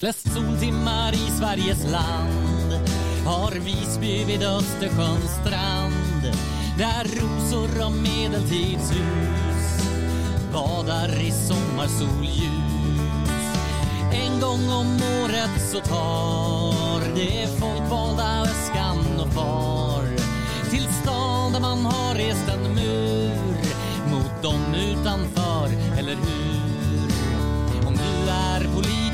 Flest 0.00 0.32
soltimmar 0.34 1.12
i 1.12 1.30
Sveriges 1.38 1.90
land 1.90 2.72
har 3.26 3.50
Visby 3.50 4.24
vid 4.24 4.42
Östersjöns 4.42 5.30
strand 5.40 6.36
där 6.78 7.04
rosor 7.04 7.86
och 7.86 7.92
medeltidshus 7.92 9.82
badar 10.52 11.20
i 11.20 11.30
sommarsolljus. 11.30 12.44
En 14.12 14.40
gång 14.40 14.72
om 14.72 15.00
året 15.24 15.70
så 15.72 15.80
tar 15.80 17.14
det 17.14 17.48
folkvalda 17.58 18.42
väskan 18.42 19.20
och 19.20 19.32
far 19.32 20.06
till 20.70 20.88
stan 21.02 21.52
där 21.52 21.60
man 21.60 21.84
har 21.84 22.14
rest 22.14 22.48
en 22.48 22.74
mur 22.74 23.58
mot 24.10 24.42
dem 24.42 24.74
utanför, 24.74 25.47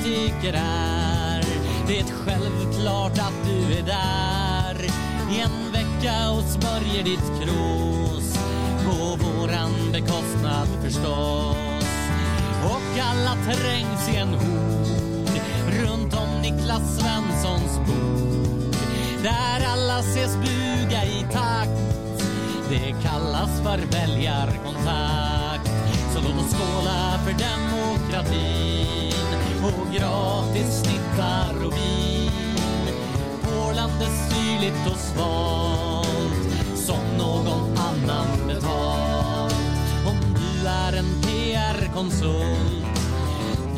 politiker 0.05 0.53
är. 0.53 1.45
Det 1.87 2.05
självklart 2.05 3.19
att 3.19 3.47
du 3.47 3.79
är 3.79 3.83
där. 3.83 4.85
I 5.30 5.41
en 5.41 5.73
vecka 5.73 6.30
och 6.30 6.43
smörjer 6.43 7.05
ditt 7.05 7.43
krås 7.43 8.39
på 8.85 9.25
våran 9.25 9.93
bekostnad 9.93 10.69
förstås. 10.83 11.85
Och 12.65 13.01
alla 13.01 13.37
trängs 13.45 14.09
i 14.09 14.17
en 14.17 14.29
hord. 14.29 15.41
Runt 15.80 16.15
om 16.15 16.43
Niklas 16.43 16.99
Svenssons 16.99 17.79
bord. 17.79 18.77
Där 19.23 19.66
alla 19.73 19.99
ses 19.99 20.37
buga 20.37 21.05
i 21.05 21.27
takt. 21.33 22.24
Det 22.71 22.95
kallas 23.02 23.61
för 23.63 23.79
väljarkontakt. 23.93 25.71
Så 26.15 26.21
låt 26.21 26.45
oss 26.45 26.55
skåla 26.55 27.18
för 27.24 27.33
demokratin 27.33 29.13
gratis 29.98 30.82
snittar 30.82 31.66
och 31.66 31.73
vin. 31.73 32.30
porlande 33.42 34.06
syrligt 34.06 34.87
och 34.92 34.98
svalt 34.98 36.76
som 36.76 37.18
någon 37.18 37.78
annan 37.78 38.46
betalt. 38.46 39.54
Om 40.06 40.16
du 40.34 40.68
är 40.68 40.92
en 40.92 41.22
PR-konsult 41.22 42.84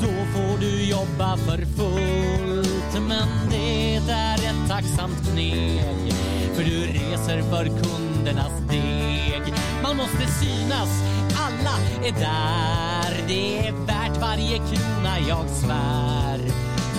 då 0.00 0.06
får 0.06 0.58
du 0.60 0.84
jobba 0.84 1.36
för 1.36 1.56
fullt. 1.56 3.08
Men 3.08 3.28
det 3.50 3.96
är 3.96 4.34
ett 4.34 4.68
tacksamt 4.68 5.30
kneg 5.32 6.12
för 6.54 6.64
du 6.64 6.86
reser 6.86 7.42
för 7.42 7.64
kundernas 7.64 8.60
deg. 8.70 9.54
Man 9.82 9.96
måste 9.96 10.26
synas, 10.26 11.02
alla 11.36 12.06
är 12.08 12.12
där. 12.12 13.24
Det 13.28 13.58
är 13.58 13.95
värt 14.16 14.22
varje 14.22 14.58
krona, 14.58 15.18
jag 15.28 15.48
svär. 15.48 16.40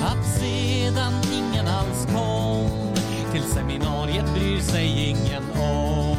Att 0.03 0.25
sedan 0.39 1.13
ingen 1.33 1.67
alls 1.67 2.05
kom 2.05 2.93
till 3.31 3.43
seminariet 3.43 4.33
bryr 4.33 4.59
sig 4.59 5.09
ingen 5.09 5.43
om. 5.51 6.17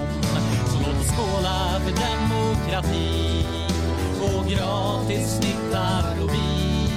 Så 0.66 0.78
låt 0.78 1.00
oss 1.00 1.10
skåla 1.16 1.80
för 1.84 1.92
demokratin 1.92 3.44
och 4.20 4.46
gratis 4.46 5.40
snittar 5.40 6.22
och 6.22 6.30
vin. 6.30 6.90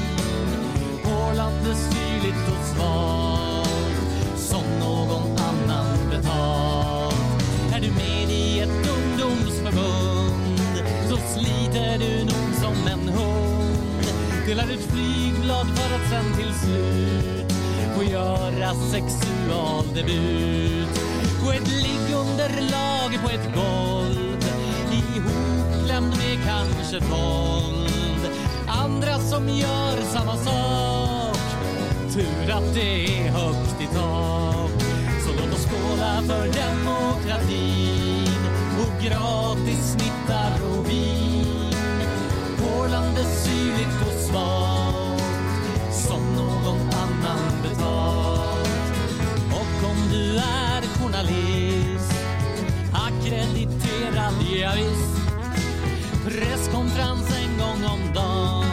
Åland 1.06 1.68
är 1.68 1.76
syrligt 1.76 2.48
och 2.48 2.66
svalt 2.76 4.38
som 4.38 4.64
någon 4.80 5.38
annan 5.38 6.10
betalt. 6.10 7.16
Är 7.74 7.80
du 7.82 7.92
med 7.92 8.30
i 8.32 8.60
ett 8.60 8.90
ungdomsförbund 8.90 10.58
så 11.10 11.18
sliter 11.18 11.98
du 11.98 12.31
Delar 14.52 14.72
ut 14.72 14.92
flygblad 14.92 15.68
för 15.78 15.96
att 15.96 16.10
sen 16.10 16.34
till 16.38 16.54
slut 16.54 17.54
få 17.96 18.04
göra 18.04 18.74
sexualdebut. 18.74 21.02
På 21.44 21.52
ett 21.52 21.68
liggunderlag 21.68 23.20
på 23.24 23.30
ett 23.30 23.56
golv 23.56 24.46
ihopklämd 24.92 26.18
med 26.18 26.40
kanske 26.46 27.00
våld. 27.00 28.30
Andra 28.68 29.20
som 29.20 29.50
gör 29.50 30.02
samma 30.14 30.38
sak. 30.38 31.38
Tur 32.14 32.52
att 32.52 32.74
det 32.74 33.06
är 33.06 33.32
högt 33.32 33.82
i 33.82 33.88
tak. 33.96 34.72
Så 35.26 35.32
låt 35.32 35.54
oss 35.54 35.66
skåla 35.66 36.22
för 36.28 36.48
demokratin 36.62 38.42
och 38.80 39.04
gratis 39.04 39.92
snittar 39.92 40.78
och 40.78 40.90
vin. 40.90 41.41
Strålande 42.82 43.24
syrligt 43.24 44.02
och 44.02 44.20
svalt 44.22 45.24
som 45.92 46.36
någon 46.36 46.90
annan 46.90 47.62
betalt. 47.64 48.70
Och 49.52 49.90
om 49.90 49.98
du 50.12 50.38
är 50.38 50.82
journalist 50.82 52.14
ackrediterad, 52.94 54.34
ja, 54.62 54.72
visst 54.76 55.22
Presskonferens 56.26 57.38
en 57.38 57.58
gång 57.58 57.92
om 57.92 58.14
dagen 58.14 58.66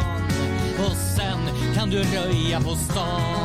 och 0.87 0.97
sen 1.17 1.75
kan 1.75 1.91
du 1.91 1.99
röja 2.03 2.61
på 2.61 2.75
stan. 2.75 3.38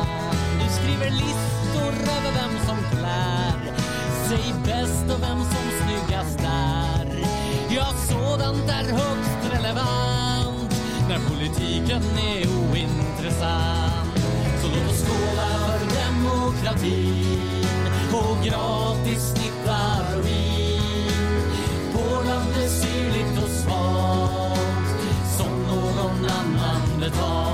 Politiken 11.84 12.18
är 12.18 12.46
ointressant. 12.70 14.18
Så 14.62 14.68
låt 14.68 14.90
oss 14.90 15.04
skåla 15.04 15.48
för 15.58 15.80
demokratin 16.00 17.66
och 18.12 18.44
gratis 18.44 19.34
snittar 19.34 20.18
och 20.18 20.26
vin. 20.26 21.50
Åland 21.94 22.56
är 22.64 22.68
syrligt 22.68 23.44
och 23.44 23.50
svalt 23.50 24.88
som 25.38 25.62
någon 25.62 26.26
annan 26.30 27.00
betalt. 27.00 27.53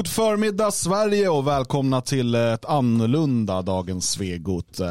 God 0.00 0.08
förmiddag 0.08 0.70
Sverige 0.70 1.28
och 1.28 1.46
välkomna 1.46 2.00
till 2.00 2.34
ett 2.34 2.64
annorlunda 2.64 3.62
Dagens 3.62 4.10
Svegot. 4.10 4.80
eh, 4.80 4.86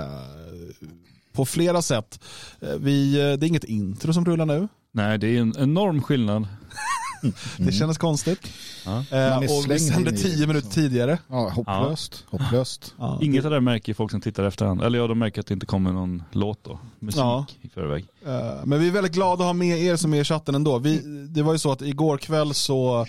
På 1.33 1.45
flera 1.45 1.81
sätt. 1.81 2.19
Eh, 2.61 2.69
Vi, 2.79 3.13
eh, 3.13 3.37
det 3.39 3.45
är 3.45 3.47
inget 3.47 3.63
intro 3.63 4.13
som 4.13 4.25
rullar 4.25 4.45
nu. 4.45 4.67
Nej, 4.91 5.17
det 5.17 5.27
är 5.27 5.41
en 5.41 5.53
enorm 5.59 6.01
skillnad. 6.01 6.47
Det 7.57 7.71
kändes 7.71 7.97
konstigt. 7.97 8.39
Ja. 8.85 8.91
Eh, 8.91 8.95
Man 9.11 9.21
är 9.21 9.35
och 9.37 9.43
vi 9.71 9.79
slängd 9.79 9.81
sände 9.81 10.11
tio 10.11 10.47
minuter 10.47 10.67
så. 10.67 10.73
tidigare. 10.73 11.19
Ja, 11.27 11.49
hopplöst. 11.49 12.25
Hopplöst. 12.29 12.93
Ja, 12.99 13.19
Inget 13.21 13.45
av 13.45 13.51
det 13.51 13.61
märker 13.61 13.93
folk 13.93 14.11
som 14.11 14.21
tittar 14.21 14.43
efterhand. 14.43 14.81
Eller 14.81 14.99
ja, 14.99 15.07
de 15.07 15.19
märker 15.19 15.41
att 15.41 15.47
det 15.47 15.53
inte 15.53 15.65
kommer 15.65 15.91
någon 15.93 16.23
låt 16.31 16.63
då. 16.63 16.79
Musik 16.99 17.19
Ja. 17.19 17.45
i 17.61 17.69
förväg. 17.69 18.05
Eh, 18.25 18.65
Men 18.65 18.79
vi 18.79 18.87
är 18.87 18.91
väldigt 18.91 19.13
glada 19.13 19.33
att 19.43 19.47
ha 19.47 19.53
med 19.53 19.79
er 19.81 19.95
som 19.95 20.13
är 20.13 20.21
i 20.21 20.23
chatten 20.23 20.55
ändå. 20.55 20.77
Vi, 20.77 20.97
det 21.29 21.43
var 21.43 21.53
ju 21.53 21.59
så 21.59 21.71
att 21.71 21.81
igår 21.81 22.17
kväll 22.17 22.53
så 22.53 23.05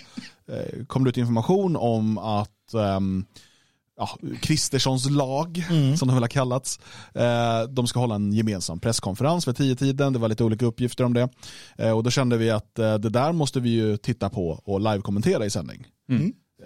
kom 0.87 1.03
det 1.03 1.09
ut 1.09 1.17
information 1.17 1.75
om 1.75 2.17
att 2.17 2.73
ehm, 2.73 3.25
ja, 4.01 4.17
Kristerssons 4.41 5.09
lag, 5.09 5.63
som 5.97 6.07
de 6.07 6.13
väl 6.13 6.23
har 6.23 6.27
kallats, 6.27 6.79
eh, 7.13 7.63
de 7.69 7.87
ska 7.87 7.99
hålla 7.99 8.15
en 8.15 8.33
gemensam 8.33 8.79
presskonferens 8.79 9.47
vid 9.47 9.55
tio 9.55 9.75
tiden. 9.75 10.13
Det 10.13 10.19
var 10.19 10.29
lite 10.29 10.43
olika 10.43 10.65
uppgifter 10.65 11.03
om 11.03 11.13
det. 11.13 11.29
Eh, 11.77 11.91
och 11.91 12.03
då 12.03 12.09
kände 12.09 12.37
vi 12.37 12.49
att 12.49 12.79
eh, 12.79 12.93
det 12.93 13.09
där 13.09 13.33
måste 13.33 13.59
vi 13.59 13.69
ju 13.69 13.97
titta 13.97 14.29
på 14.29 14.49
och 14.49 14.81
live-kommentera 14.81 15.45
i 15.45 15.49
sändning. 15.49 15.87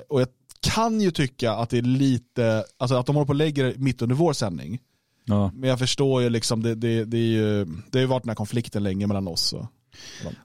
Och 0.09 0.21
jag 0.21 0.27
kan 0.61 1.01
ju 1.01 1.11
tycka 1.11 1.51
att 1.51 1.69
det 1.69 1.77
är 1.77 1.81
lite, 1.81 2.65
alltså 2.77 2.95
att 2.95 3.05
de 3.05 3.15
håller 3.15 3.25
på 3.25 3.31
och 3.31 3.35
lägger 3.35 3.75
mitt 3.77 4.01
under 4.01 4.15
vår 4.15 4.33
sändning. 4.33 4.79
Ja. 5.25 5.51
Men 5.55 5.69
jag 5.69 5.79
förstår 5.79 6.21
ju 6.21 6.29
liksom, 6.29 6.63
det, 6.63 6.75
det, 6.75 7.05
det, 7.05 7.17
är 7.17 7.21
ju, 7.21 7.65
det 7.65 7.97
har 7.97 8.01
ju 8.01 8.05
varit 8.05 8.23
den 8.23 8.29
här 8.29 8.35
konflikten 8.35 8.83
länge 8.83 9.07
mellan 9.07 9.27
oss. 9.27 9.53
Och, 9.53 9.65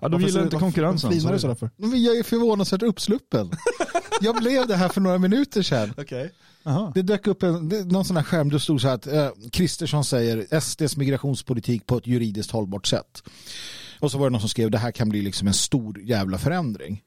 Ja, 0.01 0.09
de 0.09 0.21
gillar 0.21 0.43
inte 0.43 0.57
konkurrensen, 0.57 1.11
Varför 1.11 1.21
så 1.21 1.29
du 1.29 1.35
är 1.35 1.39
sådär 1.39 1.55
det. 1.55 1.59
för? 1.59 1.71
Men 1.77 2.03
jag 2.03 2.19
är 2.19 2.23
förvånansvärt 2.23 2.83
uppsluppen. 2.83 3.51
Jag 4.21 4.37
blev 4.37 4.67
det 4.67 4.77
här 4.77 4.89
för 4.89 5.01
några 5.01 5.19
minuter 5.19 5.63
sedan. 5.63 5.95
Okej. 5.99 6.33
Det 6.95 7.03
dök 7.03 7.27
upp 7.27 7.43
en, 7.43 7.69
det, 7.69 7.85
någon 7.85 8.05
sån 8.05 8.17
här 8.17 8.25
skärm, 8.25 8.49
det 8.51 8.61
stod 8.61 8.81
så 8.81 8.89
här 8.89 8.95
att 8.95 9.07
eh, 9.07 9.29
Kristersson 9.53 10.05
säger 10.05 10.61
SDs 10.61 10.97
migrationspolitik 10.97 11.87
på 11.87 11.97
ett 11.97 12.07
juridiskt 12.07 12.51
hållbart 12.51 12.87
sätt. 12.87 13.23
Och 14.01 14.11
så 14.11 14.19
var 14.19 14.27
det 14.27 14.31
någon 14.31 14.41
som 14.41 14.49
skrev 14.49 14.71
det 14.71 14.79
här 14.79 14.93
kan 14.93 15.09
bli 15.09 15.23
liksom 15.23 15.49
en 15.49 15.55
stor 15.55 16.01
jävla 16.01 16.39
förändring. 16.39 17.03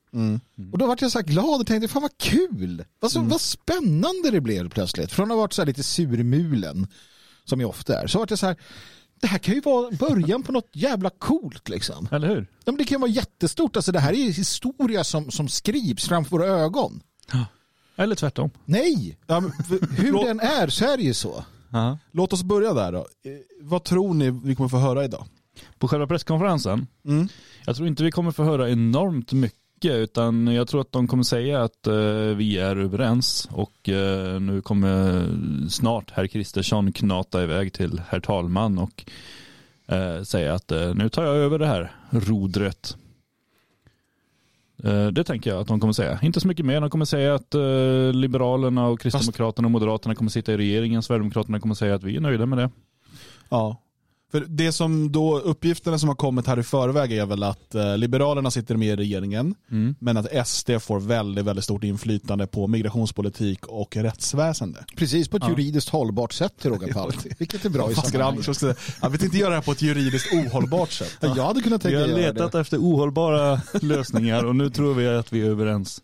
Och 0.72 0.78
då 0.78 0.88
vart 0.88 1.02
jag 1.02 1.12
så 1.12 1.20
här 1.20 1.26
glad 1.26 1.62
och 1.62 1.68
tänkte 1.68 1.88
fan 1.88 2.02
vad 2.02 2.18
kul. 2.18 2.86
Vad, 3.00 3.12
så, 3.12 3.22
vad 3.22 3.42
spännande 3.42 4.32
det 4.32 4.42
blev 4.42 4.70
plötsligt. 4.70 5.12
Från 5.12 5.26
att 5.32 5.36
ha 5.36 5.42
varit 5.42 5.54
så 5.54 5.62
här 5.62 5.68
lite 5.68 5.84
surmulen 5.84 6.88
som 7.46 7.62
jag 7.62 7.70
ofta 7.70 8.02
är. 8.02 8.08
Så 8.08 8.20
vart 8.20 8.30
jag 8.30 8.40
så 8.40 8.46
här 8.46 8.56
det 9.24 9.28
här 9.28 9.38
kan 9.38 9.54
ju 9.56 9.62
vara 9.62 9.92
början 9.92 10.44
på 10.44 10.52
något 10.52 10.70
jävla 10.74 11.10
coolt 11.10 11.70
liksom. 11.70 12.08
Eller 12.12 12.28
hur? 12.28 12.48
Ja, 12.66 12.72
men 12.72 12.78
det 12.78 12.84
kan 12.84 13.02
vara 13.02 13.12
jättestort. 13.12 13.76
Alltså, 13.76 13.92
det 13.92 14.00
här 14.00 14.14
är 14.14 14.32
historia 14.32 15.04
som, 15.04 15.32
som 15.32 15.48
skrivs 15.48 16.08
framför 16.08 16.32
våra 16.32 16.46
ögon. 16.48 17.02
Eller 17.96 18.16
tvärtom. 18.16 18.50
Nej, 18.66 19.18
Ja, 19.28 19.40
hur 19.98 20.26
den 20.26 20.40
är 20.40 20.68
så 20.68 20.86
är 20.86 20.98
det 20.98 21.04
ju 21.04 21.14
så. 21.14 21.46
Ja. 21.70 21.98
låt 22.12 22.34
oss 22.34 22.44
börja 22.44 22.74
där 22.74 22.92
då. 22.92 22.98
Eh, 23.00 23.06
Vad 23.62 23.84
tror 23.84 24.14
ni 24.14 24.32
vi 24.44 24.56
kommer 24.56 24.70
få 24.70 24.78
höra 24.78 25.06
idag? 25.06 25.26
På 25.80 25.88
själva 25.88 26.08
presskonferensen, 26.08 26.88
Mm. 27.06 27.28
jag 27.66 27.76
tror 27.76 27.88
inte 27.88 28.04
vi 28.04 28.12
kommer 28.12 28.32
få 28.32 28.44
höra 28.44 28.70
enormt 28.70 29.32
mycket 29.34 29.60
utan 29.92 30.48
jag 30.48 30.68
tror 30.68 30.82
att 30.82 30.92
de 30.92 31.08
kommer 31.08 31.24
säga 31.24 31.64
att 31.64 31.88
eh, 31.88 31.94
vi 32.36 32.58
är 32.58 32.76
överens 32.76 33.50
och 33.52 33.90
eh, 33.90 34.40
nu 34.40 34.62
kommer 34.62 35.28
snart 35.70 36.12
herr 36.12 36.28
Kristersson 36.28 36.92
knata 36.92 37.44
iväg 37.44 37.74
till 37.74 38.02
herr 38.08 38.20
talman 38.20 38.78
och 38.78 39.06
eh, 39.88 40.24
säga 40.24 40.54
att 40.54 40.72
eh, 40.72 40.94
nu 40.94 41.10
tar 41.10 41.24
jag 41.24 41.36
över 41.36 41.60
det 41.60 41.68
här 41.68 41.92
rodret. 42.10 42.98
Eh, 44.84 45.08
det 45.08 45.24
tänker 45.24 45.50
jag 45.50 45.60
att 45.60 45.68
de 45.68 45.80
kommer 45.80 45.94
säga. 45.94 46.20
Inte 46.22 46.40
så 46.40 46.48
mycket 46.48 46.66
mer. 46.66 46.82
De 46.82 46.90
kommer 46.90 47.06
säga 47.06 47.36
att 47.36 47.56
eh, 47.56 48.14
Liberalerna 48.14 48.88
och 48.88 49.00
Kristdemokraterna 49.00 49.66
och 49.66 49.72
Moderaterna 49.72 50.16
kommer 50.16 50.32
sitta 50.32 50.54
i 50.54 50.58
regeringen. 50.58 51.04
Sverigedemokraterna 51.04 51.60
kommer 51.60 51.76
säga 51.76 51.96
att 51.96 52.04
vi 52.04 52.16
är 52.16 52.22
nöjda 52.22 52.46
med 52.46 52.58
det. 52.58 52.70
Ja. 53.50 53.83
För 54.34 54.46
det 54.48 54.72
som 54.72 55.12
då, 55.12 55.40
uppgifterna 55.40 56.00
som 56.00 56.10
har 56.10 56.16
kommit 56.16 56.48
här 56.48 56.60
i 56.60 56.64
förväg 56.64 57.12
är 57.12 57.26
väl 57.26 57.44
att 57.44 57.76
eh, 57.76 57.98
Liberalerna 57.98 58.52
sitter 58.52 58.76
med 58.76 58.88
i 58.88 58.96
regeringen, 58.96 59.56
Mm. 59.72 59.96
men 60.00 60.18
att 60.18 60.48
SD 60.48 60.70
får 60.82 61.00
väldigt, 61.00 61.46
väldigt 61.46 61.64
stort 61.66 61.84
inflytande 61.84 62.48
på 62.48 62.68
migrationspolitik 62.68 63.66
och 63.68 63.96
rättsväsende. 63.96 64.86
Precis 64.96 65.28
på 65.28 65.38
ett 65.38 65.44
Ja. 65.44 65.50
juridiskt 65.50 65.90
hållbart 65.90 66.34
sätt 66.34 66.54
till 66.62 66.70
råga 66.70 66.94
på 66.94 67.00
allt. 67.00 67.26
Vilket 67.40 67.66
är 67.66 67.70
bra 67.70 67.92
i 67.92 67.96
sammanhanget. 67.96 68.78
Jag 69.02 69.10
vet 69.10 69.24
inte 69.24 69.38
göra 69.38 69.50
det 69.50 69.56
här 69.56 69.62
på 69.64 69.72
ett 69.72 69.82
juridiskt 69.82 70.34
ohållbart 70.34 70.92
sätt. 70.92 71.18
Ja, 71.22 71.34
Jag 71.38 71.44
hade 71.46 71.62
kunnat 71.62 71.82
Vi 71.86 71.90
tänka 71.90 72.00
har 72.00 72.08
göra 72.08 72.32
letat 72.32 72.52
det. 72.52 72.60
efter 72.60 72.78
ohållbara 72.78 73.62
lösningar 73.82 74.44
och 74.46 74.56
nu 74.56 74.70
tror 74.70 74.94
vi 74.94 75.08
att 75.08 75.34
vi 75.34 75.42
är 75.42 75.46
överens. 75.50 76.02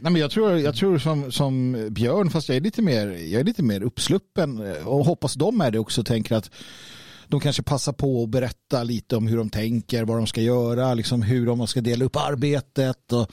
Nej, 0.00 0.12
men 0.12 0.16
jag 0.16 0.30
tror, 0.30 0.58
jag 0.58 0.76
tror 0.76 0.98
som, 0.98 1.32
som 1.32 1.86
Björn, 1.90 2.30
fast 2.30 2.48
jag 2.48 2.56
är, 2.56 2.60
lite 2.60 2.82
mer, 2.82 3.06
jag 3.06 3.40
är 3.40 3.44
lite 3.44 3.62
mer 3.62 3.82
uppsluppen 3.82 4.66
eh, 4.66 4.86
och 4.88 5.04
hoppas 5.04 5.34
de 5.34 5.60
är 5.60 5.70
det 5.70 5.78
också. 5.78 6.04
Tänker 6.04 6.34
att 6.36 6.50
de 7.30 7.40
kanske 7.40 7.62
passar 7.62 7.92
på 7.92 8.22
att 8.22 8.28
berätta 8.30 8.82
lite 8.82 9.16
om 9.16 9.26
hur 9.26 9.36
de 9.36 9.50
tänker, 9.50 10.04
vad 10.04 10.16
de 10.16 10.26
ska 10.26 10.40
göra, 10.40 10.94
liksom 10.94 11.22
hur 11.22 11.46
de 11.46 11.66
ska 11.66 11.80
dela 11.80 12.04
upp 12.04 12.16
arbetet. 12.16 13.12
Och, 13.12 13.30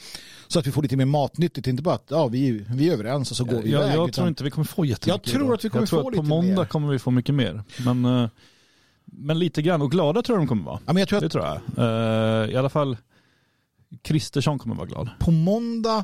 så 0.48 0.60
att 0.60 0.68
vi 0.68 0.72
får 0.72 0.82
lite 0.82 0.98
mer 0.98 1.06
matnyttigt, 1.06 1.68
inte 1.68 1.84
bara 1.84 1.96
att 1.96 2.08
ja, 2.10 2.28
vi, 2.28 2.66
vi 2.70 2.90
är 2.90 2.94
överens 2.94 3.32
och 3.32 3.38
så 3.38 3.44
går 3.44 3.62
vi 3.62 3.72
jag 3.72 3.82
iväg. 3.82 3.96
jag 3.98 4.04
utan- 4.04 4.12
tror 4.12 4.28
inte 4.28 4.44
vi 4.44 4.52
kommer 4.52 4.66
få 4.66 4.86
jättemycket 4.86 5.28
Jag 5.28 5.36
tror 5.36 5.54
att 5.54 5.66
vi 5.66 5.70
kommer 5.70 5.82
jag 5.82 5.90
tror 5.90 6.02
få 6.02 6.08
att 6.08 6.16
på 6.16 6.22
lite 6.22 6.30
måndag 6.30 6.62
mer. 6.62 6.66
kommer 6.66 6.88
vi 6.88 7.00
få 7.00 7.12
mycket 7.12 7.36
mer. 7.36 7.64
Men, 7.86 8.06
eh, 8.06 8.30
men 9.06 9.40
lite 9.40 9.62
grann, 9.62 9.82
och 9.82 9.92
glada 9.92 10.22
tror 10.22 10.38
jag 10.38 10.42
de 10.42 10.48
kommer 10.48 10.64
vara. 10.64 10.80
ja, 10.86 10.94
men 10.94 11.00
jag 11.02 11.10
tror 11.10 11.20
Det 11.20 11.26
att 11.26 11.32
tror 11.32 11.46
jag. 11.46 11.62
Eh, 12.46 12.50
I 12.54 12.56
alla 12.56 12.70
fall 12.70 12.98
Kristersson 14.02 14.60
kommer 14.60 14.76
vara 14.76 14.86
glad. 14.88 15.10
på 15.20 15.32
måndag 15.32 16.04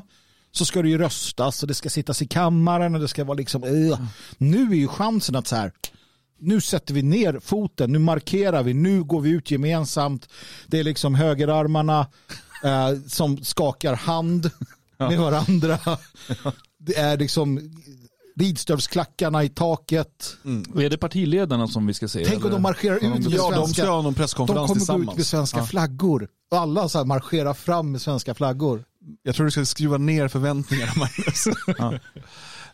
så 0.52 0.64
ska 0.64 0.82
det 0.82 0.88
ju 0.88 0.98
röstas 0.98 1.62
och 1.62 1.68
det 1.68 1.74
ska 1.74 1.90
sittas 1.90 2.22
i 2.22 2.26
kammaren 2.26 2.94
och 2.94 3.00
det 3.00 3.08
ska 3.08 3.24
vara 3.24 3.36
liksom 3.36 3.64
uh. 3.64 3.98
nu 4.38 4.70
är 4.70 4.74
ju 4.76 4.88
chansen 4.88 5.36
att 5.36 5.46
så 5.46 5.56
här 5.56 5.72
nu 6.40 6.60
sätter 6.60 6.94
vi 6.94 7.02
ner 7.02 7.40
foten, 7.40 7.92
nu 7.92 7.98
markerar 7.98 8.62
vi, 8.62 8.74
nu 8.74 9.02
går 9.02 9.20
vi 9.20 9.30
ut 9.30 9.50
gemensamt. 9.50 10.28
Det 10.66 10.78
är 10.78 10.84
liksom 10.84 11.14
högerarmarna 11.14 12.06
eh, 12.64 12.90
som 13.08 13.44
skakar 13.44 13.94
hand 13.94 14.50
med 14.98 15.18
varandra. 15.18 15.78
Det 16.78 16.96
är 16.96 17.16
liksom 17.16 17.60
ridstövsklackarna 18.40 19.44
i 19.44 19.48
taket. 19.48 20.36
Och 20.74 20.82
är 20.82 20.90
det 20.90 20.98
partiledarna 20.98 21.68
som 21.68 21.86
vi 21.86 21.94
ska 21.94 22.08
se? 22.08 22.24
Tänk 22.24 22.36
om 22.36 22.42
eller? 22.42 22.52
de 22.52 22.62
marscherar 22.62 22.96
ut 22.96 23.02
med 23.02 23.22
Ja, 23.32 23.50
de 23.50 23.54
svenska, 23.54 23.82
ska 23.82 23.90
ha 23.90 24.02
någon 24.02 24.12
de 24.12 24.14
presskonferens 24.18 24.86
kommer 24.88 25.04
gå 25.04 25.12
ut 25.12 25.16
med 25.16 25.26
svenska 25.26 25.58
Ja. 25.58 25.66
flaggor. 25.66 26.28
Alla 26.50 26.88
så 26.88 26.98
här 26.98 27.04
marscherar 27.04 27.54
fram 27.54 27.92
med 27.92 28.00
svenska 28.02 28.34
flaggor. 28.34 28.84
Jag 29.22 29.34
tror 29.34 29.44
du 29.44 29.50
ska 29.50 29.64
skruva 29.64 29.98
ner 29.98 30.28
förväntningarna 30.28 30.92
Magnus. 30.96 31.44
Ja. 31.78 31.94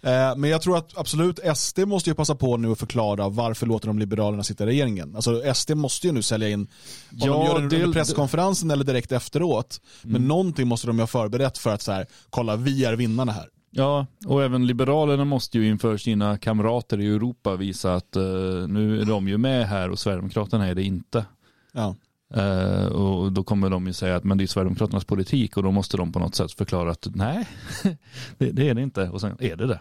Eh, 0.03 0.37
Men 0.37 0.51
jag 0.51 0.63
tror 0.63 0.77
att 0.79 0.99
absolut 0.99 1.41
SD 1.57 1.79
måste 1.79 2.11
ju 2.11 2.15
passa 2.15 2.35
på 2.35 2.57
nu 2.57 2.73
att 2.73 2.79
förklara 2.79 3.29
varför 3.29 3.67
låter 3.67 3.87
de 3.87 3.99
Liberalerna 3.99 4.43
sitta 4.43 4.65
i 4.65 4.67
regeringen. 4.67 5.17
Alltså 5.17 5.55
SD 5.55 5.71
måste 5.75 6.07
ju 6.07 6.13
nu 6.13 6.23
sälja 6.23 6.49
in, 6.49 6.61
om 6.61 6.69
Ja, 7.11 7.27
de 7.33 7.47
gör 7.47 7.69
det 7.69 7.77
under 7.85 7.93
presskonferensen 7.93 8.71
eller 8.71 8.85
direkt 8.85 9.13
efteråt. 9.13 9.81
Men 10.03 10.29
någonting 10.29 10.69
måste 10.69 10.87
de 10.87 10.97
ju 10.97 11.03
ha 11.03 11.07
förberett 11.07 11.59
för 11.59 11.75
att 11.75 11.83
så 11.83 11.93
här, 11.93 12.07
kolla 12.31 12.57
vi 12.57 12.85
är 12.85 12.93
vinnarna 12.93 13.33
här. 13.33 13.49
Ja, 13.73 14.07
och 14.27 14.43
även 14.43 14.67
Liberalerna 14.67 15.25
måste 15.25 15.59
ju 15.59 15.69
inför 15.69 15.97
sina 15.97 16.39
kamrater 16.39 17.01
i 17.01 17.07
Europa 17.07 17.57
visa 17.57 17.95
att 17.95 18.17
eh, 18.17 18.23
nu 18.69 19.01
är 19.01 19.05
de 19.05 19.29
ju 19.29 19.39
med 19.39 19.69
här 19.69 19.91
och 19.91 19.99
Sverigedemokraterna 19.99 20.67
är 20.67 20.75
det 20.75 20.83
inte. 20.83 21.25
Ja. 21.73 21.95
Eh, 22.35 22.85
och 22.87 23.33
då 23.33 23.43
kommer 23.45 23.71
de 23.71 23.87
ju 23.87 23.93
säga 23.93 24.17
att 24.17 24.25
men 24.25 24.39
det 24.39 24.45
är 24.45 24.47
Sverigedemokraternas 24.47 25.05
politik 25.05 25.57
och 25.57 25.63
då 25.63 25.71
måste 25.71 25.97
de 25.97 26.13
på 26.13 26.19
något 26.19 26.35
sätt 26.35 26.53
förklara 26.53 26.91
att 26.91 27.07
nej, 27.15 27.49
det, 28.39 28.51
det 28.51 28.69
är 28.69 28.75
det 28.75 28.83
inte. 28.83 29.09
Och 29.09 29.21
sen 29.21 29.37
är 29.41 29.57
det 29.57 29.67
det. 29.67 29.81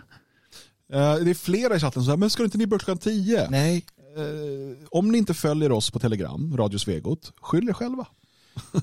Eh, 0.93 1.15
Det 1.15 1.29
är 1.29 1.33
flera 1.33 1.75
i 1.75 1.79
chatten 1.79 2.01
som 2.01 2.05
säger, 2.05 2.17
men 2.17 2.29
ska 2.29 2.43
inte 2.43 2.57
ni 2.57 2.67
börja 2.67 2.79
klockan 2.79 2.97
10? 2.97 3.47
Nej. 3.49 3.85
Eh, 4.17 4.87
Om 4.91 5.11
ni 5.11 5.17
inte 5.17 5.33
följer 5.33 5.71
oss 5.71 5.91
på 5.91 5.99
Telegram, 5.99 6.57
Radio 6.57 6.77
Svegot, 6.77 7.33
skyll 7.41 7.69
er 7.69 7.73
själva. 7.73 8.05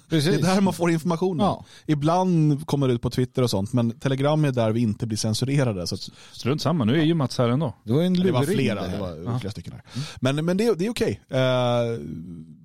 Precis. 0.09 0.31
Det 0.41 0.49
är 0.49 0.55
där 0.55 0.61
man 0.61 0.73
får 0.75 0.91
informationen. 0.91 1.47
Ja. 1.47 1.65
Ibland 1.87 2.67
kommer 2.67 2.89
det 2.89 2.95
ut 2.95 3.03
på 3.03 3.11
Twitter 3.11 3.43
och 3.43 3.51
sånt, 3.51 3.73
men 3.73 3.99
Telegram 3.99 4.45
är 4.45 4.53
där 4.53 4.71
vi 4.73 4.81
inte 4.81 5.07
blir 5.07 5.19
censurerade. 5.19 5.87
Så 5.87 5.95
att, 5.95 6.11
Strunt 6.33 6.63
samma, 6.63 6.85
nu 6.85 7.01
är 7.01 7.05
ju 7.05 7.15
Mats 7.15 7.39
här 7.39 7.49
ändå. 7.49 7.75
Det 7.85 7.93
var 7.93 8.03
en 8.03 8.13
det 8.15 8.33
var 8.33 8.41
luring 8.41 8.57
flera, 8.57 8.83
det 8.83 8.89
det 8.91 8.99
var 8.99 9.39
flera 9.39 9.51
stycken 9.51 9.73
här. 9.73 9.83
Men, 10.21 10.45
men 10.45 10.57
det, 10.57 10.75
det 10.79 10.87
är 10.87 10.91
okej. 10.91 11.21
Eh, 11.29 11.39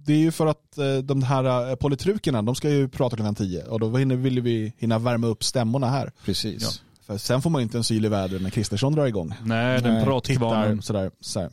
det 0.06 0.14
är 0.14 0.18
ju 0.18 0.32
för 0.32 0.48
att 0.48 0.78
eh, 0.78 0.98
de 0.98 1.24
här 1.24 1.70
eh, 1.70 1.76
politrukerna, 1.76 2.42
de 2.42 2.56
ska 2.56 2.70
ju 2.70 2.88
prata 2.90 3.16
klockan 3.16 3.36
10 3.36 3.64
och 3.64 3.80
då 3.80 3.88
vill 3.88 4.42
vi 4.42 4.74
hinna 4.78 5.00
värma 5.00 5.28
upp 5.28 5.44
stämmorna 5.44 5.90
här. 5.90 6.12
Precis. 6.26 6.62
Ja. 6.62 6.70
För 7.06 7.18
sen 7.18 7.42
får 7.42 7.50
man 7.50 7.62
inte 7.62 7.78
en 7.78 7.84
syl 7.84 8.06
i 8.06 8.10
vädret 8.10 8.42
när 8.42 8.50
Kristersson 8.50 8.94
drar 8.94 9.06
igång. 9.06 9.34
Nej, 9.44 9.82
den 9.82 10.04
pratkvarnen. 10.04 10.82
Sådär. 10.82 11.12
sådär. 11.20 11.50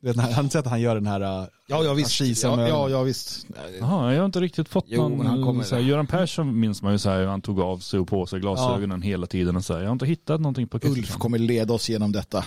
Vet, 0.00 0.16
Har 0.16 0.42
ni 0.42 0.50
sett 0.50 0.66
att 0.66 0.70
han 0.70 0.80
gör 0.80 0.94
den 0.94 1.06
här 1.06 1.20
uh, 1.42 1.48
Ja, 1.66 1.84
ja 1.84 1.94
visst. 1.94 2.42
Ja, 2.42 2.56
med- 2.56 2.68
ja, 2.68 2.88
ja, 2.88 3.02
visst. 3.02 3.46
Jaha, 3.80 4.12
jag 4.12 4.20
har 4.20 4.26
inte 4.26 4.40
riktigt 4.40 4.68
fått 4.68 4.84
Jo, 4.88 5.08
någon. 5.08 5.26
han 5.26 5.42
kommer- 5.42 5.64
så 5.64 5.74
här, 5.74 5.82
Göran 5.82 6.06
Persson 6.06 6.60
minns 6.60 6.82
man 6.82 6.92
ju 6.92 6.98
så 6.98 7.10
här, 7.10 7.24
han 7.26 7.40
tog 7.40 7.60
av 7.60 7.78
sig 7.78 8.00
och 8.00 8.08
på 8.08 8.26
sig 8.26 8.40
glasögonen 8.40 9.02
hela 9.02 9.26
tiden 9.26 9.56
och 9.56 9.64
så 9.64 9.72
här, 9.74 9.80
jag 9.80 9.88
har 9.88 9.92
inte 9.92 10.06
hittat 10.06 10.40
någonting 10.40 10.68
på 10.68 10.76
Ulf 10.76 10.84
Kristersson. 10.94 11.20
kommer 11.20 11.38
leda 11.38 11.74
oss 11.74 11.88
genom 11.88 12.12
detta. 12.12 12.44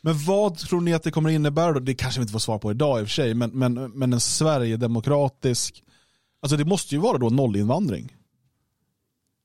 Men 0.00 0.24
vad 0.24 0.58
tror 0.58 0.80
ni 0.80 0.92
att 0.92 1.02
det 1.02 1.10
kommer 1.10 1.30
innebära 1.30 1.72
då? 1.72 1.80
Det 1.80 1.94
kanske 1.94 2.20
vi 2.20 2.22
inte 2.22 2.32
får 2.32 2.38
svar 2.38 2.58
på 2.58 2.70
idag 2.70 3.00
i 3.00 3.02
och 3.02 3.06
för 3.06 3.12
sig, 3.12 3.34
men, 3.34 3.50
men, 3.50 3.74
men 3.74 4.12
en 4.12 4.20
Sverigedemokratisk, 4.20 5.82
alltså 6.42 6.56
det 6.56 6.64
måste 6.64 6.94
ju 6.94 7.00
vara 7.00 7.18
då 7.18 7.28
nollinvandring. 7.28 8.16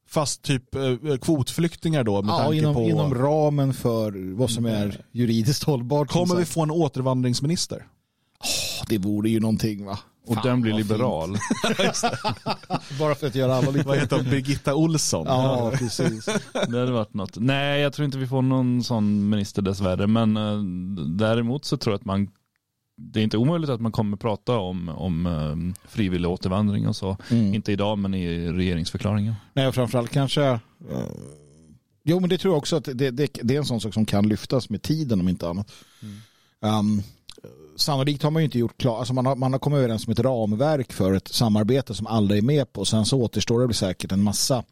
Fast 0.08 0.42
typ 0.42 0.76
eh, 0.76 1.18
kvotflyktingar 1.22 2.04
då 2.04 2.22
med 2.22 2.34
Ja, 2.34 2.38
tanke 2.38 2.58
inom, 2.58 2.74
på... 2.74 2.82
inom 2.82 3.16
ramen 3.16 3.74
för 3.74 4.36
vad 4.36 4.50
som 4.50 4.66
är 4.66 5.06
juridiskt 5.12 5.64
hållbart. 5.64 6.10
kommer 6.10 6.36
vi 6.36 6.46
få 6.46 6.64
en 6.64 6.72
återvandringsminister? 6.72 7.88
Det 8.90 8.98
vore 8.98 9.30
ju 9.30 9.40
någonting 9.40 9.86
va? 9.86 10.00
Och 10.26 10.34
Fan, 10.34 10.44
den 10.48 10.62
blir 10.62 10.74
liberal. 10.74 11.30
Bara 13.00 13.16
för 13.16 13.28
att 13.28 13.36
göra 13.36 13.56
alla 13.56 13.72
lite... 13.72 13.88
Vad 13.88 13.98
heter 13.98 14.16
hon? 14.16 14.26
Birgitta 14.26 14.76
Olsson? 14.76 15.26
Ja, 15.28 15.72
precis. 15.76 16.26
Det 16.54 16.80
hade 16.80 16.92
varit 16.92 17.14
något. 17.14 17.36
Nej, 17.36 17.82
jag 17.82 17.94
tror 17.94 18.06
inte 18.06 18.18
vi 18.18 18.28
får 18.28 18.42
någon 18.42 18.84
sån 18.84 19.30
minister 19.30 19.62
dessvärre. 19.62 20.08
Men 20.08 20.38
eh, 20.38 20.64
däremot 21.06 21.66
så 21.66 21.78
tror 21.78 21.94
jag 21.94 22.00
att 22.00 22.06
man 22.06 22.28
det 22.98 23.20
är 23.20 23.24
inte 23.24 23.38
omöjligt 23.38 23.70
att 23.70 23.82
man 23.82 23.92
kommer 23.92 24.18
prata 24.18 24.58
om, 24.58 24.90
om 24.90 25.26
eh, 25.26 25.88
frivillig 25.90 26.30
återvandring 26.30 26.88
och 26.88 26.96
så. 26.96 27.18
Mm. 27.32 27.54
Inte 27.54 27.72
idag 27.72 27.98
men 27.98 28.14
i 28.14 28.52
regeringsförklaringen. 28.52 29.34
Nej, 29.54 29.68
och 29.68 29.76
framförallt 29.76 30.12
kanske... 30.12 30.44
eh, 30.44 30.60
jo, 32.04 32.20
men 32.20 32.30
det 32.30 32.38
tror 32.38 32.54
jag 32.54 32.58
också 32.58 32.76
att 32.76 32.86
det, 32.94 33.12
det, 33.12 33.38
det 33.44 33.54
är 33.54 33.58
en 33.58 33.66
sån 33.66 33.82
sak 33.82 33.94
som 33.94 34.06
kan 34.06 34.28
lyftas 34.28 34.70
med 34.70 34.82
tiden 34.82 35.20
om 35.20 35.30
inte 35.30 35.50
annat. 35.50 35.72
Um, 36.62 37.04
sannolikt 37.76 38.24
har 38.24 38.32
man 38.32 38.42
ju 38.42 38.46
inte 38.46 38.60
gjort 38.60 38.78
klart, 38.78 39.00
alltså 39.00 39.14
man 39.14 39.26
har, 39.26 39.36
man 39.36 39.52
har 39.52 39.60
kommit 39.60 39.78
överens 39.78 40.08
om 40.08 40.12
ett 40.12 40.20
ramverk 40.20 40.94
för 40.94 41.14
ett 41.14 41.28
samarbete 41.28 41.94
som 41.94 42.08
alla 42.08 42.38
är 42.38 42.42
med 42.42 42.74
på. 42.74 42.86
Sen 42.86 43.06
så 43.06 43.22
återstår 43.22 43.60
det 43.60 43.66
väl 43.66 43.76
säkert 43.76 44.12
en 44.12 44.24
massa 44.24 44.64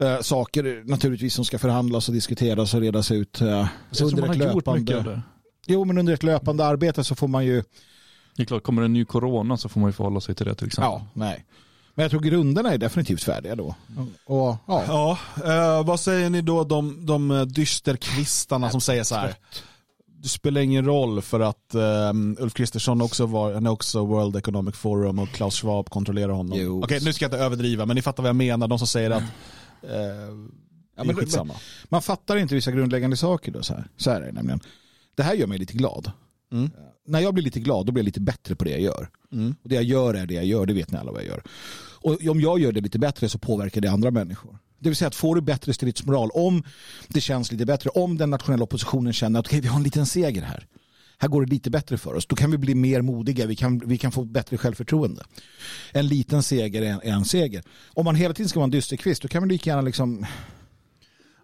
eh, 0.00 0.20
saker 0.20 0.82
naturligtvis 0.84 1.34
som 1.34 1.44
ska 1.44 1.58
förhandlas 1.58 2.08
och 2.08 2.14
diskuteras 2.14 2.74
och 2.74 2.80
redas 2.80 3.10
ut 3.10 3.32
tror 3.32 3.68
under 4.00 4.20
man 4.26 4.30
ett 4.30 4.46
har 4.46 4.52
gjort 4.52 4.54
mycket 4.54 4.68
av 4.68 4.76
löpande. 4.76 5.10
det. 5.10 5.22
Jo, 5.66 5.84
men 5.84 5.98
under 5.98 6.12
ett 6.12 6.22
löpande 6.22 6.64
arbete 6.64 7.04
så 7.04 7.14
får 7.14 7.28
man 7.28 7.44
ju, 7.46 7.62
Det 8.36 8.42
är 8.42 8.46
klart, 8.46 8.62
kommer 8.62 8.82
det 8.82 8.86
en 8.86 8.92
ny 8.92 9.04
corona 9.04 9.56
så 9.56 9.68
får 9.68 9.80
man 9.80 9.88
ju 9.88 9.92
förhålla 9.92 10.20
sig 10.20 10.34
till 10.34 10.46
det 10.46 10.54
till 10.54 10.66
exempel. 10.66 10.90
ja, 10.92 11.06
nej. 11.12 11.44
Men 11.94 12.02
jag 12.02 12.10
tror 12.10 12.20
grunderna 12.20 12.72
är 12.72 12.78
definitivt 12.78 13.22
färdiga 13.22 13.56
då. 13.56 13.74
Och, 14.26 14.56
ja. 14.66 14.82
Ja, 14.88 15.18
eh, 15.44 15.84
vad 15.86 16.00
säger 16.00 16.30
ni 16.30 16.40
då 16.42 16.64
de, 16.64 17.06
de 17.06 17.30
eh, 17.30 17.42
dysterkvistarna 17.42 18.70
som 18.70 18.80
säger 18.80 19.04
så 19.04 19.14
här. 19.14 19.34
Det 20.24 20.28
spelar 20.28 20.60
ingen 20.60 20.84
roll 20.84 21.22
för 21.22 21.40
att 21.40 21.74
eh, 21.74 22.12
Ulf 22.38 22.54
Kristersson 22.54 23.00
också 23.02 23.26
var, 23.26 23.54
han 23.54 23.66
är 23.66 23.70
också 23.70 24.04
World 24.04 24.36
Economic 24.36 24.74
Forum 24.76 25.18
och 25.18 25.28
Klaus 25.28 25.60
Schwab 25.60 25.90
kontrollerar 25.90 26.32
honom. 26.32 26.58
Jo. 26.60 26.84
Okej, 26.84 27.00
nu 27.04 27.12
ska 27.12 27.24
jag 27.24 27.28
inte 27.28 27.44
överdriva, 27.44 27.86
men 27.86 27.96
ni 27.96 28.02
fattar 28.02 28.22
vad 28.22 28.28
jag 28.28 28.36
menar. 28.36 28.68
De 28.68 28.78
som 28.78 28.88
säger 28.88 29.10
att 29.10 29.22
eh, 29.82 29.90
Ja, 30.96 31.04
men- 31.04 31.10
är 31.10 31.14
skitsamma. 31.14 31.54
Man 31.88 32.02
fattar 32.02 32.36
inte 32.36 32.54
vissa 32.54 32.72
grundläggande 32.72 33.16
saker 33.16 33.52
då. 33.52 33.62
Så 33.62 33.74
här, 33.74 33.88
så 33.96 34.10
här 34.10 34.20
är 34.20 34.26
det 34.26 34.32
nämligen. 34.32 34.60
Det 35.14 35.22
här 35.22 35.34
gör 35.34 35.46
mig 35.46 35.58
lite 35.58 35.72
glad. 35.72 36.12
Mm. 36.52 36.70
När 37.06 37.20
jag 37.20 37.34
blir 37.34 37.44
lite 37.44 37.60
glad, 37.60 37.86
då 37.86 37.92
blir 37.92 38.02
jag 38.02 38.06
lite 38.06 38.20
bättre 38.20 38.56
på 38.56 38.64
det 38.64 38.70
jag 38.70 38.80
gör. 38.80 39.08
Mm. 39.32 39.54
Och 39.62 39.68
det 39.68 39.74
jag 39.74 39.84
gör 39.84 40.14
är 40.14 40.26
det 40.26 40.34
jag 40.34 40.44
gör, 40.44 40.66
det 40.66 40.72
vet 40.74 40.92
ni 40.92 40.98
alla 40.98 41.12
vad 41.12 41.20
jag 41.20 41.28
gör. 41.28 41.42
Och 42.00 42.26
om 42.30 42.40
jag 42.40 42.58
gör 42.58 42.72
det 42.72 42.80
lite 42.80 42.98
bättre 42.98 43.28
så 43.28 43.38
påverkar 43.38 43.80
det 43.80 43.90
andra 43.90 44.10
människor. 44.10 44.58
Det 44.84 44.90
vill 44.90 44.96
säga 44.96 45.08
att 45.08 45.14
får 45.14 45.34
du 45.34 45.40
bättre 45.40 45.72
stridsmoral, 45.72 46.30
om 46.30 46.62
det 47.08 47.20
känns 47.20 47.52
lite 47.52 47.66
bättre, 47.66 47.90
om 47.90 48.18
den 48.18 48.30
nationella 48.30 48.64
oppositionen 48.64 49.12
känner 49.12 49.40
att 49.40 49.46
okay, 49.46 49.60
vi 49.60 49.68
har 49.68 49.76
en 49.76 49.82
liten 49.82 50.06
seger 50.06 50.42
här. 50.42 50.66
Här 51.18 51.28
går 51.28 51.44
det 51.44 51.50
lite 51.50 51.70
bättre 51.70 51.98
för 51.98 52.14
oss. 52.14 52.26
Då 52.26 52.36
kan 52.36 52.50
vi 52.50 52.58
bli 52.58 52.74
mer 52.74 53.02
modiga, 53.02 53.46
vi 53.46 53.56
kan, 53.56 53.78
vi 53.78 53.98
kan 53.98 54.12
få 54.12 54.24
bättre 54.24 54.58
självförtroende. 54.58 55.22
En 55.92 56.08
liten 56.08 56.42
seger 56.42 56.82
är 56.82 56.86
en, 56.86 57.00
är 57.02 57.12
en 57.12 57.24
seger. 57.24 57.62
Om 57.94 58.04
man 58.04 58.14
hela 58.14 58.34
tiden 58.34 58.48
ska 58.48 58.58
vara 58.58 58.64
en 58.64 58.70
dysterkvist, 58.70 59.22
då 59.22 59.28
kan 59.28 59.42
man 59.42 59.48
lika 59.48 59.70
gärna 59.70 59.82
liksom... 59.82 60.26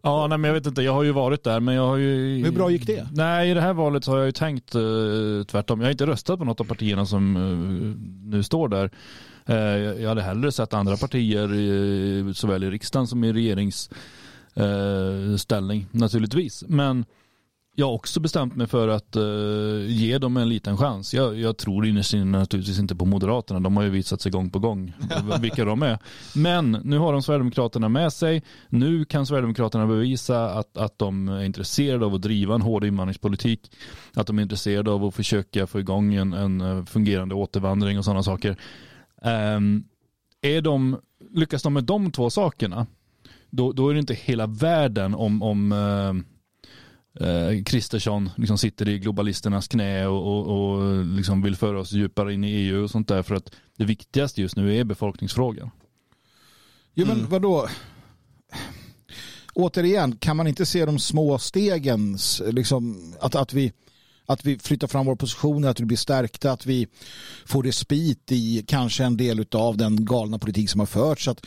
Ja, 0.02 0.26
nej, 0.26 0.38
men 0.38 0.48
jag 0.48 0.54
vet 0.54 0.66
inte, 0.66 0.82
jag 0.82 0.92
har 0.92 1.02
ju 1.02 1.12
varit 1.12 1.44
där 1.44 1.60
men 1.60 1.74
jag 1.74 1.86
har 1.86 1.96
ju... 1.96 2.44
Hur 2.44 2.52
bra 2.52 2.70
gick 2.70 2.86
det? 2.86 3.08
Nej, 3.12 3.50
i 3.50 3.54
det 3.54 3.60
här 3.60 3.72
valet 3.72 4.04
så 4.04 4.10
har 4.10 4.18
jag 4.18 4.26
ju 4.26 4.32
tänkt 4.32 4.74
uh, 4.74 5.44
tvärtom. 5.44 5.80
Jag 5.80 5.86
har 5.86 5.92
inte 5.92 6.06
röstat 6.06 6.38
på 6.38 6.44
något 6.44 6.60
av 6.60 6.64
partierna 6.64 7.06
som 7.06 7.36
uh, 7.36 7.96
nu 8.24 8.42
står 8.42 8.68
där. 8.68 8.90
Eh, 9.50 9.56
jag 10.02 10.08
hade 10.08 10.22
hellre 10.22 10.52
sett 10.52 10.74
andra 10.74 10.96
partier 10.96 12.32
såväl 12.32 12.64
i 12.64 12.70
riksdagen 12.70 13.06
som 13.06 13.24
i 13.24 13.32
regeringsställning 13.32 15.80
eh, 15.80 15.86
naturligtvis. 15.90 16.64
Men 16.68 17.04
jag 17.74 17.86
har 17.86 17.92
också 17.92 18.20
bestämt 18.20 18.56
mig 18.56 18.66
för 18.66 18.88
att 18.88 19.16
eh, 19.16 19.22
ge 19.86 20.18
dem 20.18 20.36
en 20.36 20.48
liten 20.48 20.76
chans. 20.76 21.14
Jag, 21.14 21.38
jag 21.38 21.56
tror 21.56 21.86
innerst 21.86 22.14
inne 22.14 22.38
naturligtvis 22.38 22.78
inte 22.78 22.94
på 22.94 23.04
Moderaterna. 23.04 23.60
De 23.60 23.76
har 23.76 23.84
ju 23.84 23.90
visat 23.90 24.20
sig 24.20 24.32
gång 24.32 24.50
på 24.50 24.58
gång 24.58 24.92
vilka 25.40 25.64
de 25.64 25.82
är. 25.82 25.98
Men 26.34 26.80
nu 26.84 26.98
har 26.98 27.12
de 27.12 27.22
Sverigedemokraterna 27.22 27.88
med 27.88 28.12
sig. 28.12 28.42
Nu 28.68 29.04
kan 29.04 29.26
Sverigedemokraterna 29.26 29.86
bevisa 29.86 30.50
att, 30.50 30.76
att 30.76 30.98
de 30.98 31.28
är 31.28 31.44
intresserade 31.44 32.06
av 32.06 32.14
att 32.14 32.22
driva 32.22 32.54
en 32.54 32.62
hård 32.62 32.84
invandringspolitik. 32.84 33.70
Att 34.14 34.26
de 34.26 34.38
är 34.38 34.42
intresserade 34.42 34.90
av 34.90 35.04
att 35.04 35.14
försöka 35.14 35.66
få 35.66 35.80
igång 35.80 36.14
en, 36.14 36.32
en 36.32 36.86
fungerande 36.86 37.34
återvandring 37.34 37.98
och 37.98 38.04
sådana 38.04 38.22
saker. 38.22 38.56
Um, 39.20 39.84
är 40.40 40.60
de, 40.60 41.00
lyckas 41.30 41.62
de 41.62 41.72
med 41.72 41.84
de 41.84 42.12
två 42.12 42.30
sakerna, 42.30 42.86
då, 43.50 43.72
då 43.72 43.88
är 43.88 43.94
det 43.94 44.00
inte 44.00 44.14
hela 44.14 44.46
världen 44.46 45.14
om, 45.14 45.42
om 45.42 45.72
uh, 45.72 47.62
Kristersson 47.64 48.30
liksom 48.36 48.58
sitter 48.58 48.88
i 48.88 48.98
globalisternas 48.98 49.68
knä 49.68 50.06
och, 50.06 50.26
och, 50.26 50.72
och 50.72 51.04
liksom 51.04 51.42
vill 51.42 51.56
föra 51.56 51.80
oss 51.80 51.92
djupare 51.92 52.34
in 52.34 52.44
i 52.44 52.50
EU 52.50 52.82
och 52.82 52.90
sånt 52.90 53.08
där. 53.08 53.22
För 53.22 53.34
att 53.34 53.54
det 53.76 53.84
viktigaste 53.84 54.42
just 54.42 54.56
nu 54.56 54.76
är 54.76 54.84
befolkningsfrågan. 54.84 55.70
Jo 56.94 57.06
men 57.06 57.16
mm. 57.18 57.30
vadå? 57.30 57.68
Återigen, 59.54 60.16
kan 60.16 60.36
man 60.36 60.46
inte 60.46 60.66
se 60.66 60.84
de 60.84 60.98
små 60.98 61.38
stegen, 61.38 62.18
liksom, 62.46 63.14
att, 63.20 63.34
att, 63.34 63.52
vi, 63.52 63.72
att 64.26 64.44
vi 64.44 64.58
flyttar 64.58 64.86
fram 64.86 65.06
vår 65.06 65.16
position, 65.16 65.64
att 65.64 65.80
vi 65.80 65.84
blir 65.84 65.96
stärkta, 65.96 66.52
att 66.52 66.66
vi 66.66 66.86
får 67.46 67.62
respit 67.62 68.32
i 68.32 68.64
kanske 68.66 69.04
en 69.04 69.16
del 69.16 69.46
av 69.52 69.76
den 69.76 70.04
galna 70.04 70.38
politik 70.38 70.70
som 70.70 70.80
har 70.80 70.86
förts. 70.86 71.28
Att, 71.28 71.46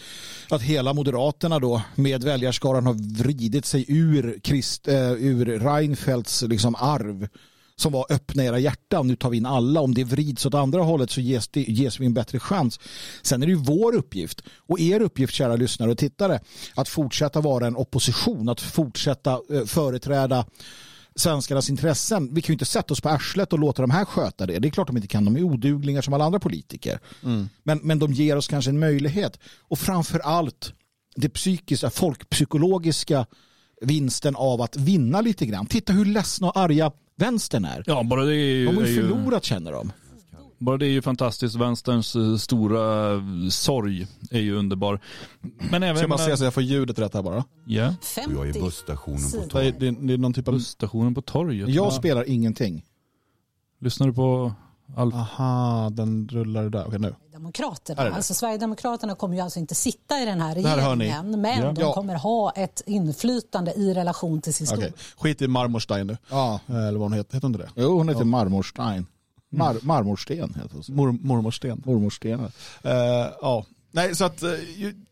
att 0.49 0.61
hela 0.61 0.93
Moderaterna 0.93 1.59
då 1.59 1.81
med 1.95 2.23
väljarskaran 2.23 2.85
har 2.85 3.23
vridit 3.23 3.65
sig 3.65 3.85
ur, 3.87 4.39
Christ, 4.43 4.87
äh, 4.87 4.95
eh, 4.95 5.11
ur 5.11 5.45
Reinfeldts 5.45 6.41
liksom 6.41 6.75
arv 6.75 7.27
som 7.75 7.91
var 7.91 8.05
öppna 8.09 8.43
era 8.43 8.59
hjärtan, 8.59 9.07
nu 9.07 9.15
tar 9.15 9.29
vi 9.29 9.37
in 9.37 9.45
alla. 9.45 9.81
Om 9.81 9.93
det 9.93 10.03
vrids 10.03 10.45
åt 10.45 10.53
andra 10.53 10.81
hållet 10.81 11.11
så 11.11 11.21
ges, 11.21 11.47
det, 11.47 11.61
ges 11.61 11.99
vi 11.99 12.05
en 12.05 12.13
bättre 12.13 12.39
chans. 12.39 12.79
Sen 13.21 13.43
är 13.43 13.47
det 13.47 13.51
ju 13.51 13.59
vår 13.59 13.95
uppgift 13.95 14.41
och 14.57 14.79
er 14.79 15.01
uppgift, 15.01 15.33
kära 15.33 15.55
lyssnare 15.55 15.91
och 15.91 15.97
tittare, 15.97 16.39
att 16.75 16.89
fortsätta 16.89 17.41
vara 17.41 17.67
en 17.67 17.75
opposition, 17.75 18.49
att 18.49 18.61
fortsätta 18.61 19.39
eh, 19.49 19.65
företräda 19.65 20.45
svenskarnas 21.15 21.69
intressen. 21.69 22.33
Vi 22.33 22.41
kan 22.41 22.53
ju 22.53 22.53
inte 22.53 22.65
sätta 22.65 22.93
oss 22.93 23.01
på 23.01 23.09
arslet 23.09 23.53
och 23.53 23.59
låta 23.59 23.81
de 23.81 23.91
här 23.91 24.05
sköta 24.05 24.45
det. 24.45 24.59
Det 24.59 24.67
är 24.67 24.69
klart 24.69 24.87
de 24.87 24.97
inte 24.97 25.07
kan. 25.07 25.25
De 25.25 25.35
är 25.35 25.43
oduglingar 25.43 26.01
som 26.01 26.13
alla 26.13 26.25
andra 26.25 26.39
politiker. 26.39 26.99
Mm. 27.23 27.49
Men, 27.63 27.79
men 27.83 27.99
de 27.99 28.13
ger 28.13 28.37
oss 28.37 28.47
kanske 28.47 28.71
en 28.71 28.79
möjlighet. 28.79 29.39
Och 29.59 29.79
framför 29.79 30.19
allt 30.19 30.73
det 31.15 31.29
psykiska, 31.29 31.89
folkpsykologiska 31.89 33.25
vinsten 33.81 34.35
av 34.35 34.61
att 34.61 34.75
vinna 34.75 35.21
lite 35.21 35.45
grann. 35.45 35.65
Titta 35.65 35.93
hur 35.93 36.05
ledsna 36.05 36.47
och 36.47 36.57
arga 36.57 36.91
vänstern 37.15 37.65
är. 37.65 37.83
Ja, 37.85 38.03
bara 38.03 38.25
det 38.25 38.35
är 38.35 38.35
ju, 38.35 38.65
de 38.65 38.75
har 38.77 38.85
ju 38.85 38.95
förlorat 38.95 39.43
känner 39.43 39.71
de. 39.71 39.91
Bara 40.63 40.77
det 40.77 40.85
är 40.85 40.89
ju 40.89 41.01
fantastiskt. 41.01 41.55
Vänsterns 41.55 42.15
eh, 42.15 42.35
stora 42.35 43.21
sorg 43.49 44.07
är 44.31 44.39
ju 44.39 44.55
underbar. 44.55 44.99
Men 45.71 45.83
även... 45.83 45.97
Ska 45.97 46.07
man 46.07 46.17
se 46.17 46.37
så 46.37 46.43
jag 46.43 46.53
får 46.53 46.63
ljudet 46.63 46.99
rätt 46.99 47.13
här 47.13 47.21
bara? 47.21 47.43
Ja. 47.65 47.73
Yeah. 47.73 47.93
Jag 48.15 48.49
är 48.49 48.53
busstationen 48.53 49.31
på 49.31 49.49
torget. 49.49 49.79
Det, 49.79 49.91
det, 49.91 50.13
är 50.13 50.17
någon 50.17 50.33
typ 50.33 50.47
av... 50.47 50.53
Busstationen 50.53 51.15
på 51.15 51.21
torget? 51.21 51.69
Jag 51.69 51.87
ja. 51.87 51.91
spelar 51.91 52.29
ingenting. 52.29 52.85
Lyssnar 53.79 54.07
du 54.07 54.13
på 54.13 54.53
Alf? 54.95 55.15
Aha, 55.15 55.89
den 55.89 56.27
rullar 56.31 56.69
där. 56.69 56.87
Okej 56.87 56.99
nu. 56.99 57.15
Demokraterna. 57.33 58.01
Alltså, 58.01 58.33
Sverigedemokraterna 58.33 59.15
kommer 59.15 59.35
ju 59.35 59.41
alltså 59.41 59.59
inte 59.59 59.75
sitta 59.75 60.21
i 60.21 60.25
den 60.25 60.41
här 60.41 60.55
regeringen 60.55 61.41
men 61.41 61.63
ja. 61.63 61.71
de 61.71 61.93
kommer 61.93 62.15
ha 62.15 62.51
ett 62.51 62.81
inflytande 62.85 63.73
i 63.73 63.93
relation 63.93 64.41
till 64.41 64.53
sin 64.53 64.77
okay. 64.77 64.91
Skit 65.17 65.41
i 65.41 65.47
Marmorstein 65.47 66.07
nu. 66.07 66.17
Ja. 66.29 66.59
Eller 66.67 66.91
vad 66.91 67.01
hon 67.01 67.13
heter. 67.13 67.33
Heter 67.33 67.47
hon 67.47 67.55
inte 67.55 67.65
det? 67.65 67.81
Jo, 67.81 67.97
hon 67.97 68.09
heter 68.09 68.21
ja. 68.21 68.25
Marmorstein. 68.25 69.05
Mar 69.57 69.77
marmorsten 69.81 70.53
heter 70.55 70.77
det. 70.77 70.93
Mor 70.93 71.11
mormorsten. 71.11 71.81
Mormorsten. 71.85 72.39
Uh, 72.39 72.51
ja. 73.41 73.65
Nej, 73.91 74.15
så 74.15 74.25
att 74.25 74.43
uh, 74.43 74.49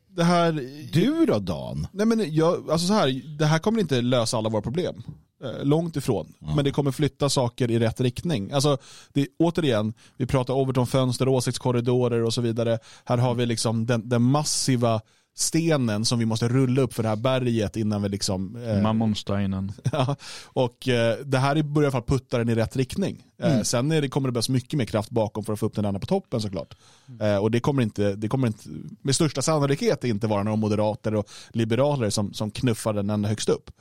det 0.07 0.24
här... 0.24 0.51
Du 0.93 1.25
då 1.25 1.39
Dan? 1.39 1.88
Nej 1.91 2.05
men 2.05 2.36
jag, 2.36 2.69
alltså 2.71 2.88
så 2.88 2.93
här, 2.93 3.38
det 3.38 3.45
här 3.45 3.60
kommer 3.60 3.81
inte 3.81 4.01
lösa 4.01 4.38
alla 4.38 4.50
våra 4.50 4.62
problem. 4.62 5.03
Eh, 5.43 5.63
långt 5.63 5.95
ifrån. 5.95 6.33
Mm. 6.41 6.55
Men 6.55 6.65
det 6.65 6.71
kommer 6.71 6.91
flytta 6.91 7.29
saker 7.29 7.71
i 7.71 7.79
rätt 7.79 8.01
riktning. 8.01 8.51
Alltså, 8.51 8.77
det, 9.13 9.27
återigen, 9.39 9.93
vi 10.17 10.25
pratar 10.25 10.53
Overton-fönster, 10.53 11.27
åsiktskorridorer 11.27 12.24
och 12.24 12.33
så 12.33 12.41
vidare. 12.41 12.79
Här 13.05 13.17
har 13.17 13.33
vi 13.33 13.45
liksom 13.45 13.86
den, 13.86 14.10
den 14.10 14.21
massiva 14.21 15.01
stenen 15.35 16.05
som 16.05 16.19
vi 16.19 16.25
måste 16.25 16.47
rulla 16.47 16.81
upp 16.81 16.93
för 16.93 17.03
det 17.03 17.09
här 17.09 17.15
berget 17.15 17.75
innan 17.77 18.01
vi 18.01 18.09
liksom... 18.09 18.55
Eh, 18.55 18.81
Mammonsteinen. 18.81 19.71
ja, 19.91 20.15
och 20.45 20.88
eh, 20.88 21.17
det 21.25 21.38
här 21.38 21.63
börjar 21.63 21.83
i 21.83 21.85
alla 21.85 21.91
fall 21.91 22.17
putta 22.17 22.38
den 22.38 22.50
i 22.50 22.55
rätt 22.55 22.75
riktning. 22.75 23.25
Eh, 23.38 23.53
mm. 23.53 23.65
sen 23.65 23.89
det, 23.89 24.09
kommer 24.09 24.27
det 24.27 24.31
behövas 24.31 24.50
mycket 24.50 24.77
mer 24.77 24.85
kraft 24.85 25.09
bakom 25.09 25.43
för 25.43 25.53
att 25.53 25.59
få 25.59 25.65
upp 25.65 25.75
den 25.75 25.85
andra 25.85 26.00
på 26.00 26.05
toppen 26.05 26.41
såklart. 26.41 26.77
Mm. 27.07 27.21
Eh, 27.21 27.38
och 27.38 27.51
det 27.51 27.59
kommer, 27.59 27.83
inte, 27.83 28.15
det 28.15 28.27
kommer 28.27 28.47
inte, 28.47 28.69
med 29.01 29.15
största 29.15 29.41
sannolikhet 29.41 30.03
inte 30.03 30.27
vara 30.27 30.43
några 30.43 30.55
moderater 30.55 31.15
och 31.15 31.29
liberaler 31.50 32.09
som, 32.09 32.33
som 32.33 32.51
knuffar 32.51 32.93
den 32.93 33.09
ända 33.09 33.29
högst 33.29 33.50
upp. 33.50 33.71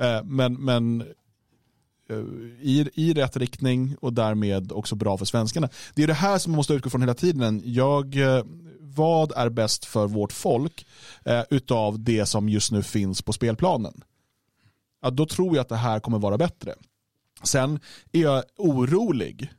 Eh, 0.00 0.24
men, 0.24 0.54
men 0.54 1.04
i, 2.60 2.88
i 2.94 3.14
rätt 3.14 3.36
riktning 3.36 3.96
och 4.00 4.12
därmed 4.12 4.72
också 4.72 4.94
bra 4.94 5.18
för 5.18 5.24
svenskarna. 5.24 5.68
Det 5.94 6.02
är 6.02 6.06
det 6.06 6.14
här 6.14 6.38
som 6.38 6.52
man 6.52 6.56
måste 6.56 6.74
utgå 6.74 6.90
från 6.90 7.02
hela 7.02 7.14
tiden. 7.14 7.62
Jag, 7.64 8.16
eh, 8.16 8.44
vad 8.80 9.32
är 9.32 9.48
bäst 9.48 9.84
för 9.84 10.06
vårt 10.06 10.32
folk 10.32 10.86
eh, 11.24 11.42
utav 11.50 12.00
det 12.00 12.26
som 12.26 12.48
just 12.48 12.72
nu 12.72 12.82
finns 12.82 13.22
på 13.22 13.32
spelplanen? 13.32 14.04
Ja, 15.02 15.10
då 15.10 15.26
tror 15.26 15.56
jag 15.56 15.62
att 15.62 15.68
det 15.68 15.76
här 15.76 16.00
kommer 16.00 16.18
vara 16.18 16.38
bättre. 16.38 16.74
Sen 17.42 17.80
är 18.12 18.20
jag 18.20 18.44
orolig 18.58 19.50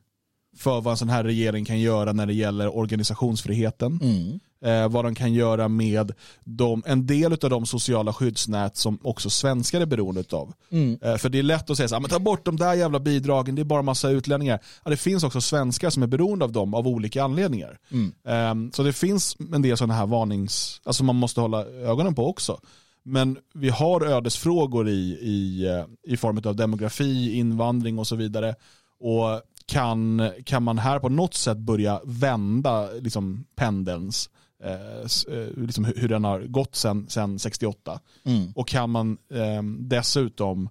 för 0.58 0.82
vad 0.82 0.92
en 0.92 0.98
sån 0.98 1.10
här 1.10 1.24
regering 1.24 1.66
kan 1.66 1.80
göra 1.80 2.14
när 2.14 2.26
det 2.26 2.34
gäller 2.34 2.78
organisationsfriheten. 2.78 4.00
Mm. 4.02 4.40
Eh, 4.62 4.90
vad 4.90 5.06
de 5.06 5.16
kan 5.16 5.34
göra 5.34 5.68
med 5.68 6.14
de, 6.44 6.84
en 6.86 7.08
del 7.08 7.34
av 7.34 7.50
de 7.50 7.66
sociala 7.66 8.14
skyddsnät 8.14 8.78
som 8.78 9.00
också 9.04 9.30
svenskar 9.30 9.82
är 9.82 9.86
beroende 9.86 10.24
av. 10.32 10.54
Mm. 10.70 11.00
Eh, 11.02 11.18
för 11.18 11.30
det 11.30 11.40
är 11.40 11.44
lätt 11.44 11.70
att 11.70 11.78
säga 11.78 11.88
så 11.88 12.00
här, 12.00 12.08
ta 12.08 12.20
bort 12.20 12.46
de 12.46 12.58
där 12.58 12.74
jävla 12.74 13.00
bidragen, 13.00 13.56
det 13.56 13.62
är 13.62 13.64
bara 13.64 13.82
massa 13.82 14.10
utlänningar. 14.10 14.60
Ja, 14.84 14.92
det 14.92 14.98
finns 14.98 15.24
också 15.24 15.42
svenskar 15.42 15.90
som 15.90 16.04
är 16.04 16.08
beroende 16.08 16.46
av 16.46 16.52
dem 16.52 16.74
av 16.74 16.88
olika 16.88 17.24
anledningar. 17.24 17.78
Mm. 17.92 18.14
Eh, 18.28 18.72
så 18.74 18.84
det 18.84 18.94
finns 18.94 19.38
en 19.54 19.62
del 19.62 19.78
sådana 19.78 19.94
här 19.94 20.06
varnings, 20.06 20.82
alltså 20.84 21.04
man 21.04 21.16
måste 21.16 21.42
hålla 21.42 21.66
ögonen 21.66 22.16
på 22.16 22.30
också. 22.30 22.60
Men 23.04 23.38
vi 23.54 23.70
har 23.70 24.06
ödesfrågor 24.06 24.90
i, 24.90 25.18
i, 25.22 25.66
eh, 25.68 26.14
i 26.14 26.18
form 26.18 26.42
av 26.46 26.56
demografi, 26.56 27.38
invandring 27.38 28.00
och 28.00 28.08
så 28.08 28.16
vidare. 28.16 28.56
Och 29.00 29.42
kan, 29.68 30.32
kan 30.46 30.64
man 30.64 30.78
här 30.78 31.00
på 31.00 31.10
något 31.10 31.34
sätt 31.34 31.58
börja 31.58 32.02
vända 32.04 32.92
liksom, 32.92 33.46
pendelns 33.56 34.30
eh, 34.64 35.36
eh 35.36 35.48
liksom 35.56 35.86
hur 35.96 36.08
den 36.08 36.24
har 36.24 36.40
gått 36.40 36.76
sedan 36.76 37.06
sen 37.10 37.40
68. 37.40 38.00
Mm. 38.26 38.52
Och 38.56 38.68
kan 38.68 38.90
man 38.90 39.18
eh, 39.34 39.64
dessutom 39.80 40.70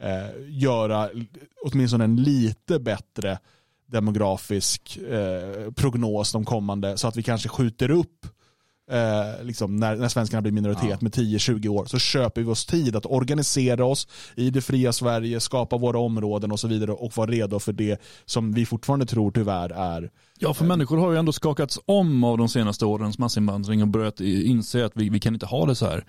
eh, 0.00 0.30
göra 0.48 1.10
åtminstone 1.64 2.04
en 2.04 2.16
lite 2.16 2.78
bättre 2.78 3.38
demografisk 3.86 4.96
eh, 4.96 5.70
prognos 5.70 6.32
de 6.32 6.44
kommande 6.44 6.96
så 6.96 7.08
att 7.08 7.16
vi 7.16 7.22
kanske 7.22 7.48
skjuter 7.48 7.90
upp 7.90 8.26
eh, 8.90 9.44
liksom 9.44 9.76
när, 9.76 9.96
när 9.96 10.08
svenskarna 10.08 10.42
blir 10.42 10.52
minoritet 10.52 10.90
ja. 10.90 10.98
med 11.00 11.12
10-20 11.12 11.68
år 11.68 11.84
så 11.84 11.98
köper 11.98 12.42
vi 12.42 12.48
oss 12.48 12.66
tid 12.66 12.96
att 12.96 13.06
organisera 13.06 13.84
oss 13.84 14.08
i 14.34 14.50
det 14.50 14.60
fria 14.60 14.92
Sverige, 14.92 15.40
skapa 15.40 15.76
våra 15.76 15.98
områden 15.98 16.52
och 16.52 16.60
så 16.60 16.68
vidare 16.68 16.92
och 16.92 17.16
vara 17.16 17.30
redo 17.30 17.58
för 17.58 17.72
det 17.72 18.00
som 18.24 18.52
vi 18.52 18.66
fortfarande 18.66 19.06
tror 19.06 19.30
tyvärr 19.30 19.70
är 19.70 20.10
Ja, 20.38 20.54
för 20.54 20.64
människor 20.64 20.96
har 20.96 21.12
ju 21.12 21.18
ändå 21.18 21.32
skakats 21.32 21.78
om 21.86 22.24
av 22.24 22.38
de 22.38 22.48
senaste 22.48 22.86
årens 22.86 23.18
massinvandring 23.18 23.82
och 23.82 23.88
börjat 23.88 24.20
inse 24.20 24.84
att 24.84 24.92
vi, 24.94 25.08
vi 25.08 25.20
kan 25.20 25.34
inte 25.34 25.46
ha 25.46 25.66
det 25.66 25.74
så 25.74 25.86
här. 25.86 26.04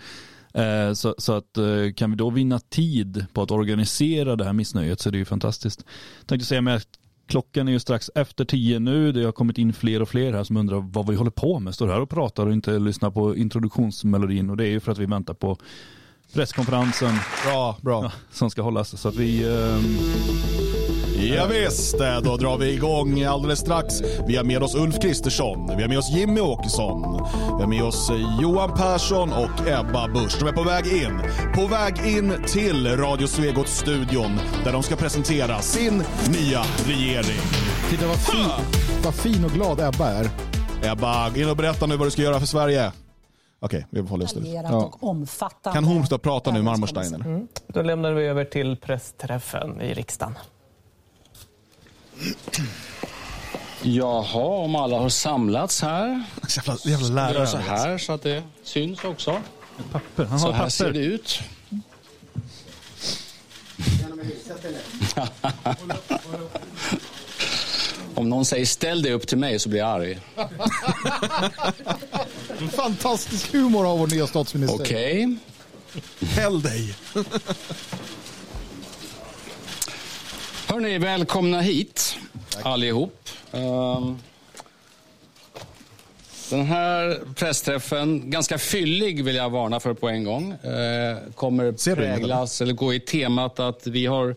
Eh, 0.53 0.93
så, 0.93 1.15
så, 1.17 1.33
att 1.33 1.57
eh, 1.57 1.93
kan 1.95 2.11
vi 2.11 2.17
då 2.17 2.29
vinna 2.29 2.59
tid 2.59 3.25
på 3.33 3.41
att 3.41 3.51
organisera 3.51 4.35
det 4.35 4.45
här 4.45 4.53
missnöjet 4.53 4.99
så 4.99 5.09
är 5.09 5.11
det 5.11 5.17
ju 5.17 5.25
fantastiskt. 5.25 5.85
Jag 6.19 6.27
tänkte 6.27 6.47
säga 6.47 6.61
med 6.61 6.81
Klockan 7.27 7.67
är 7.67 7.71
ju 7.71 7.79
strax 7.79 8.11
efter 8.15 8.45
tio 8.45 8.79
nu. 8.79 9.11
Det 9.11 9.23
har 9.23 9.31
kommit 9.31 9.57
in 9.57 9.73
fler 9.73 10.01
och 10.01 10.09
fler 10.09 10.33
här 10.33 10.43
som 10.43 10.57
undrar 10.57 10.77
vad 10.77 11.09
vi 11.09 11.15
håller 11.15 11.31
på 11.31 11.59
med. 11.59 11.75
Står 11.75 11.87
här 11.87 12.01
och 12.01 12.09
pratar 12.09 12.45
och 12.45 12.53
inte 12.53 12.79
lyssnar 12.79 13.11
på 13.11 13.35
introduktionsmelodin. 13.35 14.49
Och 14.49 14.57
det 14.57 14.63
är 14.63 14.69
ju 14.69 14.79
för 14.79 14.91
att 14.91 14.97
vi 14.97 15.05
väntar 15.05 15.33
på 15.33 15.57
presskonferensen. 16.33 17.15
Bra, 17.45 17.77
bra. 17.81 18.03
Ja, 18.03 18.11
som 18.31 18.49
ska 18.49 18.61
hållas. 18.61 19.01
Så 19.01 19.07
att 19.07 19.15
vi... 19.15 19.43
Eh... 19.43 20.76
Ja, 21.19 21.45
visst, 21.45 21.97
då 22.23 22.37
drar 22.37 22.57
vi 22.57 22.73
igång 22.73 23.23
alldeles 23.23 23.59
strax. 23.59 24.01
Vi 24.27 24.35
har 24.35 24.43
med 24.43 24.63
oss 24.63 24.75
Ulf 24.75 24.99
Kristersson, 25.01 25.67
vi 25.77 25.81
har 25.81 25.89
med 25.89 25.97
oss 25.97 26.09
Jimmy 26.09 26.41
Åkesson, 26.41 27.01
vi 27.57 27.63
har 27.63 27.67
med 27.67 27.83
oss 27.83 28.11
Johan 28.41 28.73
Persson 28.73 29.33
och 29.33 29.67
Ebba 29.67 30.07
Busch. 30.07 30.39
De 30.39 30.47
är 30.47 30.51
på 30.51 30.63
väg 30.63 30.87
in. 30.87 31.21
På 31.55 31.67
väg 31.67 32.17
in 32.17 32.33
till 32.47 32.97
Radio 32.97 33.27
Svegot-studion 33.27 34.39
där 34.63 34.73
de 34.73 34.83
ska 34.83 34.95
presentera 34.95 35.61
sin 35.61 36.03
nya 36.29 36.61
regering. 36.87 37.41
Titta 37.89 38.07
vad 38.07 38.19
fin, 38.19 38.49
vad 39.03 39.15
fin 39.15 39.45
och 39.45 39.51
glad 39.51 39.79
Ebba 39.79 40.09
är. 40.09 40.29
Ebba, 40.83 41.35
in 41.35 41.49
och 41.49 41.57
berätta 41.57 41.85
nu 41.85 41.97
vad 41.97 42.07
du 42.07 42.11
ska 42.11 42.21
göra 42.21 42.39
för 42.39 42.47
Sverige. 42.47 42.91
Okej, 43.59 43.87
vi 43.89 44.01
får 44.01 44.09
hålla 44.09 44.25
oss 44.25 44.35
ja. 45.63 45.73
Kan 45.73 45.83
hon 45.85 46.05
stå 46.05 46.17
prata 46.17 46.51
nu, 46.51 46.61
Marmorsteiner? 46.61 47.19
Mm. 47.19 47.47
Då 47.67 47.81
lämnar 47.81 48.13
vi 48.13 48.25
över 48.25 48.45
till 48.45 48.77
pressträffen 48.77 49.81
i 49.81 49.93
riksdagen. 49.93 50.33
Jaha, 53.81 54.63
om 54.63 54.75
alla 54.75 54.99
har 54.99 55.09
samlats 55.09 55.81
här. 55.81 56.23
Jävla, 56.55 56.77
jävla 56.83 57.07
lärare. 57.07 57.47
så 57.47 57.57
här 57.57 57.97
så 57.97 58.13
att 58.13 58.23
det 58.23 58.43
syns 58.63 59.03
också. 59.03 59.41
Papper. 59.91 60.25
Han 60.25 60.39
så 60.39 60.45
har 60.45 60.53
här 60.53 60.59
papper. 60.59 60.69
ser 60.69 60.91
det 60.91 60.99
ut. 60.99 61.39
Om 68.15 68.29
någon 68.29 68.45
säger 68.45 68.65
ställ 68.65 69.01
dig 69.01 69.13
upp 69.13 69.27
till 69.27 69.37
mig 69.37 69.59
så 69.59 69.69
blir 69.69 69.79
jag 69.79 69.89
arg. 69.89 70.19
Fantastisk 72.71 73.53
humor 73.53 73.91
av 73.91 73.99
vår 73.99 74.07
nya 74.07 74.27
statsminister. 74.27 74.83
Okej. 74.83 75.25
Okay. 75.25 75.37
Häll 76.29 76.61
dig. 76.61 76.95
Hörni, 80.69 80.97
välkomna 80.97 81.61
hit 81.61 82.17
Tack. 82.49 82.65
allihop. 82.65 83.29
Um, 83.51 84.17
den 86.49 86.65
här 86.65 87.19
pressträffen, 87.35 88.31
ganska 88.31 88.57
fyllig 88.57 89.23
vill 89.23 89.35
jag 89.35 89.49
varna 89.49 89.79
för 89.79 89.93
på 89.93 90.09
en 90.09 90.23
gång, 90.23 90.51
uh, 90.51 91.31
kommer 91.35 91.95
präglas 91.95 92.61
eller 92.61 92.73
gå 92.73 92.93
i 92.93 92.99
temat 92.99 93.59
att 93.59 93.87
vi 93.87 94.05
har 94.05 94.35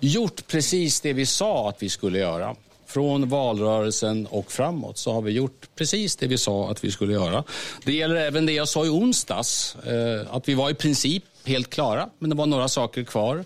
gjort 0.00 0.46
precis 0.46 1.00
det 1.00 1.12
vi 1.12 1.26
sa 1.26 1.68
att 1.68 1.82
vi 1.82 1.88
skulle 1.88 2.18
göra. 2.18 2.56
Från 2.86 3.28
valrörelsen 3.28 4.26
och 4.26 4.52
framåt 4.52 4.98
så 4.98 5.12
har 5.12 5.22
vi 5.22 5.32
gjort 5.32 5.68
precis 5.76 6.16
det 6.16 6.26
vi 6.26 6.38
sa 6.38 6.70
att 6.70 6.84
vi 6.84 6.90
skulle 6.90 7.12
göra. 7.12 7.44
Det 7.84 7.92
gäller 7.92 8.16
även 8.16 8.46
det 8.46 8.52
jag 8.52 8.68
sa 8.68 8.84
i 8.84 8.88
onsdags, 8.88 9.76
uh, 9.88 10.36
att 10.36 10.48
vi 10.48 10.54
var 10.54 10.70
i 10.70 10.74
princip 10.74 11.24
helt 11.44 11.70
klara, 11.70 12.08
men 12.18 12.30
det 12.30 12.36
var 12.36 12.46
några 12.46 12.68
saker 12.68 13.04
kvar. 13.04 13.44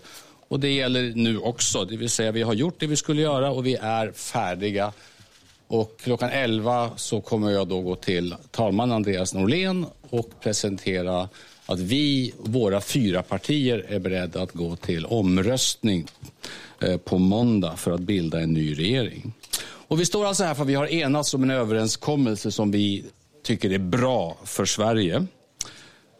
Och 0.49 0.59
det 0.59 0.69
gäller 0.69 1.11
nu 1.15 1.37
också, 1.37 1.85
det 1.85 1.97
vill 1.97 2.09
säga 2.09 2.31
vi 2.31 2.41
har 2.41 2.53
gjort 2.53 2.79
det 2.79 2.87
vi 2.87 2.95
skulle 2.95 3.21
göra 3.21 3.51
och 3.51 3.65
vi 3.65 3.75
är 3.75 4.11
färdiga. 4.11 4.93
Och 5.67 5.99
klockan 6.03 6.29
11 6.29 6.91
så 6.95 7.21
kommer 7.21 7.51
jag 7.51 7.67
då 7.67 7.81
gå 7.81 7.95
till 7.95 8.35
talman 8.51 8.91
Andreas 8.91 9.33
Norlén 9.33 9.85
och 10.09 10.29
presentera 10.41 11.29
att 11.65 11.79
vi, 11.79 12.33
våra 12.37 12.81
fyra 12.81 13.23
partier, 13.23 13.85
är 13.87 13.99
beredda 13.99 14.41
att 14.41 14.51
gå 14.51 14.75
till 14.75 15.05
omröstning 15.05 16.07
eh, 16.81 16.97
på 16.97 17.17
måndag 17.17 17.75
för 17.77 17.91
att 17.91 18.01
bilda 18.01 18.39
en 18.39 18.53
ny 18.53 18.73
regering. 18.73 19.33
Och 19.61 19.99
vi 19.99 20.05
står 20.05 20.25
alltså 20.25 20.43
här 20.43 20.53
för 20.53 20.61
att 20.61 20.69
vi 20.69 20.75
har 20.75 20.87
enats 20.87 21.33
om 21.33 21.43
en 21.43 21.51
överenskommelse 21.51 22.51
som 22.51 22.71
vi 22.71 23.03
tycker 23.43 23.71
är 23.71 23.77
bra 23.77 24.37
för 24.43 24.65
Sverige. 24.65 25.25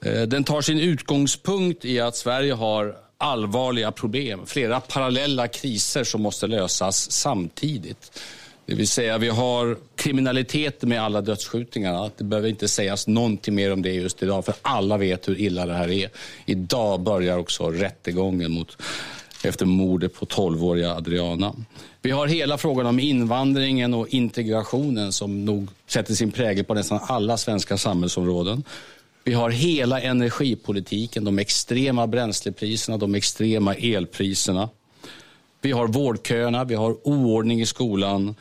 Eh, 0.06 0.22
den 0.22 0.44
tar 0.44 0.62
sin 0.62 0.80
utgångspunkt 0.80 1.86
i 1.86 2.00
att 2.00 2.16
Sverige 2.16 2.54
har 2.54 3.09
allvarliga 3.22 3.92
problem, 3.92 4.46
flera 4.46 4.80
parallella 4.80 5.48
kriser 5.48 6.04
som 6.04 6.22
måste 6.22 6.48
lösas 6.48 7.12
samtidigt. 7.12 8.20
Det 8.66 8.76
vill 8.76 8.88
säga 8.88 9.18
vi 9.18 9.30
har 9.30 9.78
kriminalitet 9.96 10.82
med 10.82 11.02
alla 11.02 11.22
dödsskjutningarna. 11.22 12.12
Det 12.18 12.24
behöver 12.24 12.50
inte 12.50 12.68
sägas 12.68 13.08
någonting 13.08 13.56
mer 13.56 13.74
om 13.74 13.82
det 13.82 13.92
just 13.92 14.24
idag 14.24 14.46
för 14.46 14.56
alla 14.62 14.98
vet 14.98 15.28
hur 15.28 15.40
illa 15.40 15.66
det 15.66 15.74
här 15.74 15.92
är. 15.92 16.10
Idag 16.46 17.02
börjar 17.02 17.38
också 17.38 17.70
rättegången 17.72 18.52
mot, 18.52 18.78
efter 19.44 19.66
mordet 19.66 20.14
på 20.14 20.26
12-åriga 20.26 20.96
Adriana. 20.96 21.56
Vi 22.02 22.12
har 22.12 22.28
hela 22.28 22.58
frågan 22.58 22.86
om 22.86 23.00
invandringen 23.00 23.94
och 23.94 24.08
integrationen 24.08 25.14
som 25.14 25.46
nog 25.46 25.68
sätter 25.88 26.14
sin 26.14 26.32
prägel 26.32 26.66
på 26.66 26.74
nästan 26.74 27.00
alla 27.04 27.38
svenska 27.38 27.78
samhällsområden. 27.78 28.64
Vi 29.24 29.34
har 29.34 29.50
hela 29.50 30.02
energipolitiken, 30.02 31.24
de 31.24 31.40
extrema 31.40 32.08
bränslepriserna, 32.08 32.98
de 32.98 33.16
extrema 33.16 33.76
elpriserna. 33.76 34.70
Vi 35.62 35.72
har 35.72 35.88
vårdköerna, 35.88 36.64
vi 36.64 36.76
har 36.76 37.08
oordning 37.08 37.62
i 37.62 37.66
skolan 37.66 38.36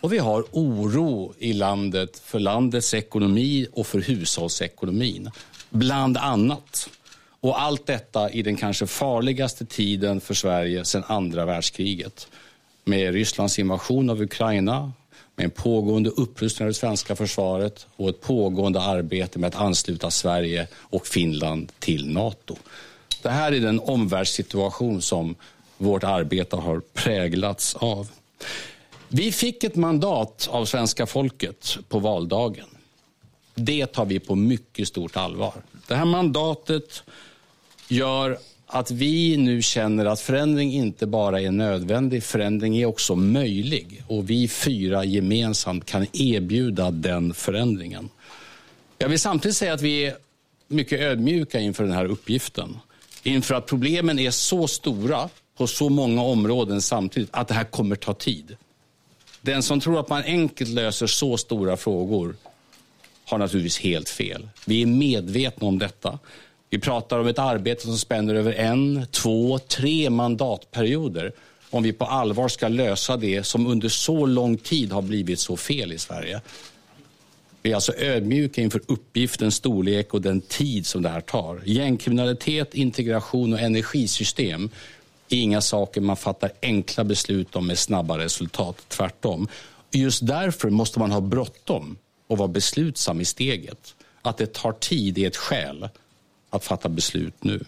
och 0.00 0.12
vi 0.12 0.18
har 0.18 0.44
oro 0.50 1.34
i 1.38 1.52
landet 1.52 2.18
för 2.18 2.38
landets 2.38 2.94
ekonomi 2.94 3.66
och 3.72 3.86
för 3.86 4.00
hushållsekonomin. 4.00 5.30
Bland 5.70 6.16
annat. 6.16 6.90
Och 7.40 7.62
allt 7.62 7.86
detta 7.86 8.30
i 8.30 8.42
den 8.42 8.56
kanske 8.56 8.86
farligaste 8.86 9.66
tiden 9.66 10.20
för 10.20 10.34
Sverige 10.34 10.84
sedan 10.84 11.04
andra 11.06 11.44
världskriget. 11.44 12.28
Med 12.84 13.14
Rysslands 13.14 13.58
invasion 13.58 14.10
av 14.10 14.22
Ukraina, 14.22 14.92
med 15.36 15.44
en 15.44 15.50
pågående 15.50 16.10
upprustning 16.10 16.66
av 16.66 16.70
det 16.70 16.74
svenska 16.74 17.16
försvaret 17.16 17.86
och 17.96 18.08
ett 18.08 18.20
pågående 18.20 18.80
arbete 18.80 19.38
med 19.38 19.48
att 19.48 19.60
ansluta 19.60 20.10
Sverige 20.10 20.68
och 20.74 21.06
Finland 21.06 21.72
till 21.78 22.12
Nato. 22.12 22.56
Det 23.22 23.30
här 23.30 23.52
är 23.52 23.60
den 23.60 23.80
omvärldssituation 23.80 25.02
som 25.02 25.34
vårt 25.78 26.04
arbete 26.04 26.56
har 26.56 26.80
präglats 26.80 27.74
av. 27.74 28.08
Vi 29.08 29.32
fick 29.32 29.64
ett 29.64 29.76
mandat 29.76 30.48
av 30.50 30.64
svenska 30.64 31.06
folket 31.06 31.78
på 31.88 31.98
valdagen. 31.98 32.66
Det 33.54 33.86
tar 33.86 34.04
vi 34.04 34.18
på 34.20 34.34
mycket 34.34 34.88
stort 34.88 35.16
allvar. 35.16 35.54
Det 35.86 35.94
här 35.94 36.04
mandatet 36.04 37.02
gör 37.88 38.38
att 38.74 38.90
vi 38.90 39.36
nu 39.36 39.62
känner 39.62 40.06
att 40.06 40.20
förändring 40.20 40.72
inte 40.72 41.06
bara 41.06 41.40
är 41.40 41.50
nödvändig, 41.50 42.22
förändring 42.22 42.76
är 42.76 42.86
också 42.86 43.14
möjlig. 43.14 44.02
Och 44.06 44.30
vi 44.30 44.48
fyra 44.48 45.04
gemensamt 45.04 45.86
kan 45.86 46.06
erbjuda 46.12 46.90
den 46.90 47.34
förändringen. 47.34 48.08
Jag 48.98 49.08
vill 49.08 49.18
samtidigt 49.18 49.56
säga 49.56 49.72
att 49.74 49.80
vi 49.80 50.06
är 50.06 50.16
mycket 50.68 51.00
ödmjuka 51.00 51.60
inför 51.60 51.84
den 51.84 51.92
här 51.92 52.04
uppgiften. 52.04 52.78
Inför 53.22 53.54
att 53.54 53.66
problemen 53.66 54.18
är 54.18 54.30
så 54.30 54.68
stora 54.68 55.28
på 55.56 55.66
så 55.66 55.88
många 55.88 56.22
områden 56.22 56.82
samtidigt 56.82 57.28
att 57.32 57.48
det 57.48 57.54
här 57.54 57.64
kommer 57.64 57.96
ta 57.96 58.14
tid. 58.14 58.56
Den 59.40 59.62
som 59.62 59.80
tror 59.80 60.00
att 60.00 60.08
man 60.08 60.22
enkelt 60.22 60.70
löser 60.70 61.06
så 61.06 61.36
stora 61.36 61.76
frågor 61.76 62.36
har 63.24 63.38
naturligtvis 63.38 63.78
helt 63.78 64.08
fel. 64.08 64.48
Vi 64.66 64.82
är 64.82 64.86
medvetna 64.86 65.66
om 65.66 65.78
detta. 65.78 66.18
Vi 66.74 66.80
pratar 66.80 67.18
om 67.18 67.26
ett 67.26 67.38
arbete 67.38 67.82
som 67.82 67.98
spänner 67.98 68.34
över 68.34 68.52
en, 68.52 69.06
två, 69.10 69.58
tre 69.58 70.10
mandatperioder 70.10 71.32
om 71.70 71.82
vi 71.82 71.92
på 71.92 72.04
allvar 72.04 72.48
ska 72.48 72.68
lösa 72.68 73.16
det 73.16 73.44
som 73.44 73.66
under 73.66 73.88
så 73.88 74.26
lång 74.26 74.56
tid 74.56 74.92
har 74.92 75.02
blivit 75.02 75.40
så 75.40 75.56
fel 75.56 75.92
i 75.92 75.98
Sverige. 75.98 76.40
Vi 77.62 77.70
är 77.70 77.74
alltså 77.74 77.94
ödmjuka 77.96 78.60
inför 78.60 78.80
uppgiftens 78.86 79.54
storlek 79.54 80.14
och 80.14 80.22
den 80.22 80.40
tid 80.40 80.86
som 80.86 81.02
det 81.02 81.08
här 81.08 81.20
tar. 81.20 81.62
Gängkriminalitet, 81.64 82.74
integration 82.74 83.52
och 83.52 83.60
energisystem 83.60 84.70
är 85.28 85.36
inga 85.36 85.60
saker 85.60 86.00
man 86.00 86.16
fattar 86.16 86.52
enkla 86.62 87.04
beslut 87.04 87.56
om 87.56 87.66
med 87.66 87.78
snabba 87.78 88.18
resultat. 88.18 88.76
Tvärtom. 88.88 89.48
Just 89.90 90.26
därför 90.26 90.70
måste 90.70 90.98
man 90.98 91.12
ha 91.12 91.20
bråttom 91.20 91.96
och 92.26 92.38
vara 92.38 92.48
beslutsam 92.48 93.20
i 93.20 93.24
steget. 93.24 93.94
Att 94.22 94.36
det 94.36 94.52
tar 94.52 94.72
tid 94.72 95.18
är 95.18 95.26
ett 95.26 95.36
skäl 95.36 95.88
att 96.54 96.64
fatta 96.64 96.88
beslut 96.88 97.44
nu. 97.44 97.64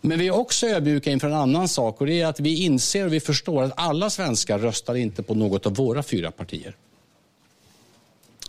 Men 0.00 0.18
vi 0.18 0.26
är 0.26 0.34
också 0.34 0.66
ödmjuka 0.66 1.10
inför 1.10 1.28
en 1.28 1.34
annan 1.34 1.68
sak 1.68 2.00
och 2.00 2.06
det 2.06 2.20
är 2.20 2.26
att 2.26 2.40
vi 2.40 2.64
inser 2.64 3.06
och 3.06 3.12
vi 3.12 3.20
förstår 3.20 3.62
att 3.62 3.72
alla 3.76 4.10
svenskar 4.10 4.58
röstar 4.58 4.94
inte 4.94 5.22
på 5.22 5.34
något 5.34 5.66
av 5.66 5.74
våra 5.74 6.02
fyra 6.02 6.30
partier. 6.30 6.76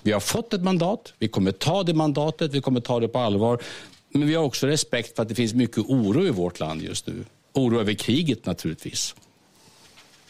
Vi 0.04 0.12
har 0.12 0.20
fått 0.20 0.54
ett 0.54 0.64
mandat, 0.64 1.14
vi 1.20 1.28
kommer 1.28 1.52
ta 1.52 1.84
det 1.84 1.94
mandatet, 1.94 2.54
vi 2.54 2.62
kommer 2.62 2.82
ta 2.82 3.00
det 3.00 3.08
på 3.08 3.20
allvar. 3.20 3.62
Men 4.10 4.28
vi 4.28 4.36
har 4.36 4.44
också 4.44 4.68
respekt 4.68 5.16
för 5.16 5.24
att 5.24 5.30
det 5.30 5.36
finns 5.36 5.54
mycket 5.54 5.78
oro 5.78 6.26
i 6.26 6.30
vårt 6.30 6.60
land 6.60 6.82
just 6.82 7.08
nu. 7.08 7.26
Oro 7.54 7.80
över 7.80 7.94
kriget 7.94 8.46
naturligtvis. 8.46 9.16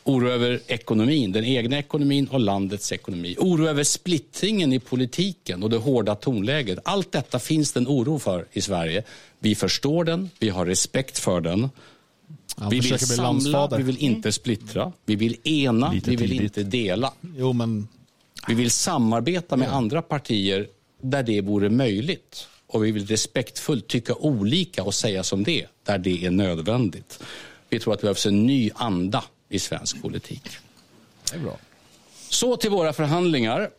Oro 0.09 0.29
över 0.29 0.59
ekonomin, 0.67 1.31
den 1.31 1.45
egna 1.45 1.77
ekonomin 1.77 2.27
och 2.27 2.39
landets 2.39 2.91
ekonomi. 2.91 3.35
Oro 3.39 3.67
över 3.67 3.83
splittringen 3.83 4.73
i 4.73 4.79
politiken 4.79 5.63
och 5.63 5.69
det 5.69 5.77
hårda 5.77 6.15
tonläget. 6.15 6.79
Allt 6.83 7.11
detta 7.11 7.39
finns 7.39 7.71
det 7.73 7.79
en 7.79 7.87
oro 7.87 8.19
för 8.19 8.45
i 8.51 8.61
Sverige. 8.61 9.03
Vi 9.39 9.55
förstår 9.55 10.03
den, 10.03 10.29
vi 10.39 10.49
har 10.49 10.65
respekt 10.65 11.19
för 11.19 11.41
den. 11.41 11.69
vi 12.71 12.79
vill 12.79 12.99
samla, 12.99 13.77
vi 13.77 13.83
vill 13.83 13.97
inte 13.97 14.31
splittra. 14.31 14.91
Vi 15.05 15.15
vill 15.15 15.37
ena, 15.43 15.91
Lite 15.91 16.09
vi 16.09 16.15
vill 16.15 16.29
tidigt. 16.29 16.57
inte 16.57 16.63
dela. 16.77 17.13
Jo, 17.37 17.53
men... 17.53 17.87
Vi 18.47 18.53
vill 18.53 18.71
samarbeta 18.71 19.57
med 19.57 19.73
andra 19.73 20.01
partier 20.01 20.67
där 21.01 21.23
det 21.23 21.41
vore 21.41 21.69
möjligt. 21.69 22.47
Och 22.67 22.85
vi 22.85 22.91
vill 22.91 23.07
respektfullt 23.07 23.87
tycka 23.87 24.15
olika 24.15 24.83
och 24.83 24.93
säga 24.93 25.23
som 25.23 25.43
det, 25.43 25.65
där 25.83 25.97
det 25.97 26.25
är 26.25 26.31
nödvändigt. 26.31 27.19
Vi 27.69 27.79
tror 27.79 27.93
att 27.93 27.99
det 27.99 28.05
behövs 28.05 28.25
en 28.25 28.45
ny 28.45 28.71
anda 28.75 29.23
i 29.49 29.59
svensk 29.59 30.01
politik. 30.01 30.43
Det 31.31 31.37
är 31.37 31.39
bra. 31.39 31.57
Så 32.29 32.57
till 32.57 32.69
våra 32.69 32.93
förhandlingar. 32.93 33.69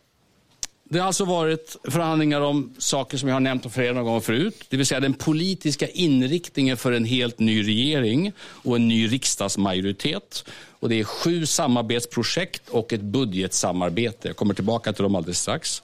Det 0.85 0.99
har 0.99 1.07
alltså 1.07 1.25
varit 1.25 1.77
förhandlingar 1.85 2.41
om 2.41 2.75
saker 2.79 3.19
som 3.19 3.29
jag 3.29 3.37
har 3.37 3.41
nämnt 3.41 3.73
för 3.73 3.83
er 3.83 3.93
någon 3.93 4.05
gång 4.05 4.21
förut. 4.21 4.65
Det 4.69 4.77
vill 4.77 4.87
säga 4.87 5.01
den 5.01 5.15
politiska 5.15 5.89
inriktningen 5.89 6.77
för 6.77 6.93
en 6.93 7.05
helt 7.05 7.39
ny 7.39 7.63
regering 7.67 8.33
och 8.41 8.77
en 8.77 8.89
ny 8.89 9.09
riksdagsmajoritet. 9.09 10.45
Och 10.81 10.89
det 10.89 11.01
är 11.01 11.05
sju 11.05 11.47
samarbetsprojekt 11.47 12.69
och 12.69 12.93
ett 12.93 13.01
budgetsamarbete. 13.01 14.29
Jag 14.29 14.37
kommer 14.37 14.55
tillbaka 14.55 14.93
till 14.93 15.03
dem 15.03 15.15
alldeles 15.15 15.41
strax. 15.41 15.83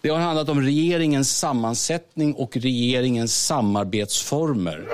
Det 0.00 0.08
har 0.08 0.18
handlat 0.18 0.48
om 0.48 0.62
regeringens 0.62 1.38
sammansättning 1.38 2.34
och 2.34 2.56
regeringens 2.56 3.46
samarbetsformer. 3.46 4.88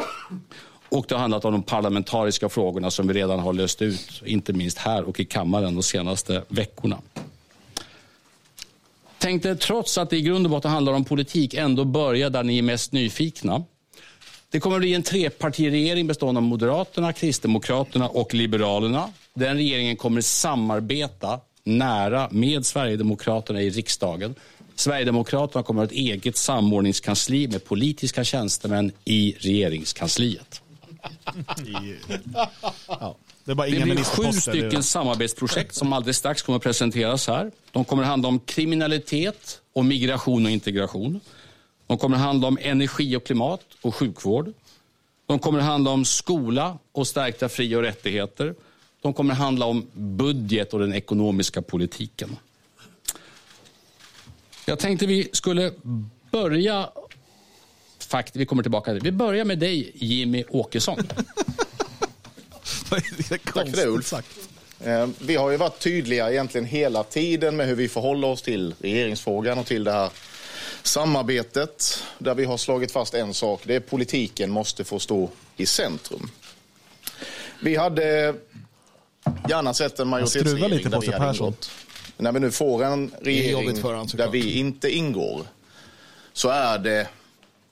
Och 0.89 1.05
det 1.09 1.15
har 1.15 1.21
handlat 1.21 1.45
om 1.45 1.53
de 1.53 1.63
parlamentariska 1.63 2.49
frågorna 2.49 2.91
som 2.91 3.09
vi 3.09 3.15
redan 3.15 3.39
har 3.39 3.53
löst 3.53 3.83
ut, 3.83 4.23
inte 4.25 4.53
minst 4.53 4.79
här 4.79 5.03
och 5.03 5.21
i 5.21 5.25
kammaren 5.25 5.75
de 5.75 5.83
senaste 5.83 6.43
veckorna. 6.49 6.99
Tänkte 9.19 9.57
trots 9.57 9.99
att 9.99 10.11
det 10.11 10.17
i 10.17 10.23
grund 10.23 10.47
och 10.47 10.51
botten 10.51 10.71
handlar 10.71 10.93
om 10.93 11.05
politik 11.05 11.55
ändå 11.55 11.85
börja 11.85 12.31
där 12.31 12.43
ni 12.43 12.59
är 12.59 12.63
mest 12.63 12.93
nyfikna. 12.93 13.65
Det 14.51 14.61
kommer 14.61 14.77
att 14.77 14.81
bli 14.81 14.95
en 14.95 15.03
trepartiregering 15.03 16.07
bestående 16.07 16.39
av 16.39 16.43
Moderaterna, 16.43 17.13
Kristdemokraterna 17.13 18.09
och 18.09 18.35
Liberalerna. 18.35 19.09
Den 19.35 19.57
regeringen 19.57 19.97
kommer 19.97 20.21
samarbeta 20.21 21.41
nära 21.65 22.29
med 22.31 22.67
Sverigedemokraterna 22.67 23.63
i 23.63 23.71
riksdagen. 23.71 24.35
Sverigedemokraterna 24.75 25.63
kommer 25.63 25.83
att 25.83 25.91
ha 25.91 25.95
ett 25.95 26.01
eget 26.01 26.37
samordningskansli 26.37 27.49
med 27.49 27.65
politiska 27.65 28.25
tjänstemän 28.25 28.93
i 29.05 29.35
regeringskansliet. 29.39 30.63
ja. 32.87 33.17
Det, 33.45 33.55
det 33.55 33.85
blir 33.85 34.05
sju 34.05 34.33
stycken 34.33 34.83
samarbetsprojekt 34.83 35.75
som 35.75 35.93
alldeles 35.93 36.17
strax 36.17 36.43
kommer 36.43 36.57
att 36.57 36.63
presenteras 36.63 37.27
här. 37.27 37.51
De 37.73 37.85
kommer 37.85 38.03
att 38.03 38.09
handla 38.09 38.29
om 38.29 38.41
kriminalitet 38.41 39.61
och 39.73 39.85
migration 39.85 40.45
och 40.45 40.51
integration. 40.51 41.21
De 41.87 41.99
kommer 41.99 42.17
att 42.17 42.23
handla 42.23 42.49
om 42.49 42.59
energi 42.61 43.17
och 43.17 43.25
klimat 43.25 43.61
och 43.83 43.95
sjukvård. 43.95 44.53
De 45.27 45.39
kommer 45.39 45.59
att 45.59 45.65
handla 45.65 45.91
om 45.91 46.05
skola 46.05 46.79
och 46.93 47.07
stärkta 47.07 47.49
fri 47.49 47.77
och 47.77 47.83
rättigheter. 47.83 48.55
De 49.03 49.15
kommer 49.15 49.33
att 49.33 49.39
handla 49.39 49.67
om 49.67 49.87
budget 49.95 50.73
och 50.73 50.81
den 50.81 50.95
ekonomiska 50.95 51.63
politiken. 51.63 52.37
Jag 54.67 54.79
tänkte 54.79 55.07
vi 55.07 55.29
skulle 55.33 55.73
börja 56.31 56.89
Fakt, 58.09 58.37
vi 58.37 58.47
kommer 58.47 58.63
tillbaka. 58.63 58.93
Vi 58.93 59.13
börjar 59.13 59.45
med 59.45 59.59
dig, 59.59 59.93
Jimmy 59.95 60.45
Åkesson. 60.49 60.97
Tack 63.29 63.53
för 63.53 63.77
det, 63.77 63.87
Ulf. 63.87 64.13
Eh, 64.85 65.09
vi 65.19 65.37
har 65.37 65.51
ju 65.51 65.57
varit 65.57 65.79
tydliga 65.79 66.31
egentligen 66.31 66.65
hela 66.65 67.05
tiden 67.05 67.57
med 67.57 67.67
hur 67.67 67.75
vi 67.75 67.89
förhåller 67.89 68.29
oss 68.29 68.43
till 68.43 68.75
regeringsfrågan 68.81 69.59
och 69.59 69.67
till 69.67 69.85
det 69.85 69.93
här 69.93 70.11
samarbetet 70.83 72.05
där 72.19 72.35
vi 72.35 72.45
har 72.45 72.57
slagit 72.57 72.93
fast 72.93 73.15
en 73.15 73.35
sak. 73.35 73.61
Det 73.65 73.75
är 73.75 73.81
politiken 73.81 74.51
måste 74.51 74.85
få 74.85 74.99
stå 74.99 75.31
i 75.57 75.67
centrum. 75.67 76.31
Vi 77.63 77.77
hade 77.77 78.35
gärna 79.49 79.75
sett 79.75 79.99
en 79.99 80.09
majoritetsregering 80.09 80.71
lite 80.71 80.89
där 80.89 81.01
vi 81.01 81.13
hade 81.13 81.37
ingått. 81.37 81.71
När 82.17 82.33
vi 82.33 82.41
nu 82.41 82.51
får 82.51 82.85
en 82.85 83.11
regering 83.21 83.75
där 84.15 84.31
vi 84.31 84.59
inte 84.59 84.91
ingår 84.91 85.47
så 86.33 86.49
är 86.49 86.79
det 86.79 87.07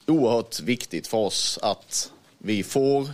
oerhört 0.06 0.60
viktigt 0.60 1.06
för 1.06 1.18
oss 1.18 1.58
att 1.62 2.10
vi 2.38 2.62
får 2.62 3.10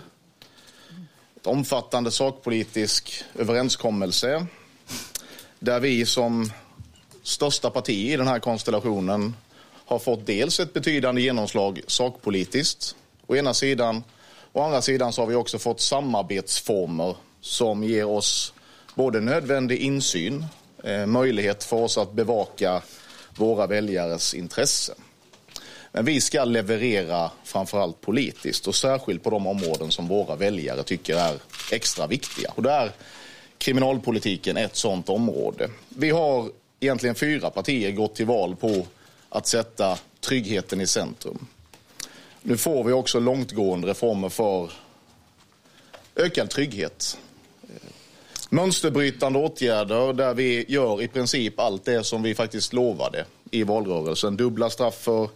ett 1.37 1.47
omfattande 1.47 2.11
sakpolitisk 2.11 3.25
överenskommelse 3.35 4.47
där 5.59 5.81
vi 5.81 6.07
som 6.07 6.53
största 7.23 7.71
parti 7.71 8.13
i 8.13 8.17
den 8.17 8.29
här 8.29 8.39
konstellationen 8.39 9.37
har 9.85 9.99
fått 9.99 10.27
dels 10.27 10.61
ett 10.61 10.73
betydande 10.73 11.21
genomslag 11.23 11.81
sakpolitiskt 11.87 12.97
å 13.27 13.37
ena 13.37 13.55
sidan. 13.55 14.05
Å 14.53 14.63
andra 14.63 14.83
sidan 14.83 15.13
så 15.13 15.23
har 15.23 15.27
vi 15.27 15.35
också 15.35 15.59
fått 15.59 15.81
samarbetsformer 15.81 17.17
som 17.41 17.85
ger 17.85 18.07
oss 18.07 18.53
både 18.95 19.21
nödvändig 19.21 19.79
insyn, 19.79 20.45
eh, 20.85 21.07
möjlighet 21.07 21.65
för 21.65 21.77
oss 21.77 21.99
att 21.99 22.13
bevaka 22.13 22.83
våra 23.37 23.67
väljares 23.67 24.35
intressen. 24.35 24.97
Men 25.93 26.05
vi 26.05 26.21
ska 26.21 26.45
leverera 26.45 27.31
framförallt 27.45 28.01
politiskt 28.01 28.67
och 28.67 28.75
särskilt 28.75 29.23
på 29.23 29.31
de 29.31 29.47
områden 29.47 29.91
som 29.91 30.09
våra 30.09 30.37
väljare 30.37 30.83
tycker 30.83 31.17
är 31.17 31.39
extra 31.73 32.07
viktiga. 32.07 32.53
Och 32.55 32.63
där 32.63 32.85
är 32.85 32.93
kriminalpolitiken 33.59 34.57
ett 34.57 34.77
sådant 34.77 35.09
område. 35.09 35.71
Vi 35.89 36.11
har 36.11 36.51
egentligen 36.81 37.15
fyra 37.15 37.51
partier 37.51 37.91
gått 37.91 38.15
till 38.15 38.27
val 38.27 38.57
på 38.57 38.87
att 39.29 39.47
sätta 39.47 39.99
tryggheten 40.21 40.81
i 40.81 40.87
centrum. 40.87 41.47
Nu 42.43 42.57
får 42.57 42.85
vi 42.85 42.93
också 42.93 43.21
långtgående 43.21 43.89
reformer 43.89 44.29
för 44.29 44.73
ökad 46.17 46.51
trygghet. 46.51 47.19
Mönsterbrytande 48.49 49.39
åtgärder 49.39 50.13
där 50.13 50.35
vi 50.35 50.65
gör 50.69 51.03
i 51.03 51.09
princip 51.09 51.61
allt 51.61 51.85
det 51.85 52.05
som 52.05 52.23
vi 52.23 52.35
faktiskt 52.35 52.73
lovade 52.73 53.25
i 53.51 53.63
valrörelsen. 53.63 54.37
Dubbla 54.37 54.71
straff 54.71 54.95
för 54.95 55.29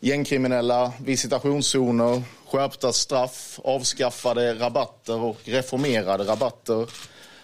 gängkriminella, 0.00 0.92
visitationszoner, 1.04 2.22
skärpta 2.46 2.92
straff, 2.92 3.60
avskaffade 3.64 4.54
rabatter 4.54 5.20
och 5.20 5.38
reformerade 5.44 6.24
rabatter, 6.24 6.90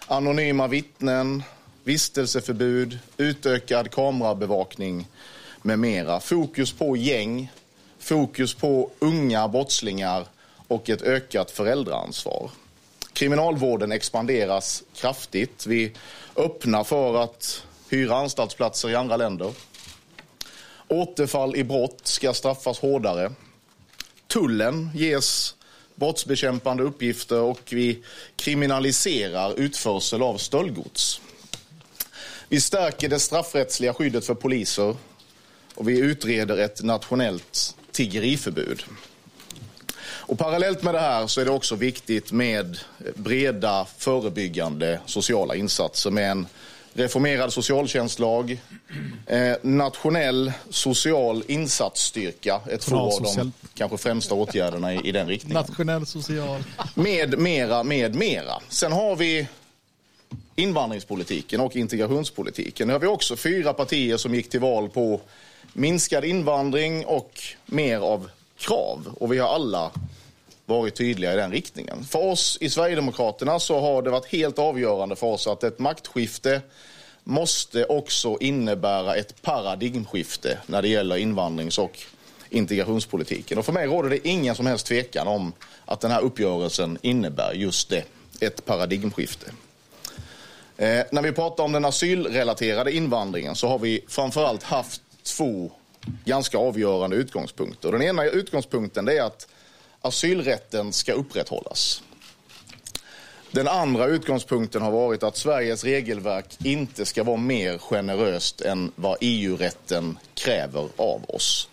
anonyma 0.07 0.67
vittnen, 0.67 1.43
vistelseförbud, 1.85 2.99
utökad 3.17 3.90
kamerabevakning 3.90 5.09
med 5.62 5.79
mera. 5.79 6.21
Fokus 6.21 6.73
på 6.73 6.97
gäng, 6.97 7.53
fokus 7.99 8.55
på 8.55 8.90
unga 8.99 9.49
brottslingar 9.49 10.27
och 10.69 10.90
ett 10.90 11.03
ökat 11.03 11.51
föräldraansvar. 11.51 12.51
Kriminalvården 13.12 13.93
expanderas 13.93 14.83
kraftigt. 14.95 15.67
Vi 15.67 15.93
öppnar 16.37 16.85
för 16.85 17.23
att 17.23 17.62
hyra 17.88 18.17
anstaltsplatser 18.17 18.90
i 18.90 18.95
andra 18.95 19.17
länder. 19.17 19.53
Återfall 20.95 21.57
i 21.57 21.65
brott 21.65 22.01
ska 22.03 22.35
straffas 22.35 22.79
hårdare. 22.79 23.33
Tullen 24.27 24.91
ges 24.95 25.55
brottsbekämpande 25.95 26.83
uppgifter 26.83 27.41
och 27.41 27.61
vi 27.69 28.03
kriminaliserar 28.37 29.61
utförsel 29.61 30.23
av 30.23 30.39
stöldgods. 30.39 31.21
Vi 32.49 32.61
stärker 32.61 33.09
det 33.09 33.21
straffrättsliga 33.21 33.95
skyddet 33.95 34.27
för 34.27 34.35
poliser 34.35 34.97
och 35.75 35.89
vi 35.89 35.99
utreder 35.99 36.57
ett 36.57 36.83
nationellt 36.83 37.77
tiggeriförbud. 37.93 38.83
Och 40.03 40.39
parallellt 40.39 40.83
med 40.83 40.95
det 40.95 41.01
här 41.01 41.27
så 41.27 41.41
är 41.41 41.45
det 41.45 41.51
också 41.51 41.75
viktigt 41.75 42.33
med 42.33 42.79
breda 43.15 43.87
förebyggande 43.99 45.01
sociala 45.07 45.55
insatser 45.55 46.11
med 46.11 46.31
en 46.31 46.47
reformerad 46.95 47.53
socialtjänstlag, 47.53 48.61
eh, 49.27 49.53
nationell 49.63 50.53
social 50.71 51.45
insatsstyrka, 51.47 52.61
ett 52.71 52.81
två 52.81 52.97
av 52.97 53.23
de 53.37 53.53
kanske 53.75 53.99
främsta 53.99 54.35
åtgärderna 54.35 54.95
i, 54.95 55.09
i 55.09 55.13
den 55.13 55.29
riktningen. 55.29 55.63
Nationell 55.63 56.07
social. 56.07 56.65
Med 56.95 57.39
mera, 57.39 57.83
med 57.83 58.15
mera. 58.15 58.63
Sen 58.69 58.93
har 58.93 59.17
vi 59.17 59.47
invandringspolitiken 60.57 61.61
och 61.61 61.77
integrationspolitiken. 61.77 62.87
Nu 62.87 62.93
har 62.93 63.01
vi 63.01 63.07
också 63.07 63.37
fyra 63.37 63.73
partier 63.73 64.17
som 64.17 64.35
gick 64.35 64.51
till 64.51 64.61
val 64.61 64.89
på 64.89 65.21
minskad 65.73 66.25
invandring 66.25 67.07
och 67.07 67.43
mer 67.67 67.99
av 67.99 68.31
krav. 68.57 69.17
Och 69.21 69.33
vi 69.33 69.39
har 69.39 69.49
alla 69.49 69.91
varit 70.66 70.94
tydliga 70.94 71.33
i 71.33 71.37
den 71.37 71.53
riktningen. 71.53 72.05
För 72.05 72.22
oss 72.22 72.59
i 72.61 72.70
Sverigedemokraterna 72.70 73.61
så 73.61 73.81
har 73.81 74.03
det 74.03 74.11
varit 74.11 74.27
helt 74.27 74.59
avgörande 74.59 75.16
för 75.16 75.27
oss 75.27 75.46
att 75.46 75.64
ett 75.64 75.79
maktskifte 75.79 76.62
måste 77.24 77.85
också 77.85 78.37
innebära 78.40 79.14
ett 79.14 79.42
paradigmskifte 79.42 80.59
när 80.66 80.83
det 80.83 80.88
gäller 80.88 81.16
invandrings 81.16 81.79
och 81.79 81.98
integrationspolitiken. 82.50 83.59
Och 83.59 83.64
för 83.64 83.72
mig 83.72 83.87
råder 83.87 84.11
det 84.11 84.29
ingen 84.29 84.55
som 84.55 84.66
helst 84.66 84.87
tvekan 84.87 85.27
om 85.27 85.53
att 85.85 86.00
den 86.00 86.11
här 86.11 86.20
uppgörelsen 86.20 86.98
innebär 87.03 87.53
just 87.53 87.88
det, 87.88 88.05
ett 88.40 88.64
paradigmskifte. 88.64 89.46
Eh, 90.77 91.05
när 91.12 91.22
vi 91.22 91.33
pratar 91.33 91.64
om 91.64 91.72
den 91.72 91.85
asylrelaterade 91.85 92.92
invandringen 92.92 93.55
så 93.55 93.68
har 93.68 93.79
vi 93.79 94.05
framförallt 94.09 94.62
haft 94.62 95.03
två 95.22 95.70
ganska 96.24 96.59
avgörande 96.59 97.16
utgångspunkter. 97.16 97.92
Den 97.92 98.03
ena 98.03 98.24
utgångspunkten 98.24 99.09
är 99.09 99.22
att 99.22 99.48
asylrätten 100.05 100.93
ska 100.93 101.12
upprätthållas. 101.12 102.03
Den 103.51 103.69
andra 103.69 104.07
utgångspunkten 104.07 104.83
har 104.83 104.90
varit 104.90 105.23
att 105.23 105.37
Sveriges 105.37 105.85
regelverk 105.85 106.47
inte 106.64 107.05
ska 107.05 107.25
vara 107.25 107.37
mer 107.37 107.79
generöst 107.79 108.61
än 108.61 108.93
vad 108.97 109.17
EU-rätten 109.21 110.19
kräver 110.35 110.88
av 110.97 111.25
oss. 111.29 111.69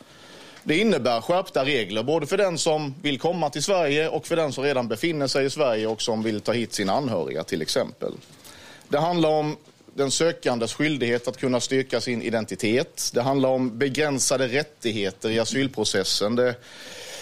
Det 0.63 0.77
innebär 0.77 1.21
skärpta 1.21 1.65
regler 1.65 2.03
både 2.03 2.27
för 2.27 2.37
den 2.37 2.57
som 2.57 2.95
vill 3.01 3.19
komma 3.19 3.49
till 3.49 3.63
Sverige 3.63 4.09
och 4.09 4.27
för 4.27 4.35
den 4.35 4.53
som 4.53 4.63
redan 4.63 4.87
befinner 4.87 5.27
sig 5.27 5.45
i 5.45 5.49
Sverige 5.49 5.87
och 5.87 6.01
som 6.01 6.23
vill 6.23 6.41
ta 6.41 6.51
hit 6.51 6.73
sina 6.73 6.93
anhöriga 6.93 7.43
till 7.43 7.61
exempel. 7.61 8.13
Det 8.87 8.99
handlar 8.99 9.29
om 9.29 9.57
den 9.93 10.11
sökandes 10.11 10.73
skyldighet 10.73 11.27
att 11.27 11.37
kunna 11.37 11.59
styrka 11.59 12.01
sin 12.01 12.21
identitet. 12.21 13.11
Det 13.13 13.21
handlar 13.21 13.49
om 13.49 13.77
begränsade 13.77 14.47
rättigheter 14.47 15.29
i 15.29 15.39
asylprocessen. 15.39 16.35
Det, 16.35 16.55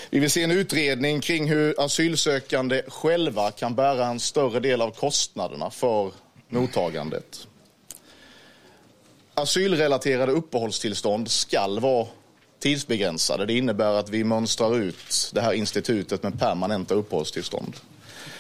vi 0.10 0.20
vill 0.20 0.32
se 0.32 0.44
en 0.44 0.52
utredning 0.52 1.22
kring 1.22 1.50
hur 1.50 1.82
asylsökande 1.82 2.82
själva 2.88 3.52
kan 3.52 3.76
bära 3.76 4.06
en 4.06 4.20
större 4.20 4.60
del 4.60 4.82
av 4.82 4.92
kostnaderna 4.92 5.70
för 5.70 6.12
mottagandet. 6.50 7.48
Asylrelaterade 9.34 10.32
uppehållstillstånd 10.32 11.32
skall 11.32 11.80
vara 11.80 12.08
tidsbegränsade. 12.60 13.46
Det 13.46 13.54
innebär 13.54 13.94
att 13.94 14.10
vi 14.10 14.24
mönstrar 14.24 14.78
ut 14.78 15.32
det 15.34 15.42
här 15.42 15.54
institutet 15.54 16.24
med 16.24 16.40
permanenta 16.40 16.94
uppehållstillstånd. 16.94 17.76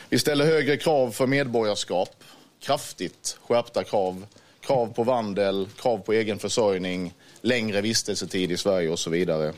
Vi 0.09 0.19
ställer 0.19 0.45
högre 0.45 0.77
krav 0.77 1.11
för 1.11 1.27
medborgarskap, 1.27 2.23
kraftigt 2.59 3.37
skärpta 3.47 3.83
krav. 3.83 4.25
Krav 4.61 4.93
på 4.93 5.03
vandel, 5.03 5.67
krav 5.77 5.97
på 5.97 6.13
egen 6.13 6.39
försörjning, 6.39 7.13
längre 7.41 7.81
vistelsetid 7.81 8.51
i 8.51 8.57
Sverige 8.57 8.89
och 8.89 8.99
så 8.99 9.09
vidare. 9.09 9.53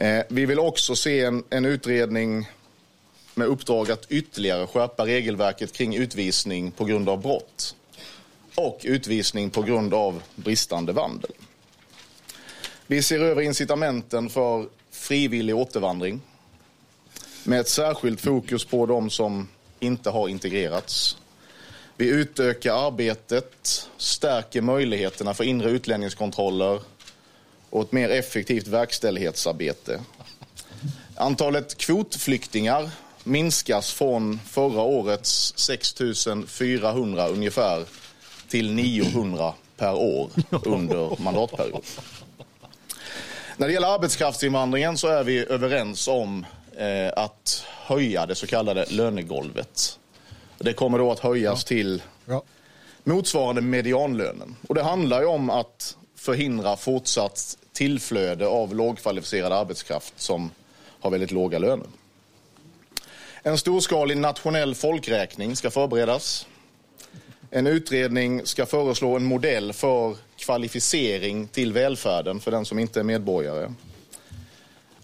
Eh, 0.00 0.22
vi 0.28 0.46
vill 0.46 0.58
också 0.58 0.96
se 0.96 1.20
en, 1.24 1.44
en 1.50 1.64
utredning 1.64 2.48
med 3.34 3.46
uppdrag 3.46 3.90
att 3.90 4.10
ytterligare 4.10 4.66
skärpa 4.66 5.06
regelverket 5.06 5.72
kring 5.72 5.96
utvisning 5.96 6.70
på 6.70 6.84
grund 6.84 7.08
av 7.08 7.22
brott 7.22 7.76
och 8.54 8.80
utvisning 8.84 9.50
på 9.50 9.62
grund 9.62 9.94
av 9.94 10.22
bristande 10.34 10.92
vandel. 10.92 11.30
Vi 12.86 13.02
ser 13.02 13.20
över 13.20 13.42
incitamenten 13.42 14.30
för 14.30 14.66
frivillig 14.90 15.56
återvandring 15.56 16.20
med 17.44 17.60
ett 17.60 17.68
särskilt 17.68 18.20
fokus 18.20 18.64
på 18.64 18.86
de 18.86 19.10
som 19.10 19.48
inte 19.80 20.10
har 20.10 20.28
integrerats. 20.28 21.16
Vi 21.96 22.08
utökar 22.08 22.86
arbetet, 22.86 23.88
stärker 23.96 24.60
möjligheterna 24.60 25.34
för 25.34 25.44
inre 25.44 25.70
utlänningskontroller 25.70 26.80
och 27.70 27.82
ett 27.82 27.92
mer 27.92 28.08
effektivt 28.08 28.66
verkställighetsarbete. 28.66 30.00
Antalet 31.16 31.78
kvotflyktingar 31.78 32.90
minskas 33.24 33.92
från 33.92 34.40
förra 34.46 34.82
årets 34.82 35.52
6 35.56 35.94
400 36.46 37.28
ungefär 37.28 37.84
till 38.48 38.72
900 38.72 39.54
per 39.76 39.94
år 39.94 40.30
under 40.64 41.22
mandatperioden. 41.22 41.82
När 43.56 43.66
det 43.66 43.72
gäller 43.72 43.94
arbetskraftsinvandringen 43.94 44.98
så 44.98 45.08
är 45.08 45.24
vi 45.24 45.46
överens 45.46 46.08
om 46.08 46.46
eh, 46.76 47.12
att 47.16 47.64
höja 47.66 48.26
det 48.26 48.34
så 48.34 48.46
kallade 48.46 48.86
lönegolvet. 48.88 49.98
Det 50.58 50.72
kommer 50.72 50.98
då 50.98 51.12
att 51.12 51.18
höjas 51.18 51.64
till 51.64 52.02
motsvarande 53.04 53.60
medianlönen. 53.60 54.56
Och 54.68 54.74
det 54.74 54.82
handlar 54.82 55.20
ju 55.20 55.26
om 55.26 55.50
att 55.50 55.96
förhindra 56.18 56.76
fortsatt 56.76 57.58
tillflöde 57.72 58.46
av 58.46 58.74
lågkvalificerad 58.74 59.52
arbetskraft 59.52 60.14
som 60.16 60.50
har 61.00 61.10
väldigt 61.10 61.30
låga 61.30 61.58
löner. 61.58 61.86
En 63.42 63.58
storskalig 63.58 64.16
nationell 64.16 64.74
folkräkning 64.74 65.56
ska 65.56 65.70
förberedas. 65.70 66.46
En 67.50 67.66
utredning 67.66 68.46
ska 68.46 68.66
föreslå 68.66 69.16
en 69.16 69.24
modell 69.24 69.72
för 69.72 70.16
kvalificering 70.36 71.46
till 71.48 71.72
välfärden 71.72 72.40
för 72.40 72.50
den 72.50 72.64
som 72.64 72.78
inte 72.78 73.00
är 73.00 73.04
medborgare. 73.04 73.72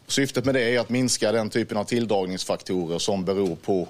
Syftet 0.07 0.45
med 0.45 0.55
det 0.55 0.75
är 0.75 0.81
att 0.81 0.91
minska 0.91 1.33
den 1.33 1.51
typen 1.51 1.77
av 1.77 1.85
tilldragningsfaktorer 1.85 2.99
som 2.99 3.25
beror 3.25 3.57
på 3.57 3.89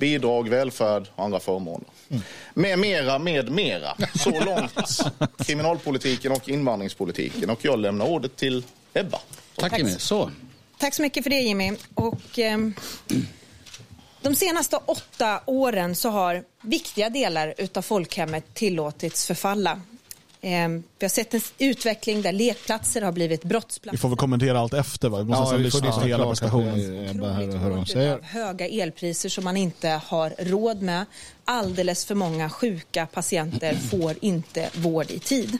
bidrag, 0.00 0.48
välfärd 0.48 1.08
och 1.14 1.24
andra 1.24 1.40
förmåner. 1.40 1.88
Mm. 2.08 2.22
Med 2.54 2.78
mera, 2.78 3.18
med 3.18 3.50
mera. 3.50 3.96
Så 4.14 4.30
långt 4.44 5.00
kriminalpolitiken 5.46 6.32
och 6.32 6.48
invandringspolitiken. 6.48 7.50
Och 7.50 7.64
jag 7.64 7.78
lämnar 7.78 8.06
ordet 8.06 8.36
till 8.36 8.64
Ebba. 8.94 9.18
Tack 9.56 9.78
Jimmy. 9.78 9.90
Så. 9.98 10.30
Tack 10.78 10.94
så 10.94 11.02
mycket 11.02 11.22
för 11.22 11.30
det 11.30 11.40
Jimmy. 11.40 11.72
Och, 11.94 12.38
eh, 12.38 12.58
de 14.22 14.34
senaste 14.34 14.76
åtta 14.76 15.40
åren 15.46 15.96
så 15.96 16.10
har 16.10 16.44
viktiga 16.62 17.10
delar 17.10 17.54
av 17.74 17.82
folkhemmet 17.82 18.54
tillåtits 18.54 19.26
förfalla. 19.26 19.80
Ehm, 20.42 20.82
vi 20.98 21.04
har 21.04 21.10
sett 21.10 21.34
en 21.34 21.40
utveckling 21.58 22.22
där 22.22 22.32
lekplatser 22.32 23.02
har 23.02 23.12
blivit 23.12 23.44
brottsplatser. 23.44 23.96
Vi 23.96 24.00
får 24.00 24.08
väl 24.08 24.18
kommentera 24.18 24.60
allt 24.60 24.74
efter 24.74 25.08
va? 25.08 25.18
Vi 25.18 25.24
måste 25.24 25.54
ja, 25.54 25.58
vi 25.58 25.64
lyssna 25.64 25.92
på 25.92 26.00
hela 26.00 26.26
prestationen. 26.26 28.22
Höga 28.22 28.68
elpriser 28.68 29.28
som 29.28 29.44
man 29.44 29.56
inte 29.56 29.88
har 29.88 30.34
råd 30.38 30.82
med. 30.82 31.04
Alldeles 31.44 32.04
för 32.04 32.14
många 32.14 32.50
sjuka 32.50 33.06
patienter 33.06 33.74
får 33.90 34.16
inte 34.20 34.70
vård 34.74 35.10
i 35.10 35.18
tid. 35.18 35.58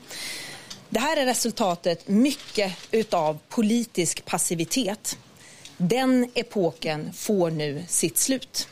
Det 0.89 1.01
här 1.01 1.17
är 1.17 1.27
resultatet 1.27 2.09
mycket 2.09 2.73
utav 2.91 3.39
politisk 3.49 4.25
passivitet. 4.25 5.19
Den 5.77 6.31
epoken 6.35 7.13
får 7.13 7.51
nu 7.51 7.85
sitt 7.89 8.19
slut. 8.19 8.69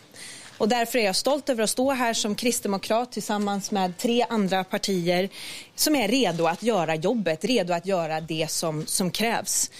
Och 0.59 0.69
därför 0.69 0.99
är 0.99 1.05
jag 1.05 1.17
stolt 1.17 1.49
över 1.49 1.65
att 1.65 1.71
stå 1.71 1.93
här 1.93 2.15
som 2.15 2.35
kristdemokrat 2.35 3.13
tillsammans 3.13 3.71
med 3.71 3.99
tre 3.99 4.27
andra 4.29 4.65
partier 4.65 5.29
som 5.75 5.97
är 5.97 6.09
redo 6.09 6.47
att 6.47 6.63
göra 6.63 6.95
jobbet, 6.95 7.45
redo 7.45 7.73
att 7.73 7.87
göra 7.87 8.21
det 8.21 8.51
som, 8.51 8.87
som 8.87 9.11
krävs. 9.11 9.71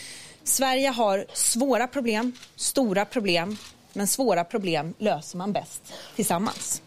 Sverige 0.45 0.89
har 0.89 1.27
svåra 1.33 1.87
problem, 1.87 2.33
stora 2.57 3.05
problem, 3.05 3.57
men 3.93 4.07
svåra 4.07 4.45
problem 4.45 4.95
löser 4.99 5.39
man 5.39 5.53
bäst 5.53 5.93
tillsammans. 6.17 6.83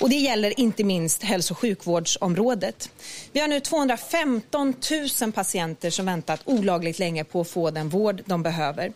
Och 0.00 0.10
det 0.10 0.16
gäller 0.16 0.60
inte 0.60 0.84
minst 0.84 1.22
hälso 1.22 1.54
och 1.54 1.58
sjukvårdsområdet. 1.58 2.90
Vi 3.32 3.40
har 3.40 3.48
nu 3.48 3.60
215 3.60 4.74
000 5.20 5.32
patienter 5.32 5.90
som 5.90 6.06
väntat 6.06 6.40
olagligt 6.44 6.98
länge 6.98 7.24
på 7.24 7.40
att 7.40 7.48
få 7.48 7.70
den 7.70 7.88
vård 7.88 8.22
de 8.26 8.42
behöver. 8.42 8.92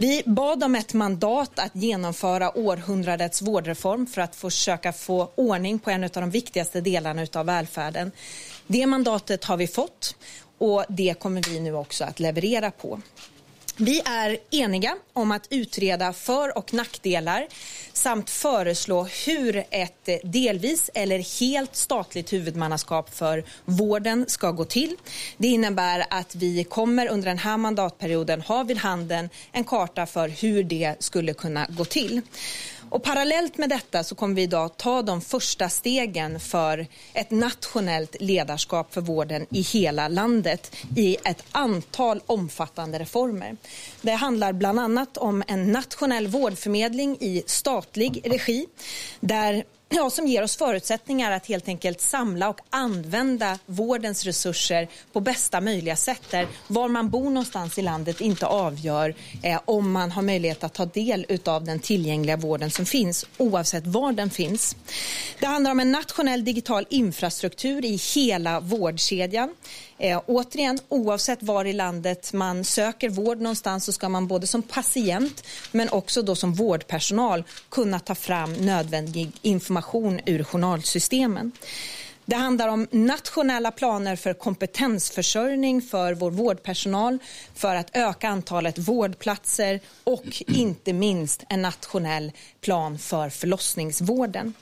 Vi 0.00 0.22
bad 0.26 0.64
om 0.64 0.74
ett 0.74 0.94
mandat 0.94 1.58
att 1.58 1.76
genomföra 1.76 2.58
århundradets 2.58 3.42
vårdreform 3.42 4.06
för 4.06 4.20
att 4.20 4.36
försöka 4.36 4.92
få 4.92 5.30
ordning 5.34 5.78
på 5.78 5.90
en 5.90 6.04
av 6.04 6.10
de 6.10 6.30
viktigaste 6.30 6.80
delarna 6.80 7.26
av 7.34 7.46
välfärden. 7.46 8.12
Det 8.66 8.86
mandatet 8.86 9.44
har 9.44 9.56
vi 9.56 9.66
fått 9.66 10.16
och 10.58 10.84
det 10.88 11.14
kommer 11.18 11.42
vi 11.50 11.60
nu 11.60 11.74
också 11.74 12.04
att 12.04 12.20
leverera 12.20 12.70
på. 12.70 13.00
Vi 13.82 14.02
är 14.04 14.38
eniga 14.50 14.96
om 15.12 15.32
att 15.32 15.46
utreda 15.50 16.12
för 16.12 16.58
och 16.58 16.74
nackdelar 16.74 17.46
samt 17.92 18.30
föreslå 18.30 19.08
hur 19.26 19.64
ett 19.70 20.08
delvis 20.22 20.90
eller 20.94 21.40
helt 21.40 21.76
statligt 21.76 22.32
huvudmannaskap 22.32 23.14
för 23.14 23.44
vården 23.64 24.24
ska 24.28 24.50
gå 24.50 24.64
till. 24.64 24.96
Det 25.36 25.48
innebär 25.48 26.04
att 26.10 26.34
vi 26.34 26.64
kommer 26.64 27.08
under 27.08 27.28
den 27.28 27.38
här 27.38 27.56
mandatperioden 27.56 28.40
ha 28.40 28.62
vid 28.62 28.78
handen 28.78 29.30
en 29.52 29.64
karta 29.64 30.06
för 30.06 30.28
hur 30.28 30.64
det 30.64 30.94
skulle 30.98 31.34
kunna 31.34 31.66
gå 31.70 31.84
till. 31.84 32.20
Och 32.90 33.02
parallellt 33.02 33.58
med 33.58 33.68
detta 33.68 34.04
så 34.04 34.14
kommer 34.14 34.34
vi 34.34 34.42
idag 34.42 34.76
ta 34.76 35.02
de 35.02 35.20
första 35.20 35.68
stegen 35.68 36.40
för 36.40 36.86
ett 37.12 37.30
nationellt 37.30 38.16
ledarskap 38.20 38.94
för 38.94 39.00
vården 39.00 39.46
i 39.50 39.60
hela 39.60 40.08
landet 40.08 40.76
i 40.96 41.16
ett 41.24 41.44
antal 41.52 42.20
omfattande 42.26 42.98
reformer. 42.98 43.56
Det 44.02 44.12
handlar 44.12 44.52
bland 44.52 44.80
annat 44.80 45.16
om 45.16 45.42
en 45.46 45.72
nationell 45.72 46.26
vårdförmedling 46.26 47.16
i 47.20 47.42
statlig 47.46 48.22
regi 48.24 48.66
där 49.20 49.64
ja, 49.92 50.10
som 50.10 50.26
ger 50.26 50.42
oss 50.42 50.56
förutsättningar 50.56 51.30
att 51.30 51.46
helt 51.46 51.68
enkelt 51.68 52.00
samla 52.00 52.48
och 52.48 52.60
använda 52.70 53.58
vårdens 53.66 54.24
resurser 54.24 54.88
på 55.12 55.20
bästa 55.20 55.60
möjliga 55.60 55.96
sätt. 55.96 56.22
Där 56.30 56.46
var 56.66 56.88
man 56.88 57.10
bor 57.10 57.24
någonstans 57.24 57.78
i 57.78 57.82
landet 57.82 58.20
inte 58.20 58.46
avgör 58.46 59.14
eh, 59.42 59.60
om 59.64 59.92
man 59.92 60.10
har 60.10 60.22
möjlighet 60.22 60.64
att 60.64 60.74
ta 60.74 60.86
del 60.86 61.26
av 61.44 61.64
den 61.64 61.80
tillgängliga 61.80 62.36
vården 62.36 62.70
som 62.70 62.86
finns 62.86 63.26
oavsett 63.36 63.86
var 63.86 64.12
den 64.12 64.30
finns. 64.30 64.76
Det 65.38 65.46
handlar 65.46 65.70
om 65.70 65.80
en 65.80 65.92
nationell 65.92 66.44
digital 66.44 66.86
infrastruktur 66.90 67.84
i 67.84 68.00
hela 68.14 68.60
vårdkedjan. 68.60 69.54
Eh, 70.00 70.20
återigen, 70.26 70.78
oavsett 70.88 71.42
var 71.42 71.64
i 71.64 71.72
landet 71.72 72.32
man 72.32 72.64
söker 72.64 73.08
vård 73.08 73.40
någonstans 73.40 73.84
så 73.84 73.92
ska 73.92 74.08
man 74.08 74.26
både 74.26 74.46
som 74.46 74.62
patient 74.62 75.44
men 75.72 75.88
också 75.88 76.22
då 76.22 76.34
som 76.34 76.54
vårdpersonal 76.54 77.44
kunna 77.68 78.00
ta 78.00 78.14
fram 78.14 78.52
nödvändig 78.52 79.32
information 79.42 80.20
ur 80.26 80.44
journalsystemen. 80.44 81.52
Det 82.24 82.36
handlar 82.36 82.68
om 82.68 82.86
nationella 82.90 83.70
planer 83.70 84.16
för 84.16 84.34
kompetensförsörjning 84.34 85.82
för 85.82 86.14
vår 86.14 86.30
vårdpersonal 86.30 87.18
för 87.54 87.74
att 87.74 87.96
öka 87.96 88.28
antalet 88.28 88.78
vårdplatser 88.78 89.80
och 90.04 90.42
inte 90.46 90.92
minst 90.92 91.44
en 91.48 91.62
nationell 91.62 92.32
plan 92.60 92.98
för 92.98 93.30
förlossningsvården. 93.30 94.54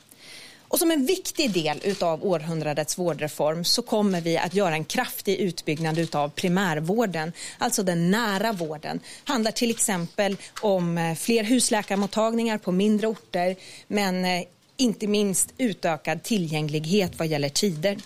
Och 0.68 0.78
som 0.78 0.90
en 0.90 1.07
viktig 1.07 1.50
del 1.52 1.94
av 2.00 2.26
århundradets 2.26 2.98
vårdreform 2.98 3.64
så 3.64 3.83
kommer 3.83 4.20
vi 4.20 4.38
att 4.38 4.54
göra 4.54 4.74
en 4.74 4.85
kraftig 4.85 5.37
utbyggnad 5.37 6.14
av 6.14 6.28
primärvården, 6.28 7.33
alltså 7.59 7.83
den 7.83 8.11
nära 8.11 8.52
vården. 8.52 9.00
Det 9.24 9.33
handlar 9.33 9.50
till 9.50 9.70
exempel 9.70 10.37
om 10.62 10.98
eh, 10.98 11.14
fler 11.14 11.44
husläkarmottagningar 11.44 12.59
på 12.59 12.72
mindre 12.72 13.07
orter 13.07 13.57
men 13.87 14.24
eh, 14.24 14.42
inte 14.76 15.07
minst 15.07 15.54
utökad 15.59 16.22
tillgänglighet 16.22 17.18
vad 17.18 17.28
gäller 17.28 17.48
tider. 17.48 17.96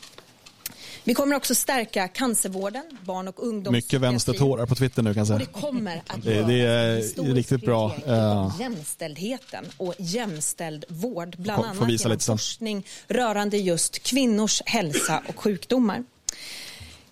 Vi 1.04 1.14
kommer 1.14 1.36
också 1.36 1.54
stärka 1.54 2.08
cancervården, 2.08 2.82
barn 3.04 3.28
och 3.28 3.46
ungdoms... 3.46 3.72
Mycket 3.72 4.00
vänstertårar 4.00 4.66
på 4.66 4.74
Twitter 4.74 5.02
nu 5.02 5.14
kan 5.14 5.20
jag 5.20 5.26
säga. 5.26 5.40
Och 5.40 5.46
det 5.54 5.60
kommer 5.60 6.02
att 6.06 6.22
det, 6.22 6.42
det 6.42 6.60
är 6.60 7.34
riktigt 7.34 7.60
bra. 7.60 7.94
Uh... 8.08 8.56
Jämställdheten 8.60 9.64
och 9.76 9.94
jämställd 9.98 10.84
vård, 10.88 11.34
bland 11.38 11.64
annat 11.64 11.90
genom 11.90 12.18
forskning 12.18 12.86
rörande 13.08 13.56
just 13.56 14.02
kvinnors 14.02 14.62
hälsa 14.66 15.22
och 15.28 15.40
sjukdomar. 15.40 16.04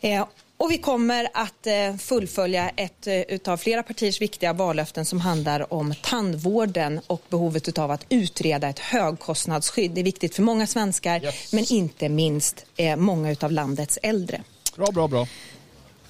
Eh, 0.00 0.26
och 0.61 0.70
vi 0.70 0.79
kommer 0.79 1.29
att 1.35 1.66
eh, 1.66 1.96
fullfölja 1.96 2.68
ett 2.68 3.07
eh, 3.07 3.53
av 3.53 3.57
flera 3.57 3.83
partiers 3.83 4.20
viktiga 4.20 4.53
vallöften 4.53 5.05
som 5.05 5.20
handlar 5.20 5.73
om 5.73 5.94
tandvården 6.03 7.01
och 7.07 7.23
behovet 7.29 7.79
av 7.79 7.90
att 7.90 8.07
utreda 8.09 8.68
ett 8.68 8.79
högkostnadsskydd. 8.79 9.90
Det 9.90 10.01
är 10.01 10.05
viktigt 10.05 10.35
för 10.35 10.42
många 10.42 10.66
svenskar, 10.66 11.25
yes. 11.25 11.53
men 11.53 11.73
inte 11.73 12.09
minst 12.09 12.64
eh, 12.77 12.96
många 12.96 13.37
av 13.40 13.53
landets 13.53 13.99
äldre. 14.03 14.42
Bra, 14.77 14.87
bra, 14.87 15.09
bra. 15.09 15.27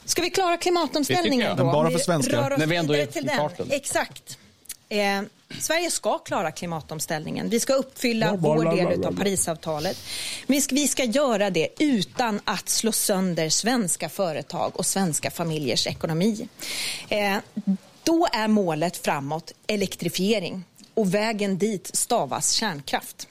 Ska 0.05 0.23
vi 0.23 0.31
klara 0.31 0.57
klimatomställningen? 0.57 1.57
då? 1.57 1.65
Men 1.65 1.73
bara 1.73 1.91
för 1.91 1.99
svenskar. 1.99 2.59
När 2.59 2.67
vi 2.67 2.77
ändå 2.77 2.95
är 2.95 3.07
till 3.07 3.27
den. 3.27 3.51
Exakt. 3.71 4.39
Eh, 4.89 5.23
Sverige 5.59 5.91
ska 5.91 6.19
klara 6.19 6.53
klimatomställningen. 6.53 7.49
Vi 7.49 7.61
ska 7.61 7.73
uppfylla 7.73 8.37
vår 8.37 8.77
del 8.77 9.05
av 9.05 9.17
Parisavtalet. 9.17 9.99
Men 10.47 10.61
vi 10.71 10.89
ska 10.89 11.05
göra 11.05 11.51
det 11.51 11.69
utan 11.79 12.41
att 12.45 12.69
slå 12.69 12.93
sönder 12.93 13.49
svenska 13.49 14.09
företag 14.09 14.73
och 14.75 14.87
svenska 14.87 15.31
familjers 15.31 15.87
ekonomi. 15.87 16.49
Eh, 17.09 17.37
då 18.05 18.29
är 18.33 18.49
målet 18.49 18.97
framåt 18.97 19.53
elektrifiering 19.67 20.65
och 20.95 21.15
vägen 21.15 21.59
dit 21.59 21.91
stavas 21.97 22.53
kärnkraft. 22.53 23.29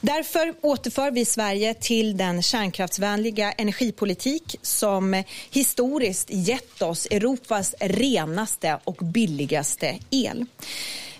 Därför 0.00 0.54
återför 0.60 1.10
vi 1.10 1.24
Sverige 1.24 1.74
till 1.74 2.16
den 2.16 2.42
kärnkraftsvänliga 2.42 3.52
energipolitik 3.52 4.56
som 4.62 5.22
historiskt 5.50 6.28
gett 6.30 6.82
oss 6.82 7.06
Europas 7.10 7.74
renaste 7.80 8.78
och 8.84 8.96
billigaste 8.96 9.98
el. 10.10 10.46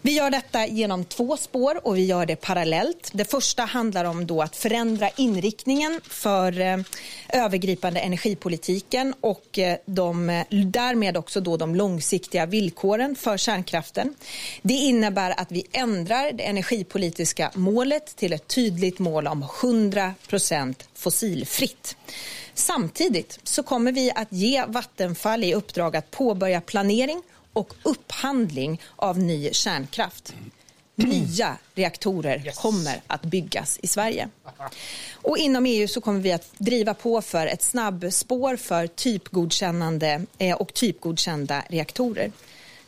Vi 0.04 0.12
gör 0.12 0.30
detta 0.30 0.66
genom 0.66 1.04
två 1.04 1.36
spår 1.36 1.86
och 1.86 1.96
vi 1.96 2.04
gör 2.04 2.26
det 2.26 2.36
parallellt. 2.36 3.10
Det 3.12 3.24
första 3.24 3.62
handlar 3.62 4.04
om 4.04 4.26
då 4.26 4.42
att 4.42 4.56
förändra 4.56 5.08
inriktningen 5.16 6.00
för 6.04 6.60
eh, 6.60 6.78
övergripande 7.28 8.00
energipolitiken 8.00 9.14
och 9.20 9.58
eh, 9.58 9.76
de, 9.84 10.30
eh, 10.30 10.44
därmed 10.50 11.16
också 11.16 11.40
då 11.40 11.56
de 11.56 11.74
långsiktiga 11.74 12.46
villkoren 12.46 13.16
för 13.16 13.36
kärnkraften. 13.36 14.14
Det 14.62 14.74
innebär 14.74 15.40
att 15.40 15.52
vi 15.52 15.66
ändrar 15.72 16.32
det 16.32 16.44
energipolitiska 16.44 17.50
målet 17.54 18.16
till 18.16 18.32
ett 18.32 18.48
tydligt 18.48 18.98
mål 18.98 19.26
om 19.26 19.44
100% 19.44 20.74
fossilfritt. 20.94 21.96
Samtidigt 22.54 23.38
så 23.42 23.62
kommer 23.62 23.92
vi 23.92 24.12
att 24.14 24.32
ge 24.32 24.64
Vattenfall 24.66 25.44
i 25.44 25.54
uppdrag 25.54 25.96
att 25.96 26.10
påbörja 26.10 26.60
planering 26.60 27.22
och 27.52 27.74
upphandling 27.82 28.80
av 28.96 29.18
ny 29.18 29.52
kärnkraft. 29.52 30.34
Nya 30.94 31.58
reaktorer 31.74 32.42
yes. 32.46 32.58
kommer 32.58 33.02
att 33.06 33.22
byggas 33.22 33.78
i 33.82 33.86
Sverige. 33.86 34.28
Och 35.12 35.38
inom 35.38 35.66
EU 35.66 35.88
så 35.88 36.00
kommer 36.00 36.20
vi 36.20 36.32
att 36.32 36.52
driva 36.58 36.94
på 36.94 37.22
för 37.22 37.46
ett 37.46 37.62
snabbspår 37.62 38.56
för 38.56 38.86
typgodkännande 38.86 40.26
eh, 40.38 40.56
och 40.56 40.74
typgodkända 40.74 41.64
reaktorer. 41.68 42.32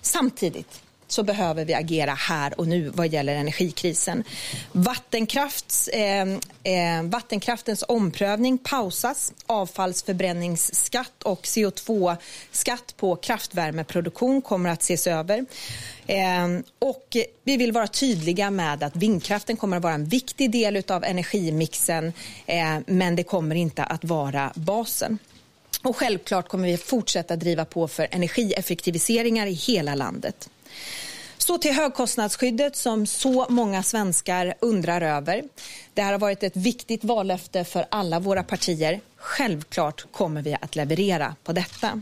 Samtidigt 0.00 0.83
så 1.14 1.22
behöver 1.22 1.64
vi 1.64 1.74
agera 1.74 2.14
här 2.14 2.60
och 2.60 2.68
nu 2.68 2.88
vad 2.88 3.08
gäller 3.08 3.34
energikrisen. 3.34 4.24
Vattenkrafts, 4.72 5.88
eh, 5.88 6.28
eh, 6.62 7.02
vattenkraftens 7.02 7.84
omprövning 7.88 8.58
pausas. 8.58 9.32
Avfallsförbränningsskatt 9.46 11.22
och 11.22 11.42
CO2-skatt 11.42 12.94
på 12.96 13.16
kraftvärmeproduktion 13.16 14.42
kommer 14.42 14.70
att 14.70 14.82
ses 14.82 15.06
över. 15.06 15.46
Eh, 16.06 16.48
och 16.78 17.16
vi 17.44 17.56
vill 17.56 17.72
vara 17.72 17.86
tydliga 17.86 18.50
med 18.50 18.82
att 18.82 18.96
vindkraften 18.96 19.56
kommer 19.56 19.76
att 19.76 19.82
vara 19.82 19.94
en 19.94 20.04
viktig 20.04 20.50
del 20.50 20.82
av 20.88 21.04
energimixen 21.04 22.12
eh, 22.46 22.78
men 22.86 23.16
det 23.16 23.22
kommer 23.22 23.54
inte 23.54 23.84
att 23.84 24.04
vara 24.04 24.52
basen. 24.54 25.18
Och 25.82 25.96
självklart 25.96 26.48
kommer 26.48 26.68
vi 26.68 26.76
fortsätta 26.76 27.36
driva 27.36 27.64
på 27.64 27.88
för 27.88 28.08
energieffektiviseringar 28.10 29.46
i 29.46 29.52
hela 29.52 29.94
landet. 29.94 30.48
Så 31.38 31.58
till 31.58 31.72
högkostnadsskyddet 31.72 32.76
som 32.76 33.06
så 33.06 33.46
många 33.48 33.82
svenskar 33.82 34.54
undrar 34.60 35.00
över. 35.00 35.44
Det 35.94 36.02
här 36.02 36.12
har 36.12 36.18
varit 36.18 36.42
ett 36.42 36.56
viktigt 36.56 37.04
vallöfte 37.04 37.64
för 37.64 37.86
alla 37.90 38.20
våra 38.20 38.42
partier. 38.42 39.00
Självklart 39.16 40.06
kommer 40.12 40.42
vi 40.42 40.56
att 40.60 40.76
leverera 40.76 41.36
på 41.44 41.52
detta. 41.52 42.00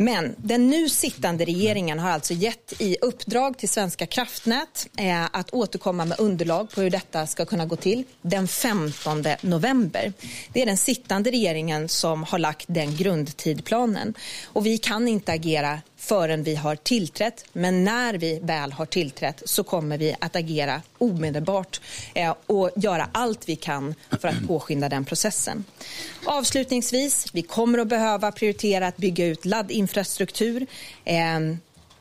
Men 0.00 0.34
den 0.36 0.70
nu 0.70 0.88
sittande 0.88 1.44
regeringen 1.44 1.98
har 1.98 2.10
alltså 2.10 2.34
gett 2.34 2.80
i 2.80 2.96
uppdrag 3.00 3.58
till 3.58 3.68
Svenska 3.68 4.06
kraftnät 4.06 4.88
eh, 4.96 5.24
att 5.32 5.50
återkomma 5.50 6.04
med 6.04 6.20
underlag 6.20 6.70
på 6.70 6.80
hur 6.80 6.90
detta 6.90 7.26
ska 7.26 7.44
kunna 7.44 7.66
gå 7.66 7.76
till 7.76 8.04
den 8.22 8.48
15 8.48 9.24
november. 9.40 10.12
Det 10.52 10.62
är 10.62 10.66
den 10.66 10.76
sittande 10.76 11.30
regeringen 11.30 11.88
som 11.88 12.24
har 12.24 12.38
lagt 12.38 12.64
den 12.68 12.96
grundtidplanen. 12.96 14.14
Och 14.44 14.66
vi 14.66 14.78
kan 14.78 15.08
inte 15.08 15.32
agera 15.32 15.80
förrän 16.10 16.42
vi 16.42 16.54
har 16.54 16.76
tillträtt. 16.76 17.44
Men 17.52 17.84
när 17.84 18.14
vi 18.14 18.38
väl 18.42 18.72
har 18.72 18.86
tillträtt 18.86 19.42
så 19.44 19.64
kommer 19.64 19.98
vi 19.98 20.16
att 20.18 20.36
agera 20.36 20.82
omedelbart 20.98 21.80
eh, 22.14 22.34
och 22.46 22.70
göra 22.76 23.08
allt 23.12 23.48
vi 23.48 23.56
kan 23.56 23.94
för 24.20 24.28
att 24.28 24.46
påskynda 24.46 24.88
den 24.88 25.04
processen. 25.04 25.64
Avslutningsvis, 26.24 27.26
vi 27.32 27.42
kommer 27.42 27.78
att 27.78 27.88
behöva 27.88 28.32
prioritera 28.32 28.86
att 28.86 28.96
bygga 28.96 29.26
ut 29.26 29.44
laddinfrastruktur, 29.44 30.66
eh, 31.04 31.40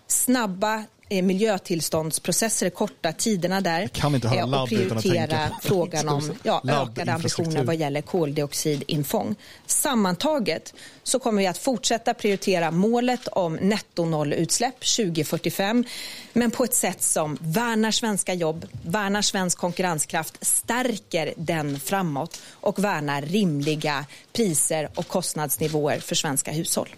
snabba 0.08 0.84
Eh, 1.12 1.24
miljötillståndsprocesser, 1.24 2.70
korta 2.70 3.12
tiderna 3.14 3.62
där 3.62 3.88
kan 3.88 4.16
inte 4.16 4.28
höra 4.28 4.40
eh, 4.40 4.62
och 4.62 4.70
prioritera 4.70 5.40
frågan 5.62 6.10
om 6.10 6.34
ja, 6.44 6.62
ökade 6.68 7.14
ambitioner 7.14 7.64
vad 7.64 7.76
gäller 7.76 8.02
koldioxidinfång. 8.02 9.36
Sammantaget 9.66 10.74
så 11.04 11.20
kommer 11.20 11.42
vi 11.42 11.48
att 11.48 11.58
fortsätta 11.58 12.14
prioritera 12.14 12.72
målet 12.72 13.28
om 13.28 13.56
nettonollutsläpp 13.56 14.80
2045 14.80 15.86
men 16.34 16.52
på 16.52 16.64
ett 16.64 16.76
sätt 16.76 17.02
som 17.02 17.38
värnar 17.42 17.92
svenska 17.92 18.34
jobb, 18.34 18.66
värnar 18.86 19.22
svensk 19.22 19.58
konkurrenskraft, 19.58 20.46
stärker 20.46 21.34
den 21.38 21.80
framåt 21.80 22.42
och 22.52 22.84
värnar 22.84 23.22
rimliga 23.22 24.06
priser 24.34 24.90
och 24.96 25.08
kostnadsnivåer 25.08 26.00
för 26.00 26.16
svenska 26.16 26.52
hushåll. 26.52 26.90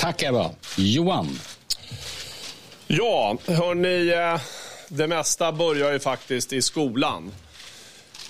Tack 0.00 0.22
Ebba. 0.22 0.50
Johan. 0.76 1.38
Ja, 2.90 3.36
hörni, 3.46 4.08
eh, 4.08 4.40
det 4.88 5.06
mesta 5.06 5.52
börjar 5.52 5.92
ju 5.92 5.98
faktiskt 5.98 6.52
i 6.52 6.62
skolan. 6.62 7.32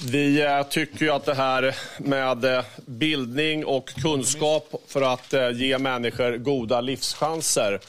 Vi 0.06 0.42
eh, 0.42 0.62
tycker 0.62 1.04
ju 1.04 1.10
att 1.10 1.24
det 1.24 1.34
här 1.34 1.74
med 1.98 2.44
eh, 2.44 2.64
bildning 2.86 3.64
och 3.64 3.88
kunskap 3.88 4.74
för 4.86 5.02
att 5.02 5.34
ge 5.54 5.78
människor 5.78 6.36
goda 6.36 6.80
livschanser 6.80 7.80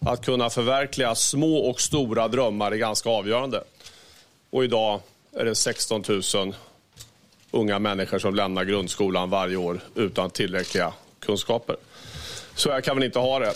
att 0.00 0.24
kunna 0.24 0.50
förverkliga 0.50 1.14
små 1.14 1.56
och 1.56 1.80
stora 1.80 2.28
drömmar 2.28 2.72
är 2.72 2.76
ganska 2.76 3.10
avgörande. 3.10 3.64
Och 4.50 4.64
idag 4.64 5.00
är 5.32 5.44
det 5.44 5.54
16 5.54 6.04
000 6.34 6.54
unga 7.50 7.78
människor 7.78 8.18
som 8.18 8.34
lämnar 8.34 8.64
grundskolan 8.64 9.30
varje 9.30 9.56
år 9.56 9.80
utan 9.94 10.30
tillräckliga 10.30 10.92
kunskaper. 11.20 11.76
Så 12.54 12.72
här 12.72 12.80
kan 12.80 12.98
vi 12.98 13.06
inte 13.06 13.18
ha 13.18 13.38
det. 13.38 13.52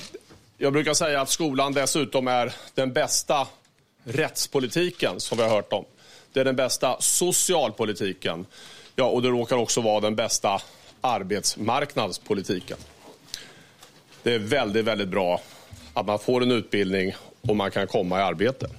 Jag 0.62 0.72
brukar 0.72 0.94
säga 0.94 1.20
att 1.20 1.28
skolan 1.28 1.72
dessutom 1.72 2.28
är 2.28 2.52
den 2.74 2.92
bästa 2.92 3.46
rättspolitiken 4.04 5.20
som 5.20 5.38
vi 5.38 5.44
har 5.44 5.50
hört 5.50 5.72
om. 5.72 5.84
Det 6.32 6.40
är 6.40 6.44
den 6.44 6.56
bästa 6.56 6.96
socialpolitiken. 7.00 8.46
Ja, 8.96 9.04
och 9.04 9.22
det 9.22 9.28
råkar 9.28 9.56
också 9.56 9.80
vara 9.80 10.00
den 10.00 10.16
bästa 10.16 10.62
arbetsmarknadspolitiken. 11.00 12.76
Det 14.22 14.34
är 14.34 14.38
väldigt, 14.38 14.84
väldigt 14.84 15.08
bra 15.08 15.40
att 15.94 16.06
man 16.06 16.18
får 16.18 16.42
en 16.42 16.50
utbildning 16.50 17.14
och 17.40 17.56
man 17.56 17.70
kan 17.70 17.86
komma 17.86 18.18
i 18.18 18.22
arbete. 18.22 18.70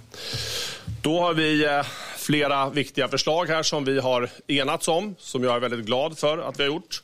Då 1.02 1.20
har 1.20 1.34
vi 1.34 1.66
eh, 1.66 1.84
flera 2.18 2.70
viktiga 2.70 3.08
förslag 3.08 3.46
här 3.46 3.64
som 3.64 3.86
vi 3.86 4.00
har 4.00 4.30
enats 4.48 4.88
om, 4.88 5.16
som 5.20 5.44
jag 5.44 5.56
är 5.56 5.60
väldigt 5.60 5.86
glad 5.86 6.18
för 6.18 6.38
att 6.38 6.60
vi 6.60 6.64
har 6.64 6.72
gjort. 6.72 7.04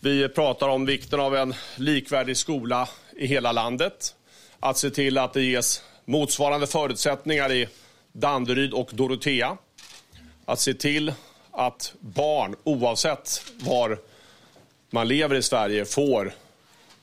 Vi 0.00 0.28
pratar 0.28 0.68
om 0.68 0.86
vikten 0.86 1.20
av 1.20 1.36
en 1.36 1.54
likvärdig 1.76 2.36
skola 2.36 2.88
i 3.16 3.26
hela 3.26 3.52
landet. 3.52 4.14
Att 4.60 4.78
se 4.78 4.90
till 4.90 5.18
att 5.18 5.32
det 5.32 5.42
ges 5.42 5.82
motsvarande 6.04 6.66
förutsättningar 6.66 7.52
i 7.52 7.68
Danderyd 8.12 8.72
och 8.72 8.90
Dorotea. 8.92 9.56
Att 10.44 10.60
se 10.60 10.74
till 10.74 11.12
att 11.50 11.94
barn, 12.00 12.56
oavsett 12.64 13.42
var 13.60 13.98
man 14.90 15.08
lever 15.08 15.36
i 15.36 15.42
Sverige, 15.42 15.84
får 15.84 16.32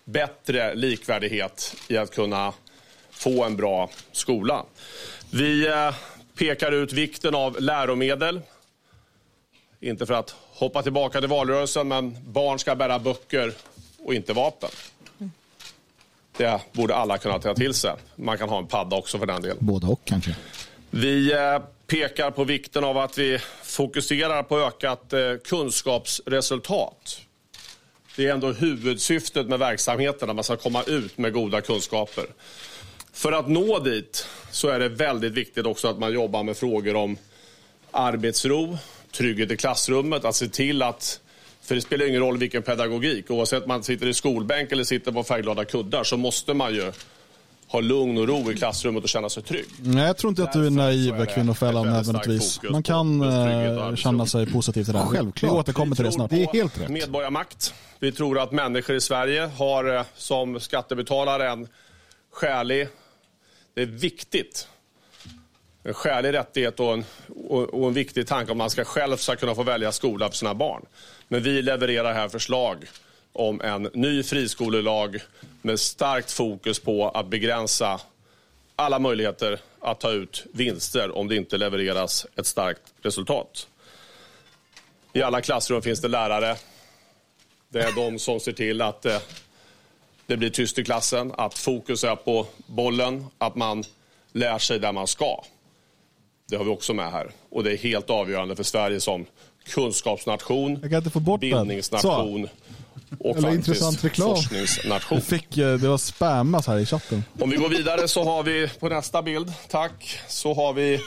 bättre 0.06 0.76
likvärdighet 0.76 1.76
i 1.88 1.98
att 1.98 2.16
kunna 2.16 2.54
få 3.12 3.44
en 3.44 3.56
bra 3.56 3.90
skola. 4.12 4.66
Vi 5.32 5.68
eh, 5.68 5.96
pekar 6.38 6.72
ut 6.72 6.94
vikten 6.94 7.36
av 7.36 7.62
läromedel. 7.62 8.42
Inte 9.80 10.06
för 10.06 10.14
att 10.14 10.36
hoppa 10.54 10.84
tillbaka 10.84 11.20
till 11.20 11.30
valrörelsen, 11.30 11.88
men 11.88 12.18
barn 12.32 12.60
ska 12.60 12.76
bära 12.76 13.00
böcker 13.00 13.54
och 14.00 14.14
inte 14.14 14.34
vapen. 14.34 14.70
Det 16.42 16.60
borde 16.72 16.96
alla 16.96 17.18
kunna 17.18 17.40
ta 17.40 17.54
till 17.54 17.74
sig. 17.74 17.94
Man 18.16 18.38
kan 18.38 18.50
ha 18.50 18.58
en 18.58 18.68
padda 18.68 18.96
också 18.96 19.20
för 19.20 19.26
den 19.26 19.42
delen. 19.42 19.58
Både 19.60 19.88
och 19.88 20.02
kanske. 20.06 20.36
Vi 20.90 21.34
eh, 21.34 21.60
pekar 21.88 22.32
på 22.32 22.44
vikten 22.44 22.84
av 22.84 22.98
att 22.98 23.18
vi 23.18 23.40
fokuserar 23.64 24.44
på 24.44 24.60
ökat 24.60 25.14
eh, 25.14 25.20
kunskapsresultat. 25.46 27.22
Det 28.16 28.28
är 28.28 28.34
ändå 28.34 28.52
huvudsyftet 28.52 29.48
med 29.48 29.60
verksamheten, 29.60 30.30
att 30.30 30.36
man 30.36 30.44
ska 30.44 30.58
komma 30.58 30.84
ut 30.84 31.18
med 31.18 31.34
goda 31.34 31.62
kunskaper. 31.62 32.26
För 33.14 33.32
att 33.32 33.50
nå 33.50 33.80
dit 33.80 34.28
så 34.52 34.70
är 34.70 34.80
det 34.80 34.90
väldigt 34.90 35.34
viktigt 35.34 35.66
också 35.66 35.88
att 35.88 36.00
man 36.00 36.14
jobbar 36.14 36.44
med 36.44 36.58
frågor 36.58 36.96
om 36.96 37.18
arbetsro, 37.92 38.78
trygghet 39.12 39.52
i 39.52 39.58
klassrummet, 39.58 40.26
att 40.26 40.36
se 40.36 40.48
till 40.48 40.82
att 40.82 41.21
för 41.62 41.76
det 41.76 41.82
spelar 41.82 42.08
ingen 42.08 42.22
roll 42.22 42.38
vilken 42.38 42.64
pedagogik, 42.64 43.32
oavsett 43.32 43.64
om 43.64 43.68
man 43.68 43.84
sitter 43.84 44.08
i 44.08 44.14
skolbänk 44.14 44.72
eller 44.72 44.84
sitter 44.84 45.12
på 45.12 45.24
färgglada 45.24 45.66
kuddar 45.66 46.04
så 46.04 46.18
måste 46.18 46.54
man 46.54 46.74
ju 46.74 46.92
ha 47.68 47.80
lugn 47.80 48.18
och 48.18 48.28
ro 48.28 48.52
i 48.52 48.56
klassrummet 48.56 49.04
och 49.04 49.10
känna 49.10 49.30
sig 49.30 49.44
trygg. 49.44 49.66
Nej, 49.80 50.06
jag 50.06 50.18
tror 50.18 50.30
inte 50.30 50.44
att 50.44 50.54
du 50.54 50.66
är 50.66 50.70
naiv, 50.70 51.26
kvinnofällan 51.26 51.88
nödvändigtvis. 51.88 52.60
Man 52.72 52.84
kan 52.84 53.22
äh, 53.22 53.96
känna 53.96 54.26
sig 54.26 54.52
positiv 54.52 54.84
till 54.84 54.94
det 54.94 55.00
här. 55.00 55.08
Självklart. 55.08 55.52
Vi 55.52 55.58
återkommer 55.58 55.96
till 55.96 56.06
det 56.06 56.12
snart. 56.12 56.30
Det 56.30 56.44
är 56.44 56.54
helt 56.54 56.82
rätt. 56.82 56.90
Medborgarmakt. 56.90 57.74
Vi 58.00 58.12
tror 58.12 58.40
att 58.40 58.52
människor 58.52 58.96
i 58.96 59.02
Sverige 59.02 59.42
har 59.58 59.96
eh, 59.96 60.04
som 60.16 60.60
skattebetalare 60.60 61.50
en 61.50 61.68
skälig... 62.34 62.88
Det 63.74 63.82
är 63.82 63.86
viktigt. 63.86 64.68
En 65.84 65.94
skälig 65.94 66.34
rättighet 66.34 66.80
och 66.80 66.94
en, 66.94 67.06
och, 67.48 67.64
och 67.64 67.88
en 67.88 67.94
viktig 67.94 68.28
tanke 68.28 68.52
om 68.52 68.58
man 68.58 68.70
ska 68.70 68.86
själv 68.86 69.18
ska 69.18 69.36
kunna 69.36 69.56
få 69.56 69.64
välja 69.64 69.92
skola 69.92 70.30
för 70.30 70.38
sina 70.38 70.54
barn. 70.54 70.86
Men 71.28 71.44
vi 71.44 71.62
levererar 71.62 72.14
här 72.14 72.30
förslag 72.30 72.86
om 73.34 73.62
en 73.62 73.90
ny 73.94 74.24
friskolelag 74.24 75.20
med 75.62 75.80
starkt 75.80 76.32
fokus 76.32 76.80
på 76.80 77.10
att 77.10 77.28
begränsa 77.28 78.02
alla 78.76 79.00
möjligheter 79.00 79.60
att 79.80 80.00
ta 80.00 80.12
ut 80.12 80.46
vinster 80.54 81.18
om 81.18 81.28
det 81.28 81.36
inte 81.36 81.58
levereras 81.58 82.28
ett 82.36 82.46
starkt 82.46 82.82
resultat. 83.02 83.68
I 85.14 85.22
alla 85.22 85.42
klassrum 85.42 85.82
finns 85.82 86.02
det 86.02 86.08
lärare. 86.08 86.56
Det 87.70 87.80
är 87.80 87.92
de 87.96 88.20
som 88.20 88.40
ser 88.40 88.52
till 88.52 88.82
att 88.82 89.06
eh, 89.06 89.20
det 90.26 90.38
blir 90.38 90.50
tyst 90.50 90.80
i 90.80 90.84
klassen, 90.84 91.34
att 91.38 91.58
fokus 91.58 92.04
är 92.04 92.16
på 92.16 92.48
bollen, 92.66 93.26
att 93.38 93.56
man 93.56 93.84
lär 94.32 94.58
sig 94.58 94.80
där 94.80 94.92
man 94.92 95.08
ska. 95.08 95.44
Det 96.52 96.58
har 96.58 96.64
vi 96.64 96.70
också 96.70 96.94
med 96.94 97.12
här. 97.12 97.32
Och 97.50 97.64
det 97.64 97.72
är 97.72 97.78
helt 97.78 98.10
avgörande 98.10 98.56
för 98.56 98.64
Sverige 98.64 99.00
som 99.00 99.26
kunskapsnation, 99.66 100.80
bildningsnation 101.40 102.50
och 103.20 103.38
Eller 103.38 103.52
intressant 103.52 104.04
reklam. 104.04 104.36
forskningsnation. 104.36 105.22
Fick, 105.22 105.58
eh, 105.58 105.78
det 105.78 105.88
var 105.88 105.98
spammas 105.98 106.68
här 106.68 106.80
i 106.80 106.86
chatten. 106.86 107.24
Om 107.40 107.50
vi 107.50 107.58
går 107.58 107.70
vidare 107.70 108.08
så 108.08 108.24
har 108.24 108.44
vi 108.44 108.70
på 108.80 108.90
nästa 108.90 109.22
bild, 109.22 109.54
tack, 109.70 110.20
så 110.28 110.54
har 110.54 110.74
vi 110.74 111.00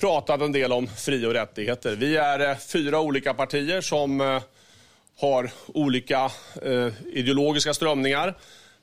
pratat 0.00 0.40
en 0.40 0.52
del 0.52 0.72
om 0.72 0.86
fri 0.86 1.26
och 1.26 1.32
rättigheter. 1.32 1.96
Vi 1.96 2.16
är 2.16 2.50
eh, 2.50 2.56
fyra 2.56 3.00
olika 3.00 3.34
partier 3.34 3.80
som 3.80 4.20
eh, 4.20 4.42
har 5.20 5.50
olika 5.66 6.30
ideologiska 7.12 7.74
strömningar. 7.74 8.34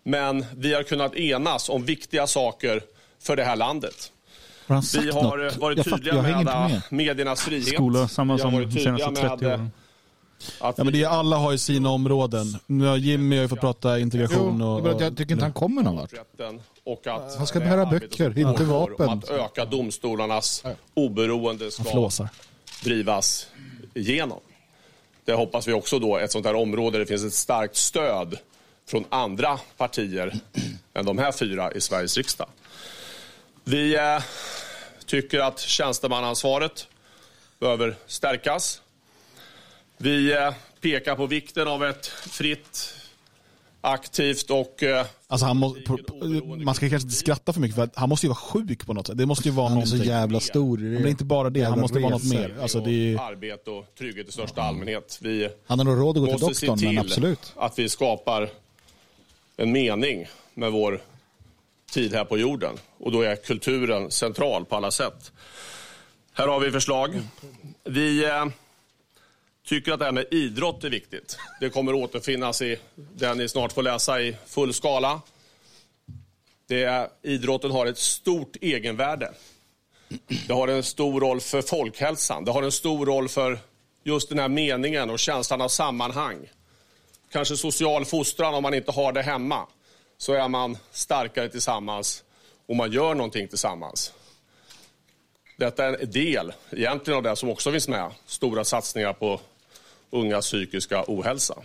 Men 0.03 0.45
vi 0.57 0.73
har 0.73 0.83
kunnat 0.83 1.15
enas 1.15 1.69
om 1.69 1.85
viktiga 1.85 2.27
saker 2.27 2.81
för 3.19 3.35
det 3.35 3.43
här 3.43 3.55
landet. 3.55 4.11
Har 4.75 5.01
vi 5.01 5.11
har 5.11 5.37
något? 5.37 5.57
varit 5.57 5.77
Jag 5.77 5.85
tydliga 5.85 6.15
jag 6.15 6.23
med, 6.23 6.45
med. 6.45 6.81
mediernas 6.89 7.41
frihet. 7.41 7.67
Skola, 7.67 8.07
samma 8.07 8.37
som 8.37 8.61
de 8.61 8.71
senaste 8.71 9.11
30 9.11 9.43
med, 9.43 9.53
åren. 9.53 9.71
Att 10.59 10.77
Ja, 10.77 10.83
men 10.83 10.93
det 10.93 11.03
är, 11.03 11.07
alla 11.07 11.37
har 11.37 11.51
ju 11.51 11.57
sina 11.57 11.89
områden. 11.89 12.45
Nu 12.65 12.85
har 12.85 12.97
Jimmy 12.97 13.35
har 13.35 13.41
ju 13.41 13.47
fått 13.47 13.59
prata 13.59 13.99
integration 13.99 14.57
Jo, 14.59 14.67
och... 14.67 14.83
men 14.83 14.99
jag 14.99 15.17
tycker 15.17 15.31
inte 15.33 15.45
han 15.45 15.53
kommer 15.53 15.83
någon 15.83 15.95
vart. 15.95 16.13
och 16.83 17.07
att 17.07 17.37
Han 17.37 17.47
ska 17.47 17.59
bära 17.59 17.85
böcker, 17.85 18.39
inte 18.39 18.63
vapen. 18.63 19.09
Att 19.09 19.29
öka 19.29 19.65
domstolarnas 19.65 20.63
oberoende 20.93 21.69
Han 21.95 22.11
ska 22.11 22.27
drivas 22.83 23.47
igenom. 23.93 24.39
Det 25.25 25.33
hoppas 25.33 25.67
vi 25.67 25.73
också 25.73 25.99
då, 25.99 26.17
ett 26.17 26.31
sånt 26.31 26.45
här 26.45 26.55
område 26.55 26.91
där 26.91 26.99
det 26.99 27.05
finns 27.05 27.23
ett 27.23 27.33
starkt 27.33 27.75
stöd 27.75 28.37
från 28.89 29.05
andra 29.09 29.59
partier 29.77 30.39
än 30.93 31.05
de 31.05 31.17
här 31.17 31.31
fyra 31.31 31.71
i 31.71 31.81
Sveriges 31.81 32.17
riksdag. 32.17 32.47
Vi 33.63 33.95
eh, 33.95 34.23
tycker 35.05 35.39
att 35.39 35.59
tjänstemannaansvaret 35.59 36.87
behöver 37.59 37.95
stärkas. 38.07 38.81
Vi 39.97 40.33
eh, 40.33 40.53
pekar 40.81 41.15
på 41.15 41.27
vikten 41.27 41.67
av 41.67 41.85
ett 41.85 42.05
fritt, 42.07 42.93
aktivt 43.81 44.49
och 44.49 44.83
eh, 44.83 45.05
Alltså 45.27 45.45
han 45.45 45.57
må, 45.57 45.73
på, 45.73 45.97
på, 45.97 46.15
man 46.65 46.75
ska 46.75 46.89
kanske 46.89 47.05
inte 47.05 47.17
skratta 47.17 47.53
för 47.53 47.61
mycket 47.61 47.75
för 47.75 47.83
att 47.83 47.95
han 47.95 48.09
måste 48.09 48.25
ju 48.25 48.29
vara 48.29 48.39
sjuk 48.39 48.85
på 48.85 48.93
något 48.93 49.07
sätt. 49.07 49.17
Det 49.17 49.25
måste 49.25 49.47
ju 49.47 49.53
vara 49.53 49.69
Han 49.69 49.77
är 49.77 49.85
så 49.85 49.97
jävla 49.97 50.39
stor. 50.39 50.77
Men 50.77 51.01
det 51.01 51.07
är 51.07 51.11
inte 51.11 51.23
bara 51.23 51.49
det, 51.49 51.61
han 51.61 51.79
måste 51.79 51.99
vara 51.99 52.11
något 52.11 52.23
mer. 52.23 52.57
Alltså 52.61 52.79
det 52.79 53.13
är, 53.13 53.19
arbete 53.19 53.69
och 53.69 53.85
trygghet 53.97 54.29
i 54.29 54.31
största 54.31 54.61
allmänhet. 54.61 55.19
Vi 55.21 55.49
Han 55.67 55.79
har 55.79 55.85
nog 55.85 55.97
råd 55.97 56.17
att 56.17 56.23
gå 56.23 56.37
till 56.37 56.47
doktorn, 56.47 56.77
till 56.77 56.87
men 56.87 56.97
absolut. 56.97 57.53
att 57.55 57.79
vi 57.79 57.89
skapar 57.89 58.49
en 59.57 59.71
mening 59.71 60.27
med 60.53 60.71
vår 60.71 61.01
tid 61.91 62.13
här 62.13 62.25
på 62.25 62.37
jorden. 62.37 62.77
Och 62.97 63.11
då 63.11 63.21
är 63.21 63.35
kulturen 63.35 64.11
central 64.11 64.65
på 64.65 64.75
alla 64.75 64.91
sätt. 64.91 65.31
Här 66.33 66.47
har 66.47 66.59
vi 66.59 66.71
förslag. 66.71 67.21
Vi 67.83 68.25
eh, 68.25 68.45
tycker 69.65 69.91
att 69.91 69.99
det 69.99 70.05
här 70.05 70.11
med 70.11 70.25
idrott 70.31 70.83
är 70.83 70.89
viktigt. 70.89 71.37
Det 71.59 71.69
kommer 71.69 71.93
återfinnas 71.93 72.61
i 72.61 72.77
den 72.95 73.37
ni 73.37 73.49
snart 73.49 73.71
får 73.71 73.83
läsa 73.83 74.21
i 74.21 74.35
full 74.47 74.73
skala. 74.73 75.21
Det 76.67 76.83
är, 76.83 77.07
idrotten 77.21 77.71
har 77.71 77.85
ett 77.85 77.97
stort 77.97 78.55
egenvärde. 78.61 79.33
Det 80.47 80.53
har 80.53 80.67
en 80.67 80.83
stor 80.83 81.21
roll 81.21 81.41
för 81.41 81.61
folkhälsan. 81.61 82.45
Det 82.45 82.51
har 82.51 82.63
en 82.63 82.71
stor 82.71 83.05
roll 83.05 83.29
för 83.29 83.59
just 84.03 84.29
den 84.29 84.39
här 84.39 84.47
meningen 84.47 85.09
och 85.09 85.19
känslan 85.19 85.61
av 85.61 85.67
sammanhang. 85.67 86.37
Kanske 87.31 87.57
social 87.57 88.05
fostran 88.05 88.53
om 88.53 88.63
man 88.63 88.73
inte 88.73 88.91
har 88.91 89.13
det 89.13 89.21
hemma. 89.21 89.67
Så 90.21 90.33
är 90.33 90.47
man 90.47 90.77
starkare 90.91 91.49
tillsammans 91.49 92.23
och 92.65 92.75
man 92.75 92.91
gör 92.91 93.15
någonting 93.15 93.47
tillsammans. 93.47 94.13
Detta 95.57 95.85
är 95.85 96.03
en 96.03 96.11
del 96.11 96.53
egentligen 96.71 97.17
av 97.17 97.23
det 97.23 97.35
som 97.35 97.49
också 97.49 97.71
finns 97.71 97.87
med. 97.87 98.11
Stora 98.25 98.63
satsningar 98.63 99.13
på 99.13 99.41
ungas 100.09 100.45
psykiska 100.45 101.03
ohälsa. 101.07 101.55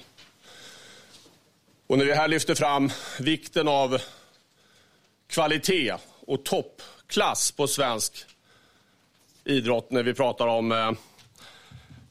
Och 1.87 1.99
när 1.99 2.05
vi 2.05 2.15
här 2.15 2.29
lyfter 2.29 2.55
fram 2.55 2.91
vikten 3.21 3.69
av 3.69 4.01
kvalitet 5.27 5.95
och 6.27 6.45
toppklass 6.45 7.53
på 7.53 7.67
svensk 7.67 8.25
idrott 9.45 9.91
när 9.91 10.03
vi 10.03 10.15
pratar 10.15 10.47
om 10.47 10.73
eh, 10.73 10.93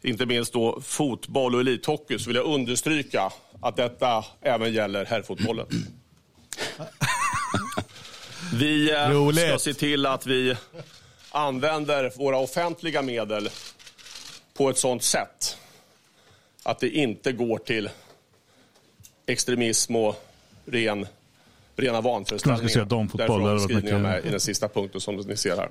inte 0.02 0.26
minst 0.26 0.54
då 0.54 0.82
fotboll 0.82 1.56
och 1.56 1.62
elithockey 1.62 2.20
så 2.20 2.28
vill 2.28 2.36
jag 2.36 2.46
understryka 2.46 3.32
att 3.62 3.76
detta 3.76 4.26
även 4.42 4.74
gäller 4.74 5.06
herrfotbollen. 5.06 5.68
Vi 8.54 8.92
eh, 8.92 8.96
ska 8.96 9.10
Roligt. 9.10 9.62
se 9.62 9.74
till 9.74 10.06
att 10.06 10.26
vi 10.26 10.56
använder 11.32 12.12
våra 12.16 12.38
offentliga 12.38 13.02
medel 13.02 13.50
på 14.54 14.70
ett 14.70 14.78
sådant 14.78 15.04
sätt 15.04 15.58
att 16.64 16.80
det 16.80 16.90
inte 16.90 17.32
går 17.32 17.58
till 17.58 17.90
extremism 19.26 19.96
och 19.96 20.26
ren, 20.66 21.08
rena 21.76 22.02
Man 22.02 22.26
ska 22.26 22.34
se 22.36 22.40
vanföreställningar. 22.40 22.86
damfotboll, 22.86 23.44
Därför 23.44 24.00
med 24.00 24.26
i 24.26 24.30
den 24.30 24.40
sista 24.40 24.68
punkten 24.68 25.02
som 25.02 25.16
ni 25.16 25.38
ser 25.38 25.58
här. 25.58 25.70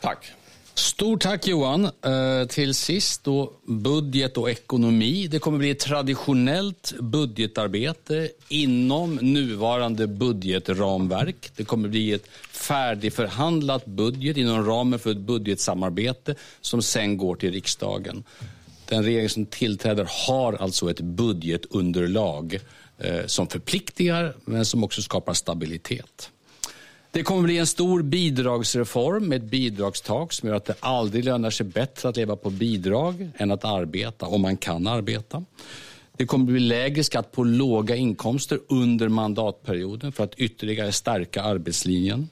Tack. 0.00 0.32
Stort 0.76 1.22
tack 1.22 1.46
Johan. 1.46 1.84
Eh, 1.84 2.46
till 2.48 2.74
sist 2.74 3.24
då 3.24 3.52
budget 3.66 4.36
och 4.36 4.50
ekonomi. 4.50 5.26
Det 5.26 5.38
kommer 5.38 5.58
bli 5.58 5.70
ett 5.70 5.78
traditionellt 5.78 6.94
budgetarbete 7.00 8.30
inom 8.48 9.14
nuvarande 9.14 10.06
budgetramverk. 10.06 11.50
Det 11.56 11.64
kommer 11.64 11.88
bli 11.88 12.12
ett 12.12 12.28
färdigförhandlat 12.50 13.86
budget 13.86 14.36
inom 14.36 14.66
ramen 14.66 14.98
för 14.98 15.10
ett 15.10 15.18
budgetsamarbete 15.18 16.34
som 16.60 16.82
sen 16.82 17.16
går 17.16 17.36
till 17.36 17.52
riksdagen. 17.52 18.24
Den 18.86 19.04
regering 19.04 19.28
som 19.28 19.46
tillträder 19.46 20.08
har 20.26 20.52
alltså 20.52 20.90
ett 20.90 21.00
budgetunderlag 21.00 22.60
eh, 22.98 23.26
som 23.26 23.46
förpliktigar 23.46 24.36
men 24.44 24.64
som 24.64 24.84
också 24.84 25.02
skapar 25.02 25.34
stabilitet. 25.34 26.30
Det 27.14 27.22
kommer 27.22 27.42
bli 27.42 27.58
en 27.58 27.66
stor 27.66 28.02
bidragsreform 28.02 29.28
med 29.28 29.42
ett 29.42 29.50
bidragstak 29.50 30.32
som 30.32 30.48
gör 30.48 30.56
att 30.56 30.64
det 30.64 30.74
aldrig 30.80 31.24
lönar 31.24 31.50
sig 31.50 31.66
bättre 31.66 32.08
att 32.08 32.16
leva 32.16 32.36
på 32.36 32.50
bidrag 32.50 33.30
än 33.36 33.50
att 33.50 33.64
arbeta, 33.64 34.26
om 34.26 34.42
man 34.42 34.56
kan 34.56 34.86
arbeta. 34.86 35.44
Det 36.16 36.26
kommer 36.26 36.44
bli 36.44 36.60
lägre 36.60 37.04
skatt 37.04 37.32
på 37.32 37.44
låga 37.44 37.96
inkomster 37.96 38.60
under 38.68 39.08
mandatperioden 39.08 40.12
för 40.12 40.24
att 40.24 40.34
ytterligare 40.34 40.92
stärka 40.92 41.42
arbetslinjen. 41.42 42.28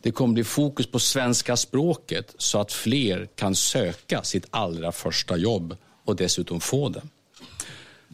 Det 0.00 0.10
kommer 0.10 0.34
bli 0.34 0.44
fokus 0.44 0.86
på 0.86 0.98
svenska 0.98 1.56
språket 1.56 2.34
så 2.38 2.60
att 2.60 2.72
fler 2.72 3.28
kan 3.34 3.54
söka 3.54 4.22
sitt 4.22 4.46
allra 4.50 4.92
första 4.92 5.36
jobb 5.36 5.76
och 6.04 6.16
dessutom 6.16 6.60
få 6.60 6.88
det. 6.88 7.02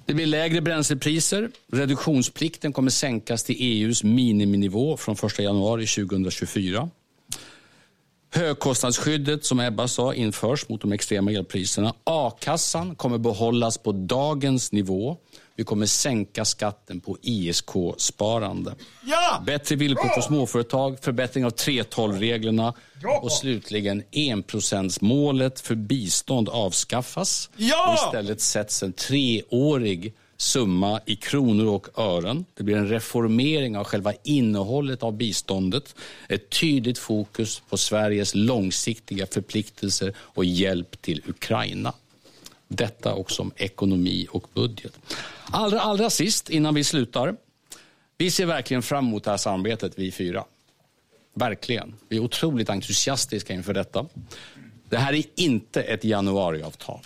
Det 0.07 0.15
blir 0.15 0.27
lägre 0.27 0.61
bränslepriser. 0.61 1.51
Reduktionsplikten 1.73 2.73
kommer 2.73 2.91
sänkas 2.91 3.45
till 3.45 3.57
EUs 3.59 4.05
miniminivå 4.05 4.97
från 4.97 5.15
1 5.15 5.39
januari 5.39 5.87
2024. 5.87 6.91
Högkostnadsskyddet, 8.31 9.45
som 9.45 9.61
Ebba 9.61 9.89
sa, 9.89 10.15
införs 10.15 10.69
mot 10.69 10.81
de 10.81 10.93
extrema 10.93 11.33
elpriserna. 11.33 11.95
A-kassan 12.05 12.95
kommer 12.95 13.19
behållas 13.19 13.79
på 13.79 13.93
dagens 13.93 14.73
nivå. 14.73 15.17
Vi 15.57 15.65
kommer 15.65 15.87
sänka 15.87 16.45
skatten 16.45 17.01
på 17.01 17.17
ISK-sparande. 17.23 18.75
Ja! 19.05 19.43
Bättre 19.47 19.77
villkor 19.77 20.09
för 20.15 20.21
småföretag, 20.21 20.99
förbättring 21.01 21.45
av 21.45 21.55
3.12-reglerna 21.55 22.75
och 23.23 23.33
slutligen 23.33 24.03
enprocentsmålet 24.13 25.61
för 25.61 25.75
bistånd 25.75 26.49
avskaffas. 26.49 27.51
Ja! 27.57 27.89
Och 27.89 27.95
istället 27.95 28.41
sätts 28.41 28.83
en 28.83 28.93
treårig 28.93 30.15
summa 30.37 31.01
i 31.07 31.17
kronor 31.17 31.67
och 31.67 31.99
ören. 31.99 32.45
Det 32.55 32.63
blir 32.63 32.77
en 32.77 32.89
reformering 32.89 33.77
av 33.77 33.85
själva 33.85 34.13
innehållet 34.25 35.03
av 35.03 35.13
biståndet. 35.17 35.95
Ett 36.29 36.51
tydligt 36.51 36.99
fokus 36.99 37.63
på 37.69 37.77
Sveriges 37.77 38.35
långsiktiga 38.35 39.27
förpliktelser 39.27 40.15
och 40.19 40.45
hjälp 40.45 41.03
till 41.03 41.23
Ukraina. 41.27 41.93
Detta 42.69 43.15
också 43.15 43.43
om 43.43 43.53
ekonomi 43.57 44.27
och 44.31 44.47
budget. 44.55 44.99
Allra, 45.51 45.81
allra 45.81 46.11
sist, 46.11 46.51
innan 46.51 46.75
vi 46.75 46.85
slutar. 46.85 47.37
Vi 48.19 48.31
ser 48.31 48.47
verkligen 48.47 48.83
fram 48.83 49.07
emot 49.07 49.25
det 49.25 49.31
här 49.31 49.37
samarbetet, 49.37 49.93
vi 49.97 50.13
fyra. 50.13 50.45
Verkligen. 51.35 51.95
Vi 52.09 52.17
är 52.17 52.21
otroligt 52.21 52.71
entusiastiska 52.71 53.55
inför 53.55 53.75
detta. 53.75 54.07
Det 54.89 54.97
här 54.97 55.13
är 55.13 55.25
inte 55.35 55.83
ett 55.83 56.05
januariavtal. 56.05 57.01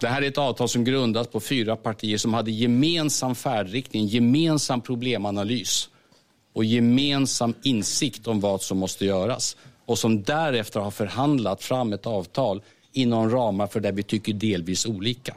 Det 0.00 0.08
här 0.08 0.22
är 0.22 0.28
ett 0.28 0.38
avtal 0.38 0.68
som 0.68 0.84
grundas 0.84 1.26
på 1.26 1.40
fyra 1.40 1.76
partier 1.76 2.18
som 2.18 2.34
hade 2.34 2.50
gemensam 2.50 3.34
färdriktning, 3.34 4.06
gemensam 4.06 4.80
problemanalys 4.80 5.88
och 6.52 6.64
gemensam 6.64 7.54
insikt 7.62 8.26
om 8.26 8.40
vad 8.40 8.62
som 8.62 8.78
måste 8.78 9.04
göras 9.04 9.56
och 9.84 9.98
som 9.98 10.22
därefter 10.22 10.80
har 10.80 10.90
förhandlat 10.90 11.62
fram 11.62 11.92
ett 11.92 12.06
avtal 12.06 12.62
inom 12.92 13.30
ramar 13.30 13.66
för 13.66 13.80
där 13.80 13.92
vi 13.92 14.02
tycker 14.02 14.32
delvis 14.32 14.86
olika. 14.86 15.36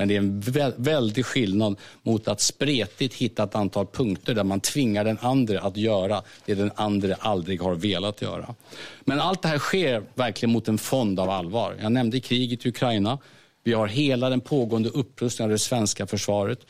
Men 0.00 0.08
det 0.08 0.16
är 0.16 0.18
en 0.18 0.40
väldig 0.76 1.26
skillnad 1.26 1.76
mot 2.02 2.28
att 2.28 2.40
spretigt 2.40 3.14
hitta 3.14 3.44
ett 3.44 3.54
antal 3.54 3.86
punkter 3.86 4.34
där 4.34 4.44
man 4.44 4.60
tvingar 4.60 5.04
den 5.04 5.18
andra 5.20 5.60
att 5.60 5.76
göra 5.76 6.22
det 6.46 6.54
den 6.54 6.70
andra 6.74 7.14
aldrig 7.18 7.62
har 7.62 7.74
velat 7.74 8.22
göra. 8.22 8.54
Men 9.00 9.20
allt 9.20 9.42
det 9.42 9.48
här 9.48 9.58
sker 9.58 10.02
verkligen 10.14 10.52
mot 10.52 10.68
en 10.68 10.78
fond 10.78 11.20
av 11.20 11.30
allvar. 11.30 11.76
Jag 11.80 11.92
nämnde 11.92 12.20
kriget 12.20 12.66
i 12.66 12.68
Ukraina. 12.68 13.18
Vi 13.64 13.72
har 13.72 13.86
hela 13.86 14.30
den 14.30 14.40
pågående 14.40 14.88
upprustningen 14.88 15.50
av 15.50 15.54
det 15.54 15.58
svenska 15.58 16.06
försvaret. 16.06 16.60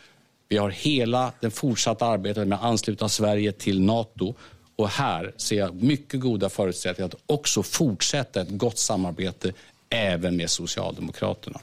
Vi 0.49 0.57
har 0.57 0.71
hela 0.71 1.33
det 1.41 1.51
fortsatta 1.51 2.07
arbetet 2.07 2.49
med 2.49 2.59
att 2.59 2.65
ansluta 2.65 3.09
Sverige 3.09 3.53
till 3.53 3.81
Nato. 3.81 4.35
Och 4.77 4.89
här 4.89 5.33
ser 5.37 5.57
jag 5.57 5.83
mycket 5.83 6.21
goda 6.21 6.49
förutsättningar 6.49 7.09
att 7.09 7.21
också 7.27 7.63
fortsätta 7.63 8.41
ett 8.41 8.51
gott 8.51 8.79
samarbete 8.79 9.53
även 9.91 10.37
med 10.37 10.51
Socialdemokraterna. 10.51 11.61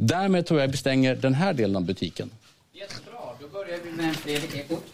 Därmed 0.00 0.46
tror 0.46 0.60
jag 0.60 0.68
vi 0.68 0.76
stänger 0.76 1.16
den 1.16 1.34
här 1.34 1.52
delen 1.52 1.76
av 1.76 1.82
butiken. 1.82 2.30
Jättebra, 2.72 3.18
då 3.40 3.48
börjar 3.48 3.78
vi 3.84 3.92
med 3.92 4.16
Fredrik 4.16 4.54
Ekot. 4.54 4.84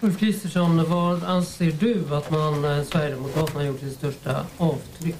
Ulf 0.00 0.18
Kristersson, 0.20 0.90
vad 0.90 1.24
anser 1.24 1.72
du 1.80 2.14
att 2.14 2.30
man, 2.30 2.64
eh, 2.64 2.84
Sverigedemokraterna 2.84 3.60
har 3.60 3.66
gjort 3.66 3.80
sitt 3.80 3.92
största 3.92 4.46
avtryck? 4.56 5.16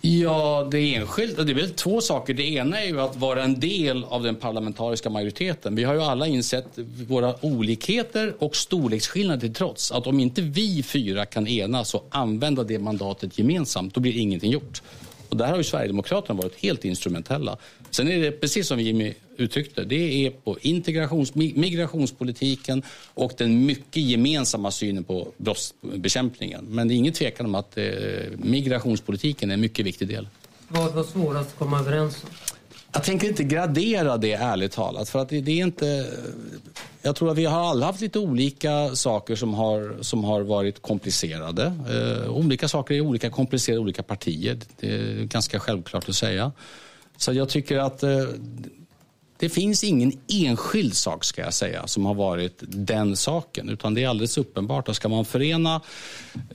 Ja, 0.00 0.68
det 0.70 0.78
är 0.78 1.00
enskilt. 1.00 1.36
Det 1.36 1.52
är 1.52 1.54
väl 1.54 1.70
två 1.70 2.00
saker. 2.00 2.34
Det 2.34 2.42
ena 2.42 2.82
är 2.82 2.86
ju 2.86 3.00
att 3.00 3.16
vara 3.16 3.42
en 3.42 3.60
del 3.60 4.04
av 4.04 4.22
den 4.22 4.36
parlamentariska 4.36 5.10
majoriteten. 5.10 5.74
Vi 5.74 5.84
har 5.84 5.94
ju 5.94 6.02
alla 6.02 6.26
insett 6.26 6.78
våra 7.08 7.44
olikheter 7.44 8.34
och 8.38 8.56
storleksskillnader 8.56 9.40
till 9.40 9.54
trots. 9.54 9.92
Att 9.92 10.06
om 10.06 10.20
inte 10.20 10.42
vi 10.42 10.82
fyra 10.82 11.26
kan 11.26 11.46
enas 11.46 11.94
och 11.94 12.06
använda 12.10 12.64
det 12.64 12.78
mandatet 12.78 13.38
gemensamt, 13.38 13.94
då 13.94 14.00
blir 14.00 14.16
ingenting 14.16 14.50
gjort. 14.50 14.82
Och 15.36 15.42
där 15.42 15.50
har 15.50 15.56
ju 15.56 15.64
Sverigedemokraterna 15.64 16.40
varit 16.40 16.56
helt 16.56 16.84
instrumentella. 16.84 17.56
Sen 17.90 18.08
är 18.08 18.20
det 18.20 18.32
precis 18.32 18.68
som 18.68 18.80
Jimmy 18.80 19.14
uttryckte, 19.36 19.84
det 19.84 20.26
är 20.26 20.30
på 20.30 20.58
integrations, 20.60 21.34
migrationspolitiken 21.34 22.82
och 23.14 23.32
den 23.38 23.66
mycket 23.66 24.02
gemensamma 24.02 24.70
synen 24.70 25.04
på 25.04 25.28
brottsbekämpningen. 25.36 26.64
Men 26.64 26.88
det 26.88 26.94
är 26.94 26.96
ingen 26.96 27.12
tvekan 27.12 27.46
om 27.46 27.54
att 27.54 27.78
eh, 27.78 27.84
migrationspolitiken 28.36 29.50
är 29.50 29.54
en 29.54 29.60
mycket 29.60 29.86
viktig 29.86 30.08
del. 30.08 30.28
Vad 30.68 30.94
var 30.94 31.04
svårast 31.04 31.50
att 31.50 31.58
komma 31.58 31.78
överens 31.80 32.22
om? 32.24 32.30
Jag 32.92 33.04
tänker 33.04 33.28
inte 33.28 33.44
gradera 33.44 34.16
det 34.16 34.32
ärligt 34.32 34.72
talat. 34.72 35.08
För 35.08 35.18
att 35.18 35.28
det, 35.28 35.40
det, 35.40 35.60
är 35.60 35.64
inte... 35.64 36.06
Jag 37.06 37.16
tror 37.16 37.30
att 37.30 37.38
vi 37.38 37.44
har 37.44 37.60
alla 37.60 37.86
haft 37.86 38.00
lite 38.00 38.18
olika 38.18 38.96
saker 38.96 39.36
som 39.36 39.54
har, 39.54 39.96
som 40.00 40.24
har 40.24 40.40
varit 40.40 40.82
komplicerade. 40.82 41.72
Eh, 41.88 42.30
olika 42.30 42.68
saker 42.68 42.94
är 42.94 43.00
olika 43.00 43.30
komplicerade 43.30 43.80
i 43.80 43.82
olika 43.82 44.02
partier. 44.02 44.58
Det 44.80 44.86
är 44.86 45.24
ganska 45.24 45.60
självklart 45.60 46.08
att 46.08 46.14
säga. 46.16 46.52
Så 47.16 47.32
jag 47.32 47.48
tycker 47.48 47.78
att 47.78 48.02
eh, 48.02 48.24
det 49.38 49.48
finns 49.48 49.84
ingen 49.84 50.12
enskild 50.28 50.94
sak 50.94 51.24
ska 51.24 51.42
jag 51.42 51.54
säga 51.54 51.86
som 51.86 52.06
har 52.06 52.14
varit 52.14 52.62
den 52.66 53.16
saken. 53.16 53.68
Utan 53.68 53.94
det 53.94 54.04
är 54.04 54.08
alldeles 54.08 54.38
uppenbart 54.38 54.88
att 54.88 54.96
ska 54.96 55.08
man 55.08 55.24
förena 55.24 55.80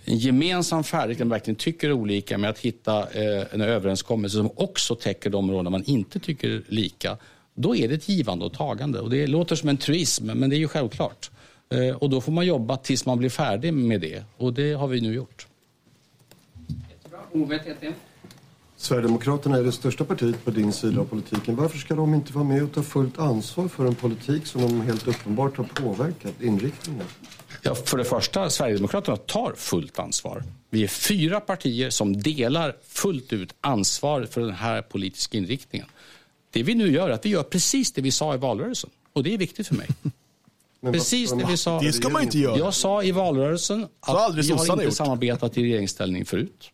en 0.06 0.18
gemensam 0.18 0.84
färdriktning, 0.84 1.28
man 1.28 1.36
verkligen 1.36 1.56
tycker 1.56 1.92
olika 1.92 2.38
med 2.38 2.50
att 2.50 2.60
hitta 2.60 3.00
eh, 3.00 3.44
en 3.52 3.62
överenskommelse 3.62 4.38
som 4.38 4.52
också 4.56 4.96
täcker 4.96 5.30
de 5.30 5.50
områden 5.50 5.72
man 5.72 5.84
inte 5.84 6.20
tycker 6.20 6.64
lika. 6.68 7.18
Då 7.54 7.76
är 7.76 7.88
det 7.88 7.96
ett 7.96 8.10
givande 8.10 8.46
och 8.46 8.54
tagande. 8.54 9.00
Och 9.00 9.10
det 9.10 9.28
låter 9.28 9.56
som 9.56 9.70
en 9.70 9.78
truism, 9.78 10.26
men 10.26 10.50
det 10.50 10.56
är 10.56 10.60
ju 10.60 10.68
självklart. 10.68 11.32
Eh, 11.70 11.96
och 11.96 12.10
då 12.10 12.22
får 12.22 12.32
man 12.32 12.46
jobba 12.46 12.78
tills 12.78 13.06
man 13.06 13.18
blir 13.18 13.30
färdig 13.30 13.74
med 13.74 14.02
det. 14.02 14.24
Och 14.38 14.54
det 14.54 14.74
har 14.74 14.88
vi 14.88 15.02
nu 15.02 15.14
gjort. 15.14 15.48
Jättebra. 16.90 17.94
Sverigedemokraterna 18.82 19.58
är 19.58 19.64
det 19.64 19.72
största 19.72 20.04
partiet 20.04 20.46
på 20.46 20.52
din 20.52 20.74
sida 20.74 21.02
av 21.02 21.06
politiken. 21.06 21.56
Varför 21.56 21.78
ska 21.78 21.96
de 21.96 22.14
inte 22.14 22.34
vara 22.34 22.44
med 22.44 22.64
och 22.64 22.72
ta 22.72 22.84
fullt 22.84 23.20
ansvar 23.20 23.68
för 23.68 23.86
en 23.86 23.96
politik 23.96 24.46
som 24.46 24.62
de 24.62 24.82
helt 24.82 25.08
uppenbart 25.08 25.58
har 25.58 25.64
påverkat 25.64 26.42
inriktningen? 26.42 27.06
Ja, 27.62 27.76
för 27.76 27.98
det 27.98 28.04
första, 28.04 28.50
Sverigedemokraterna 28.50 29.18
tar 29.18 29.54
fullt 29.58 30.00
ansvar. 30.00 30.44
Vi 30.70 30.84
är 30.84 30.88
fyra 30.88 31.40
partier 31.40 31.90
som 31.90 32.22
delar 32.22 32.76
fullt 32.88 33.34
ut 33.34 33.56
ansvar 33.62 34.28
för 34.32 34.42
den 34.42 34.54
här 34.54 34.82
politiska 34.82 35.38
inriktningen. 35.38 35.88
Det 36.52 36.64
vi 36.64 36.76
nu 36.76 36.92
gör 36.92 37.10
är 37.10 37.14
att 37.14 37.26
vi 37.26 37.30
gör 37.30 37.44
precis 37.44 37.92
det 37.92 38.02
vi 38.02 38.12
sa 38.12 38.34
i 38.34 38.38
valrörelsen. 38.38 38.90
Och 39.14 39.24
det 39.24 39.34
är 39.34 39.38
viktigt 39.38 39.68
för 39.68 39.76
mig. 39.76 39.88
Precis 40.92 41.32
det 41.32 41.46
vi 41.48 41.58
sa. 41.58 41.80
Det 41.80 41.94
ska 41.94 42.10
man 42.10 42.24
inte 42.24 42.38
göra. 42.38 42.58
Jag 42.58 42.74
sa 42.74 43.04
i 43.04 43.12
valrörelsen 43.12 43.88
att 44.00 44.36
vi 44.36 44.52
har 44.52 44.72
inte 44.72 44.84
gjort. 44.84 44.94
samarbetat 44.94 45.58
i 45.58 45.64
regeringsställning 45.64 46.26
förut. 46.26 46.72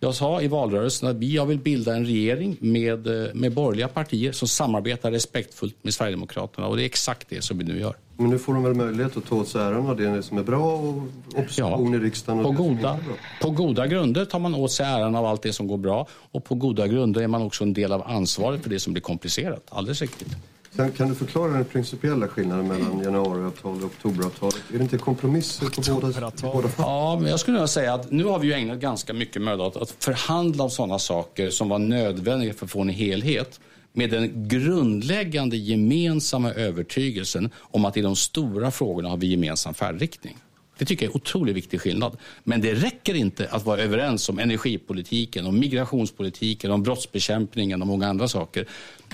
Jag 0.00 0.14
sa 0.14 0.42
i 0.42 0.48
valrörelsen 0.48 1.08
att 1.08 1.22
jag 1.22 1.46
vill 1.46 1.58
bilda 1.58 1.96
en 1.96 2.06
regering 2.06 2.56
med, 2.60 3.06
eh, 3.06 3.34
med 3.34 3.52
borgerliga 3.52 3.88
partier 3.88 4.32
som 4.32 4.48
samarbetar 4.48 5.10
respektfullt 5.10 5.84
med 5.84 5.94
Sverigedemokraterna 5.94 6.66
och 6.66 6.76
det 6.76 6.82
är 6.82 6.86
exakt 6.86 7.28
det 7.28 7.42
som 7.42 7.58
vi 7.58 7.64
nu 7.64 7.80
gör. 7.80 7.96
Men 8.16 8.30
nu 8.30 8.38
får 8.38 8.54
de 8.54 8.62
väl 8.62 8.74
möjlighet 8.74 9.16
att 9.16 9.26
ta 9.26 9.36
åt 9.36 9.48
sig 9.48 9.62
äran 9.62 9.86
av 9.86 9.96
det 9.96 10.22
som 10.22 10.38
är 10.38 10.42
bra 10.42 10.72
och 10.72 11.02
opposition 11.34 11.92
ja, 11.92 11.98
i 11.98 12.00
riksdagen. 12.00 12.44
på, 12.44 12.50
goda, 12.50 12.98
på 13.42 13.50
goda 13.50 13.86
grunder 13.86 14.24
tar 14.24 14.38
man 14.38 14.54
åt 14.54 14.72
sig 14.72 14.86
äran 14.86 15.14
av 15.14 15.26
allt 15.26 15.42
det 15.42 15.52
som 15.52 15.66
går 15.66 15.76
bra 15.76 16.06
och 16.32 16.44
på 16.44 16.54
goda 16.54 16.86
grunder 16.86 17.22
är 17.22 17.28
man 17.28 17.42
också 17.42 17.64
en 17.64 17.72
del 17.72 17.92
av 17.92 18.02
ansvaret 18.06 18.62
för 18.62 18.70
det 18.70 18.80
som 18.80 18.92
blir 18.92 19.02
komplicerat. 19.02 19.62
Alldeles 19.68 20.00
riktigt. 20.00 20.36
Sen 20.76 20.92
kan 20.92 21.08
du 21.08 21.14
förklara 21.14 21.52
den 21.52 21.64
principiella 21.64 22.28
skillnaden 22.28 22.68
mellan 22.68 23.02
januariavtalet 23.02 23.82
och 23.82 23.86
oktoberavtalet? 23.86 24.62
Är 24.72 24.78
det 24.78 24.82
inte 24.82 24.98
kompromisser 24.98 25.66
på 25.66 26.00
båda, 26.00 26.32
båda 26.42 26.68
Ja, 26.78 27.18
men 27.20 27.30
jag 27.30 27.40
skulle 27.40 27.58
nog 27.58 27.68
säga 27.68 27.94
att 27.94 28.10
nu 28.10 28.24
har 28.24 28.38
vi 28.38 28.46
ju 28.46 28.52
ägnat 28.52 28.78
ganska 28.78 29.12
mycket 29.12 29.42
möda 29.42 29.64
åt 29.64 29.76
att 29.76 29.90
förhandla 29.90 30.64
om 30.64 30.70
sådana 30.70 30.98
saker 30.98 31.50
som 31.50 31.68
var 31.68 31.78
nödvändiga 31.78 32.54
för 32.54 32.64
att 32.64 32.70
få 32.70 32.80
en 32.80 32.88
helhet 32.88 33.60
med 33.96 34.10
den 34.10 34.48
grundläggande 34.48 35.56
gemensamma 35.56 36.52
övertygelsen 36.52 37.50
om 37.56 37.84
att 37.84 37.96
i 37.96 38.00
de 38.00 38.16
stora 38.16 38.70
frågorna 38.70 39.08
har 39.08 39.16
vi 39.16 39.26
gemensam 39.26 39.74
färdriktning. 39.74 40.36
Det 40.78 40.84
tycker 40.84 41.06
jag 41.06 41.10
är 41.10 41.14
en 41.14 41.20
otroligt 41.20 41.56
viktig 41.56 41.80
skillnad. 41.80 42.16
Men 42.44 42.60
det 42.60 42.74
räcker 42.74 43.14
inte 43.14 43.48
att 43.50 43.64
vara 43.64 43.80
överens 43.80 44.28
om 44.28 44.38
energipolitiken, 44.38 45.46
om 45.46 45.58
migrationspolitiken, 45.58 46.70
om 46.70 46.82
brottsbekämpningen 46.82 47.82
och 47.82 47.88
många 47.88 48.08
andra 48.08 48.28
saker. 48.28 48.66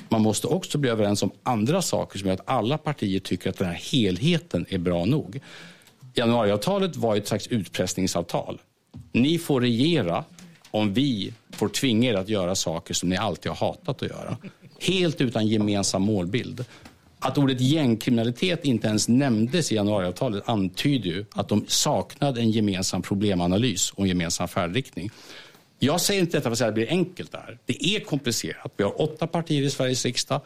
Man 0.09 0.23
måste 0.23 0.47
också 0.47 0.79
bli 0.79 0.91
överens 0.91 1.23
om 1.23 1.31
andra 1.43 1.83
saker 1.83 2.19
som 2.19 2.29
gör 2.29 2.35
att 2.35 2.49
alla 2.49 2.79
partier 2.79 3.21
tycker 3.21 3.51
att 3.51 3.59
den 3.59 3.69
här 3.69 3.75
helheten 3.75 4.67
är 4.69 4.79
bra 4.79 5.05
nog. 5.05 5.41
Januariavtalet 6.15 6.97
var 6.97 7.17
ett 7.17 7.29
slags 7.29 7.47
utpressningsavtal. 7.47 8.61
Ni 9.13 9.39
får 9.39 9.61
regera 9.61 10.25
om 10.71 10.95
vi 10.95 11.33
får 11.51 11.69
tvinga 11.69 12.11
er 12.11 12.15
att 12.15 12.29
göra 12.29 12.55
saker 12.55 12.95
som 12.95 13.09
ni 13.09 13.17
alltid 13.17 13.51
har 13.53 13.67
hatat 13.67 14.03
att 14.03 14.11
göra. 14.11 14.37
Helt 14.83 15.21
utan 15.21 15.47
gemensam 15.47 16.03
målbild. 16.03 16.65
Att 17.19 17.39
ordet 17.39 17.61
gängkriminalitet 17.61 18.65
inte 18.65 18.89
ens 18.89 19.09
nämndes 19.09 19.73
i 19.73 19.75
januariavtalet 19.75 20.49
antyder 20.49 21.11
ju 21.11 21.25
att 21.33 21.49
de 21.49 21.65
saknade 21.69 22.41
en 22.41 22.51
gemensam 22.51 23.03
problemanalys 23.03 23.91
och 23.91 24.01
en 24.01 24.09
gemensam 24.09 24.49
färdriktning. 24.49 25.11
Jag 25.79 26.01
säger 26.01 26.21
inte 26.21 26.37
detta 26.37 26.43
för 26.43 26.53
att 26.53 26.59
säga 26.59 26.69
att 26.69 26.75
det 26.75 26.81
blir 26.81 26.91
enkelt 26.91 27.33
det 27.33 27.39
här. 27.39 27.59
Det 27.67 27.87
är 27.87 28.01
komplicerat. 28.01 28.73
Vi 28.77 28.85
har 28.85 29.01
åtta 29.01 29.27
partier 29.27 29.63
i 29.63 29.71
Sveriges 29.71 30.05
riksdag. 30.05 30.41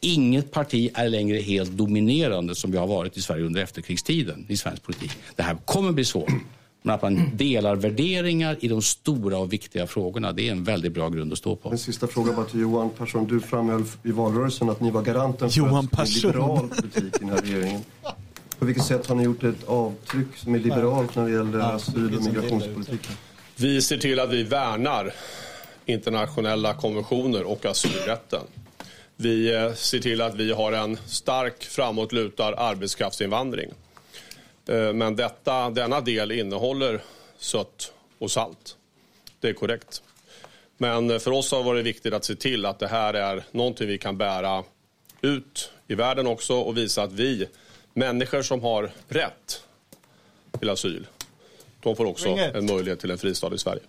Inget 0.00 0.52
parti 0.52 0.90
är 0.94 1.08
längre 1.08 1.38
helt 1.38 1.70
dominerande 1.70 2.54
som 2.54 2.70
vi 2.70 2.78
har 2.78 2.86
varit 2.86 3.16
i 3.16 3.22
Sverige 3.22 3.44
under 3.44 3.62
efterkrigstiden 3.62 4.46
i 4.48 4.56
svensk 4.56 4.82
politik. 4.82 5.12
Det 5.36 5.42
här 5.42 5.56
kommer 5.64 5.92
bli 5.92 6.04
svårt. 6.04 6.30
Men 6.88 6.94
att 6.94 7.02
man 7.02 7.30
delar 7.36 7.76
värderingar 7.76 8.56
i 8.60 8.68
de 8.68 8.82
stora 8.82 9.38
och 9.38 9.52
viktiga 9.52 9.86
frågorna, 9.86 10.32
det 10.32 10.48
är 10.48 10.52
en 10.52 10.64
väldigt 10.64 10.92
bra 10.92 11.08
grund 11.08 11.32
att 11.32 11.38
stå 11.38 11.56
på. 11.56 11.70
En 11.70 11.78
sista 11.78 12.06
fråga 12.06 12.32
bara 12.32 12.46
till 12.46 12.60
Johan 12.60 12.90
Persson. 12.90 13.26
Du 13.26 13.40
framhöll 13.40 13.84
i 14.02 14.10
valrörelsen 14.10 14.70
att 14.70 14.80
ni 14.80 14.90
var 14.90 15.02
garanten 15.02 15.50
för 15.50 15.58
Johan 15.58 15.88
en 15.98 16.06
liberal 16.06 16.68
politik 16.68 17.16
i 17.16 17.18
den 17.18 17.28
här 17.28 17.40
regeringen. 17.40 17.80
På 18.58 18.64
vilket 18.64 18.84
sätt 18.84 19.06
har 19.06 19.14
ni 19.14 19.22
gjort 19.22 19.44
ett 19.44 19.68
avtryck 19.68 20.36
som 20.36 20.54
är 20.54 20.58
liberalt 20.58 21.16
när 21.16 21.24
det 21.24 21.30
gäller 21.30 21.58
asyl 21.58 22.16
och 22.16 22.24
migrationspolitiken? 22.24 23.12
Vi 23.56 23.82
ser 23.82 23.98
till 23.98 24.20
att 24.20 24.32
vi 24.32 24.42
värnar 24.42 25.12
internationella 25.86 26.74
konventioner 26.74 27.42
och 27.42 27.66
asylrätten. 27.66 28.42
Vi 29.16 29.54
eh, 29.54 29.72
ser 29.72 29.98
till 29.98 30.20
att 30.20 30.34
vi 30.34 30.52
har 30.52 30.72
en 30.72 30.98
stark 31.06 31.64
framåtlutad 31.64 32.54
arbetskraftsinvandring. 32.56 33.68
Eh, 34.68 34.92
men 34.92 35.16
detta, 35.16 35.70
denna 35.70 36.00
del 36.00 36.32
innehåller 36.32 37.00
sött 37.38 37.92
och 38.18 38.30
salt. 38.30 38.76
Det 39.40 39.48
är 39.48 39.52
korrekt. 39.52 40.02
Men 40.76 41.20
för 41.20 41.30
oss 41.30 41.50
har 41.50 41.58
det 41.58 41.64
varit 41.64 41.86
viktigt 41.86 42.14
att 42.14 42.24
se 42.24 42.34
till 42.34 42.66
att 42.66 42.78
det 42.78 42.88
här 42.88 43.14
är 43.14 43.44
någonting 43.50 43.88
vi 43.88 43.98
kan 43.98 44.18
bära 44.18 44.64
ut 45.20 45.70
i 45.86 45.94
världen 45.94 46.26
också 46.26 46.54
och 46.54 46.76
visa 46.76 47.02
att 47.02 47.12
vi, 47.12 47.48
människor 47.94 48.42
som 48.42 48.62
har 48.62 48.90
rätt 49.08 49.62
till 50.58 50.70
asyl, 50.70 51.06
de 51.82 51.96
får 51.96 52.04
också 52.04 52.28
en 52.28 52.66
möjlighet 52.66 53.00
till 53.00 53.10
en 53.10 53.18
fristad 53.18 53.54
i 53.54 53.58
Sverige. 53.58 53.82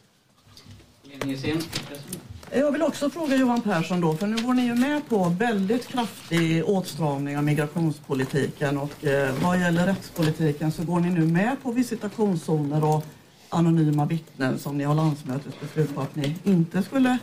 Jag 2.53 2.71
vill 2.71 2.81
också 2.81 3.09
fråga 3.09 3.35
Johan 3.35 3.61
Persson 3.61 4.01
då, 4.01 4.13
för 4.15 4.27
nu 4.27 4.43
går 4.43 4.53
ni 4.53 4.65
ju 4.65 4.75
med 4.75 5.09
på 5.09 5.35
väldigt 5.39 5.87
kraftig 5.87 6.63
åtstramning 6.65 7.37
av 7.37 7.43
migrationspolitiken 7.43 8.77
och 8.77 9.05
eh, 9.05 9.35
vad 9.43 9.59
gäller 9.59 9.85
rättspolitiken 9.85 10.71
så 10.71 10.83
går 10.83 10.99
ni 10.99 11.09
nu 11.09 11.25
med 11.25 11.63
på 11.63 11.71
visitationszoner 11.71 12.83
och 12.83 13.05
anonyma 13.49 14.05
vittnen 14.05 14.59
som 14.59 14.77
ni 14.77 14.83
har 14.83 14.95
landsmötesbeslut 14.95 15.95
på 15.95 16.01
att 16.01 16.15
ni 16.15 16.35
inte 16.43 16.83
skulle 16.83 17.17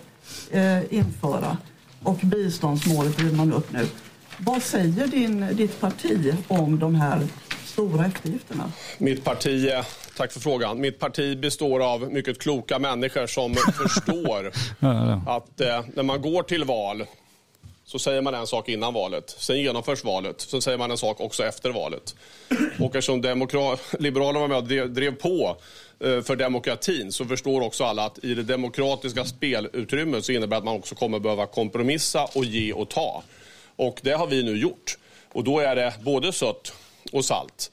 eh, 0.50 0.94
införa. 0.94 1.56
Och 2.02 2.18
biståndsmålet 2.22 3.16
driver 3.16 3.36
man 3.36 3.52
upp 3.52 3.72
nu. 3.72 3.86
Vad 4.38 4.62
säger 4.62 5.06
din, 5.06 5.46
ditt 5.56 5.80
parti 5.80 6.34
om 6.48 6.78
de 6.78 6.94
här 6.94 7.28
stora 7.76 8.06
eftergifterna? 8.06 8.72
Mitt 8.98 9.24
parti, 9.24 9.68
eh, 9.68 9.84
tack 10.16 10.32
för 10.32 10.40
frågan. 10.40 10.80
Mitt 10.80 10.98
parti 10.98 11.38
består 11.38 11.92
av 11.92 12.12
mycket 12.12 12.38
kloka 12.38 12.78
människor 12.78 13.26
som 13.26 13.54
förstår 13.84 14.52
att 15.26 15.60
eh, 15.60 15.84
när 15.94 16.02
man 16.02 16.22
går 16.22 16.42
till 16.42 16.64
val 16.64 17.06
så 17.84 17.98
säger 17.98 18.22
man 18.22 18.34
en 18.34 18.46
sak 18.46 18.68
innan 18.68 18.94
valet. 18.94 19.34
Sen 19.38 19.60
genomförs 19.60 20.04
valet. 20.04 20.40
Sen 20.40 20.62
säger 20.62 20.78
man 20.78 20.90
en 20.90 20.96
sak 20.96 21.20
också 21.20 21.44
efter 21.44 21.70
valet. 21.70 22.16
Och 22.80 22.96
eftersom 22.96 23.16
Liberalerna 23.98 24.40
var 24.40 24.48
med 24.48 24.82
och 24.82 24.90
drev, 24.90 25.14
på 25.14 25.56
eh, 26.00 26.20
för 26.22 26.36
demokratin 26.36 27.12
så 27.12 27.24
förstår 27.24 27.60
också 27.60 27.84
alla 27.84 28.04
att 28.04 28.24
i 28.24 28.34
det 28.34 28.42
demokratiska 28.42 29.24
spelutrymmet 29.24 30.24
så 30.24 30.32
innebär 30.32 30.56
det 30.56 30.58
att 30.58 30.64
man 30.64 30.76
också 30.76 30.94
kommer 30.94 31.18
behöva 31.18 31.46
kompromissa 31.46 32.24
och 32.34 32.44
ge 32.44 32.72
och 32.72 32.88
ta. 32.88 33.22
Och 33.76 34.00
det 34.02 34.12
har 34.12 34.26
vi 34.26 34.42
nu 34.42 34.56
gjort. 34.56 34.98
Och 35.32 35.44
då 35.44 35.58
är 35.58 35.76
det 35.76 35.94
både 36.04 36.32
sött 36.32 36.72
och 37.12 37.24
salt. 37.24 37.70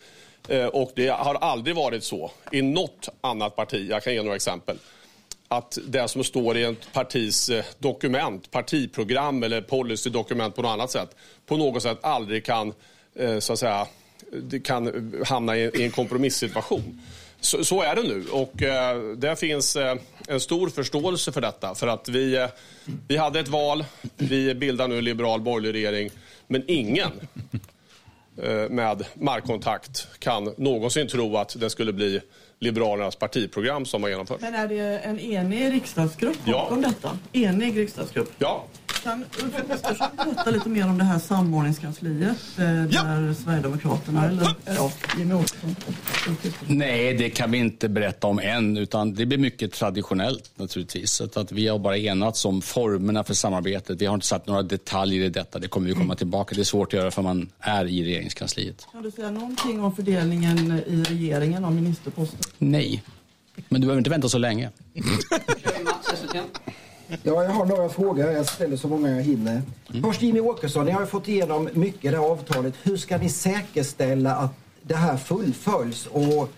Eh, 0.48 0.66
och 0.66 0.92
det 0.96 1.08
har 1.08 1.36
aldrig 1.36 1.76
varit 1.76 2.04
så 2.04 2.32
i 2.52 2.62
något 2.62 3.10
annat 3.22 3.56
parti, 3.56 3.88
jag 3.90 4.04
kan 4.04 4.14
ge 4.14 4.22
några 4.22 4.36
exempel, 4.36 4.78
att 5.48 5.78
det 5.88 6.08
som 6.08 6.24
står 6.24 6.58
i 6.58 6.64
ett 6.64 6.94
partis 6.94 7.50
eh, 7.50 7.66
dokument, 7.80 8.52
partiprogram 8.52 9.44
eller 9.44 9.62
policydokument 9.62 10.56
på 10.56 10.62
något 10.62 10.70
annat 10.70 10.92
sätt, 10.92 11.16
på 11.46 11.58
något 11.58 11.84
sätt 11.84 11.98
aldrig 12.02 12.46
kan, 12.46 12.74
eh, 13.16 13.40
så 13.40 13.54
att 13.54 13.60
säga, 13.60 13.88
kan 14.64 15.14
hamna 15.28 15.58
i 15.58 15.84
en 15.84 15.92
kompromissituation. 15.92 17.02
Så, 17.40 17.64
så, 17.64 17.82
är 17.82 17.96
det 17.96 18.04
nu 18.04 18.26
och 18.32 18.64
eh, 18.64 19.02
det 19.02 19.36
finns 19.36 19.76
eh, 19.76 19.98
en 20.28 20.40
stor 20.40 20.70
förståelse 20.70 21.32
för 21.32 21.42
detta. 21.42 21.76
För 21.76 21.88
att 21.88 22.10
vi, 22.10 22.36
eh, 22.36 22.48
vi 23.08 23.18
hade 23.18 23.40
ett 23.40 23.48
val, 23.48 23.86
vi 24.18 24.56
bildar 24.56 24.88
nu 24.88 24.98
en 24.98 25.04
liberal 25.04 25.42
borgerlig 25.42 25.74
regering, 25.74 26.10
men 26.48 26.64
ingen 26.68 27.12
med 28.70 29.06
markkontakt 29.14 30.08
kan 30.20 30.54
någonsin 30.58 31.08
tro 31.08 31.38
att 31.38 31.56
det 31.60 31.70
skulle 31.70 31.94
bli 31.94 32.22
Liberalernas 32.60 33.16
partiprogram 33.16 33.86
som 33.86 34.04
har 34.04 34.10
genomförts. 34.10 34.42
Men 34.42 34.56
är 34.56 34.68
det 34.68 35.00
en 35.00 35.20
enig 35.20 35.74
riksdagsgrupp 35.74 36.46
bakom 36.46 36.84
ja. 36.84 36.90
detta? 36.90 37.18
Enig 37.34 37.80
riksdagsgrupp? 37.80 38.32
Ja. 38.38 38.66
Kan 39.04 39.26
Ulf 39.44 39.68
Kristersson 39.68 40.08
berätta 40.18 40.52
lite 40.52 40.70
mer 40.70 40.90
om 40.90 40.98
det 40.98 41.04
här 41.04 41.20
samordningskansliet 41.20 42.38
eh, 42.58 42.64
där 42.64 42.88
ja. 43.28 43.34
Sverigedemokraterna 43.34 44.28
eller 44.28 44.56
ja, 44.66 44.92
Jimmie 45.18 45.36
Åkesson 45.36 45.76
Nej, 46.68 47.14
det 47.14 47.30
kan 47.30 47.52
vi 47.52 47.58
inte 47.58 47.90
berätta 47.90 48.28
om 48.28 48.40
än, 48.40 48.78
utan 48.78 49.14
det 49.14 49.26
blir 49.26 49.38
mycket 49.38 49.72
traditionellt 49.72 50.52
naturligtvis. 50.56 51.12
Så 51.12 51.40
att 51.40 51.52
vi 51.52 51.68
har 51.68 51.80
bara 51.80 51.98
enats 51.98 52.46
om 52.46 52.62
formerna 52.62 53.24
för 53.24 53.34
samarbetet. 53.34 54.02
Vi 54.02 54.06
har 54.06 54.14
inte 54.14 54.28
satt 54.28 54.48
några 54.48 54.62
detaljer 54.62 55.26
i 55.26 55.30
detta. 55.30 55.60
Det 55.60 55.68
kommer 55.68 55.88
vi 55.88 55.94
komma 55.94 56.16
tillbaka. 56.16 56.56
Det 56.56 56.62
är 56.62 56.64
svårt 56.64 56.88
att 56.88 57.00
göra 57.00 57.12
för 57.12 57.22
man 57.22 57.50
är 57.60 57.86
i 57.86 58.04
regeringskansliet. 58.04 58.88
Kan 58.92 59.04
du 59.04 59.12
säga 59.12 59.32
någonting 59.32 59.84
om 59.84 59.96
fördelningen 59.96 60.84
i 60.88 61.04
regeringen 61.04 61.66
av 61.66 61.72
ministerposter? 61.72 62.40
Nej, 62.58 63.04
men 63.70 63.82
du 63.82 63.88
behöver 63.88 63.98
inte 63.98 64.10
vänta 64.10 64.30
så 64.30 64.38
länge. 64.38 64.70
Ja, 67.24 67.44
jag 67.44 67.50
har 67.50 67.66
några 67.66 67.90
frågor. 67.90 68.32
Jag 68.32 68.46
ställer 68.46 68.78
så 68.78 68.88
många 68.88 69.10
jag 69.10 69.24
hinner. 69.24 69.62
Mm. 69.90 70.04
Först 70.04 70.22
Jimmy 70.22 70.40
Åkesson, 70.40 70.86
ni 70.86 70.92
har 70.92 71.02
ju 71.02 71.08
fått 71.08 71.28
igenom 71.28 71.70
mycket 71.74 72.06
i 72.06 72.08
det 72.08 72.18
här 72.18 72.26
avtalet. 72.26 72.74
Hur 72.84 72.98
ska 72.98 73.18
ni 73.18 73.30
säkerställa 73.30 74.36
att 74.36 74.52
det 74.82 74.96
här 74.96 75.18
fullföljs? 75.18 76.08
Och 76.08 76.50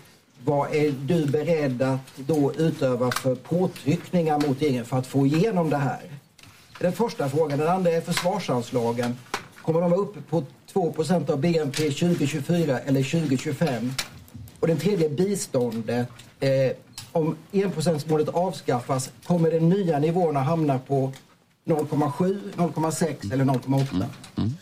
vad 0.44 0.76
är 0.76 0.92
du 0.92 1.26
beredd 1.26 1.82
att 1.82 2.18
då 2.18 2.54
utöva 2.58 3.12
för 3.12 3.36
påtryckningar 3.36 4.48
mot 4.48 4.62
regeringen 4.62 4.86
för 4.86 4.98
att 4.98 5.08
få 5.08 5.26
igenom 5.26 5.70
det 5.70 5.78
här? 5.78 6.02
Den 6.80 6.94
första 6.94 7.30
frågan. 7.30 7.60
Den 7.60 7.68
andra 7.68 7.92
är 7.92 8.02
försvarsanslagen. 8.02 9.18
Kommer 9.62 9.82
de 9.82 9.92
vara 9.92 10.02
uppe 10.02 10.22
på 10.22 10.44
2% 10.74 11.32
av 11.32 11.40
BNP 11.40 11.84
2024 11.84 12.80
eller 12.80 13.04
2025? 13.04 13.92
Och 14.66 14.70
den 14.70 14.80
tredje 14.80 15.10
biståndet. 15.10 16.08
Eh, 16.40 16.72
om 17.12 17.38
enprocentsmålet 17.52 18.30
avskaffas 18.30 19.12
kommer 19.26 19.52
den 19.52 19.70
nya 19.70 20.00
nivån 20.00 20.38
att 20.38 20.46
hamna 20.46 20.80
på 20.80 21.12
0,7, 21.66 22.40
0,6 22.56 23.34
eller 23.34 23.46
0,8. 23.46 23.96
Mm. 23.96 24.08
Mm. 24.36 24.54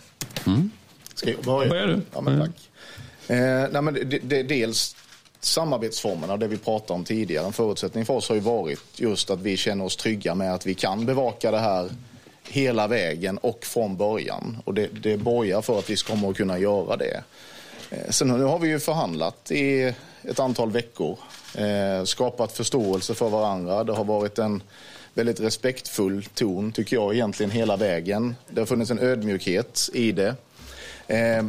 Mm. 0.45 0.71
Ska 1.13 1.31
jag 1.31 1.43
börja? 1.43 1.69
Börjar 1.69 1.87
du? 1.87 2.01
Ja, 2.13 2.21
men 2.21 2.39
tack. 2.39 2.69
Eh, 3.27 3.71
nej, 3.71 3.81
men 3.81 3.93
det, 3.93 4.19
det, 4.19 4.43
dels 4.43 4.95
samarbetsformerna, 5.39 6.37
det 6.37 6.47
vi 6.47 6.57
pratade 6.57 6.93
om 6.93 7.03
tidigare. 7.03 7.45
En 7.45 7.53
förutsättning 7.53 8.05
för 8.05 8.13
oss 8.13 8.29
har 8.29 8.35
ju 8.35 8.41
varit 8.41 8.99
just 8.99 9.29
att 9.29 9.41
vi 9.41 9.57
känner 9.57 9.85
oss 9.85 9.95
trygga 9.95 10.35
med 10.35 10.53
att 10.53 10.65
vi 10.65 10.73
kan 10.73 11.05
bevaka 11.05 11.51
det 11.51 11.59
här 11.59 11.89
hela 12.49 12.87
vägen 12.87 13.37
och 13.37 13.65
från 13.65 13.97
början. 13.97 14.57
Och 14.65 14.73
det, 14.73 14.87
det 14.87 15.17
borgar 15.17 15.61
för 15.61 15.79
att 15.79 15.89
vi 15.89 15.95
kommer 15.95 16.29
att 16.29 16.37
kunna 16.37 16.59
göra 16.59 16.97
det. 16.97 17.23
Eh, 17.93 18.09
Sen 18.09 18.27
nu 18.27 18.43
har 18.43 18.59
vi 18.59 18.67
ju 18.67 18.79
förhandlat 18.79 19.51
i 19.51 19.93
ett 20.23 20.39
antal 20.39 20.71
veckor, 20.71 21.17
eh, 21.55 22.03
skapat 22.05 22.51
förståelse 22.51 23.13
för 23.13 23.29
varandra. 23.29 23.83
Det 23.83 23.93
har 23.93 24.03
varit 24.03 24.39
en 24.39 24.63
väldigt 25.13 25.39
respektfull 25.39 26.27
ton, 26.33 26.71
tycker 26.71 26.95
jag, 26.95 27.13
egentligen 27.13 27.51
hela 27.51 27.77
vägen. 27.77 28.35
Det 28.49 28.61
har 28.61 28.65
funnits 28.65 28.91
en 28.91 28.99
ödmjukhet 28.99 29.89
i 29.93 30.11
det. 30.11 30.35
Eh, 31.07 31.45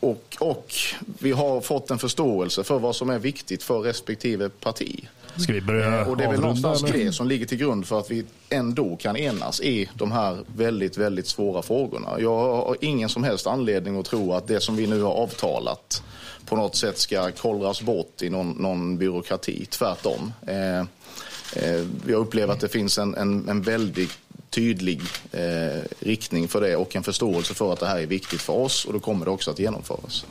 och, 0.00 0.36
och 0.40 0.74
vi 1.18 1.32
har 1.32 1.60
fått 1.60 1.90
en 1.90 1.98
förståelse 1.98 2.64
för 2.64 2.78
vad 2.78 2.96
som 2.96 3.10
är 3.10 3.18
viktigt 3.18 3.62
för 3.62 3.80
respektive 3.80 4.48
parti. 4.48 5.08
Ska 5.36 5.52
vi 5.52 5.60
börja 5.60 6.06
Och 6.06 6.16
det 6.16 6.24
är 6.24 6.28
väl 6.28 6.40
någonstans 6.40 6.82
eller? 6.82 6.92
det 6.92 7.12
som 7.12 7.28
ligger 7.28 7.46
till 7.46 7.58
grund 7.58 7.86
för 7.86 7.98
att 7.98 8.10
vi 8.10 8.24
ändå 8.48 8.96
kan 8.96 9.16
enas 9.16 9.60
i 9.60 9.88
de 9.94 10.12
här 10.12 10.38
väldigt, 10.56 10.96
väldigt 10.96 11.26
svåra 11.26 11.62
frågorna. 11.62 12.08
Jag 12.18 12.36
har 12.36 12.76
ingen 12.80 13.08
som 13.08 13.24
helst 13.24 13.46
anledning 13.46 14.00
att 14.00 14.06
tro 14.06 14.32
att 14.32 14.46
det 14.46 14.60
som 14.60 14.76
vi 14.76 14.86
nu 14.86 15.02
har 15.02 15.12
avtalat 15.12 16.02
på 16.46 16.56
något 16.56 16.76
sätt 16.76 16.98
ska 16.98 17.30
kollras 17.32 17.82
bort 17.82 18.22
i 18.22 18.30
någon, 18.30 18.50
någon 18.50 18.98
byråkrati. 18.98 19.66
Tvärtom. 19.66 20.32
Eh, 20.46 20.80
eh, 20.80 21.86
jag 22.06 22.20
upplever 22.20 22.52
att 22.52 22.60
det 22.60 22.68
finns 22.68 22.98
en, 22.98 23.14
en, 23.14 23.48
en 23.48 23.62
väldigt 23.62 24.18
tydlig 24.50 25.00
eh, 25.32 25.82
riktning 25.98 26.48
för 26.48 26.60
det 26.60 26.76
och 26.76 26.96
en 26.96 27.02
förståelse 27.02 27.54
för 27.54 27.72
att 27.72 27.80
det 27.80 27.86
här 27.86 27.98
är 27.98 28.06
viktigt 28.06 28.40
för 28.40 28.52
oss 28.52 28.84
och 28.84 28.92
då 28.92 29.00
kommer 29.00 29.24
det 29.24 29.30
också 29.30 29.50
att 29.50 29.58
genomföras. 29.58 30.26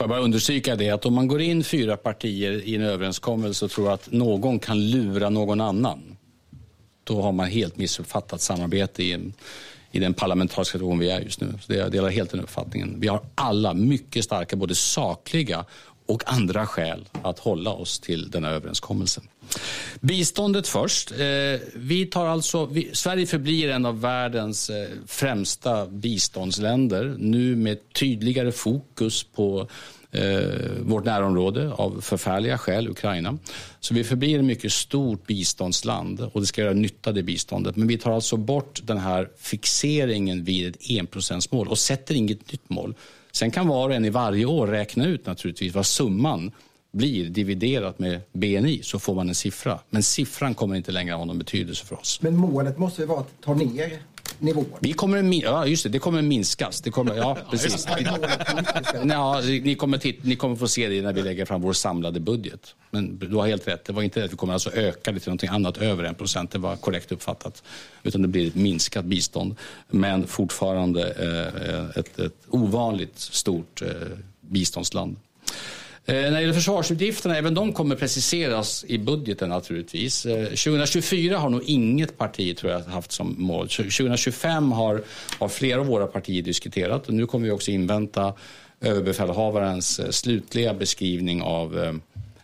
Får 0.00 0.04
jag 0.04 0.08
bara 0.08 0.20
understryka 0.20 0.76
det 0.76 0.90
att 0.90 1.06
om 1.06 1.14
man 1.14 1.28
går 1.28 1.40
in 1.40 1.64
fyra 1.64 1.96
partier 1.96 2.52
i 2.52 2.74
en 2.74 2.82
överenskommelse 2.82 3.64
och 3.64 3.70
tror 3.70 3.92
att 3.92 4.12
någon 4.12 4.58
kan 4.58 4.90
lura 4.90 5.30
någon 5.30 5.60
annan, 5.60 6.16
då 7.04 7.22
har 7.22 7.32
man 7.32 7.46
helt 7.46 7.76
missuppfattat 7.76 8.40
samarbete 8.40 9.02
i, 9.02 9.12
en, 9.12 9.32
i 9.90 9.98
den 9.98 10.14
parlamentariska 10.14 10.72
situation 10.72 10.98
vi 10.98 11.10
är 11.10 11.20
just 11.20 11.40
nu. 11.40 11.54
Så 11.60 11.72
det, 11.72 11.78
jag 11.78 11.92
delar 11.92 12.08
helt 12.08 12.30
den 12.30 12.40
uppfattningen. 12.40 12.96
Vi 13.00 13.08
har 13.08 13.20
alla 13.34 13.74
mycket 13.74 14.24
starka, 14.24 14.56
både 14.56 14.74
sakliga 14.74 15.64
och 16.10 16.22
andra 16.32 16.66
skäl 16.66 17.08
att 17.22 17.38
hålla 17.38 17.70
oss 17.70 18.00
till 18.00 18.30
denna 18.30 18.48
överenskommelse. 18.48 19.20
Biståndet 20.00 20.68
först. 20.68 21.10
Eh, 21.10 21.60
vi 21.74 22.06
tar 22.06 22.26
alltså, 22.26 22.66
vi, 22.66 22.90
Sverige 22.92 23.26
förblir 23.26 23.68
en 23.68 23.86
av 23.86 24.00
världens 24.00 24.70
eh, 24.70 24.88
främsta 25.06 25.86
biståndsländer. 25.86 27.14
Nu 27.18 27.56
med 27.56 27.92
tydligare 27.92 28.52
fokus 28.52 29.24
på 29.24 29.68
eh, 30.10 30.40
vårt 30.80 31.04
närområde 31.04 31.72
av 31.72 32.00
förfärliga 32.00 32.58
skäl, 32.58 32.88
Ukraina. 32.88 33.38
Så 33.80 33.94
vi 33.94 34.04
förblir 34.04 34.38
ett 34.38 34.44
mycket 34.44 34.72
stort 34.72 35.26
biståndsland 35.26 36.20
och 36.32 36.40
det 36.40 36.46
ska 36.46 36.60
göra 36.60 36.72
nytta 36.72 37.12
det 37.12 37.22
biståndet. 37.22 37.76
Men 37.76 37.88
vi 37.88 37.98
tar 37.98 38.12
alltså 38.12 38.36
bort 38.36 38.80
den 38.84 38.98
här 38.98 39.28
fixeringen 39.38 40.44
vid 40.44 40.68
ett 40.68 40.90
enprocentsmål 40.90 41.68
och 41.68 41.78
sätter 41.78 42.14
inget 42.14 42.52
nytt 42.52 42.70
mål. 42.70 42.94
Sen 43.32 43.50
kan 43.50 43.68
var 43.68 43.88
och 43.88 43.94
en 43.94 44.04
i 44.04 44.10
varje 44.10 44.44
år 44.44 44.66
räkna 44.66 45.06
ut 45.06 45.26
naturligtvis 45.26 45.74
vad 45.74 45.86
summan 45.86 46.52
blir 46.92 47.28
dividerat 47.28 47.98
med 47.98 48.20
BNI 48.32 48.80
så 48.82 48.98
får 48.98 49.14
man 49.14 49.28
en 49.28 49.34
siffra. 49.34 49.78
Men 49.90 50.02
siffran 50.02 50.54
kommer 50.54 50.76
inte 50.76 50.92
längre 50.92 51.14
ha 51.14 51.24
någon 51.24 51.38
betydelse 51.38 51.86
för 51.86 51.98
oss. 51.98 52.22
Men 52.22 52.36
målet 52.36 52.78
måste 52.78 53.02
ju 53.02 53.06
vara 53.06 53.20
att 53.20 53.40
ta 53.40 53.54
ner 53.54 53.98
nivån. 54.38 54.66
Vi 54.80 54.92
kommer, 54.92 55.42
ja, 55.42 55.66
just 55.66 55.82
det, 55.82 55.88
det 55.88 55.98
kommer 55.98 56.22
minskas. 56.22 56.80
Det 56.80 56.90
kommer, 56.90 57.14
ja, 57.14 57.36
precis. 57.50 57.86
ja, 59.04 59.40
ni, 59.40 59.74
kommer 59.74 59.98
titt, 59.98 60.24
ni 60.24 60.36
kommer 60.36 60.56
få 60.56 60.68
se 60.68 60.88
det 60.88 61.02
när 61.02 61.12
vi 61.12 61.22
lägger 61.22 61.44
fram 61.44 61.60
vår 61.60 61.72
samlade 61.72 62.20
budget. 62.20 62.74
Men 62.90 63.18
du 63.18 63.36
har 63.36 63.46
helt 63.46 63.68
rätt, 63.68 63.84
det 63.84 63.92
var 63.92 64.02
inte 64.02 64.20
det 64.20 64.26
att 64.26 64.32
vi 64.32 64.36
kommer 64.36 64.52
alltså 64.52 64.70
öka 64.72 65.12
det 65.12 65.20
till 65.20 65.32
något 65.32 65.44
annat 65.44 65.78
över 65.78 66.04
en 66.04 66.14
procent. 66.14 66.50
Det 66.50 66.58
var 66.58 66.76
korrekt 66.76 67.12
uppfattat. 67.12 67.62
Utan 68.02 68.22
det 68.22 68.28
blir 68.28 68.46
ett 68.46 68.54
minskat 68.54 69.04
bistånd. 69.04 69.56
Men 69.88 70.26
fortfarande 70.26 71.02
eh, 71.10 71.98
ett, 71.98 72.18
ett 72.18 72.36
ovanligt 72.48 73.18
stort 73.18 73.82
eh, 73.82 73.88
biståndsland. 74.40 75.16
Eh, 76.06 76.14
när 76.14 76.30
det 76.30 76.40
gäller 76.40 76.54
försvarsutgifterna, 76.54 77.36
även 77.36 77.54
de 77.54 77.72
kommer 77.72 77.96
preciseras 77.96 78.84
i 78.88 78.98
budgeten 78.98 79.48
naturligtvis. 79.48 80.26
Eh, 80.26 80.44
2024 80.44 81.38
har 81.38 81.50
nog 81.50 81.62
inget 81.62 82.18
parti 82.18 82.56
tror 82.56 82.72
jag 82.72 82.80
haft 82.80 83.12
som 83.12 83.34
mål. 83.38 83.68
2025 83.68 84.72
har, 84.72 85.02
har 85.38 85.48
flera 85.48 85.80
av 85.80 85.86
våra 85.86 86.06
partier 86.06 86.42
diskuterat 86.42 87.08
och 87.08 87.14
nu 87.14 87.26
kommer 87.26 87.46
vi 87.46 87.52
också 87.52 87.70
invänta 87.70 88.34
överbefälhavarens 88.80 89.98
eh, 89.98 90.10
slutliga 90.10 90.74
beskrivning 90.74 91.42
av 91.42 92.00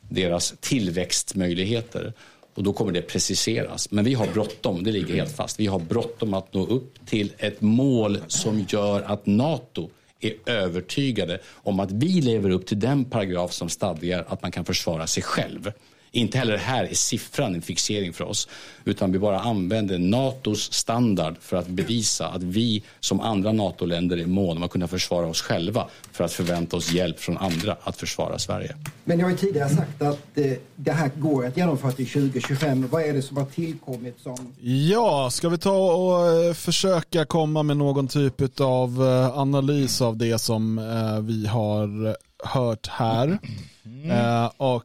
deras 0.08 0.54
tillväxtmöjligheter. 0.60 2.12
Och 2.54 2.62
då 2.62 2.72
kommer 2.72 2.92
det 2.92 3.02
preciseras. 3.02 3.90
Men 3.90 4.04
vi 4.04 4.14
har 4.14 4.26
bråttom, 4.26 4.84
det 4.84 4.92
ligger 4.92 5.14
helt 5.14 5.36
fast. 5.36 5.60
Vi 5.60 5.66
har 5.66 5.78
bråttom 5.78 6.34
att 6.34 6.54
nå 6.54 6.66
upp 6.66 7.06
till 7.06 7.32
ett 7.38 7.60
mål 7.60 8.18
som 8.26 8.64
gör 8.68 9.02
att 9.02 9.26
NATO 9.26 9.90
är 10.26 10.50
övertygade 10.52 11.38
om 11.48 11.80
att 11.80 11.92
vi 11.92 12.20
lever 12.20 12.50
upp 12.50 12.66
till 12.66 12.80
den 12.80 13.04
paragraf 13.04 13.52
som 13.52 13.68
stadgar 13.68 14.24
att 14.28 14.42
man 14.42 14.52
kan 14.52 14.64
försvara 14.64 15.06
sig 15.06 15.22
själv. 15.22 15.72
Inte 16.10 16.38
heller 16.38 16.56
här 16.56 16.84
är 16.84 16.94
siffran 16.94 17.54
en 17.54 17.62
fixering 17.62 18.12
för 18.12 18.24
oss, 18.24 18.48
utan 18.84 19.12
vi 19.12 19.18
bara 19.18 19.40
använder 19.40 19.98
NATOs 19.98 20.72
standard 20.72 21.34
för 21.40 21.56
att 21.56 21.68
bevisa 21.68 22.28
att 22.28 22.42
vi 22.42 22.82
som 23.00 23.20
andra 23.20 23.52
NATO-länder 23.52 24.16
är 24.16 24.26
måna 24.26 24.56
om 24.56 24.62
att 24.62 24.70
kunna 24.70 24.88
försvara 24.88 25.26
oss 25.26 25.42
själva 25.42 25.88
för 26.12 26.24
att 26.24 26.32
förvänta 26.32 26.76
oss 26.76 26.92
hjälp 26.92 27.20
från 27.20 27.38
andra 27.38 27.76
att 27.82 27.96
försvara 27.96 28.38
Sverige. 28.38 28.76
Men 29.04 29.18
jag 29.18 29.26
har 29.26 29.30
ju 29.30 29.36
tidigare 29.36 29.68
sagt 29.68 30.02
att 30.02 30.18
det, 30.34 30.52
eh, 30.52 30.58
det 30.76 30.92
här 30.92 31.10
går 31.16 31.46
att 31.46 31.56
genomföra 31.56 31.92
till 31.92 32.06
2025. 32.06 32.88
Vad 32.90 33.02
är 33.02 33.12
det 33.12 33.22
som 33.22 33.36
har 33.36 33.44
tillkommit 33.44 34.16
som... 34.22 34.54
Ja, 34.60 35.30
ska 35.30 35.48
vi 35.48 35.58
ta 35.58 35.92
och 35.92 36.28
eh, 36.28 36.52
försöka 36.52 37.24
komma 37.24 37.62
med 37.62 37.76
någon 37.76 38.08
typ 38.08 38.60
av 38.60 39.02
eh, 39.02 39.38
analys 39.38 40.00
av 40.00 40.16
det 40.16 40.38
som 40.38 40.76
vi 41.22 41.46
har 41.46 42.16
hört 42.44 42.88
här. 42.88 43.38
Mm. 43.84 44.50
och 44.56 44.84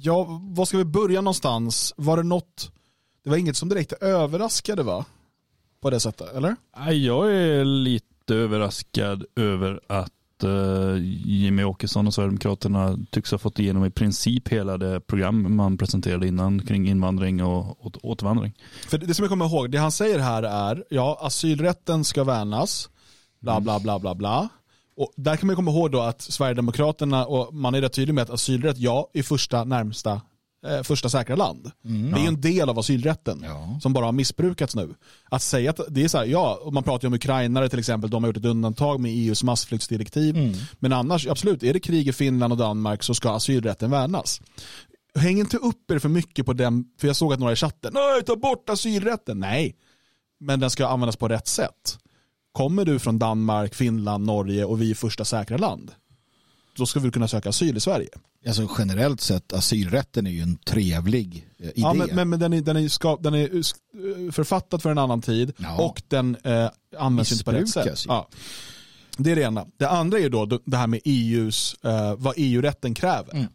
Ja, 0.00 0.40
var 0.42 0.64
ska 0.64 0.78
vi 0.78 0.84
börja 0.84 1.20
någonstans? 1.20 1.94
Var 1.96 2.16
det 2.16 2.22
något, 2.22 2.72
det 3.24 3.30
var 3.30 3.36
inget 3.36 3.56
som 3.56 3.68
direkt 3.68 3.92
överraskade 3.92 4.82
va? 4.82 5.04
På 5.80 5.90
det 5.90 6.00
sättet, 6.00 6.34
eller? 6.34 6.56
Jag 6.92 7.34
är 7.34 7.64
lite 7.64 8.34
överraskad 8.34 9.24
över 9.36 9.80
att 9.86 10.44
uh, 10.44 10.96
Jimmy 11.24 11.64
Åkesson 11.64 12.06
och 12.06 12.14
Sverigedemokraterna 12.14 12.98
tycks 13.10 13.30
ha 13.30 13.38
fått 13.38 13.58
igenom 13.58 13.84
i 13.84 13.90
princip 13.90 14.48
hela 14.48 14.78
det 14.78 15.00
program 15.00 15.56
man 15.56 15.78
presenterade 15.78 16.28
innan 16.28 16.66
kring 16.66 16.88
invandring 16.88 17.42
och 17.42 17.86
åt 17.86 17.96
återvandring. 17.96 18.52
För 18.88 18.98
det 18.98 19.14
som 19.14 19.22
jag 19.22 19.30
kommer 19.30 19.46
ihåg, 19.46 19.70
det 19.70 19.78
han 19.78 19.92
säger 19.92 20.18
här 20.18 20.42
är, 20.42 20.84
ja 20.90 21.18
asylrätten 21.20 22.04
ska 22.04 22.24
värnas, 22.24 22.90
bla 23.40 23.60
bla 23.60 23.80
bla 23.80 23.98
bla 23.98 24.14
bla. 24.14 24.48
Och 24.96 25.12
där 25.16 25.36
kan 25.36 25.46
man 25.46 25.56
komma 25.56 25.70
ihåg 25.70 25.90
då 25.90 26.00
att 26.00 26.22
Sverigedemokraterna, 26.22 27.26
och 27.26 27.54
man 27.54 27.74
är 27.74 27.80
rätt 27.80 27.92
tydlig 27.92 28.14
med 28.14 28.22
att 28.22 28.30
asylrätt, 28.30 28.78
ja, 28.78 29.10
är 29.12 29.22
första 29.22 29.64
närmsta 29.64 30.20
eh, 30.66 30.82
första 30.82 31.08
säkra 31.08 31.36
land. 31.36 31.70
Mm. 31.84 32.12
Det 32.12 32.20
är 32.20 32.28
en 32.28 32.40
del 32.40 32.68
av 32.68 32.78
asylrätten 32.78 33.40
ja. 33.44 33.78
som 33.82 33.92
bara 33.92 34.04
har 34.04 34.12
missbrukats 34.12 34.76
nu. 34.76 34.94
Att 35.30 35.42
säga 35.42 35.70
att 35.70 35.80
det 35.88 36.04
är 36.04 36.08
så 36.08 36.18
här, 36.18 36.24
ja, 36.24 36.70
man 36.72 36.82
pratar 36.82 37.04
ju 37.04 37.06
om 37.06 37.14
ukrainare 37.14 37.68
till 37.68 37.78
exempel, 37.78 38.10
de 38.10 38.22
har 38.22 38.28
gjort 38.28 38.36
ett 38.36 38.44
undantag 38.44 39.00
med 39.00 39.12
EUs 39.14 39.42
massflyktsdirektiv. 39.42 40.36
Mm. 40.36 40.52
Men 40.78 40.92
annars, 40.92 41.26
absolut, 41.26 41.62
är 41.62 41.72
det 41.72 41.80
krig 41.80 42.08
i 42.08 42.12
Finland 42.12 42.52
och 42.52 42.58
Danmark 42.58 43.02
så 43.02 43.14
ska 43.14 43.30
asylrätten 43.30 43.90
värnas. 43.90 44.40
Häng 45.14 45.38
inte 45.38 45.56
upp 45.56 45.90
er 45.90 45.98
för 45.98 46.08
mycket 46.08 46.46
på 46.46 46.52
den, 46.52 46.84
för 47.00 47.06
jag 47.06 47.16
såg 47.16 47.32
att 47.32 47.38
några 47.40 47.52
i 47.52 47.56
chatten, 47.56 47.92
nej, 47.94 48.22
ta 48.24 48.36
bort 48.36 48.70
asylrätten. 48.70 49.40
Nej, 49.40 49.76
men 50.40 50.60
den 50.60 50.70
ska 50.70 50.86
användas 50.86 51.16
på 51.16 51.28
rätt 51.28 51.48
sätt. 51.48 51.98
Kommer 52.56 52.84
du 52.84 52.98
från 52.98 53.18
Danmark, 53.18 53.74
Finland, 53.74 54.26
Norge 54.26 54.64
och 54.64 54.82
vi 54.82 54.90
är 54.90 54.94
första 54.94 55.24
säkra 55.24 55.56
land, 55.56 55.90
då 56.76 56.86
ska 56.86 57.00
vi 57.00 57.10
kunna 57.10 57.28
söka 57.28 57.48
asyl 57.48 57.76
i 57.76 57.80
Sverige. 57.80 58.08
Alltså 58.46 58.68
generellt 58.78 59.20
sett, 59.20 59.52
asylrätten 59.52 60.26
är 60.26 60.30
ju 60.30 60.40
en 60.40 60.56
trevlig 60.56 61.48
eh, 61.58 61.66
idé. 61.66 61.72
Ja, 61.76 61.94
men, 61.94 62.08
men, 62.12 62.28
men 62.28 62.40
den, 62.40 62.52
är, 62.52 62.60
den, 62.60 62.76
är 62.76 62.88
ska, 62.88 63.16
den 63.16 63.34
är 63.34 63.56
eh, 63.56 64.32
författad 64.32 64.82
för 64.82 64.90
en 64.90 64.98
annan 64.98 65.22
tid 65.22 65.52
ja. 65.56 65.84
och 65.84 66.02
den 66.08 66.36
eh, 66.44 66.70
används 66.98 67.32
inte 67.32 67.44
på 67.44 67.52
rätt 67.52 67.68
sätt. 67.68 68.04
Ja. 68.08 68.28
Det 69.16 69.32
är 69.32 69.36
det 69.36 69.42
ena. 69.42 69.66
Det 69.76 69.88
andra 69.88 70.18
är 70.18 70.28
då 70.28 70.46
det 70.64 70.76
här 70.76 70.86
med 70.86 71.00
EUs, 71.04 71.76
eh, 71.84 72.14
vad 72.16 72.34
EU-rätten 72.36 72.94
kräver. 72.94 73.34
Mm. 73.34 73.46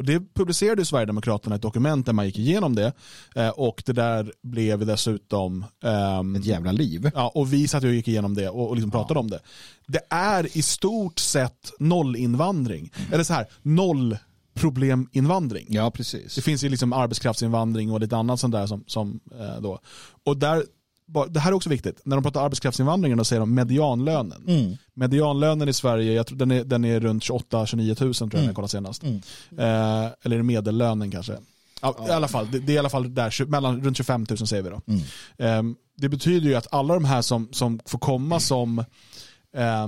Och 0.00 0.06
det 0.06 0.34
publicerade 0.34 0.84
Sverigedemokraterna 0.84 1.56
ett 1.56 1.62
dokument 1.62 2.06
där 2.06 2.12
man 2.12 2.26
gick 2.26 2.38
igenom 2.38 2.74
det. 2.74 2.92
Eh, 3.34 3.48
och 3.48 3.82
det 3.86 3.92
där 3.92 4.32
blev 4.42 4.86
dessutom... 4.86 5.64
Um, 6.20 6.36
ett 6.36 6.44
jävla 6.44 6.72
liv. 6.72 7.10
Ja, 7.14 7.32
och 7.34 7.52
vi 7.52 7.68
satt 7.68 7.84
och 7.84 7.90
gick 7.90 8.08
igenom 8.08 8.34
det 8.34 8.48
och, 8.48 8.68
och 8.68 8.74
liksom 8.74 8.90
pratade 8.90 9.14
ja. 9.14 9.20
om 9.20 9.30
det. 9.30 9.40
Det 9.86 10.00
är 10.10 10.56
i 10.56 10.62
stort 10.62 11.18
sett 11.18 11.72
nollinvandring. 11.78 12.92
Mm. 12.96 13.12
Eller 13.12 13.24
så 13.24 13.32
här, 13.32 13.46
noll 13.62 14.16
probleminvandring. 14.54 15.66
Ja, 15.68 15.90
precis. 15.90 16.34
Det 16.34 16.42
finns 16.42 16.64
ju 16.64 16.68
liksom 16.68 16.92
arbetskraftsinvandring 16.92 17.92
och 17.92 18.00
lite 18.00 18.16
annat 18.16 18.40
sånt 18.40 18.52
där 18.52 18.66
som, 18.66 18.84
som 18.86 19.20
eh, 19.40 19.60
då. 19.60 19.78
Och 20.24 20.36
där 20.36 20.64
det 21.28 21.40
här 21.40 21.50
är 21.50 21.54
också 21.54 21.70
viktigt, 21.70 22.00
när 22.04 22.16
de 22.16 22.22
pratar 22.22 22.44
arbetskraftsinvandringen 22.44 23.18
då 23.18 23.24
säger 23.24 23.40
de 23.40 23.54
medianlönen. 23.54 24.44
Mm. 24.46 24.76
Medianlönen 24.94 25.68
i 25.68 25.72
Sverige, 25.72 26.12
jag 26.12 26.26
tror, 26.26 26.38
den, 26.38 26.50
är, 26.50 26.64
den 26.64 26.84
är 26.84 27.00
runt 27.00 27.22
28-29 27.22 27.94
tusen 27.94 28.30
tror 28.30 28.38
jag 28.38 28.44
mm. 28.44 28.46
jag 28.46 28.54
kollade 28.54 28.70
senast. 28.70 29.02
Mm. 29.02 29.20
Eh, 29.58 30.10
eller 30.22 30.42
medellönen 30.42 31.10
kanske? 31.10 31.32
Ja, 31.82 31.94
ja. 31.98 32.08
I 32.08 32.10
alla 32.10 32.28
fall, 32.28 32.50
det, 32.52 32.58
det, 32.58 32.72
är 32.72 32.74
i 32.74 32.78
alla 32.78 32.90
fall 32.90 33.14
där, 33.14 33.46
mellan, 33.46 33.84
runt 33.84 33.96
25 33.96 34.26
000 34.30 34.38
säger 34.38 34.62
vi 34.62 34.70
då. 34.70 34.80
Eh, 35.44 35.62
det 35.96 36.08
betyder 36.08 36.48
ju 36.48 36.54
att 36.54 36.66
alla 36.70 36.94
de 36.94 37.04
här 37.04 37.22
som, 37.22 37.48
som 37.52 37.80
får 37.86 37.98
komma 37.98 38.40
som 38.40 38.78
eh, 39.56 39.86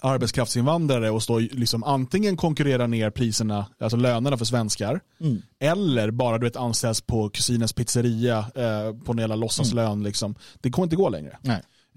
arbetskraftsinvandrare 0.00 1.10
och 1.10 1.22
stå 1.22 1.38
liksom 1.38 1.84
antingen 1.84 2.36
konkurrera 2.36 2.86
ner 2.86 3.10
priserna, 3.10 3.66
alltså 3.78 3.96
lönerna 3.96 4.36
för 4.36 4.44
svenskar, 4.44 5.00
mm. 5.20 5.42
eller 5.60 6.10
bara 6.10 6.38
du 6.38 6.46
vet, 6.46 6.56
anställs 6.56 7.00
på 7.00 7.28
kusinens 7.28 7.72
pizzeria 7.72 8.38
eh, 8.38 8.94
på 9.04 9.12
en 9.12 9.18
jävla 9.18 9.36
låtsaslön. 9.36 9.92
Mm. 9.92 10.02
Liksom. 10.02 10.34
Det 10.60 10.70
kommer 10.70 10.86
inte 10.86 10.96
gå 10.96 11.08
längre. 11.08 11.38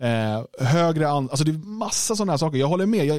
Eh, 0.01 0.65
högre 0.67 1.09
an 1.09 1.29
alltså 1.29 1.43
det 1.45 1.51
är 1.51 1.67
massa 1.67 2.15
sådana 2.15 2.31
här 2.31 2.37
saker. 2.37 2.57
Jag 2.57 2.67
håller 2.67 2.85
med. 2.85 3.05
Jag 3.05 3.17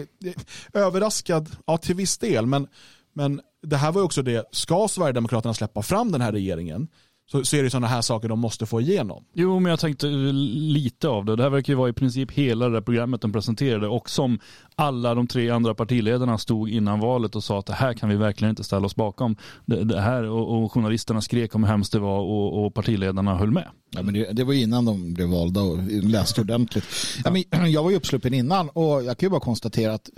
är 0.72 0.86
överraskad, 0.86 1.50
ja 1.66 1.78
till 1.78 1.94
viss 1.94 2.18
del, 2.18 2.46
men, 2.46 2.66
men 3.12 3.40
det 3.62 3.76
här 3.76 3.92
var 3.92 4.00
ju 4.00 4.04
också 4.04 4.22
det, 4.22 4.48
ska 4.50 4.88
Sverigedemokraterna 4.88 5.54
släppa 5.54 5.82
fram 5.82 6.12
den 6.12 6.20
här 6.20 6.32
regeringen 6.32 6.88
så, 7.26 7.44
så 7.44 7.56
är 7.56 7.62
det 7.62 7.70
sådana 7.70 7.86
här 7.86 8.02
saker 8.02 8.28
de 8.28 8.40
måste 8.40 8.66
få 8.66 8.80
igenom. 8.80 9.24
Jo, 9.34 9.60
men 9.60 9.70
jag 9.70 9.80
tänkte 9.80 10.06
lite 10.06 11.08
av 11.08 11.24
det. 11.24 11.36
Det 11.36 11.42
här 11.42 11.50
verkar 11.50 11.72
ju 11.72 11.76
vara 11.76 11.88
i 11.88 11.92
princip 11.92 12.30
hela 12.30 12.68
det 12.68 12.82
programmet 12.82 13.20
de 13.20 13.32
presenterade 13.32 13.88
och 13.88 14.10
som 14.10 14.38
alla 14.74 15.14
de 15.14 15.26
tre 15.26 15.50
andra 15.50 15.74
partiledarna 15.74 16.38
stod 16.38 16.70
innan 16.70 17.00
valet 17.00 17.36
och 17.36 17.44
sa 17.44 17.58
att 17.58 17.66
det 17.66 17.72
här 17.72 17.94
kan 17.94 18.08
vi 18.08 18.16
verkligen 18.16 18.50
inte 18.50 18.64
ställa 18.64 18.86
oss 18.86 18.96
bakom. 18.96 19.36
Det, 19.66 19.84
det 19.84 20.00
här 20.00 20.24
och, 20.24 20.64
och, 20.64 20.72
journalisterna 20.72 21.20
skrek 21.20 21.54
om 21.54 21.64
hur 21.64 21.70
hemskt 21.70 21.92
det 21.92 21.98
var 21.98 22.20
och, 22.20 22.64
och 22.64 22.74
partiledarna 22.74 23.34
höll 23.34 23.50
med. 23.50 23.68
Ja, 23.90 24.02
men 24.02 24.14
det, 24.14 24.32
det, 24.32 24.44
var 24.44 24.54
innan 24.54 24.84
de 24.84 25.14
blev 25.14 25.28
valda 25.28 25.62
och 25.62 25.78
läste 25.88 26.40
ordentligt. 26.40 26.84
Ja, 27.24 27.30
men 27.30 27.72
jag 27.72 27.82
var 27.82 27.90
ju 27.90 27.96
uppsluppen 27.96 28.34
innan 28.34 28.68
och 28.68 29.04
jag 29.04 29.18
kan 29.18 29.26
ju 29.26 29.30
bara 29.30 29.40
konstatera 29.40 29.94
att 29.94 30.10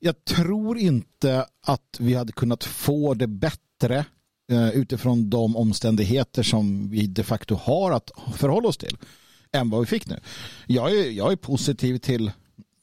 jag 0.00 0.24
tror 0.24 0.78
inte 0.78 1.46
att 1.66 1.96
vi 1.98 2.14
hade 2.14 2.32
kunnat 2.32 2.64
få 2.64 3.14
det 3.14 3.26
bättre 3.26 3.96
eh, 3.98 4.04
Eh, 4.50 4.68
utifrån 4.68 5.30
de 5.30 5.56
omständigheter 5.56 6.42
som 6.42 6.88
vi 6.88 7.06
de 7.06 7.22
facto 7.22 7.54
har 7.54 7.92
att 7.92 8.10
förhålla 8.36 8.68
oss 8.68 8.76
till 8.76 8.96
än 9.52 9.70
vad 9.70 9.80
vi 9.80 9.86
fick 9.86 10.06
nu. 10.06 10.20
Jag 10.66 10.90
är, 10.90 11.10
jag 11.10 11.32
är 11.32 11.36
positiv 11.36 11.98
till, 11.98 12.32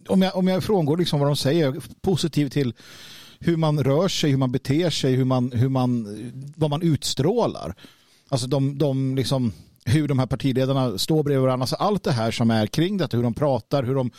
om 0.08 0.22
jag, 0.22 0.36
om 0.36 0.48
jag 0.48 0.64
frångår 0.64 0.98
liksom 0.98 1.20
vad 1.20 1.30
de 1.30 1.36
säger, 1.36 1.76
positiv 2.02 2.50
till 2.50 2.74
hur 3.40 3.58
man 3.58 3.84
rör 3.84 4.08
sig, 4.08 4.30
hur 4.30 4.38
man 4.38 4.52
beter 4.52 4.90
sig, 4.90 5.16
hur 5.16 5.26
man, 5.26 5.52
hur 5.52 5.70
man, 5.70 6.08
vad 6.56 6.70
man 6.70 6.82
utstrålar. 6.82 7.76
Alltså 8.30 8.48
de, 8.48 8.78
de 8.78 9.16
liksom, 9.16 9.54
hur 9.86 10.08
de 10.08 10.20
här 10.20 10.26
partiledarna 10.26 10.98
står 10.98 11.24
bredvid 11.24 11.42
varandra. 11.42 11.64
Alltså 11.64 11.76
allt 11.76 12.04
det 12.04 12.12
här 12.12 12.32
som 12.32 12.52
är 12.52 12.68
kring 12.68 12.98
detta, 12.98 13.18
hur 13.18 13.24
de 13.24 13.34
pratar, 13.34 13.84
hur 13.84 13.96
de... 13.96 14.12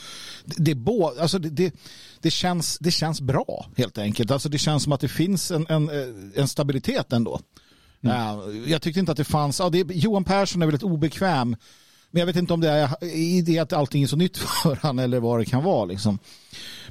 Det, 0.45 0.75
det, 0.75 0.93
alltså 1.21 1.39
det, 1.39 1.49
det, 1.51 1.75
det, 2.21 2.31
känns, 2.31 2.79
det 2.79 2.91
känns 2.91 3.21
bra 3.21 3.67
helt 3.77 3.99
enkelt. 3.99 4.31
Alltså 4.31 4.49
det 4.49 4.59
känns 4.59 4.83
som 4.83 4.93
att 4.93 5.01
det 5.01 5.09
finns 5.09 5.51
en, 5.51 5.67
en, 5.69 5.91
en 6.35 6.49
stabilitet 6.49 7.13
ändå. 7.13 7.41
Mm. 8.05 8.65
Jag 8.67 8.83
tyckte 8.83 9.01
inte 9.01 9.13
att 9.13 9.19
det 9.19 9.25
fanns... 9.25 9.59
Ja, 9.59 9.71
det, 9.71 9.95
Johan 9.95 10.25
Persson 10.25 10.63
är 10.63 10.67
väldigt 10.67 10.83
obekväm 10.83 11.57
men 12.13 12.21
jag 12.21 12.27
vet 12.27 12.37
inte 12.37 12.53
om 12.53 12.61
det 12.61 12.71
är 12.71 13.05
i 13.05 13.43
det 13.43 13.59
att 13.59 13.73
allting 13.73 14.03
är 14.03 14.07
så 14.07 14.17
nytt 14.17 14.39
för 14.63 14.79
han 14.83 14.99
eller 14.99 15.21
vad 15.21 15.39
det 15.41 15.45
kan 15.45 15.65
vara. 15.65 15.85
Liksom. 15.85 16.19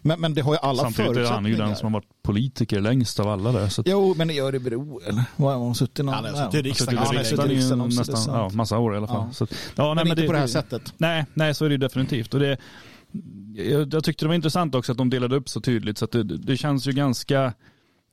Men, 0.01 0.21
men 0.21 0.33
det 0.33 0.41
har 0.41 0.53
ju 0.53 0.59
alla 0.61 0.83
Samtidigt 0.83 0.95
förutsättningar. 0.95 1.35
Samtidigt 1.35 1.59
är 1.59 1.63
han 1.63 1.67
ju 1.67 1.73
den 1.73 1.75
som 1.75 1.85
har 1.85 2.01
varit 2.01 2.23
politiker 2.23 2.81
längst 2.81 3.19
av 3.19 3.27
alla 3.27 3.51
där. 3.51 3.69
Så 3.69 3.81
att... 3.81 3.87
Jo, 3.87 4.13
men 4.17 4.29
i 4.29 4.39
Örebro 4.39 5.01
eller? 5.05 5.23
Har 5.37 5.65
han 5.65 5.75
suttit 5.75 6.05
någon? 6.05 6.13
Han 6.13 6.25
har 6.25 6.45
suttit 6.45 6.65
i 6.65 6.69
riksdagen. 6.69 6.97
Han 6.97 7.17
har 7.17 7.23
suttit 7.23 7.45
i 7.45 7.47
riksdagen 7.47 7.81
också. 7.81 7.99
Nästan, 8.11 8.35
ja, 8.35 8.49
massa 8.49 8.77
år 8.77 8.93
i 8.93 8.97
alla 8.97 9.07
fall. 9.07 9.25
Ja. 9.27 9.33
Så, 9.33 9.47
ja, 9.75 9.93
men 9.93 9.95
nej, 9.95 10.09
inte 10.09 10.21
det, 10.21 10.27
på 10.27 10.33
det 10.33 10.39
här 10.39 10.47
sättet. 10.47 10.93
Nej, 10.97 11.25
nej, 11.33 11.55
så 11.55 11.65
är 11.65 11.69
det 11.69 11.77
definitivt. 11.77 12.33
Och 12.33 12.39
det, 12.39 12.57
jag, 13.55 13.93
jag 13.93 14.03
tyckte 14.03 14.25
det 14.25 14.27
var 14.27 14.35
intressant 14.35 14.75
också 14.75 14.91
att 14.91 14.97
de 14.97 15.09
delade 15.09 15.35
upp 15.35 15.49
så 15.49 15.61
tydligt. 15.61 15.97
Så 15.97 16.05
att 16.05 16.11
det, 16.11 16.23
det 16.23 16.57
känns 16.57 16.87
ju 16.87 16.91
ganska 16.91 17.53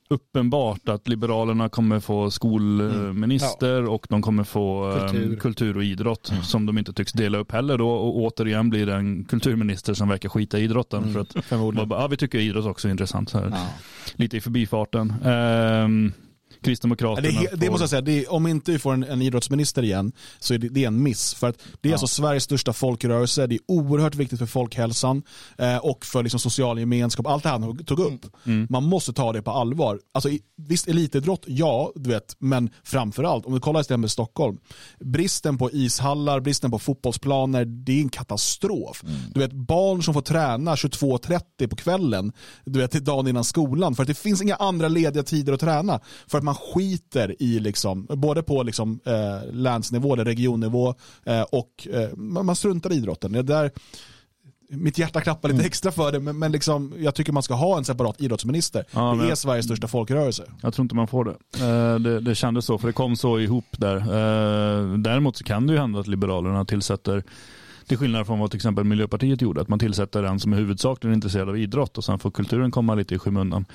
uppenbart 0.09 0.89
att 0.89 1.07
Liberalerna 1.07 1.69
kommer 1.69 1.99
få 1.99 2.31
skolminister 2.31 3.73
mm. 3.73 3.85
ja. 3.85 3.91
och 3.91 4.07
de 4.09 4.21
kommer 4.21 4.43
få 4.43 4.91
ehm, 4.91 4.99
kultur, 4.99 5.35
kultur 5.35 5.77
och 5.77 5.83
idrott 5.83 6.31
mm. 6.31 6.43
som 6.43 6.65
de 6.65 6.77
inte 6.77 6.93
tycks 6.93 7.11
dela 7.13 7.37
upp 7.37 7.51
heller 7.51 7.77
då 7.77 7.89
och 7.89 8.17
återigen 8.17 8.69
blir 8.69 8.85
det 8.85 8.95
en 8.95 9.25
kulturminister 9.25 9.93
som 9.93 10.09
verkar 10.09 10.29
skita 10.29 10.59
i 10.59 10.63
idrotten 10.63 11.03
mm. 11.03 11.13
för 11.13 11.21
att 11.21 11.89
ja, 11.89 12.07
vi 12.07 12.17
tycker 12.17 12.39
idrott 12.39 12.65
också 12.65 12.87
är 12.87 12.91
intressant. 12.91 13.29
Så 13.29 13.37
ja. 13.37 13.67
Lite 14.15 14.37
i 14.37 14.41
förbifarten. 14.41 15.13
Um, 15.25 16.13
Kristdemokraterna. 16.61 17.41
Det, 17.41 17.47
det, 17.51 17.55
det 17.55 17.69
måste 17.69 17.83
jag 17.83 17.89
säga, 17.89 18.21
är, 18.21 18.31
om 18.31 18.47
inte 18.47 18.71
vi 18.71 18.79
får 18.79 18.93
en, 18.93 19.03
en 19.03 19.21
idrottsminister 19.21 19.83
igen 19.83 20.11
så 20.39 20.53
är 20.53 20.57
det, 20.57 20.69
det 20.69 20.83
är 20.83 20.87
en 20.87 21.03
miss. 21.03 21.33
För 21.33 21.49
att 21.49 21.57
det 21.81 21.89
är 21.89 21.91
ja. 21.91 21.95
alltså 21.95 22.07
Sveriges 22.07 22.43
största 22.43 22.73
folkrörelse, 22.73 23.47
det 23.47 23.55
är 23.55 23.59
oerhört 23.67 24.15
viktigt 24.15 24.39
för 24.39 24.45
folkhälsan 24.45 25.23
eh, 25.57 25.77
och 25.77 26.05
för 26.05 26.23
liksom 26.23 26.39
social 26.39 26.79
gemenskap. 26.79 27.27
Allt 27.27 27.43
det 27.43 27.49
här 27.49 27.59
han 27.59 27.77
tog 27.77 27.99
upp. 27.99 28.25
Mm. 28.45 28.67
Man 28.69 28.83
måste 28.83 29.13
ta 29.13 29.33
det 29.33 29.41
på 29.41 29.51
allvar. 29.51 29.99
Alltså, 30.11 30.29
visst, 30.55 30.87
elitidrott, 30.87 31.43
ja, 31.47 31.91
du 31.95 32.09
vet, 32.09 32.35
men 32.39 32.69
framförallt, 32.83 33.45
om 33.45 33.53
du 33.53 33.59
kollar 33.59 33.81
istället 33.81 33.99
med 33.99 34.11
Stockholm, 34.11 34.57
bristen 34.99 35.57
på 35.57 35.71
ishallar, 35.71 36.39
bristen 36.39 36.71
på 36.71 36.79
fotbollsplaner, 36.79 37.65
det 37.65 37.91
är 37.91 38.01
en 38.01 38.09
katastrof. 38.09 39.03
Mm. 39.03 39.15
Du 39.33 39.39
vet, 39.39 39.51
barn 39.51 40.03
som 40.03 40.13
får 40.13 40.21
träna 40.21 40.75
22.30 40.75 41.67
på 41.67 41.75
kvällen, 41.75 42.31
du 42.65 42.79
vet, 42.79 42.91
dagen 42.91 43.27
innan 43.27 43.43
skolan, 43.43 43.95
för 43.95 44.03
att 44.03 44.07
det 44.07 44.17
finns 44.17 44.41
inga 44.41 44.55
andra 44.55 44.87
lediga 44.87 45.23
tider 45.23 45.53
att 45.53 45.59
träna. 45.59 45.99
För 46.27 46.37
att 46.37 46.43
man 46.49 46.55
skiter 46.55 47.35
i, 47.39 47.59
liksom, 47.59 48.07
både 48.09 48.43
på 48.43 48.63
liksom, 48.63 48.99
eh, 49.05 49.53
länsnivå 49.53 50.13
eller 50.13 50.25
regionnivå 50.25 50.95
eh, 51.23 51.41
och 51.41 51.87
eh, 51.91 52.17
man 52.17 52.55
struntar 52.55 52.93
i 52.93 52.95
idrotten. 52.95 53.31
Det 53.31 53.41
där, 53.41 53.71
mitt 54.69 54.97
hjärta 54.97 55.21
klappar 55.21 55.49
lite 55.49 55.59
mm. 55.59 55.65
extra 55.65 55.91
för 55.91 56.11
det, 56.11 56.19
men, 56.19 56.39
men 56.39 56.51
liksom, 56.51 56.93
jag 56.97 57.15
tycker 57.15 57.33
man 57.33 57.43
ska 57.43 57.53
ha 57.53 57.77
en 57.77 57.85
separat 57.85 58.21
idrottsminister. 58.21 58.85
Ja, 58.91 59.17
det 59.21 59.31
är 59.31 59.35
Sveriges 59.35 59.65
största 59.65 59.87
folkrörelse. 59.87 60.43
Jag 60.61 60.73
tror 60.73 60.83
inte 60.83 60.95
man 60.95 61.07
får 61.07 61.25
det. 61.25 61.65
Eh, 61.65 61.99
det. 61.99 62.19
Det 62.19 62.35
kändes 62.35 62.65
så, 62.65 62.77
för 62.77 62.87
det 62.87 62.93
kom 62.93 63.15
så 63.15 63.39
ihop 63.39 63.65
där. 63.71 63.95
Eh, 63.95 64.97
däremot 64.97 65.37
så 65.37 65.43
kan 65.43 65.67
det 65.67 65.73
ju 65.73 65.79
hända 65.79 65.99
att 65.99 66.07
Liberalerna 66.07 66.65
tillsätter 66.65 67.23
till 67.87 67.97
skillnad 67.97 68.27
från 68.27 68.39
vad 68.39 68.51
till 68.51 68.57
exempel 68.57 68.83
Miljöpartiet 68.83 69.41
gjorde, 69.41 69.61
att 69.61 69.67
man 69.67 69.79
tillsätter 69.79 70.23
en 70.23 70.39
som 70.39 70.53
är 70.53 70.57
huvudsakligen 70.57 71.13
intresserad 71.13 71.49
av 71.49 71.57
idrott 71.57 71.97
och 71.97 72.03
sen 72.03 72.19
får 72.19 72.31
kulturen 72.31 72.71
komma 72.71 72.95
lite 72.95 73.15
i 73.15 73.19
skymundan. 73.19 73.65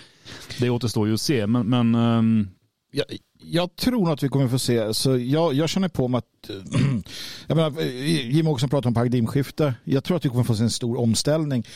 Det 0.61 0.71
återstår 0.71 1.09
ju 1.09 1.15
att 1.15 1.21
se, 1.21 1.47
men, 1.47 1.67
men 1.67 1.95
ehm, 1.95 2.49
jag, 2.95 3.07
jag, 3.43 3.77
tror 3.77 4.13
att 4.13 4.23
vi 4.23 4.29
kommer 4.29 4.49
få 4.49 4.59
se, 4.59 4.95
så 4.95 5.19
jag, 5.19 5.55
jag 5.55 5.69
känner 5.69 5.89
på 5.89 6.09
mig 6.09 6.19
att, 6.19 6.51
jag 7.47 7.57
menar, 7.57 7.83
Jim 7.83 8.49
Åkesson 8.49 8.69
pratar 8.69 8.89
om 8.89 8.95
paradigmskifte, 8.95 9.75
jag 9.85 10.05
tror 10.05 10.17
att 10.17 10.25
vi 10.25 10.29
kommer 10.29 10.45
få 10.45 10.57
se 10.57 10.63
en 10.63 10.71
stor 10.71 10.99
omställning 10.99 11.67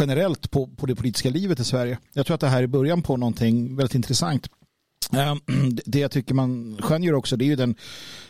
generellt 0.00 0.50
på, 0.50 0.66
på 0.66 0.86
det 0.86 0.94
politiska 0.94 1.30
livet 1.30 1.60
i 1.60 1.64
Sverige. 1.64 1.98
Jag 2.12 2.26
tror 2.26 2.34
att 2.34 2.40
det 2.40 2.48
här 2.48 2.62
är 2.62 2.66
början 2.66 3.02
på 3.02 3.16
någonting 3.16 3.76
väldigt 3.76 3.94
intressant. 3.94 4.46
Ehm, 5.12 5.40
det 5.84 5.98
jag 5.98 6.10
tycker 6.10 6.34
man 6.34 6.78
skönjer 6.80 7.14
också 7.14 7.36
det 7.36 7.44
är 7.44 7.46
ju 7.46 7.56
den, 7.56 7.74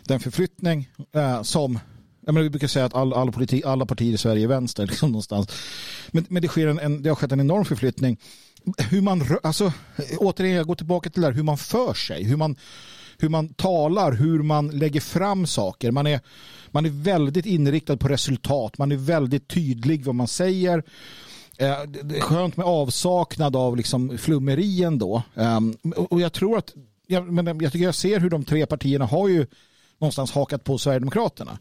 den 0.05 0.21
förflyttning 0.21 0.89
eh, 1.15 1.43
som 1.43 1.79
jag 2.27 2.35
menar, 2.35 2.43
vi 2.43 2.51
brukar 2.51 2.69
säga 2.69 2.85
att 2.85 2.95
all, 2.95 3.13
all 3.13 3.33
politik, 3.33 3.65
alla 3.65 3.87
partier 3.87 4.13
i 4.13 4.19
Sverige 4.19 4.45
är 4.45 4.49
vänster. 4.49 4.87
Liksom 4.87 5.13
någonstans. 5.13 5.49
Men, 6.11 6.27
men 6.29 6.43
det, 6.43 6.49
sker 6.49 6.67
en, 6.67 6.79
en, 6.79 7.03
det 7.03 7.09
har 7.09 7.17
skett 7.17 7.33
en 7.33 7.41
enorm 7.41 7.65
förflyttning 7.65 8.19
hur 8.91 9.01
man, 9.01 9.23
alltså, 9.43 9.73
återigen, 10.19 10.57
jag 10.57 10.67
går 10.67 10.75
tillbaka 10.75 11.11
till 11.11 11.23
det 11.23 11.29
här, 11.29 11.35
hur 11.35 11.43
man 11.43 11.59
för 11.59 11.95
sig, 11.95 12.25
hur 12.25 12.37
man, 12.37 12.57
hur 13.19 13.29
man 13.29 13.49
talar, 13.49 14.13
hur 14.13 14.43
man 14.43 14.69
lägger 14.69 15.01
fram 15.01 15.47
saker. 15.47 15.91
Man 15.91 16.07
är, 16.07 16.21
man 16.71 16.87
är 16.87 16.91
väldigt 16.91 17.47
inriktad 17.47 17.97
på 17.97 18.09
resultat, 18.09 18.79
man 18.79 18.93
är 18.93 18.97
väldigt 18.97 19.49
tydlig 19.49 20.05
vad 20.05 20.15
man 20.15 20.29
säger. 20.29 20.79
Eh, 21.59 21.83
det 21.83 22.17
är 22.17 22.21
skönt 22.21 22.57
med 22.57 22.67
avsaknad 22.67 23.57
av 23.57 23.77
liksom 23.77 24.19
flummerien 24.19 24.99
då. 24.99 25.23
Ehm, 25.35 25.77
och 26.11 26.21
jag 26.21 26.33
tror 26.33 26.59
att, 26.59 26.75
jag, 27.07 27.33
men 27.33 27.61
jag 27.61 27.73
tycker 27.73 27.85
jag 27.85 27.95
ser 27.95 28.21
hur 28.21 28.31
de 28.31 28.45
tre 28.45 28.67
partierna 28.67 29.07
har 29.07 29.29
ju 29.29 29.47
någonstans 29.99 30.33
hakat 30.33 30.65
på 30.65 30.79
Sverigedemokraterna. 30.79 31.59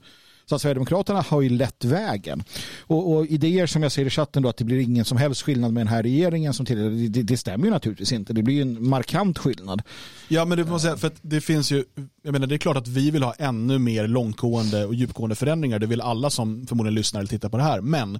Så 0.49 0.55
att 0.55 0.61
Sverigedemokraterna 0.61 1.21
har 1.21 1.41
ju 1.41 1.49
lett 1.49 1.85
vägen. 1.85 2.43
Och, 2.79 3.13
och, 3.13 3.25
idéer 3.25 3.67
som 3.67 3.83
jag 3.83 3.91
ser 3.91 4.05
i 4.05 4.09
chatten 4.09 4.43
då 4.43 4.49
att 4.49 4.57
det 4.57 4.63
blir 4.63 4.79
ingen 4.79 5.05
som 5.05 5.17
helst 5.17 5.41
skillnad 5.41 5.73
med 5.73 5.81
den 5.81 5.87
här 5.87 6.03
regeringen 6.03 6.53
som 6.53 6.65
till 6.65 7.11
det, 7.11 7.23
det 7.23 7.37
stämmer 7.37 7.65
ju 7.65 7.71
naturligtvis 7.71 8.11
inte. 8.11 8.33
Det 8.33 8.43
blir 8.43 8.55
ju 8.55 8.61
en 8.61 8.89
markant 8.89 9.37
skillnad. 9.37 9.81
Ja 10.27 10.45
men 10.45 10.57
det 10.57 10.63
får 10.63 10.71
man 10.71 10.79
säga, 10.79 10.97
för 10.97 11.11
det 11.21 11.41
finns 11.41 11.71
ju, 11.71 11.83
jag 12.23 12.31
menar 12.31 12.47
det 12.47 12.55
är 12.55 12.57
klart 12.57 12.77
att 12.77 12.87
vi 12.87 13.11
vill 13.11 13.23
ha 13.23 13.33
ännu 13.33 13.79
mer 13.79 14.07
långtgående 14.07 14.85
och 14.85 14.95
djupgående 14.95 15.35
förändringar. 15.35 15.79
Det 15.79 15.87
vill 15.87 16.01
alla 16.01 16.29
som 16.29 16.67
förmodligen 16.67 16.95
lyssnar 16.95 17.19
eller 17.19 17.29
tittar 17.29 17.49
på 17.49 17.57
det 17.57 17.63
här. 17.63 17.81
Men 17.81 18.19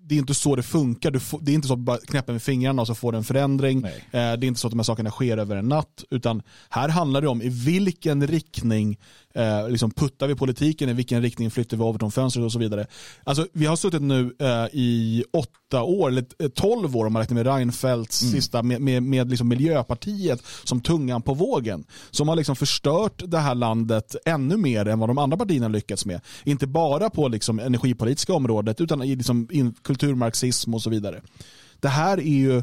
det 0.00 0.14
är 0.14 0.18
inte 0.18 0.34
så 0.34 0.56
det 0.56 0.62
funkar. 0.62 1.18
Får, 1.18 1.40
det 1.40 1.52
är 1.52 1.54
inte 1.54 1.68
så 1.68 1.74
att 1.74 1.80
du 1.80 1.84
bara 1.84 1.98
knäpper 1.98 2.32
med 2.32 2.42
fingrarna 2.42 2.82
och 2.82 2.86
så 2.86 2.94
får 2.94 3.12
du 3.12 3.18
en 3.18 3.24
förändring. 3.24 3.84
Eh, 3.84 3.92
det 4.10 4.18
är 4.18 4.44
inte 4.44 4.60
så 4.60 4.66
att 4.66 4.72
de 4.72 4.78
här 4.78 4.84
sakerna 4.84 5.10
sker 5.10 5.38
över 5.38 5.56
en 5.56 5.68
natt. 5.68 6.04
Utan 6.10 6.42
här 6.70 6.88
handlar 6.88 7.20
det 7.20 7.28
om 7.28 7.42
i 7.42 7.48
vilken 7.48 8.26
riktning 8.26 8.98
eh, 9.34 9.68
liksom 9.68 9.90
puttar 9.90 10.26
vi 10.26 10.34
politiken, 10.34 10.88
i 10.88 10.92
vilken 10.92 11.22
riktning 11.22 11.50
flyttar 11.50 11.76
vi 11.76 11.82
Overton-fönstret 11.82 12.44
och 12.44 12.52
så 12.52 12.58
vidare. 12.58 12.86
Alltså, 13.24 13.46
vi 13.52 13.66
har 13.66 13.76
suttit 13.76 14.02
nu 14.02 14.36
eh, 14.38 14.66
i 14.72 15.24
åtta 15.32 15.82
år, 15.82 16.08
eller 16.08 16.24
eh, 16.38 16.48
tolv 16.48 16.96
år 16.96 17.06
om 17.06 17.12
man 17.12 17.22
räknar 17.22 17.34
med 17.34 17.46
Reinfeldts 17.46 18.22
mm. 18.22 18.32
sista, 18.32 18.62
med, 18.62 18.80
med, 18.80 19.02
med 19.02 19.30
liksom 19.30 19.48
Miljöpartiet 19.48 20.42
som 20.64 20.80
tungan 20.80 21.22
på 21.22 21.34
vågen. 21.34 21.84
Som 22.10 22.28
har 22.28 22.36
liksom 22.36 22.56
förstört 22.56 23.22
det 23.26 23.38
här 23.38 23.54
landet 23.54 24.16
ännu 24.24 24.56
mer 24.56 24.88
än 24.88 24.98
vad 24.98 25.08
de 25.08 25.18
andra 25.18 25.36
partierna 25.36 25.68
lyckats 25.68 26.06
med. 26.06 26.20
Inte 26.44 26.66
bara 26.66 27.10
på 27.10 27.28
liksom 27.28 27.58
energipolitiska 27.58 28.34
området 28.34 28.80
utan 28.80 29.02
i 29.02 29.16
liksom 29.16 29.48
kulturmarxism 29.82 30.74
och 30.74 30.82
så 30.82 30.90
vidare. 30.90 31.22
Det 31.80 31.88
här 31.88 32.18
är 32.18 32.22
ju 32.22 32.62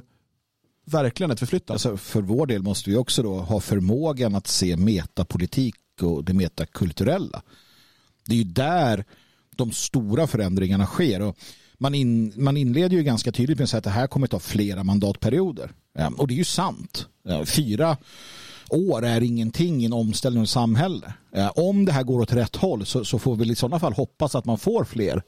verkligen 0.85 1.31
ett 1.31 1.39
förflyttande. 1.39 1.73
Alltså 1.73 1.97
för 1.97 2.21
vår 2.21 2.45
del 2.45 2.61
måste 2.61 2.89
vi 2.89 2.95
också 2.95 3.23
då 3.23 3.39
ha 3.39 3.59
förmågan 3.59 4.35
att 4.35 4.47
se 4.47 4.77
metapolitik 4.77 5.75
och 6.03 6.23
det 6.23 6.33
metakulturella. 6.33 7.41
Det 8.25 8.33
är 8.33 8.37
ju 8.37 8.43
där 8.43 9.05
de 9.55 9.71
stora 9.71 10.27
förändringarna 10.27 10.85
sker. 10.85 11.21
Och 11.21 11.37
man, 11.77 11.95
in, 11.95 12.33
man 12.35 12.57
inleder 12.57 12.97
ju 12.97 13.03
ganska 13.03 13.31
tydligt 13.31 13.57
med 13.57 13.63
att 13.63 13.69
säga 13.69 13.77
att 13.77 13.83
det 13.83 13.89
här 13.89 14.07
kommer 14.07 14.27
att 14.27 14.31
ta 14.31 14.39
flera 14.39 14.83
mandatperioder. 14.83 15.71
Och 16.17 16.27
det 16.27 16.33
är 16.33 16.37
ju 16.37 16.43
sant. 16.43 17.07
Fyra 17.45 17.97
år 18.69 19.05
är 19.05 19.23
ingenting 19.23 19.81
i 19.81 19.85
en 19.85 19.93
omställning 19.93 20.41
av 20.41 20.45
samhälle. 20.45 21.13
Om 21.55 21.85
det 21.85 21.91
här 21.91 22.03
går 22.03 22.19
åt 22.19 22.33
rätt 22.33 22.55
håll 22.55 22.85
så, 22.85 23.05
så 23.05 23.19
får 23.19 23.35
vi 23.35 23.51
i 23.51 23.55
sådana 23.55 23.79
fall 23.79 23.93
hoppas 23.93 24.35
att 24.35 24.45
man 24.45 24.57
får 24.57 24.83
fler 24.83 25.23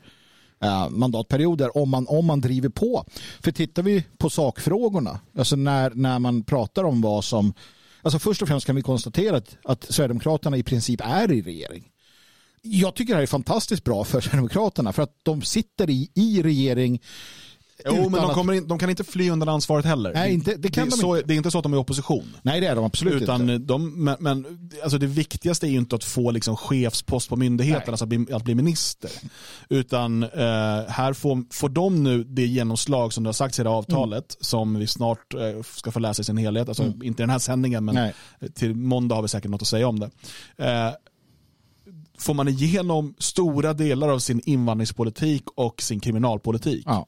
mandatperioder 0.89 1.77
om 1.77 1.89
man, 1.89 2.07
om 2.07 2.25
man 2.25 2.41
driver 2.41 2.69
på. 2.69 3.05
För 3.39 3.51
tittar 3.51 3.83
vi 3.83 4.03
på 4.17 4.29
sakfrågorna, 4.29 5.19
alltså 5.37 5.55
när, 5.55 5.91
när 5.95 6.19
man 6.19 6.43
pratar 6.43 6.83
om 6.83 7.01
vad 7.01 7.23
som 7.23 7.53
Alltså 8.01 8.19
först 8.19 8.41
och 8.41 8.47
främst 8.47 8.65
kan 8.65 8.75
vi 8.75 8.81
konstatera 8.81 9.37
att, 9.37 9.57
att 9.63 9.83
Sverigedemokraterna 9.83 10.57
i 10.57 10.63
princip 10.63 11.01
är 11.03 11.31
i 11.31 11.41
regering. 11.41 11.91
Jag 12.61 12.95
tycker 12.95 13.13
det 13.13 13.17
här 13.17 13.23
är 13.23 13.27
fantastiskt 13.27 13.83
bra 13.83 14.03
för 14.03 14.21
Sverigedemokraterna 14.21 14.93
för 14.93 15.03
att 15.03 15.15
de 15.23 15.41
sitter 15.41 15.89
i, 15.89 16.11
i 16.13 16.41
regering 16.43 17.01
Jo, 17.85 18.09
men 18.09 18.21
de, 18.21 18.33
kommer 18.33 18.53
in, 18.53 18.67
de 18.67 18.79
kan 18.79 18.89
inte 18.89 19.03
fly 19.03 19.29
undan 19.29 19.49
ansvaret 19.49 19.85
heller. 19.85 20.13
Nej, 20.13 20.33
inte, 20.33 20.55
det, 20.55 20.69
kan 20.69 20.85
det, 20.85 20.95
de 20.95 20.97
så, 20.97 21.15
inte. 21.15 21.27
det 21.27 21.33
är 21.33 21.37
inte 21.37 21.51
så 21.51 21.57
att 21.57 21.63
de 21.63 21.73
är 21.73 21.77
i 21.77 21.79
opposition. 21.79 22.35
Nej, 22.41 22.61
det 22.61 22.67
är 22.67 22.75
de 22.75 22.85
absolut 22.85 23.21
Utan 23.21 23.49
inte. 23.49 23.57
De, 23.57 24.03
men 24.03 24.17
men 24.19 24.69
alltså 24.83 24.97
det 24.97 25.07
viktigaste 25.07 25.67
är 25.67 25.69
ju 25.69 25.77
inte 25.77 25.95
att 25.95 26.03
få 26.03 26.31
liksom 26.31 26.55
chefspost 26.57 27.29
på 27.29 27.35
myndigheten, 27.35 27.89
alltså 27.93 28.05
att 28.05 28.09
bli, 28.09 28.25
att 28.33 28.43
bli 28.43 28.55
minister. 28.55 29.11
Utan 29.69 30.23
eh, 30.23 30.29
här 30.87 31.13
får, 31.13 31.53
får 31.53 31.69
de 31.69 32.03
nu 32.03 32.23
det 32.23 32.45
genomslag 32.45 33.13
som 33.13 33.23
det 33.23 33.27
har 33.27 33.33
sagts 33.33 33.59
i 33.59 33.63
det 33.63 33.69
avtalet, 33.69 34.35
mm. 34.35 34.37
som 34.41 34.75
vi 34.79 34.87
snart 34.87 35.33
eh, 35.33 35.63
ska 35.63 35.91
få 35.91 35.99
läsa 35.99 36.21
i 36.21 36.23
sin 36.23 36.37
helhet. 36.37 36.67
Alltså 36.67 36.83
mm. 36.83 37.03
inte 37.03 37.23
den 37.23 37.29
här 37.29 37.39
sändningen, 37.39 37.85
men 37.85 37.95
Nej. 37.95 38.13
till 38.53 38.75
måndag 38.75 39.15
har 39.15 39.21
vi 39.21 39.27
säkert 39.27 39.51
något 39.51 39.61
att 39.61 39.67
säga 39.67 39.87
om 39.87 39.99
det. 39.99 40.09
Eh, 40.57 40.91
får 42.17 42.33
man 42.33 42.47
igenom 42.47 43.15
stora 43.17 43.73
delar 43.73 44.09
av 44.09 44.19
sin 44.19 44.41
invandringspolitik 44.45 45.43
och 45.55 45.81
sin 45.81 45.99
kriminalpolitik. 45.99 46.83
Ja. 46.85 47.07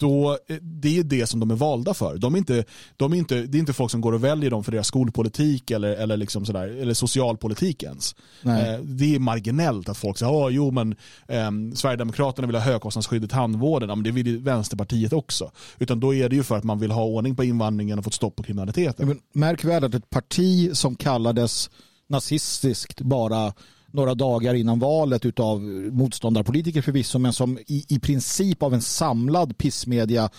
Då, 0.00 0.38
eh, 0.48 0.56
det 0.62 0.98
är 0.98 1.02
det 1.02 1.26
som 1.26 1.40
de 1.40 1.50
är 1.50 1.54
valda 1.54 1.94
för. 1.94 2.18
De 2.18 2.34
är 2.34 2.38
inte, 2.38 2.64
de 2.96 3.12
är 3.12 3.16
inte, 3.16 3.42
det 3.42 3.58
är 3.58 3.60
inte 3.60 3.72
folk 3.72 3.90
som 3.90 4.00
går 4.00 4.12
och 4.12 4.24
väljer 4.24 4.50
dem 4.50 4.64
för 4.64 4.72
deras 4.72 4.86
skolpolitik 4.86 5.70
eller, 5.70 5.88
eller, 5.88 6.16
liksom 6.16 6.46
sådär, 6.46 6.68
eller 6.68 6.94
socialpolitik 6.94 7.82
ens. 7.82 8.14
Eh, 8.44 8.80
det 8.82 9.14
är 9.14 9.18
marginellt 9.18 9.88
att 9.88 9.98
folk 9.98 10.18
säger 10.18 10.50
jo, 10.50 10.70
men, 10.70 10.94
eh, 11.28 11.50
Sverigedemokraterna 11.74 12.46
vill 12.46 12.56
ha 12.56 12.62
högkostnadsskydd 12.62 13.24
i 13.24 13.28
tandvården, 13.28 13.88
men 13.88 14.02
det 14.02 14.10
vill 14.10 14.38
Vänsterpartiet 14.38 15.12
också. 15.12 15.50
Utan 15.78 16.00
då 16.00 16.14
är 16.14 16.28
det 16.28 16.36
ju 16.36 16.42
för 16.42 16.56
att 16.56 16.64
man 16.64 16.78
vill 16.78 16.90
ha 16.90 17.04
ordning 17.04 17.36
på 17.36 17.44
invandringen 17.44 17.98
och 17.98 18.04
få 18.04 18.10
stopp 18.10 18.36
på 18.36 18.42
kriminaliteten. 18.42 19.08
Men 19.08 19.18
märk 19.32 19.64
väl 19.64 19.84
att 19.84 19.94
ett 19.94 20.10
parti 20.10 20.70
som 20.76 20.96
kallades 20.96 21.70
nazistiskt 22.08 23.00
bara 23.00 23.52
några 23.92 24.14
dagar 24.14 24.54
innan 24.54 24.78
valet 24.78 25.40
av 25.40 25.62
motståndarpolitiker 25.92 26.82
förvisso, 26.82 27.18
men 27.18 27.32
som 27.32 27.58
i, 27.58 27.84
i 27.88 27.98
princip 27.98 28.62
av 28.62 28.74
en 28.74 28.82
samlad 28.82 29.58
pissmedia 29.58 30.30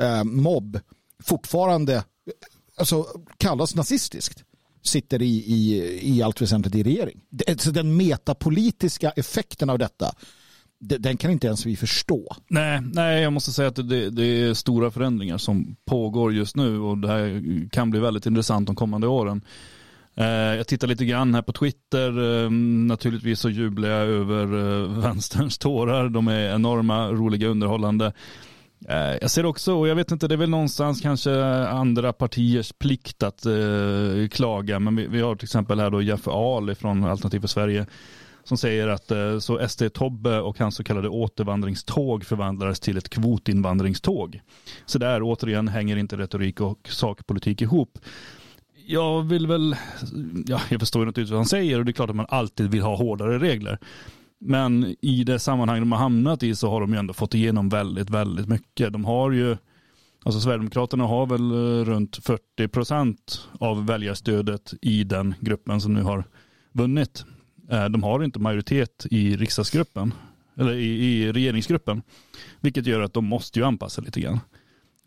eh, 0.00 0.24
mobb 0.24 0.80
fortfarande 1.22 2.04
alltså, 2.76 3.06
kallas 3.38 3.74
nazistiskt 3.74 4.44
sitter 4.82 5.22
i, 5.22 5.36
i, 5.36 5.98
i 6.02 6.22
allt 6.22 6.42
väsentligt 6.42 6.74
i 6.74 6.82
regering. 6.82 7.20
Så 7.44 7.50
alltså, 7.52 7.70
den 7.70 7.96
metapolitiska 7.96 9.10
effekten 9.10 9.70
av 9.70 9.78
detta 9.78 10.12
den 10.80 11.16
kan 11.16 11.30
inte 11.30 11.46
ens 11.46 11.66
vi 11.66 11.76
förstå. 11.76 12.36
Nej, 12.48 12.80
nej 12.92 13.22
jag 13.22 13.32
måste 13.32 13.52
säga 13.52 13.68
att 13.68 13.88
det, 13.88 14.10
det, 14.10 14.24
är 14.24 14.54
stora 14.54 14.90
förändringar 14.90 15.38
som 15.38 15.76
pågår 15.84 16.34
just 16.34 16.56
nu 16.56 16.80
och 16.80 16.98
det 16.98 17.08
här 17.08 17.68
kan 17.70 17.90
bli 17.90 18.00
väldigt 18.00 18.26
intressant 18.26 18.66
de 18.66 18.76
kommande 18.76 19.06
åren. 19.06 19.42
Eh, 20.18 20.26
jag 20.56 20.66
tittar 20.66 20.88
lite 20.88 21.04
grann 21.04 21.34
här 21.34 21.42
på 21.42 21.52
Twitter. 21.52 22.42
Eh, 22.44 22.50
naturligtvis 22.50 23.40
så 23.40 23.50
jublar 23.50 23.88
jag 23.88 24.08
över 24.08 24.42
eh, 24.42 24.88
vänsterns 25.02 25.58
tårar. 25.58 26.08
De 26.08 26.28
är 26.28 26.54
enorma, 26.54 27.08
roliga, 27.08 27.48
underhållande. 27.48 28.12
Jag 29.20 29.30
ser 29.30 29.46
också, 29.46 29.74
och 29.74 29.88
jag 29.88 29.94
vet 29.94 30.10
inte, 30.10 30.28
det 30.28 30.34
är 30.34 30.36
väl 30.36 30.50
någonstans 30.50 31.00
kanske 31.00 31.44
andra 31.66 32.12
partiers 32.12 32.72
plikt 32.72 33.22
att 33.22 33.46
eh, 33.46 34.28
klaga, 34.30 34.78
men 34.78 34.96
vi, 34.96 35.06
vi, 35.06 35.20
har 35.20 35.36
till 35.36 35.46
exempel 35.46 35.80
här 35.80 35.90
då 35.90 36.02
Jeff 36.02 36.28
Ahl 36.28 36.74
från 36.74 37.04
Alternativ 37.04 37.40
för 37.40 37.48
Sverige 37.48 37.86
som 38.44 38.58
säger 38.58 38.88
att 38.88 39.10
eh, 39.10 39.38
så 39.38 39.68
SD 39.68 39.82
Tobbe 39.92 40.40
och 40.40 40.58
hans 40.58 40.74
så 40.74 40.84
kallade 40.84 41.08
återvandringståg 41.08 42.24
förvandlades 42.24 42.80
till 42.80 42.96
ett 42.96 43.08
kvotinvandringståg. 43.08 44.40
Så 44.86 44.98
där 44.98 45.22
återigen 45.22 45.68
hänger 45.68 45.96
inte 45.96 46.16
retorik 46.16 46.60
och 46.60 46.88
sakpolitik 46.88 47.62
ihop 47.62 47.98
jag 48.90 49.22
vill 49.22 49.46
väl, 49.46 49.76
ja, 50.46 50.60
jag 50.70 50.80
förstår 50.80 51.06
naturligtvis 51.06 51.30
vad 51.30 51.38
han 51.38 51.46
säger 51.46 51.78
och 51.78 51.84
det 51.84 51.90
är 51.90 51.92
klart 51.92 52.10
att 52.10 52.16
man 52.16 52.26
alltid 52.28 52.70
vill 52.70 52.82
ha 52.82 52.96
hårdare 52.96 53.38
regler. 53.38 53.78
Men 54.38 54.96
i 55.00 55.24
det 55.24 55.38
sammanhang 55.38 55.80
de 55.80 55.92
har 55.92 55.98
hamnat 55.98 56.42
i 56.42 56.54
så 56.54 56.70
har 56.70 56.80
de 56.80 56.92
ju 56.92 56.98
ändå 56.98 57.14
fått 57.14 57.34
igenom 57.34 57.68
väldigt, 57.68 58.10
väldigt 58.10 58.48
mycket. 58.48 58.92
De 58.92 59.04
har 59.04 59.30
ju, 59.30 59.56
alltså 60.24 60.40
Sverigedemokraterna 60.40 61.04
har 61.04 61.26
väl 61.26 61.50
eh, 61.50 61.84
runt 61.84 62.16
40 62.16 62.68
procent 62.68 63.48
av 63.60 63.86
väljarstödet 63.86 64.74
i 64.82 65.04
den 65.04 65.34
gruppen 65.40 65.80
som 65.80 65.94
nu 65.94 66.02
har 66.02 66.24
vunnit. 66.72 67.24
Eh, 67.70 67.84
de 67.84 68.02
har 68.02 68.24
inte 68.24 68.38
majoritet 68.38 69.06
i 69.10 69.36
riksdagsgruppen, 69.36 70.14
eller 70.56 70.74
i, 70.74 70.86
i 70.86 71.32
regeringsgruppen, 71.32 72.02
vilket 72.60 72.86
gör 72.86 73.00
att 73.00 73.14
de 73.14 73.24
måste 73.24 73.58
ju 73.58 73.64
anpassa 73.64 74.02
lite 74.02 74.20
grann. 74.20 74.40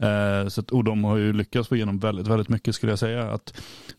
Eh, 0.02 0.47
så 0.47 0.62
att, 0.62 0.72
och 0.72 0.84
de 0.84 1.04
har 1.04 1.18
ju 1.18 1.34
lyckats 1.34 1.70
få 1.70 1.76
igenom 1.76 1.99
väldigt, 1.99 2.28
väldigt 2.28 2.49
mycket 2.49 2.76
skulle 2.76 2.91
jag 2.91 2.99
säga. 2.99 3.32
Att 3.32 3.54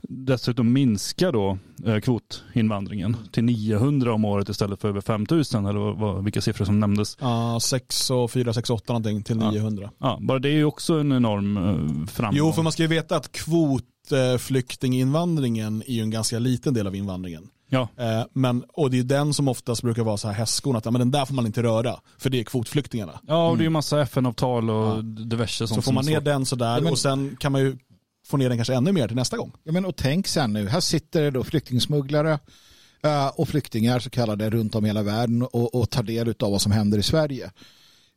dessutom 0.08 0.72
minska 0.72 1.32
då 1.32 1.58
eh, 1.86 2.00
kvotinvandringen 2.00 3.16
till 3.32 3.44
900 3.44 4.12
om 4.12 4.24
året 4.24 4.48
istället 4.48 4.80
för 4.80 4.88
över 4.88 5.00
5000 5.00 5.66
eller 5.66 5.80
vad, 5.80 5.98
vad, 5.98 6.24
vilka 6.24 6.40
siffror 6.40 6.64
som 6.64 6.80
nämndes. 6.80 7.16
Ja, 7.20 7.58
6 7.62 8.10
och 8.10 8.30
4, 8.30 8.52
6, 8.52 8.70
8 8.70 8.92
någonting 8.92 9.22
till 9.22 9.36
900. 9.36 9.90
Ja, 9.98 10.18
bara 10.20 10.38
det 10.38 10.48
är 10.48 10.54
ju 10.54 10.64
också 10.64 10.94
en 10.94 11.12
enorm 11.12 11.56
eh, 11.56 11.62
framgång. 12.06 12.38
Jo, 12.38 12.52
för 12.52 12.62
man 12.62 12.72
ska 12.72 12.82
ju 12.82 12.88
veta 12.88 13.16
att 13.16 13.32
kvotflyktinginvandringen 13.32 15.82
är 15.86 15.92
ju 15.92 16.02
en 16.02 16.10
ganska 16.10 16.38
liten 16.38 16.74
del 16.74 16.86
av 16.86 16.96
invandringen. 16.96 17.48
Ja. 17.72 17.88
Eh, 17.96 18.24
men, 18.32 18.64
och 18.68 18.90
det 18.90 18.98
är 18.98 19.02
den 19.02 19.34
som 19.34 19.48
oftast 19.48 19.82
brukar 19.82 20.02
vara 20.02 20.16
så 20.16 20.28
här 20.28 20.34
hästskon, 20.34 20.76
att 20.76 20.84
men 20.84 20.94
den 20.94 21.10
där 21.10 21.24
får 21.24 21.34
man 21.34 21.46
inte 21.46 21.62
röra, 21.62 22.00
för 22.18 22.30
det 22.30 22.40
är 22.40 22.44
kvotflyktingarna. 22.44 23.20
Ja, 23.26 23.48
och 23.48 23.56
det 23.56 23.62
är 23.62 23.64
ju 23.64 23.70
massa 23.70 24.02
FN-avtal 24.02 24.70
och 24.70 24.98
ja. 24.98 25.02
diverse 25.02 25.66
sånt. 25.66 25.74
Så 25.74 25.82
får 25.82 25.92
man 25.92 26.04
ner 26.04 26.20
den 26.20 26.46
sådär, 26.46 26.74
ja, 26.74 26.80
men... 26.80 26.92
och 26.92 26.98
sen 26.98 27.36
kan 27.40 27.52
man 27.52 27.60
ju 27.60 27.78
få 28.26 28.36
ner 28.36 28.48
den 28.48 28.58
kanske 28.58 28.74
ännu 28.74 28.92
mer 28.92 29.06
till 29.08 29.16
nästa 29.16 29.36
gång. 29.36 29.52
Ja, 29.64 29.72
men 29.72 29.84
och 29.84 29.96
tänk 29.96 30.26
sen 30.26 30.52
nu, 30.52 30.68
här 30.68 30.80
sitter 30.80 31.22
det 31.22 31.30
då 31.30 31.44
flyktingsmugglare 31.44 32.38
uh, 33.06 33.26
och 33.26 33.48
flyktingar 33.48 33.98
så 33.98 34.10
kallade 34.10 34.50
runt 34.50 34.74
om 34.74 34.84
i 34.84 34.88
hela 34.88 35.02
världen 35.02 35.42
och, 35.42 35.74
och 35.74 35.90
tar 35.90 36.02
del 36.02 36.34
av 36.38 36.50
vad 36.50 36.62
som 36.62 36.72
händer 36.72 36.98
i 36.98 37.02
Sverige. 37.02 37.50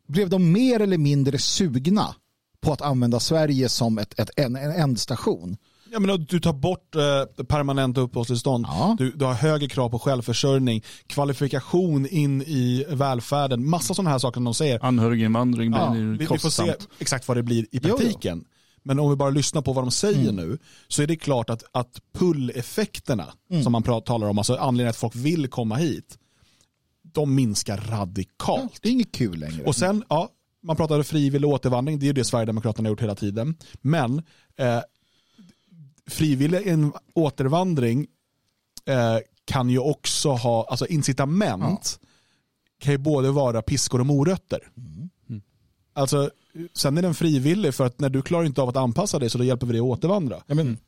Blev 0.08 0.28
de 0.28 0.52
mer 0.52 0.80
eller 0.80 0.98
mindre 0.98 1.38
sugna 1.38 2.14
på 2.60 2.72
att 2.72 2.82
använda 2.82 3.20
Sverige 3.20 3.68
som 3.68 3.98
ett, 3.98 4.20
ett, 4.20 4.30
en, 4.36 4.56
en 4.56 4.72
ändstation? 4.72 5.56
Ja, 5.92 6.00
men 6.00 6.24
du 6.24 6.40
tar 6.40 6.52
bort 6.52 6.94
eh, 6.94 7.44
permanenta 7.44 8.00
uppehållstillstånd, 8.00 8.66
ja. 8.68 8.96
du, 8.98 9.12
du, 9.12 9.24
har 9.24 9.34
högre 9.34 9.68
krav 9.68 9.88
på 9.88 9.98
självförsörjning, 9.98 10.82
kvalifikation 11.06 12.06
in 12.06 12.42
i 12.42 12.84
välfärden, 12.88 13.68
massa 13.68 13.94
sådana 13.94 14.10
här 14.10 14.18
saker 14.18 14.34
som 14.34 14.44
de 14.44 14.54
säger. 14.54 14.84
Anhöriginvandring 14.84 15.70
blir 15.70 15.80
ja, 15.80 15.90
vi, 15.90 16.02
vi 16.02 16.26
får 16.26 16.50
se 16.50 16.74
exakt 16.98 17.28
vad 17.28 17.36
det 17.36 17.42
blir 17.42 17.66
i 17.72 17.80
praktiken. 17.80 18.38
Jo, 18.38 18.44
jo. 18.46 18.52
Men 18.82 18.98
om 18.98 19.10
vi 19.10 19.16
bara 19.16 19.30
lyssnar 19.30 19.62
på 19.62 19.72
vad 19.72 19.84
de 19.84 19.90
säger 19.90 20.30
mm. 20.30 20.36
nu 20.36 20.58
så 20.88 21.02
är 21.02 21.06
det 21.06 21.16
klart 21.16 21.50
att, 21.50 21.64
att 21.72 22.00
pull-effekterna 22.18 23.32
mm. 23.50 23.62
som 23.62 23.72
man 23.72 23.82
talar 23.82 24.28
om, 24.28 24.38
alltså 24.38 24.56
anledningen 24.56 24.90
att 24.90 24.96
folk 24.96 25.14
vill 25.16 25.48
komma 25.48 25.76
hit, 25.76 26.18
de 27.02 27.34
minskar 27.34 27.76
radikalt. 27.76 28.70
Ja, 28.72 28.78
det 28.82 28.88
är 28.88 28.92
inget 28.92 29.12
kul 29.12 29.38
längre. 29.38 29.64
Och 29.64 29.76
sen, 29.76 30.04
ja, 30.08 30.28
man 30.62 30.76
pratade 30.76 31.04
frivillig 31.04 31.50
återvandring, 31.50 31.98
det 31.98 32.04
är 32.04 32.06
ju 32.06 32.12
det 32.12 32.24
Sverigedemokraterna 32.24 32.86
har 32.86 32.90
gjort 32.90 33.02
hela 33.02 33.14
tiden. 33.14 33.54
Men 33.80 34.22
eh, 34.58 34.80
frivillig 36.10 36.90
återvandring 37.14 38.06
eh, 38.86 39.18
kan 39.44 39.70
ju 39.70 39.78
också 39.78 40.30
ha, 40.30 40.66
alltså 40.70 40.86
incitament 40.86 41.98
ja. 42.00 42.08
kan 42.78 42.92
ju 42.92 42.98
både 42.98 43.30
vara 43.30 43.62
piskor 43.62 44.00
och 44.00 44.06
morötter. 44.06 44.60
Mm. 44.76 45.10
Mm. 45.28 45.42
Alltså, 45.92 46.30
sen 46.72 46.98
är 46.98 47.02
den 47.02 47.14
frivillig 47.14 47.74
för 47.74 47.86
att 47.86 48.00
när 48.00 48.08
du 48.08 48.22
klarar 48.22 48.44
inte 48.44 48.62
av 48.62 48.68
att 48.68 48.76
anpassa 48.76 49.18
dig 49.18 49.30
så 49.30 49.38
då 49.38 49.44
hjälper 49.44 49.66
vi 49.66 49.72
dig 49.72 49.80
att 49.80 49.84
återvandra. 49.84 50.42
Ja, 50.46 50.54
men, 50.54 50.78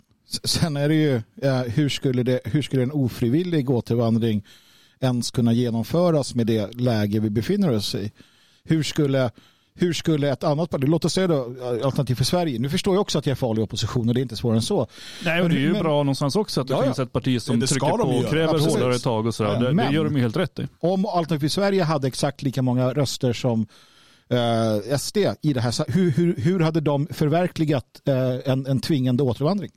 sen 0.44 0.76
är 0.76 0.88
det 0.88 0.94
ju, 0.94 1.22
ja, 1.34 1.62
hur, 1.62 1.88
skulle 1.88 2.22
det, 2.22 2.40
hur 2.44 2.62
skulle 2.62 2.82
en 2.82 2.92
ofrivillig 2.92 3.70
återvandring 3.70 4.44
ens 5.00 5.30
kunna 5.30 5.52
genomföras 5.52 6.34
med 6.34 6.46
det 6.46 6.74
läge 6.74 7.20
vi 7.20 7.30
befinner 7.30 7.70
oss 7.70 7.94
i? 7.94 8.12
Hur 8.64 8.82
skulle 8.82 9.30
hur 9.78 9.92
skulle 9.92 10.32
ett 10.32 10.44
annat 10.44 10.70
parti, 10.70 10.84
låt 10.88 11.04
oss 11.04 11.12
säga 11.12 11.26
då 11.26 11.54
Alternativ 11.84 12.14
för 12.14 12.24
Sverige, 12.24 12.58
nu 12.58 12.70
förstår 12.70 12.94
jag 12.94 13.00
också 13.00 13.18
att 13.18 13.26
jag 13.26 13.30
är 13.30 13.36
farlig 13.36 13.62
i 13.62 13.64
opposition 13.64 14.08
och 14.08 14.14
det 14.14 14.20
är 14.20 14.22
inte 14.22 14.36
svårare 14.36 14.58
än 14.58 14.62
så. 14.62 14.86
Nej, 15.24 15.42
och 15.42 15.48
det 15.48 15.54
är 15.54 15.60
ju 15.60 15.72
men, 15.72 15.82
bra 15.82 16.02
någonstans 16.02 16.36
också 16.36 16.60
att 16.60 16.68
det 16.68 16.74
ja, 16.74 16.82
finns 16.82 16.98
ett 16.98 17.12
parti 17.12 17.42
som 17.42 17.60
trycker 17.60 17.88
på 17.88 18.08
och 18.08 18.26
kräver 18.30 18.54
Absolut. 18.54 18.74
hårdare 18.74 18.98
tag 18.98 19.26
och 19.26 19.34
sådär. 19.34 19.60
Det, 19.60 19.72
det, 19.72 19.92
gör 19.92 20.04
de 20.04 20.14
ju 20.16 20.20
helt 20.20 20.36
rätt 20.36 20.58
i. 20.58 20.68
Om 20.80 21.06
Alternativ 21.06 21.38
för 21.38 21.48
Sverige 21.48 21.82
hade 21.82 22.08
exakt 22.08 22.42
lika 22.42 22.62
många 22.62 22.92
röster 22.92 23.32
som 23.32 23.66
eh, 24.28 24.98
SD 24.98 25.16
i 25.42 25.52
det 25.52 25.60
här, 25.60 25.92
hur, 25.92 26.10
hur, 26.10 26.36
hur 26.36 26.60
hade 26.60 26.80
de 26.80 27.06
förverkligat 27.06 28.02
eh, 28.04 28.52
en, 28.52 28.66
en 28.66 28.80
tvingande 28.80 29.22
återvandring? 29.22 29.70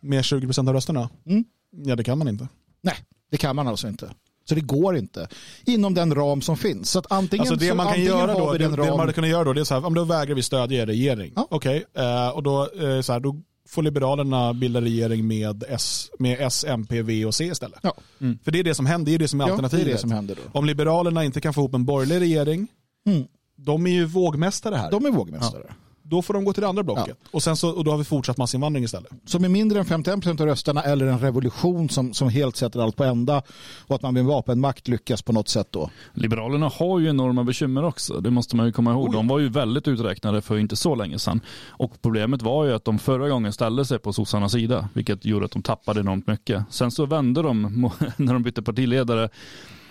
Med 0.00 0.24
20 0.24 0.46
procent 0.46 0.68
av 0.68 0.74
rösterna? 0.74 1.08
Mm. 1.26 1.44
Ja, 1.70 1.96
det 1.96 2.04
kan 2.04 2.18
man 2.18 2.28
inte. 2.28 2.48
Nej, 2.80 2.94
det 3.30 3.36
kan 3.36 3.56
man 3.56 3.68
alltså 3.68 3.88
inte. 3.88 4.10
Så 4.44 4.54
det 4.54 4.60
går 4.60 4.96
inte 4.96 5.28
inom 5.64 5.94
den 5.94 6.14
ram 6.14 6.42
som 6.42 6.56
finns. 6.56 6.90
Så 6.90 6.98
att 6.98 7.12
antingen, 7.12 7.40
alltså 7.40 7.56
det 7.56 7.74
man 7.74 7.92
kan 7.92 8.02
göra 8.02 8.34
då, 8.38 8.52
det, 8.52 8.64
ram... 8.64 8.76
det, 8.76 8.90
man 8.90 9.00
hade 9.00 9.12
kunnat 9.12 9.30
göra 9.30 9.44
då, 9.44 9.52
det 9.52 9.60
är 9.60 9.64
så 9.64 9.74
här, 9.74 9.86
om 9.86 9.94
då 9.94 10.04
vägrar 10.04 10.34
vi 10.34 10.42
stödja 10.42 10.82
er 10.82 10.86
regering. 10.86 11.32
Ja. 11.36 11.46
Okej, 11.50 11.84
okay. 11.90 12.04
uh, 12.04 12.28
och 12.28 12.42
då, 12.42 12.68
uh, 12.82 13.00
så 13.00 13.12
här, 13.12 13.20
då 13.20 13.36
får 13.68 13.82
Liberalerna 13.82 14.54
bilda 14.54 14.80
regering 14.80 15.26
med 15.26 15.64
S, 15.68 16.10
med 16.18 16.36
S, 16.40 16.64
MP, 16.68 17.02
V 17.02 17.24
och 17.24 17.34
C 17.34 17.44
istället. 17.44 17.78
Ja. 17.82 17.94
Mm. 18.20 18.38
För 18.44 18.50
det 18.50 18.58
är 18.58 18.64
det 18.64 18.74
som 18.74 18.86
händer, 18.86 19.10
det 19.10 19.14
är 19.14 19.18
det 19.18 19.28
som 19.28 19.40
är 19.40 19.44
ja, 19.44 19.50
alternativet. 19.50 19.84
Det 19.84 19.90
är 19.90 19.94
det 19.94 20.00
som 20.00 20.12
händer 20.12 20.34
då. 20.34 20.58
Om 20.58 20.64
Liberalerna 20.64 21.24
inte 21.24 21.40
kan 21.40 21.54
få 21.54 21.60
ihop 21.60 21.74
en 21.74 21.84
borgerlig 21.84 22.20
regering, 22.20 22.68
mm. 23.06 23.24
de 23.56 23.86
är 23.86 23.90
ju 23.90 24.04
vågmästare 24.04 24.76
här. 24.76 24.90
De 24.90 25.06
är 25.06 25.10
vågmästare. 25.10 25.64
Ja. 25.68 25.74
Då 26.02 26.22
får 26.22 26.34
de 26.34 26.44
gå 26.44 26.52
till 26.52 26.60
det 26.60 26.68
andra 26.68 26.82
blocket. 26.82 27.16
Ja. 27.22 27.28
Och, 27.30 27.42
sen 27.42 27.56
så, 27.56 27.70
och 27.70 27.84
då 27.84 27.90
har 27.90 27.98
vi 27.98 28.04
fortsatt 28.04 28.36
massinvandring 28.36 28.84
istället. 28.84 29.12
Så 29.24 29.38
med 29.38 29.50
mindre 29.50 29.78
än 29.78 29.84
51% 29.84 30.40
av 30.40 30.46
rösterna 30.46 30.82
eller 30.82 31.06
en 31.06 31.18
revolution 31.18 31.88
som, 31.88 32.14
som 32.14 32.28
helt 32.28 32.56
sätter 32.56 32.80
allt 32.80 32.96
på 32.96 33.04
ända 33.04 33.42
och 33.86 33.94
att 33.94 34.02
man 34.02 34.14
med 34.14 34.24
vapenmakt 34.24 34.88
lyckas 34.88 35.22
på 35.22 35.32
något 35.32 35.48
sätt 35.48 35.66
då? 35.70 35.90
Liberalerna 36.12 36.68
har 36.68 36.98
ju 36.98 37.08
enorma 37.08 37.44
bekymmer 37.44 37.84
också. 37.84 38.20
Det 38.20 38.30
måste 38.30 38.56
man 38.56 38.66
ju 38.66 38.72
komma 38.72 38.92
ihåg. 38.92 39.08
Oj. 39.08 39.12
De 39.12 39.28
var 39.28 39.38
ju 39.38 39.48
väldigt 39.48 39.88
uträknade 39.88 40.42
för 40.42 40.58
inte 40.58 40.76
så 40.76 40.94
länge 40.94 41.18
sedan. 41.18 41.40
Och 41.68 42.02
problemet 42.02 42.42
var 42.42 42.64
ju 42.64 42.72
att 42.72 42.84
de 42.84 42.98
förra 42.98 43.28
gången 43.28 43.52
ställde 43.52 43.84
sig 43.84 43.98
på 43.98 44.12
sossarnas 44.12 44.52
sida, 44.52 44.88
vilket 44.94 45.24
gjorde 45.24 45.44
att 45.44 45.52
de 45.52 45.62
tappade 45.62 46.00
enormt 46.00 46.26
mycket. 46.26 46.64
Sen 46.70 46.90
så 46.90 47.06
vände 47.06 47.42
de, 47.42 47.62
när 48.16 48.32
de 48.32 48.42
bytte 48.42 48.62
partiledare, 48.62 49.28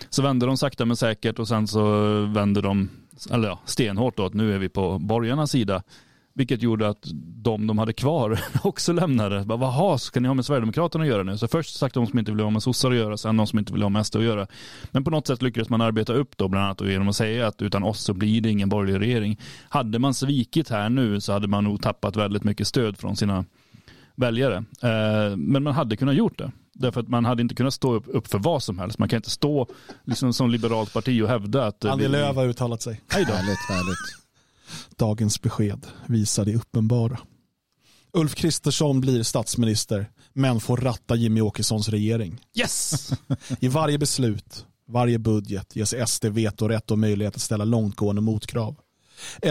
så 0.10 0.22
vände 0.22 0.46
de 0.46 0.58
sakta 0.58 0.86
men 0.86 0.98
säkert 0.98 1.40
och 1.40 1.48
sen 1.48 1.68
så 1.68 1.82
vände 2.26 2.62
de 2.62 2.90
eller 3.28 3.48
ja, 3.48 3.60
stenhårt 3.66 4.18
då 4.18 4.26
att 4.26 4.34
nu 4.34 4.56
är 4.56 4.60
vi 4.60 4.70
på 4.70 5.00
borgarnas 5.00 5.52
sida. 5.52 5.84
Vilket 6.34 6.62
gjorde 6.62 6.90
att 6.90 7.08
de 7.14 7.68
de 7.68 7.78
hade 7.78 7.94
kvar 7.94 8.40
också 8.64 8.94
lämnade. 8.94 9.44
Vad 9.46 10.02
ska 10.02 10.20
ni 10.20 10.28
ha 10.28 10.36
med 10.36 10.46
Sverigedemokraterna 10.46 11.04
att 11.04 11.10
göra 11.10 11.24
nu? 11.24 11.38
Så 11.38 11.48
först 11.48 11.76
sagt 11.76 11.96
de 11.96 12.08
som 12.08 12.20
inte 12.20 12.32
vill 12.32 12.44
ha 12.44 12.50
med 12.50 12.64
sossar 12.64 12.92
att 12.92 12.98
göra, 12.98 13.18
sen 13.18 13.38
de 13.38 13.48
som 13.48 13.60
inte 13.60 13.74
vill 13.74 13.82
ha 13.82 13.90
med 13.90 14.06
SD 14.06 14.16
att 14.16 14.24
göra. 14.24 14.48
Men 14.92 15.04
på 15.04 15.12
något 15.12 15.28
sätt 15.28 15.42
lyckades 15.42 15.70
man 15.70 15.82
arbeta 15.82 16.14
upp 16.14 16.38
då, 16.38 16.48
bland 16.48 16.66
annat 16.66 16.82
genom 16.82 17.08
att 17.10 17.16
säga 17.16 17.48
att 17.48 17.62
utan 17.62 17.84
oss 17.84 18.00
så 18.00 18.14
blir 18.14 18.42
det 18.42 18.50
ingen 18.50 18.70
borgerlig 18.70 19.08
regering. 19.08 19.40
Hade 19.70 20.00
man 20.00 20.14
svikit 20.14 20.70
här 20.70 20.90
nu 20.90 21.22
så 21.22 21.34
hade 21.34 21.48
man 21.48 21.64
nog 21.64 21.82
tappat 21.82 22.16
väldigt 22.16 22.44
mycket 22.44 22.68
stöd 22.68 22.98
från 22.98 23.16
sina 23.16 23.46
väljare. 24.16 24.56
Eh, 24.82 25.38
men 25.38 25.64
man 25.64 25.74
hade 25.74 25.96
kunnat 25.96 26.16
gjort 26.16 26.38
det. 26.38 26.52
Därför 26.74 27.02
att 27.02 27.08
man 27.08 27.26
hade 27.26 27.42
inte 27.42 27.56
kunnat 27.56 27.74
stå 27.74 27.94
upp, 27.94 28.04
upp 28.08 28.28
för 28.28 28.40
vad 28.40 28.64
som 28.64 28.80
helst. 28.80 28.98
Man 28.98 29.10
kan 29.10 29.18
inte 29.18 29.30
stå 29.30 29.68
liksom, 30.04 30.34
som 30.34 30.50
liberalt 30.50 30.94
parti 30.94 31.22
och 31.22 31.28
hävda 31.28 31.66
att... 31.66 31.86
Annie 31.86 32.08
Lööf 32.08 32.36
har 32.36 32.48
uttalat 32.48 32.82
sig. 32.82 33.02
Hej 33.08 33.26
då. 33.26 33.34
Härligt, 33.34 33.60
härligt. 33.70 34.98
Dagens 34.98 35.42
besked 35.42 35.88
visar 36.08 36.46
det 36.46 36.56
uppenbara. 36.56 37.20
Ulf 38.14 38.36
Kristersson 38.36 39.02
blir 39.02 39.24
statsminister 39.24 40.10
men 40.34 40.60
får 40.60 40.78
ratta 40.78 41.16
Jimmy 41.16 41.42
Åkessons 41.42 41.90
regering. 41.90 42.42
Yes! 42.54 43.12
I 43.60 43.68
varje 43.68 43.98
beslut, 43.98 44.66
varje 44.88 45.20
budget 45.20 45.76
ges 45.76 46.10
SD 46.10 46.26
vetorätt 46.26 46.92
och 46.92 47.00
möjlighet 47.00 47.36
att 47.36 47.42
ställa 47.42 47.66
långtgående 47.66 48.22
motkrav. 48.22 48.76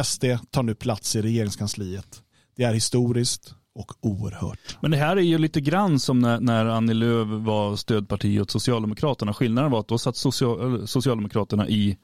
SD 0.05 0.25
tar 0.51 0.62
nu 0.62 0.75
plats 0.75 1.16
i 1.16 1.23
regeringskansliet. 1.23 2.23
Det 2.57 2.64
är 2.64 2.75
historiskt 2.75 3.55
och 3.75 3.93
oerhört. 4.01 4.79
Men 4.81 4.91
det 4.91 4.97
här 4.97 5.16
är 5.16 5.21
ju 5.21 5.39
lite 5.39 5.61
grann 5.61 6.01
som 6.01 6.18
när, 6.18 6.41
när 6.41 6.66
Annie 6.66 6.95
Lööf 6.95 7.29
var 7.29 7.77
stödparti 7.77 8.41
åt 8.41 8.51
Socialdemokraterna. 8.51 9.35
Skillnaden 9.35 9.71
var 9.71 9.81
att 9.81 9.89
då 9.89 9.99
satt 9.99 10.16
social, 10.16 10.89
Socialdemokraterna 10.89 11.68
i 11.68 11.99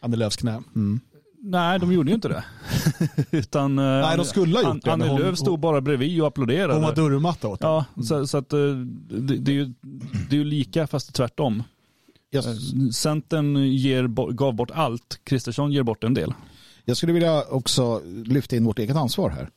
Annie 0.00 0.16
Lööfs 0.16 0.36
knä. 0.36 0.62
Mm. 0.74 1.00
Nej, 1.46 1.78
de 1.78 1.92
gjorde 1.92 2.10
ju 2.10 2.14
inte 2.14 2.28
det. 2.28 2.44
Utan, 3.30 3.78
eh, 3.78 3.84
Nej, 3.84 4.16
de 4.16 4.24
skulle 4.24 4.58
ha 4.58 4.74
gjort 4.74 4.84
det. 4.84 4.92
Annie 4.92 5.18
Lööf 5.18 5.38
stod 5.38 5.60
bara 5.60 5.80
bredvid 5.80 6.20
och 6.20 6.26
applåderade. 6.26 6.74
Hon 6.74 6.82
var 6.82 6.94
dörrmatta 6.94 7.48
åt 7.48 7.60
dem. 7.60 7.84
Ja, 7.94 8.02
så, 8.02 8.26
så 8.26 8.38
att 8.38 8.52
eh, 8.52 8.58
det, 8.58 9.36
det, 9.36 9.52
är 9.52 9.54
ju, 9.54 9.64
det 10.30 10.36
är 10.36 10.38
ju 10.38 10.44
lika 10.44 10.86
fast 10.86 11.14
tvärtom. 11.14 11.62
Yes. 12.34 12.46
Eh, 12.46 12.52
Centern 12.92 13.56
ger, 13.56 14.32
gav 14.32 14.54
bort 14.54 14.70
allt, 14.70 15.20
Kristersson 15.24 15.72
ger 15.72 15.82
bort 15.82 16.04
en 16.04 16.14
del. 16.14 16.34
Jag 16.84 16.96
skulle 16.96 17.12
vilja 17.12 17.44
också 17.44 18.02
lyfta 18.24 18.56
in 18.56 18.64
vårt 18.64 18.78
eget 18.78 18.96
ansvar 18.96 19.30
här. 19.30 19.50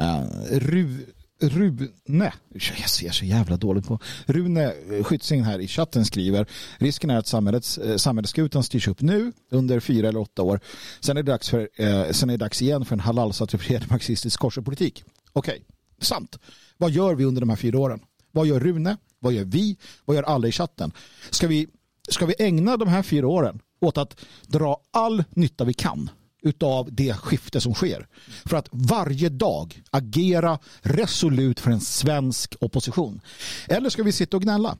Uh, 0.00 0.58
Ru, 0.58 1.06
Rune, 1.40 2.32
jag 2.52 2.90
ser 2.90 3.10
så 3.10 3.24
jävla 3.24 3.56
dåligt 3.56 3.86
på. 3.86 3.98
Rune 4.26 4.72
Skytsing 5.02 5.42
här 5.42 5.58
i 5.58 5.68
chatten 5.68 6.04
skriver 6.04 6.46
risken 6.78 7.10
är 7.10 7.16
att 7.16 7.26
samhällets, 7.26 7.78
eh, 7.78 7.96
samhällsskutan 7.96 8.62
styrs 8.62 8.88
upp 8.88 9.00
nu 9.00 9.32
under 9.50 9.80
fyra 9.80 10.08
eller 10.08 10.20
åtta 10.20 10.42
år. 10.42 10.60
Sen 11.00 11.16
är 11.16 11.22
det 11.22 11.32
dags, 11.32 11.48
för, 11.48 11.68
eh, 11.76 12.10
sen 12.10 12.30
är 12.30 12.34
det 12.34 12.44
dags 12.44 12.62
igen 12.62 12.84
för 12.84 12.94
en 12.94 13.00
halalsatifierad 13.00 13.90
marxistisk 13.90 14.40
korsepolitik. 14.40 15.04
Okej, 15.32 15.52
okay. 15.52 15.64
sant. 15.98 16.38
Vad 16.76 16.90
gör 16.90 17.14
vi 17.14 17.24
under 17.24 17.40
de 17.40 17.50
här 17.50 17.56
fyra 17.56 17.78
åren? 17.78 18.00
Vad 18.32 18.46
gör 18.46 18.60
Rune? 18.60 18.96
Vad 19.18 19.32
gör 19.32 19.44
vi? 19.44 19.76
Vad 20.04 20.16
gör 20.16 20.22
alla 20.22 20.48
i 20.48 20.52
chatten? 20.52 20.92
Ska 21.30 21.46
vi, 21.46 21.66
ska 22.08 22.26
vi 22.26 22.34
ägna 22.38 22.76
de 22.76 22.88
här 22.88 23.02
fyra 23.02 23.28
åren 23.28 23.60
åt 23.80 23.98
att 23.98 24.16
dra 24.46 24.80
all 24.90 25.24
nytta 25.30 25.64
vi 25.64 25.74
kan 25.74 26.10
utav 26.44 26.88
det 26.92 27.14
skifte 27.14 27.60
som 27.60 27.74
sker. 27.74 28.06
För 28.44 28.56
att 28.56 28.68
varje 28.70 29.28
dag 29.28 29.82
agera 29.90 30.58
resolut 30.80 31.60
för 31.60 31.70
en 31.70 31.80
svensk 31.80 32.54
opposition. 32.60 33.20
Eller 33.68 33.90
ska 33.90 34.02
vi 34.02 34.12
sitta 34.12 34.36
och 34.36 34.42
gnälla? 34.42 34.76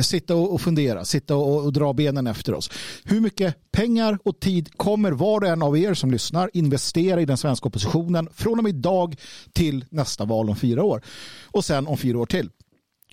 Sitta 0.00 0.34
och 0.34 0.60
fundera, 0.60 1.04
sitta 1.04 1.36
och, 1.36 1.72
dra 1.72 1.92
benen 1.92 2.26
efter 2.26 2.54
oss. 2.54 2.70
Hur 3.04 3.20
mycket 3.20 3.72
pengar 3.72 4.18
och 4.24 4.40
tid 4.40 4.76
kommer 4.76 5.12
var 5.12 5.40
och 5.40 5.46
en 5.46 5.62
av 5.62 5.78
er 5.78 5.94
som 5.94 6.10
lyssnar 6.10 6.50
investera 6.52 7.20
i 7.20 7.24
den 7.24 7.36
svenska 7.36 7.68
oppositionen 7.68 8.28
från 8.34 8.58
och 8.58 8.64
med 8.64 8.70
idag 8.70 9.16
till 9.52 9.84
nästa 9.90 10.24
val 10.24 10.50
om 10.50 10.56
fyra 10.56 10.84
år? 10.84 11.02
Och 11.44 11.64
sen 11.64 11.86
om 11.86 11.98
fyra 11.98 12.18
år 12.18 12.26
till. 12.26 12.50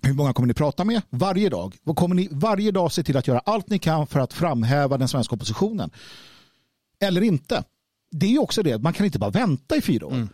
Hur 0.03 0.13
många 0.13 0.33
kommer 0.33 0.47
ni 0.47 0.53
prata 0.53 0.85
med 0.85 1.01
varje 1.09 1.49
dag? 1.49 1.75
Vad 1.83 1.95
kommer 1.95 2.15
ni 2.15 2.27
varje 2.31 2.71
dag 2.71 2.91
se 2.91 3.03
till 3.03 3.17
att 3.17 3.27
göra 3.27 3.39
allt 3.39 3.69
ni 3.69 3.79
kan 3.79 4.07
för 4.07 4.19
att 4.19 4.33
framhäva 4.33 4.97
den 4.97 5.07
svenska 5.07 5.35
oppositionen? 5.35 5.91
Eller 6.99 7.21
inte? 7.21 7.63
Det 8.11 8.35
är 8.35 8.41
också 8.41 8.63
det, 8.63 8.81
man 8.81 8.93
kan 8.93 9.05
inte 9.05 9.19
bara 9.19 9.29
vänta 9.29 9.75
i 9.75 9.81
fyra 9.81 10.05
år. 10.05 10.13
Mm, 10.13 10.29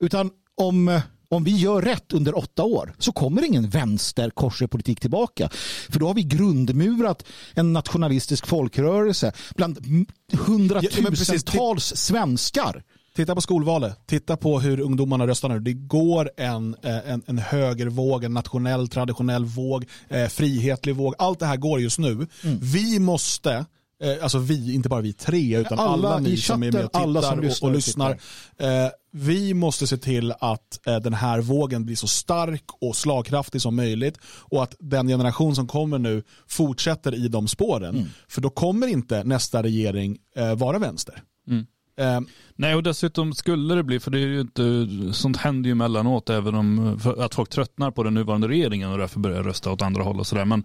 Utan 0.00 0.30
om, 0.54 1.00
om 1.28 1.44
vi 1.44 1.56
gör 1.56 1.82
rätt 1.82 2.12
under 2.12 2.38
åtta 2.38 2.62
år 2.62 2.94
så 2.98 3.12
kommer 3.12 3.44
ingen 3.44 3.68
vänster 3.68 4.66
politik 4.66 5.00
tillbaka. 5.00 5.48
För 5.90 6.00
då 6.00 6.06
har 6.06 6.14
vi 6.14 6.22
grundmurat 6.22 7.24
en 7.54 7.72
nationalistisk 7.72 8.46
folkrörelse 8.46 9.32
bland 9.56 10.06
hundratusentals 10.32 11.90
ja, 11.90 11.96
svenskar. 11.96 12.82
Titta 13.16 13.34
på 13.34 13.40
skolvalet. 13.40 14.06
Titta 14.06 14.36
på 14.36 14.60
hur 14.60 14.80
ungdomarna 14.80 15.26
röstar 15.26 15.48
nu. 15.48 15.60
Det 15.60 15.72
går 15.72 16.30
en, 16.36 16.76
eh, 16.82 17.10
en, 17.10 17.22
en 17.26 17.38
högervåg, 17.38 18.24
en 18.24 18.34
nationell 18.34 18.88
traditionell 18.88 19.44
våg, 19.44 19.84
eh, 20.08 20.28
frihetlig 20.28 20.96
våg. 20.96 21.14
Allt 21.18 21.38
det 21.38 21.46
här 21.46 21.56
går 21.56 21.80
just 21.80 21.98
nu. 21.98 22.12
Mm. 22.12 22.28
Vi 22.60 22.98
måste 22.98 23.66
Eh, 24.02 24.22
alltså 24.22 24.38
vi, 24.38 24.74
inte 24.74 24.88
bara 24.88 25.00
vi 25.00 25.12
tre, 25.12 25.58
utan 25.58 25.78
alla, 25.78 26.08
alla 26.08 26.18
ni 26.18 26.36
som 26.36 26.62
är 26.62 26.72
med 26.72 26.84
och 26.84 26.92
tittar 26.92 27.02
alla 27.02 27.22
som 27.22 27.40
lyssnar 27.40 27.68
och, 27.68 27.70
och 27.70 27.76
lyssnar. 27.76 28.10
Eh, 28.56 28.90
vi 29.10 29.54
måste 29.54 29.86
se 29.86 29.96
till 29.96 30.32
att 30.40 30.86
eh, 30.86 30.96
den 30.96 31.14
här 31.14 31.40
vågen 31.40 31.84
blir 31.84 31.96
så 31.96 32.06
stark 32.06 32.64
och 32.80 32.96
slagkraftig 32.96 33.62
som 33.62 33.76
möjligt 33.76 34.18
och 34.24 34.62
att 34.62 34.74
den 34.78 35.08
generation 35.08 35.54
som 35.54 35.66
kommer 35.66 35.98
nu 35.98 36.22
fortsätter 36.48 37.14
i 37.14 37.28
de 37.28 37.48
spåren. 37.48 37.94
Mm. 37.94 38.08
För 38.28 38.40
då 38.40 38.50
kommer 38.50 38.86
inte 38.86 39.24
nästa 39.24 39.62
regering 39.62 40.18
eh, 40.36 40.54
vara 40.54 40.78
vänster. 40.78 41.22
Mm. 41.48 41.66
Eh, 41.98 42.20
Nej 42.56 42.74
och 42.74 42.82
dessutom 42.82 43.32
skulle 43.32 43.74
det 43.74 43.82
bli, 43.82 44.00
för 44.00 44.10
det 44.10 44.18
är 44.18 44.26
ju 44.26 44.40
inte, 44.40 44.88
sånt 45.12 45.36
händer 45.36 45.68
ju 45.68 45.72
emellanåt 45.72 46.30
även 46.30 46.54
om 46.54 47.00
att 47.18 47.34
folk 47.34 47.50
tröttnar 47.50 47.90
på 47.90 48.02
den 48.02 48.14
nuvarande 48.14 48.48
regeringen 48.48 48.90
och 48.90 48.98
därför 48.98 49.20
börjar 49.20 49.42
rösta 49.42 49.72
åt 49.72 49.82
andra 49.82 50.02
håll 50.02 50.20
och 50.20 50.26
sådär. 50.26 50.44
Men 50.44 50.64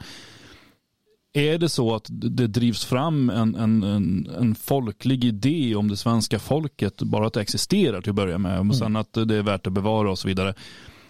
är 1.33 1.57
det 1.57 1.69
så 1.69 1.95
att 1.95 2.07
det 2.09 2.47
drivs 2.47 2.85
fram 2.85 3.29
en, 3.29 3.55
en, 3.55 3.83
en, 3.83 4.29
en, 4.39 4.55
folklig 4.55 5.25
idé 5.25 5.75
om 5.75 5.87
det 5.87 5.97
svenska 5.97 6.39
folket, 6.39 7.01
bara 7.01 7.27
att 7.27 7.33
det 7.33 7.41
existerar 7.41 8.01
till 8.01 8.09
att 8.09 8.15
börja 8.15 8.37
med, 8.37 8.53
och 8.53 8.65
mm. 8.65 8.73
sen 8.73 8.95
att 8.95 9.13
det 9.13 9.35
är 9.35 9.43
värt 9.43 9.67
att 9.67 9.73
bevara 9.73 10.11
och 10.11 10.19
så 10.19 10.27
vidare, 10.27 10.53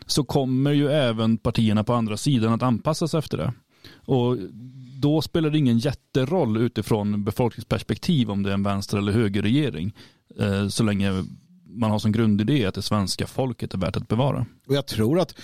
så 0.06 0.24
kommer 0.24 0.72
ju 0.72 0.88
även 0.88 1.38
partierna 1.38 1.84
på 1.84 1.94
andra 1.94 2.18
sidan 2.18 2.54
att 2.54 2.64
anpassa 2.64 3.08
sig 3.08 3.18
efter 3.18 3.38
det. 3.38 3.54
Och 3.96 4.38
då 5.00 5.22
spelar 5.22 5.50
det 5.50 5.58
ingen 5.58 5.78
jätteroll 5.78 6.58
utifrån 6.58 7.24
befolkningsperspektiv 7.24 8.32
om 8.32 8.44
det 8.44 8.50
är 8.50 8.54
en 8.54 8.64
vänster 8.64 8.98
eller 8.98 9.12
högerregering, 9.12 9.94
eh, 10.40 10.68
så 10.68 10.84
länge 10.84 11.24
man 11.66 11.92
har 11.92 12.00
som 12.00 12.12
grundidé 12.12 12.66
att 12.66 12.76
det 12.76 12.82
svenska 12.82 13.28
folket 13.28 13.74
är 13.74 13.78
värt 13.78 13.96
att 13.96 14.08
bevara. 14.08 14.46
Och 14.68 14.76
jag 14.76 14.86
tror 14.86 15.20
att 15.20 15.36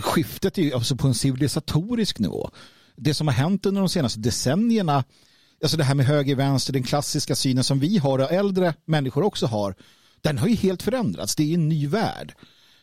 skiftet 0.00 0.58
är 0.58 0.74
alltså 0.74 0.96
på 0.96 1.06
en 1.06 1.14
civilisatorisk 1.14 2.18
nivå 2.18 2.50
det 2.96 3.14
som 3.14 3.26
har 3.26 3.34
hänt 3.34 3.66
under 3.66 3.80
de 3.80 3.88
senaste 3.88 4.20
decennierna, 4.20 5.04
alltså 5.62 5.76
det 5.76 5.84
här 5.84 5.94
med 5.94 6.06
höger, 6.06 6.34
vänster, 6.34 6.72
den 6.72 6.82
klassiska 6.82 7.34
synen 7.34 7.64
som 7.64 7.78
vi 7.78 7.98
har 7.98 8.18
och 8.18 8.32
äldre 8.32 8.74
människor 8.84 9.22
också 9.22 9.46
har, 9.46 9.74
den 10.20 10.38
har 10.38 10.48
ju 10.48 10.54
helt 10.54 10.82
förändrats. 10.82 11.36
Det 11.36 11.42
är 11.42 11.54
en 11.54 11.68
ny 11.68 11.86
värld. 11.86 12.34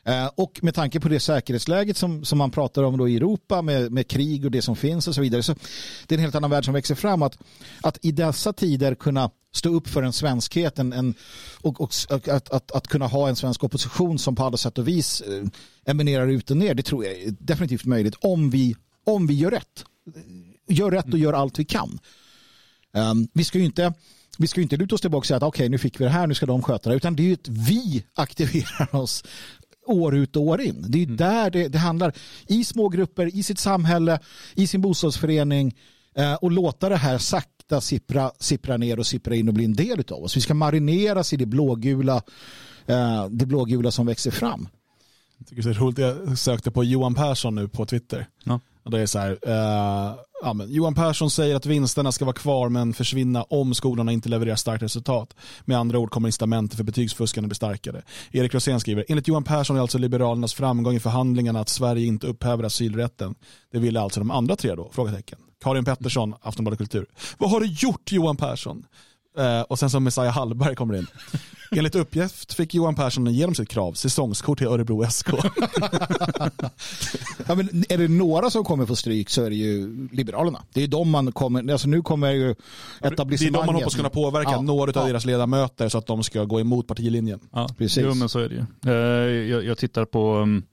Eh, 0.05 0.29
och 0.35 0.59
med 0.61 0.75
tanke 0.75 0.99
på 0.99 1.09
det 1.09 1.19
säkerhetsläget 1.19 1.97
som, 1.97 2.25
som 2.25 2.37
man 2.37 2.51
pratar 2.51 2.83
om 2.83 2.97
då 2.97 3.07
i 3.07 3.15
Europa 3.15 3.61
med, 3.61 3.91
med 3.91 4.07
krig 4.07 4.45
och 4.45 4.51
det 4.51 4.61
som 4.61 4.75
finns 4.75 5.07
och 5.07 5.15
så 5.15 5.21
vidare. 5.21 5.43
Så 5.43 5.55
det 6.07 6.15
är 6.15 6.17
en 6.17 6.23
helt 6.23 6.35
annan 6.35 6.49
värld 6.49 6.65
som 6.65 6.73
växer 6.73 6.95
fram. 6.95 7.21
Att, 7.21 7.37
att 7.81 7.97
i 8.01 8.11
dessa 8.11 8.53
tider 8.53 8.95
kunna 8.95 9.29
stå 9.55 9.69
upp 9.69 9.87
för 9.87 10.03
en 10.03 10.13
svenskhet 10.13 10.79
en, 10.79 10.93
en, 10.93 11.13
och, 11.61 11.81
och 11.81 11.91
att, 12.09 12.49
att, 12.49 12.71
att, 12.71 12.87
kunna 12.87 13.07
ha 13.07 13.29
en 13.29 13.35
svensk 13.35 13.63
opposition 13.63 14.19
som 14.19 14.35
på 14.35 14.43
alla 14.43 14.57
sätt 14.57 14.77
och 14.77 14.87
vis 14.87 15.21
eh, 15.21 15.43
eminerar 15.85 16.27
ut 16.27 16.51
och 16.51 16.57
ner. 16.57 16.73
Det 16.73 16.83
tror 16.83 17.05
jag 17.05 17.13
är 17.13 17.35
definitivt 17.39 17.85
möjligt 17.85 18.15
om 18.21 18.49
vi, 18.49 18.75
om 19.05 19.27
vi 19.27 19.33
gör 19.33 19.51
rätt 19.51 19.85
gör 20.67 20.91
rätt 20.91 21.13
och 21.13 21.19
gör 21.19 21.33
allt 21.33 21.59
vi 21.59 21.65
kan. 21.65 21.99
Um, 22.93 23.27
vi 23.33 23.43
ska 23.43 23.57
ju 23.57 23.65
inte 23.65 23.93
vi 24.37 24.47
ska 24.47 24.61
inte 24.61 24.77
luta 24.77 24.95
oss 24.95 25.01
tillbaka 25.01 25.19
och 25.19 25.25
säga 25.25 25.37
att 25.37 25.43
okej 25.43 25.59
okay, 25.59 25.69
nu 25.69 25.77
fick 25.77 25.99
vi 25.99 26.03
det 26.03 26.09
här, 26.09 26.27
nu 26.27 26.33
ska 26.33 26.45
de 26.45 26.61
sköta 26.61 26.89
det. 26.89 26.95
Utan 26.95 27.15
det 27.15 27.23
är 27.23 27.27
ju 27.27 27.33
att 27.33 27.47
vi 27.47 28.05
aktiverar 28.15 28.95
oss 29.01 29.23
år 29.85 30.15
ut 30.15 30.35
och 30.35 30.43
år 30.43 30.61
in. 30.61 30.85
Det 30.87 30.99
är 30.99 31.03
mm. 31.03 31.17
där 31.17 31.49
det, 31.49 31.67
det, 31.67 31.77
handlar. 31.77 32.13
I 32.47 32.63
små 32.63 32.89
grupper, 32.89 33.35
i 33.35 33.43
sitt 33.43 33.59
samhälle, 33.59 34.19
i 34.55 34.67
sin 34.67 34.81
bostadsförening 34.81 35.75
eh, 36.15 36.33
och 36.33 36.51
låta 36.51 36.89
det 36.89 36.97
här 36.97 37.17
sak, 37.17 37.43
sakta 37.63 37.81
sippra, 37.81 38.31
sippra 38.39 38.77
ner 38.77 38.99
och 38.99 39.05
sippra 39.05 39.35
in 39.35 39.47
och 39.47 39.53
bli 39.53 39.65
en 39.65 39.73
del 39.73 40.03
av 40.11 40.23
oss. 40.23 40.37
Vi 40.37 40.41
ska 40.41 40.53
marineras 40.53 41.33
i 41.33 41.37
det 41.37 41.45
blågula, 41.45 42.21
eh, 42.85 43.27
det 43.29 43.45
blågula 43.45 43.91
som 43.91 44.05
växer 44.05 44.31
fram. 44.31 44.67
Jag 45.37 45.47
tycker 45.47 45.63
det 45.63 45.69
är 45.69 45.73
roligt, 45.73 45.97
jag 45.97 46.37
sökte 46.37 46.71
på 46.71 46.83
Johan 46.83 47.15
Persson 47.15 47.55
nu 47.55 47.67
på 47.67 47.85
Twitter. 47.85 48.27
Ja. 48.43 48.59
Och 48.83 48.91
det 48.91 48.99
är 48.99 49.05
så 49.05 49.19
här, 49.19 49.31
uh, 49.31 50.15
ja, 50.41 50.53
men 50.53 50.73
Johan 50.73 50.95
Persson 50.95 51.31
säger 51.31 51.55
att 51.55 51.65
vinsterna 51.65 52.11
ska 52.11 52.25
vara 52.25 52.35
kvar 52.35 52.69
men 52.69 52.93
försvinna 52.93 53.43
om 53.43 53.73
skolorna 53.73 54.11
inte 54.11 54.29
levererar 54.29 54.55
starkt 54.55 54.83
resultat. 54.83 55.35
Med 55.65 55.77
andra 55.77 55.99
ord 55.99 56.11
kommer 56.11 56.27
incitamenten 56.27 56.77
för 56.77 56.83
betygsfuskande 56.83 57.47
bli 57.47 57.55
starkare. 57.55 58.01
Erik 58.31 58.53
Rosén 58.53 58.79
skriver, 58.79 59.05
enligt 59.07 59.27
Johan 59.27 59.43
Persson 59.43 59.77
är 59.77 59.81
alltså 59.81 59.97
Liberalernas 59.97 60.53
framgång 60.53 60.95
i 60.95 60.99
förhandlingarna 60.99 61.59
att 61.59 61.69
Sverige 61.69 62.05
inte 62.05 62.27
upphäver 62.27 62.63
asylrätten. 62.63 63.35
Det 63.71 63.79
ville 63.79 64.01
alltså 64.01 64.19
de 64.19 64.31
andra 64.31 64.55
tre 64.55 64.75
då? 64.75 64.89
Frågetecken. 64.93 65.39
Karin 65.63 65.85
Pettersson, 65.85 66.35
Aftonbladet 66.41 66.77
Kultur. 66.77 67.05
Vad 67.37 67.49
har 67.51 67.59
du 67.59 67.65
gjort 67.65 68.11
Johan 68.11 68.37
Persson? 68.37 68.85
Uh, 69.39 69.61
och 69.61 69.79
sen 69.79 69.89
som 69.89 70.03
Messiah 70.03 70.33
Hallberg 70.33 70.75
kommer 70.75 70.95
in. 70.95 71.07
Enligt 71.77 71.95
uppgift 71.95 72.53
fick 72.53 72.73
Johan 72.73 72.95
Persson 72.95 73.27
igenom 73.27 73.55
sitt 73.55 73.69
krav, 73.69 73.93
säsongskort 73.93 74.57
till 74.57 74.67
Örebro 74.67 75.05
SK. 75.09 75.27
ja, 77.47 77.55
men 77.55 77.83
är 77.89 77.97
det 77.97 78.07
några 78.07 78.49
som 78.49 78.63
kommer 78.63 78.85
få 78.85 78.95
stryk 78.95 79.29
så 79.29 79.43
är 79.43 79.49
det 79.49 79.55
ju 79.55 80.07
Liberalerna. 80.11 80.63
Det 80.73 80.83
är 80.83 80.87
de 80.87 81.09
man 81.09 81.31
kommer, 81.31 81.71
alltså 81.71 81.87
nu 81.87 82.01
kommer 82.01 82.31
ju 82.31 82.55
etablissemanget. 83.01 83.39
Det 83.39 83.45
är 83.45 83.51
de 83.51 83.65
man 83.65 83.75
hoppas 83.75 83.95
kunna 83.95 84.09
påverka, 84.09 84.51
ja, 84.51 84.61
några 84.61 84.91
av 84.91 84.95
ja. 84.95 85.07
deras 85.07 85.25
ledamöter 85.25 85.89
så 85.89 85.97
att 85.97 86.07
de 86.07 86.23
ska 86.23 86.43
gå 86.43 86.59
emot 86.59 86.87
partilinjen. 86.87 87.39
Ja, 87.51 87.69
precis. 87.77 88.03
Jo 88.03 88.13
men 88.13 88.29
så 88.29 88.39
är 88.39 88.49
det 88.49 88.55
ju. 88.55 88.91
Uh, 88.91 89.49
jag, 89.49 89.65
jag 89.65 89.77
tittar 89.77 90.05
på 90.05 90.37
um, 90.37 90.63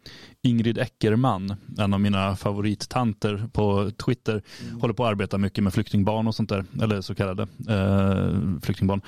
Ingrid 0.43 0.79
Eckerman, 0.79 1.57
en 1.79 1.95
av 1.95 2.01
mina 2.01 2.37
favorittanter 2.37 3.49
på 3.53 3.91
Twitter, 4.05 4.43
mm. 4.63 4.81
håller 4.81 4.95
på 4.95 5.05
att 5.05 5.11
arbeta 5.11 5.39
mycket 5.39 5.65
med 5.65 5.75
flyktingbarn 5.75 6.29
och 6.29 6.35
sånt 6.35 6.49
där, 6.49 6.65
eller 6.83 7.01
så 7.01 7.15
kallade 7.15 7.43
uh, 7.43 8.61
flyktingbarn. 8.63 9.01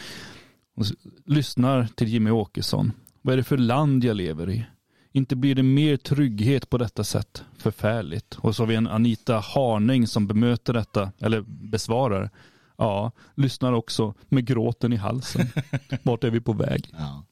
Lyssnar 1.24 1.86
till 1.86 2.08
Jimmy 2.08 2.30
Åkesson. 2.30 2.92
Vad 3.22 3.32
är 3.32 3.36
det 3.36 3.44
för 3.44 3.56
land 3.56 4.04
jag 4.04 4.16
lever 4.16 4.50
i? 4.50 4.64
Inte 5.12 5.36
blir 5.36 5.54
det 5.54 5.62
mer 5.62 5.96
trygghet 5.96 6.70
på 6.70 6.78
detta 6.78 7.04
sätt. 7.04 7.44
Förfärligt. 7.58 8.38
Och 8.38 8.56
så 8.56 8.62
har 8.62 8.68
vi 8.68 8.74
en 8.74 8.86
Anita 8.86 9.38
Harning 9.38 10.06
som 10.06 10.26
bemöter 10.26 10.72
detta, 10.72 11.12
eller 11.18 11.40
besvarar. 11.46 12.30
Ja, 12.76 13.12
lyssnar 13.34 13.72
också 13.72 14.14
med 14.28 14.46
gråten 14.46 14.92
i 14.92 14.96
halsen. 14.96 15.46
Vart 16.02 16.24
är 16.24 16.30
vi 16.30 16.40
på 16.40 16.52
väg? 16.52 16.90
Ja. 16.98 17.24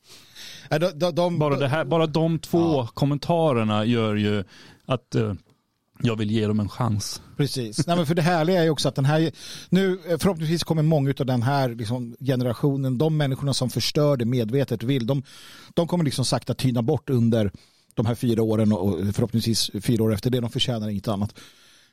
De, 0.79 0.99
de, 0.99 1.15
de, 1.15 1.39
bara, 1.39 1.57
det 1.57 1.69
här, 1.69 1.85
bara 1.85 2.07
de 2.07 2.39
två 2.39 2.59
ja. 2.59 2.89
kommentarerna 2.95 3.85
gör 3.85 4.15
ju 4.15 4.45
att 4.87 5.15
uh, 5.17 5.33
jag 6.03 6.17
vill 6.17 6.31
ge 6.31 6.47
dem 6.47 6.61
en 6.61 6.69
chans. 6.69 7.23
Precis. 7.37 7.87
Nej, 7.87 7.97
men 7.97 8.07
för 8.07 8.15
det 8.15 8.23
härliga 8.23 8.65
är 8.65 8.71
också 8.71 8.89
att 8.89 8.95
den 8.95 9.05
här, 9.05 9.33
nu 9.69 9.99
eh, 10.09 10.19
förhoppningsvis 10.19 10.65
kommer 10.65 10.83
många 10.83 11.15
av 11.21 11.27
den 11.27 11.43
här 11.43 11.69
liksom, 11.69 12.17
generationen, 12.21 12.99
de 12.99 13.17
människorna 13.17 13.55
som 13.55 13.71
förstör 13.71 14.17
det 14.17 14.25
medvetet 14.25 14.83
vill, 14.83 15.07
de, 15.07 15.23
de 15.75 15.87
kommer 15.87 16.05
liksom 16.05 16.25
sakta 16.25 16.55
tyna 16.55 16.83
bort 16.83 17.11
under 17.11 17.51
de 17.95 18.07
här 18.07 18.15
fyra 18.15 18.43
åren 18.43 18.73
och 18.73 19.15
förhoppningsvis 19.15 19.71
fyra 19.83 20.05
år 20.05 20.15
efter 20.15 20.31
det. 20.31 20.41
De 20.41 20.51
förtjänar 20.51 20.89
inget 20.89 21.09
annat. 21.09 21.35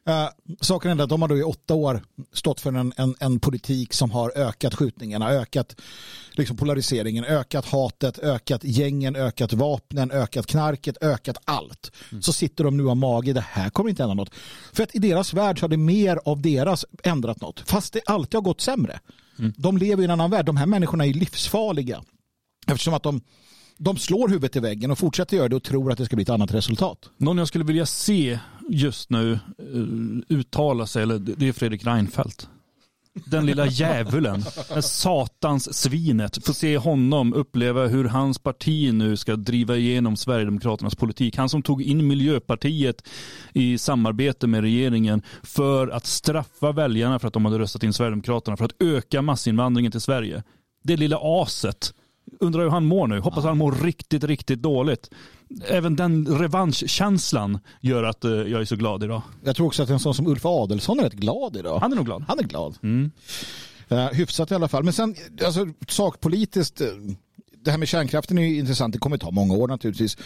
Uh, 0.07 0.29
saken 0.61 0.99
är 0.99 1.03
att 1.03 1.09
de 1.09 1.21
har 1.21 1.29
då 1.29 1.37
i 1.37 1.43
åtta 1.43 1.73
år 1.73 2.01
stått 2.33 2.61
för 2.61 2.73
en, 2.73 2.93
en, 2.97 3.15
en 3.19 3.39
politik 3.39 3.93
som 3.93 4.11
har 4.11 4.37
ökat 4.37 4.75
skjutningarna, 4.75 5.29
ökat 5.29 5.81
liksom 6.31 6.57
polariseringen, 6.57 7.25
ökat 7.25 7.65
hatet, 7.65 8.19
ökat 8.19 8.63
gängen, 8.63 9.15
ökat 9.15 9.53
vapnen, 9.53 10.11
ökat 10.11 10.47
knarket, 10.47 10.97
ökat 11.01 11.37
allt. 11.45 11.91
Mm. 12.11 12.21
Så 12.21 12.33
sitter 12.33 12.63
de 12.63 12.77
nu 12.77 12.89
av 12.89 12.97
mage, 12.97 13.33
det 13.33 13.45
här 13.49 13.69
kommer 13.69 13.89
inte 13.89 14.03
ändra 14.03 14.13
något. 14.13 14.35
För 14.73 14.83
att 14.83 14.95
i 14.95 14.99
deras 14.99 15.33
värld 15.33 15.59
så 15.59 15.63
har 15.63 15.69
det 15.69 15.77
mer 15.77 16.19
av 16.25 16.41
deras 16.41 16.85
ändrat 17.03 17.41
något, 17.41 17.59
fast 17.59 17.93
det 17.93 18.01
alltid 18.05 18.33
har 18.33 18.41
gått 18.41 18.61
sämre. 18.61 18.99
Mm. 19.39 19.53
De 19.57 19.77
lever 19.77 20.01
i 20.01 20.05
en 20.05 20.11
annan 20.11 20.31
värld, 20.31 20.45
de 20.45 20.57
här 20.57 20.65
människorna 20.65 21.05
är 21.05 21.13
livsfarliga. 21.13 22.03
Eftersom 22.67 22.93
att 22.93 23.03
de 23.03 23.21
de 23.79 23.97
slår 23.97 24.27
huvudet 24.27 24.55
i 24.55 24.59
väggen 24.59 24.91
och 24.91 24.97
fortsätter 24.97 25.37
göra 25.37 25.49
det 25.49 25.55
och 25.55 25.63
tror 25.63 25.91
att 25.91 25.97
det 25.97 26.05
ska 26.05 26.15
bli 26.15 26.23
ett 26.23 26.29
annat 26.29 26.53
resultat. 26.53 27.09
Någon 27.17 27.37
jag 27.37 27.47
skulle 27.47 27.63
vilja 27.63 27.85
se 27.85 28.39
just 28.69 29.09
nu 29.09 29.39
uh, 29.73 30.37
uttala 30.37 30.87
sig, 30.87 31.03
eller 31.03 31.19
det 31.19 31.47
är 31.47 31.53
Fredrik 31.53 31.85
Reinfeldt. 31.85 32.49
Den 33.25 33.45
lilla 33.45 33.65
djävulen, 33.67 34.43
satans 34.81 35.77
svinet. 35.77 36.45
Få 36.45 36.53
se 36.53 36.77
honom 36.77 37.33
uppleva 37.33 37.87
hur 37.87 38.05
hans 38.05 38.39
parti 38.39 38.93
nu 38.93 39.17
ska 39.17 39.35
driva 39.35 39.75
igenom 39.75 40.17
Sverigedemokraternas 40.17 40.95
politik. 40.95 41.37
Han 41.37 41.49
som 41.49 41.61
tog 41.61 41.81
in 41.81 42.07
Miljöpartiet 42.07 43.07
i 43.53 43.77
samarbete 43.77 44.47
med 44.47 44.61
regeringen 44.61 45.21
för 45.43 45.87
att 45.87 46.05
straffa 46.05 46.71
väljarna 46.71 47.19
för 47.19 47.27
att 47.27 47.33
de 47.33 47.45
hade 47.45 47.59
röstat 47.59 47.83
in 47.83 47.93
Sverigedemokraterna, 47.93 48.57
för 48.57 48.65
att 48.65 48.81
öka 48.81 49.21
massinvandringen 49.21 49.91
till 49.91 50.01
Sverige. 50.01 50.43
Det 50.83 50.97
lilla 50.97 51.17
aset 51.21 51.93
undrar 52.39 52.63
hur 52.63 52.69
han 52.69 52.85
mår 52.85 53.07
nu. 53.07 53.19
Hoppas 53.19 53.43
han 53.43 53.57
mår 53.57 53.71
riktigt, 53.71 54.23
riktigt 54.23 54.61
dåligt. 54.61 55.09
Även 55.67 55.95
den 55.95 56.39
revanschkänslan 56.39 57.59
gör 57.81 58.03
att 58.03 58.25
uh, 58.25 58.31
jag 58.31 58.61
är 58.61 58.65
så 58.65 58.75
glad 58.75 59.03
idag. 59.03 59.21
Jag 59.43 59.55
tror 59.55 59.67
också 59.67 59.83
att 59.83 59.89
en 59.89 59.99
sån 59.99 60.13
som 60.13 60.27
Ulf 60.27 60.45
Adelsson 60.45 60.99
är 60.99 61.03
rätt 61.03 61.13
glad 61.13 61.57
idag. 61.57 61.79
Han 61.79 61.91
är 61.91 61.95
nog 61.95 62.05
glad. 62.05 62.25
Han 62.27 62.39
är 62.39 62.43
glad. 62.43 62.77
Mm. 62.83 63.11
Uh, 63.91 64.07
hyfsat 64.13 64.51
i 64.51 64.55
alla 64.55 64.67
fall. 64.67 64.83
Men 64.83 64.93
sen, 64.93 65.15
alltså, 65.45 65.67
sakpolitiskt, 65.87 66.81
uh, 66.81 66.87
det 67.67 67.71
här 67.71 67.77
med 67.77 67.87
kärnkraften 67.87 68.37
är 68.37 68.45
intressant. 68.45 68.93
Det 68.93 68.99
kommer 68.99 69.17
ta 69.17 69.31
många 69.31 69.53
år 69.53 69.67
naturligtvis. 69.67 70.17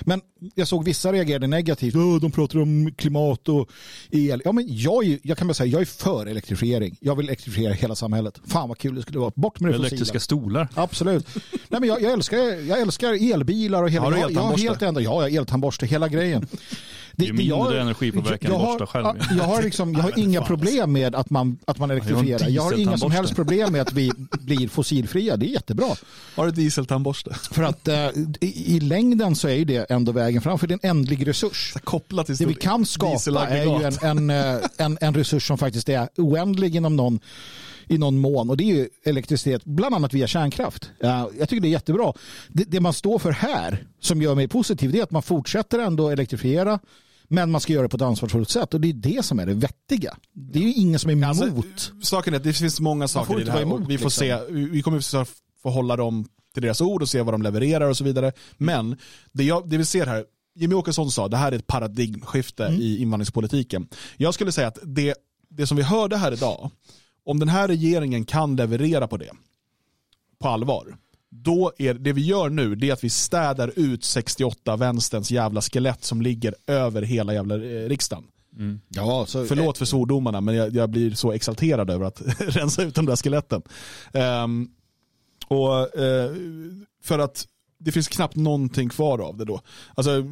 Men 0.00 0.20
jag 0.54 0.68
såg 0.68 0.84
vissa 0.84 1.12
reagerade 1.12 1.46
negativt. 1.46 1.94
de 2.20 2.30
pratar 2.30 2.58
om 2.58 2.94
klimat 2.96 3.48
och 3.48 3.70
el. 4.10 4.42
Ja, 4.44 4.52
men 4.52 4.64
jag, 4.68 5.04
är, 5.04 5.18
jag 5.22 5.38
kan 5.38 5.46
bara 5.46 5.54
säga 5.54 5.72
jag 5.72 5.80
är 5.80 5.84
för 5.84 6.26
elektrifiering. 6.26 6.96
Jag 7.00 7.16
vill 7.16 7.26
elektrifiera 7.26 7.72
hela 7.72 7.94
samhället. 7.94 8.40
Fan 8.46 8.68
vad 8.68 8.78
kul 8.78 8.94
det 8.94 9.02
skulle 9.02 9.18
vara. 9.18 9.32
Bort 9.36 9.60
med 9.60 9.72
det 9.72 9.76
Elektriska 9.76 10.04
fossila. 10.04 10.20
stolar. 10.20 10.68
Absolut. 10.74 11.28
Nej, 11.52 11.80
men 11.80 11.84
jag, 11.84 12.02
jag, 12.02 12.12
älskar, 12.12 12.38
jag 12.68 12.80
älskar 12.80 13.32
elbilar 13.32 13.82
och 13.82 13.90
hela... 13.90 14.04
Har 14.04 14.12
du 14.12 14.18
jag, 14.18 14.32
jag 14.32 14.40
har 14.40 14.58
helt 14.58 14.82
ändå, 14.82 15.00
ja, 15.00 15.22
jag 15.22 15.34
eltandborste, 15.34 15.86
hela 15.86 16.08
grejen. 16.08 16.46
Det, 17.20 17.28
är 17.28 17.32
mindre 17.32 17.74
jag, 17.74 17.80
energipåverkan 17.80 18.52
än 18.52 18.58
borsta 18.58 18.86
själv. 18.86 19.06
Jag 19.38 19.44
har, 19.44 19.62
liksom, 19.62 19.94
jag 19.94 20.02
har 20.02 20.12
inga 20.18 20.42
problem 20.42 20.92
med 20.92 21.14
att 21.14 21.30
man, 21.30 21.58
att 21.64 21.78
man 21.78 21.90
elektrifierar. 21.90 22.48
Jag 22.48 22.62
har 22.62 22.78
inga 22.78 22.98
som 22.98 23.10
helst 23.10 23.34
problem 23.34 23.72
med 23.72 23.82
att 23.82 23.92
vi 23.92 24.12
blir 24.40 24.68
fossilfria. 24.68 25.36
Det 25.36 25.46
är 25.46 25.50
jättebra. 25.50 25.88
Har 26.36 26.46
du 26.46 26.52
dieseltandborste? 26.52 27.34
För 27.50 27.62
att 27.62 27.88
uh, 27.88 27.94
i, 28.40 28.76
i, 28.76 28.80
längden 28.80 29.36
så 29.36 29.48
är 29.48 29.54
ju 29.54 29.64
det 29.64 29.90
ändå 29.90 30.12
vägen 30.12 30.42
fram. 30.42 30.58
För 30.58 30.66
det 30.66 30.74
är 30.74 30.78
en 30.82 30.90
ändlig 30.90 31.28
resurs. 31.28 31.74
Kopplat 31.84 32.26
till 32.26 32.36
det 32.36 32.46
vi 32.46 32.54
kan 32.54 32.86
skapa 32.86 33.48
är 33.48 33.64
ju 33.64 33.84
en, 33.84 33.92
en, 34.02 34.30
eh, 34.30 34.60
en, 34.76 34.98
en 35.00 35.14
resurs 35.14 35.46
som 35.46 35.58
faktiskt 35.58 35.88
är 35.88 36.08
oändlig 36.16 36.76
inom 36.76 36.96
någon 36.96 37.20
i 37.90 37.98
någon 37.98 38.18
mån 38.18 38.50
och 38.50 38.56
det 38.56 38.64
är 38.64 38.74
ju 38.74 38.88
elektricitet, 39.04 39.64
bland 39.64 39.94
annat 39.94 40.14
via 40.14 40.26
kärnkraft. 40.26 40.90
Jag 41.38 41.48
tycker 41.48 41.60
det 41.60 41.68
är 41.68 41.70
jättebra. 41.70 42.12
Det, 42.48 42.64
det 42.64 42.80
man 42.80 42.92
står 42.92 43.18
för 43.18 43.30
här 43.30 43.84
som 44.00 44.22
gör 44.22 44.34
mig 44.34 44.48
positiv 44.48 44.92
det 44.92 44.98
är 44.98 45.02
att 45.02 45.10
man 45.10 45.22
fortsätter 45.22 45.78
ändå 45.78 46.08
elektrifiera 46.08 46.78
men 47.32 47.50
man 47.50 47.60
ska 47.60 47.72
göra 47.72 47.82
det 47.82 47.88
på 47.88 47.96
ett 47.96 48.02
ansvarsfullt 48.02 48.50
sätt 48.50 48.74
och 48.74 48.80
det 48.80 48.88
är 48.88 48.92
det 48.92 49.24
som 49.24 49.38
är 49.38 49.46
det 49.46 49.54
vettiga. 49.54 50.16
Det 50.32 50.58
är 50.58 50.62
ju 50.62 50.72
ingen 50.72 50.98
som 50.98 51.10
är 51.10 51.14
emot. 51.14 51.26
Alltså, 51.26 51.92
saken 52.02 52.34
är 52.34 52.38
att 52.38 52.44
det 52.44 52.52
finns 52.52 52.80
många 52.80 53.08
saker 53.08 53.40
i 53.40 53.44
det 53.44 53.52
här. 53.52 53.62
Emot, 53.62 53.80
vi 53.80 53.98
får 53.98 54.04
liksom. 54.04 54.10
se, 54.10 54.38
vi 54.50 54.82
kommer 54.82 55.24
få 55.62 55.70
hålla 55.70 55.96
dem 55.96 56.28
till 56.54 56.62
deras 56.62 56.80
ord 56.80 57.02
och 57.02 57.08
se 57.08 57.22
vad 57.22 57.34
de 57.34 57.42
levererar 57.42 57.88
och 57.88 57.96
så 57.96 58.04
vidare. 58.04 58.32
Men 58.56 58.96
det, 59.32 59.44
jag, 59.44 59.68
det 59.68 59.78
vi 59.78 59.84
ser 59.84 60.06
här, 60.06 60.24
Jimmy 60.54 60.74
Åkesson 60.74 61.10
sa 61.10 61.28
det 61.28 61.36
här 61.36 61.52
är 61.52 61.56
ett 61.56 61.66
paradigmskifte 61.66 62.66
mm. 62.66 62.80
i 62.80 62.98
invandringspolitiken. 62.98 63.88
Jag 64.16 64.34
skulle 64.34 64.52
säga 64.52 64.68
att 64.68 64.78
det, 64.82 65.14
det 65.48 65.66
som 65.66 65.76
vi 65.76 65.82
hörde 65.82 66.16
här 66.16 66.32
idag, 66.32 66.70
om 67.24 67.38
den 67.38 67.48
här 67.48 67.68
regeringen 67.68 68.24
kan 68.24 68.56
leverera 68.56 69.08
på 69.08 69.16
det, 69.16 69.30
på 70.38 70.48
allvar, 70.48 70.96
då 71.30 71.72
är 71.78 71.94
det 71.94 72.12
vi 72.12 72.26
gör 72.26 72.48
nu 72.48 72.74
det 72.74 72.88
är 72.88 72.92
att 72.92 73.04
vi 73.04 73.10
städar 73.10 73.72
ut 73.76 74.04
68 74.04 74.76
vänsterns 74.76 75.30
jävla 75.30 75.60
skelett 75.60 76.04
som 76.04 76.22
ligger 76.22 76.54
över 76.66 77.02
hela 77.02 77.34
jävla 77.34 77.54
eh, 77.54 77.88
riksdagen. 77.88 78.24
Mm. 78.56 78.80
Ja, 78.88 79.26
så, 79.28 79.44
Förlåt 79.44 79.78
för 79.78 79.84
svordomarna 79.84 80.40
men 80.40 80.54
jag, 80.54 80.74
jag, 80.76 80.90
blir 80.90 81.10
så 81.10 81.32
exalterad 81.32 81.90
över 81.90 82.06
att 82.06 82.22
rensa 82.38 82.82
ut 82.82 82.94
de 82.94 83.06
där 83.06 83.16
skeletten. 83.16 83.62
Um, 84.12 84.70
och 85.48 86.00
uh, 86.00 86.36
För 87.02 87.18
att 87.18 87.46
det 87.78 87.92
finns 87.92 88.08
knappt 88.08 88.36
någonting 88.36 88.88
kvar 88.88 89.18
av 89.18 89.36
det 89.36 89.44
då. 89.44 89.60
Alltså, 89.94 90.24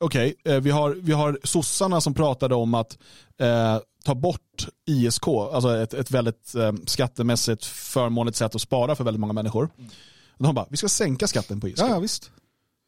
Okej, 0.00 0.34
okay, 0.44 0.54
uh, 0.56 0.62
vi, 0.62 0.70
har, 0.70 0.90
vi 0.90 1.12
har 1.12 1.38
sossarna 1.44 2.00
som 2.00 2.14
pratade 2.14 2.54
om 2.54 2.74
att 2.74 2.98
uh, 3.42 3.78
ta 4.08 4.14
bort 4.14 4.68
ISK, 4.86 5.28
alltså 5.28 5.76
ett, 5.76 5.94
ett 5.94 6.10
väldigt 6.10 6.54
eh, 6.54 6.72
skattemässigt 6.86 7.64
förmånligt 7.64 8.36
sätt 8.36 8.54
att 8.54 8.60
spara 8.60 8.96
för 8.96 9.04
väldigt 9.04 9.20
många 9.20 9.32
människor. 9.32 9.70
Mm. 9.78 9.90
De 10.38 10.54
bara, 10.54 10.66
vi 10.70 10.76
ska 10.76 10.88
sänka 10.88 11.26
skatten 11.26 11.60
på 11.60 11.68
ISK. 11.68 11.80
Ja, 11.80 11.88
ja, 11.88 11.98
visst. 11.98 12.30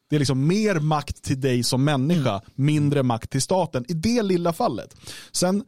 Det 0.09 0.15
är 0.15 0.19
liksom 0.19 0.47
mer 0.47 0.79
makt 0.79 1.23
till 1.23 1.41
dig 1.41 1.63
som 1.63 1.83
människa, 1.83 2.29
mm. 2.29 2.41
mindre 2.55 3.03
makt 3.03 3.29
till 3.29 3.41
staten 3.41 3.85
i 3.87 3.93
det 3.93 4.21
lilla 4.21 4.53
fallet. 4.53 4.95
Sen 5.31 5.63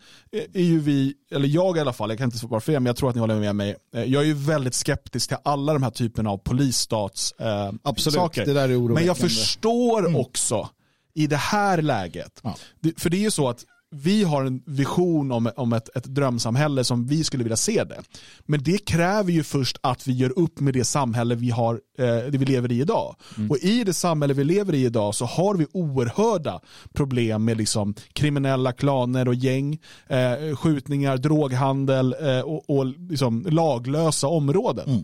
är 0.53 0.61
ju 0.63 0.79
vi, 0.79 1.13
eller 1.31 1.47
jag 1.47 1.77
i 1.77 1.79
alla 1.79 1.93
fall, 1.93 2.09
jag 2.09 2.17
kan 2.17 2.25
inte 2.25 2.37
svara 2.37 2.59
för 2.59 2.71
er, 2.71 2.79
men 2.79 2.85
jag 2.85 2.95
tror 2.95 3.09
att 3.09 3.15
ni 3.15 3.21
håller 3.21 3.39
med 3.39 3.55
mig. 3.55 3.75
Eh, 3.95 4.03
jag 4.03 4.21
är 4.21 4.27
ju 4.27 4.33
väldigt 4.33 4.75
skeptisk 4.75 5.27
till 5.27 5.37
alla 5.43 5.73
de 5.73 5.83
här 5.83 5.91
typerna 5.91 6.29
av 6.29 6.37
polisstats 6.37 7.31
eh, 7.31 7.71
Absolut, 7.83 8.15
saker. 8.15 8.45
det 8.45 8.53
där 8.53 8.69
är 8.69 8.93
Men 8.93 9.05
jag 9.05 9.17
förstår 9.17 9.99
mm. 9.99 10.15
också 10.15 10.69
i 11.13 11.27
det 11.27 11.37
här 11.37 11.81
läget, 11.81 12.39
ja. 12.43 12.55
för 12.97 13.09
det 13.09 13.17
är 13.17 13.21
ju 13.21 13.31
så 13.31 13.49
att 13.49 13.65
vi 13.93 14.23
har 14.23 14.45
en 14.45 14.63
vision 14.65 15.31
om, 15.31 15.51
om 15.55 15.73
ett, 15.73 15.97
ett 15.97 16.03
drömsamhälle 16.03 16.83
som 16.83 17.05
vi 17.05 17.23
skulle 17.23 17.43
vilja 17.43 17.57
se 17.57 17.83
det. 17.83 18.01
Men 18.45 18.63
det 18.63 18.85
kräver 18.85 19.31
ju 19.31 19.43
först 19.43 19.77
att 19.81 20.07
vi 20.07 20.13
gör 20.13 20.39
upp 20.39 20.59
med 20.59 20.73
det 20.73 20.83
samhälle 20.83 21.35
vi, 21.35 21.49
har, 21.49 21.73
eh, 21.97 22.05
det 22.05 22.37
vi 22.37 22.45
lever 22.45 22.71
i 22.71 22.81
idag. 22.81 23.15
Mm. 23.37 23.51
Och 23.51 23.57
i 23.57 23.83
det 23.83 23.93
samhälle 23.93 24.33
vi 24.33 24.43
lever 24.43 24.73
i 24.73 24.85
idag 24.85 25.15
så 25.15 25.25
har 25.25 25.55
vi 25.55 25.67
oerhörda 25.73 26.59
problem 26.93 27.45
med 27.45 27.57
liksom 27.57 27.93
kriminella 28.13 28.71
klaner 28.71 29.27
och 29.27 29.35
gäng, 29.35 29.79
eh, 30.07 30.55
skjutningar, 30.55 31.17
droghandel 31.17 32.15
eh, 32.21 32.39
och, 32.39 32.69
och 32.69 32.85
liksom 32.85 33.45
laglösa 33.49 34.27
områden. 34.27 34.89
Mm. 34.89 35.03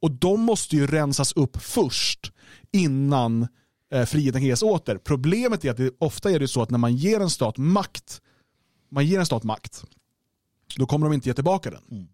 Och 0.00 0.10
de 0.10 0.40
måste 0.40 0.76
ju 0.76 0.86
rensas 0.86 1.32
upp 1.32 1.62
först 1.62 2.32
innan 2.72 3.48
friheten 4.06 4.40
kan 4.40 4.48
ges 4.48 4.62
åter. 4.62 4.98
Problemet 4.98 5.64
är 5.64 5.70
att 5.70 5.76
det, 5.76 5.90
ofta 5.98 6.30
är 6.30 6.38
det 6.38 6.48
så 6.48 6.62
att 6.62 6.70
när 6.70 6.78
man 6.78 6.96
ger 6.96 7.20
en 7.20 7.30
stat 7.30 7.58
makt, 7.58 8.20
man 8.90 9.06
ger 9.06 9.18
en 9.18 9.26
stat 9.26 9.44
makt, 9.44 9.84
då 10.76 10.86
kommer 10.86 11.06
de 11.06 11.12
inte 11.12 11.28
ge 11.28 11.34
tillbaka 11.34 11.70
den. 11.70 11.82
Mm. 11.90 12.06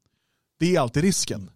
Det 0.59 0.77
är 0.77 0.81
alltid 0.81 1.03
risken. 1.03 1.51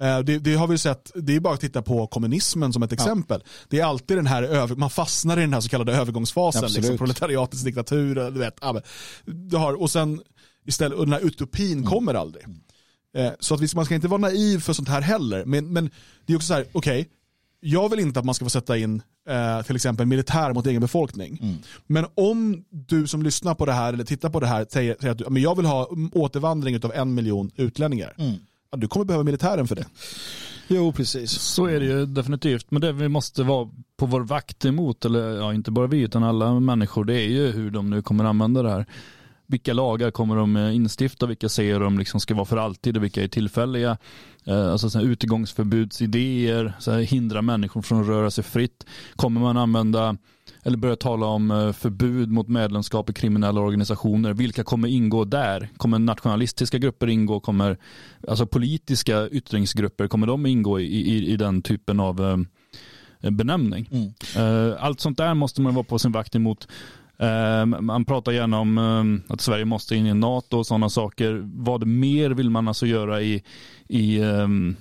Eh, 0.00 0.18
det, 0.18 0.38
det, 0.38 0.54
har 0.54 0.66
vi 0.66 0.78
sett, 0.78 1.10
det 1.14 1.36
är 1.36 1.40
bara 1.40 1.54
att 1.54 1.60
titta 1.60 1.82
på 1.82 2.06
kommunismen 2.06 2.72
som 2.72 2.82
ett 2.82 2.92
exempel. 2.92 3.42
Ja. 3.44 3.50
Det 3.68 3.80
är 3.80 3.84
alltid 3.84 4.16
den 4.16 4.26
här, 4.26 4.76
man 4.76 4.90
fastnar 4.90 5.36
i 5.36 5.40
den 5.40 5.52
här 5.52 5.60
så 5.60 5.68
kallade 5.68 5.96
övergångsfasen, 5.96 6.72
liksom, 6.72 6.98
proletariatets 6.98 7.62
diktatur, 7.62 8.14
du 8.14 8.38
vet. 8.38 8.60
Du 9.24 9.56
har, 9.56 9.80
och 9.80 9.90
sen 9.90 10.22
istället, 10.66 10.98
och 10.98 11.06
den 11.06 11.12
här 11.12 11.26
utopin 11.26 11.72
mm. 11.72 11.84
kommer 11.84 12.14
aldrig. 12.14 12.44
Mm. 12.44 12.60
Eh, 13.16 13.32
så 13.40 13.54
att 13.54 13.74
man 13.74 13.84
ska 13.84 13.94
inte 13.94 14.08
vara 14.08 14.20
naiv 14.20 14.58
för 14.58 14.72
sånt 14.72 14.88
här 14.88 15.00
heller. 15.00 15.44
Men, 15.44 15.72
men 15.72 15.90
det 16.26 16.32
är 16.32 16.36
också 16.36 16.46
så 16.46 16.54
här, 16.54 16.66
okej, 16.72 17.00
okay, 17.00 17.12
jag 17.66 17.88
vill 17.88 17.98
inte 17.98 18.18
att 18.20 18.26
man 18.26 18.34
ska 18.34 18.44
få 18.44 18.50
sätta 18.50 18.78
in 18.78 19.02
eh, 19.28 19.62
till 19.62 19.76
exempel 19.76 20.06
militär 20.06 20.52
mot 20.52 20.66
egen 20.66 20.80
befolkning. 20.80 21.38
Mm. 21.42 21.56
Men 21.86 22.06
om 22.14 22.64
du 22.70 23.06
som 23.06 23.22
lyssnar 23.22 23.54
på 23.54 23.66
det 23.66 23.72
här 23.72 23.92
eller 23.92 24.04
tittar 24.04 24.30
på 24.30 24.40
det 24.40 24.46
här 24.46 24.66
säger, 24.70 24.96
säger 25.00 25.12
att 25.12 25.18
du, 25.18 25.24
men 25.30 25.42
jag 25.42 25.56
vill 25.56 25.66
ha 25.66 25.88
återvandring 26.12 26.84
av 26.84 26.92
en 26.94 27.14
miljon 27.14 27.50
utlänningar. 27.56 28.14
Mm. 28.18 28.34
Ja, 28.70 28.78
du 28.78 28.88
kommer 28.88 29.04
behöva 29.04 29.24
militären 29.24 29.68
för 29.68 29.76
det. 29.76 29.86
Jo, 30.68 30.92
precis. 30.92 31.30
Så 31.30 31.66
är 31.66 31.80
det 31.80 31.86
ju 31.86 32.06
definitivt. 32.06 32.70
Men 32.70 32.80
det 32.80 32.92
vi 32.92 33.08
måste 33.08 33.42
vara 33.42 33.68
på 33.96 34.06
vår 34.06 34.20
vakt 34.20 34.64
emot, 34.64 35.04
eller 35.04 35.36
ja, 35.36 35.54
inte 35.54 35.70
bara 35.70 35.86
vi 35.86 36.00
utan 36.00 36.24
alla 36.24 36.60
människor, 36.60 37.04
det 37.04 37.20
är 37.20 37.28
ju 37.28 37.52
hur 37.52 37.70
de 37.70 37.90
nu 37.90 38.02
kommer 38.02 38.24
använda 38.24 38.62
det 38.62 38.70
här 38.70 38.86
vilka 39.46 39.72
lagar 39.72 40.10
kommer 40.10 40.36
de 40.36 40.56
eh, 40.56 40.76
instifta, 40.76 41.26
vilka 41.26 41.48
säger 41.48 41.80
de 41.80 41.98
liksom 41.98 42.20
ska 42.20 42.34
vara 42.34 42.44
för 42.44 42.56
alltid 42.56 42.96
och 42.96 43.04
vilka 43.04 43.22
är 43.22 43.28
tillfälliga. 43.28 43.96
Eh, 44.44 44.70
alltså 44.70 44.90
sådana 44.90 45.10
utegångsförbudsidéer, 45.10 46.72
så 46.78 46.92
hindra 46.92 47.42
människor 47.42 47.82
från 47.82 48.00
att 48.00 48.08
röra 48.08 48.30
sig 48.30 48.44
fritt. 48.44 48.86
Kommer 49.16 49.40
man 49.40 49.56
använda 49.56 50.16
eller 50.62 50.76
börja 50.76 50.96
tala 50.96 51.26
om 51.26 51.50
eh, 51.50 51.72
förbud 51.72 52.30
mot 52.30 52.48
medlemskap 52.48 53.10
i 53.10 53.12
kriminella 53.12 53.60
organisationer. 53.60 54.32
Vilka 54.32 54.64
kommer 54.64 54.88
ingå 54.88 55.24
där? 55.24 55.68
Kommer 55.76 55.98
nationalistiska 55.98 56.78
grupper 56.78 57.06
ingå? 57.06 57.40
Kommer 57.40 57.76
alltså 58.28 58.46
politiska 58.46 59.28
yttringsgrupper, 59.28 60.08
kommer 60.08 60.26
de 60.26 60.46
ingå 60.46 60.80
i, 60.80 60.84
i, 60.84 61.32
i 61.32 61.36
den 61.36 61.62
typen 61.62 62.00
av 62.00 62.44
benämning? 63.20 63.88
Mm. 63.92 64.76
Allt 64.78 65.00
sånt 65.00 65.18
där 65.18 65.34
måste 65.34 65.60
man 65.60 65.74
vara 65.74 65.84
på 65.84 65.98
sin 65.98 66.12
vakt 66.12 66.34
emot. 66.34 66.68
Ehm, 67.18 67.76
man 67.80 68.04
pratar 68.04 68.32
gärna 68.32 68.58
om 68.58 68.78
ehm, 68.78 69.22
att 69.28 69.40
Sverige 69.40 69.64
måste 69.64 69.96
in 69.96 70.06
i 70.06 70.14
NATO 70.14 70.58
och 70.58 70.66
sådana 70.66 70.88
saker. 70.88 71.42
Vad 71.44 71.86
mer 71.86 72.30
vill 72.30 72.50
man 72.50 72.68
alltså 72.68 72.86
göra 72.86 73.22
i, 73.22 73.42
i 73.88 74.20
ehm, 74.20 74.76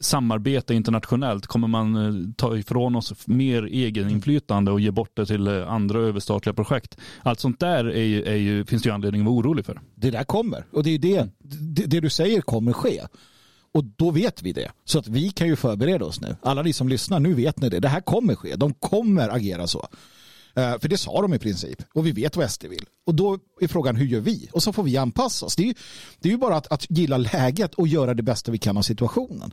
samarbete 0.00 0.74
internationellt? 0.74 1.46
Kommer 1.46 1.68
man 1.68 1.96
eh, 1.96 2.32
ta 2.36 2.56
ifrån 2.56 2.96
oss 2.96 3.26
mer 3.26 3.62
egeninflytande 3.62 4.70
och 4.70 4.80
ge 4.80 4.90
bort 4.90 5.16
det 5.16 5.26
till 5.26 5.46
eh, 5.46 5.72
andra 5.72 5.98
överstatliga 5.98 6.54
projekt? 6.54 6.96
Allt 7.22 7.40
sånt 7.40 7.60
där 7.60 7.84
är 7.84 8.04
ju, 8.04 8.24
är 8.24 8.36
ju, 8.36 8.64
finns 8.64 8.82
det 8.82 8.88
ju 8.88 8.94
anledning 8.94 9.22
att 9.22 9.26
vara 9.26 9.36
orolig 9.36 9.66
för. 9.66 9.80
Det 9.94 10.10
där 10.10 10.24
kommer 10.24 10.64
och 10.72 10.82
det 10.82 10.90
är 10.90 10.98
det, 10.98 11.28
det, 11.38 11.86
det 11.86 12.00
du 12.00 12.10
säger 12.10 12.40
kommer 12.40 12.72
ske. 12.72 13.00
Och 13.72 13.84
då 13.84 14.10
vet 14.10 14.42
vi 14.42 14.52
det. 14.52 14.70
Så 14.84 14.98
att 14.98 15.08
vi 15.08 15.30
kan 15.30 15.46
ju 15.46 15.56
förbereda 15.56 16.04
oss 16.04 16.20
nu. 16.20 16.36
Alla 16.42 16.62
ni 16.62 16.72
som 16.72 16.88
lyssnar, 16.88 17.20
nu 17.20 17.34
vet 17.34 17.60
ni 17.60 17.68
det. 17.68 17.80
Det 17.80 17.88
här 17.88 18.00
kommer 18.00 18.34
ske. 18.34 18.56
De 18.56 18.74
kommer 18.74 19.28
agera 19.28 19.66
så. 19.66 19.88
Eh, 20.54 20.78
för 20.78 20.88
det 20.88 20.96
sa 20.96 21.22
de 21.22 21.34
i 21.34 21.38
princip. 21.38 21.82
Och 21.94 22.06
vi 22.06 22.12
vet 22.12 22.36
vad 22.36 22.50
SD 22.50 22.64
vill. 22.64 22.84
Och 23.06 23.14
då 23.14 23.38
är 23.60 23.68
frågan 23.68 23.96
hur 23.96 24.06
gör 24.06 24.20
vi? 24.20 24.48
Och 24.52 24.62
så 24.62 24.72
får 24.72 24.82
vi 24.82 24.96
anpassa 24.96 25.46
oss. 25.46 25.56
Det 25.56 25.62
är 25.62 25.66
ju, 25.66 25.74
det 26.20 26.28
är 26.28 26.32
ju 26.32 26.38
bara 26.38 26.56
att, 26.56 26.72
att 26.72 26.86
gilla 26.90 27.16
läget 27.16 27.74
och 27.74 27.88
göra 27.88 28.14
det 28.14 28.22
bästa 28.22 28.52
vi 28.52 28.58
kan 28.58 28.76
av 28.76 28.82
situationen. 28.82 29.52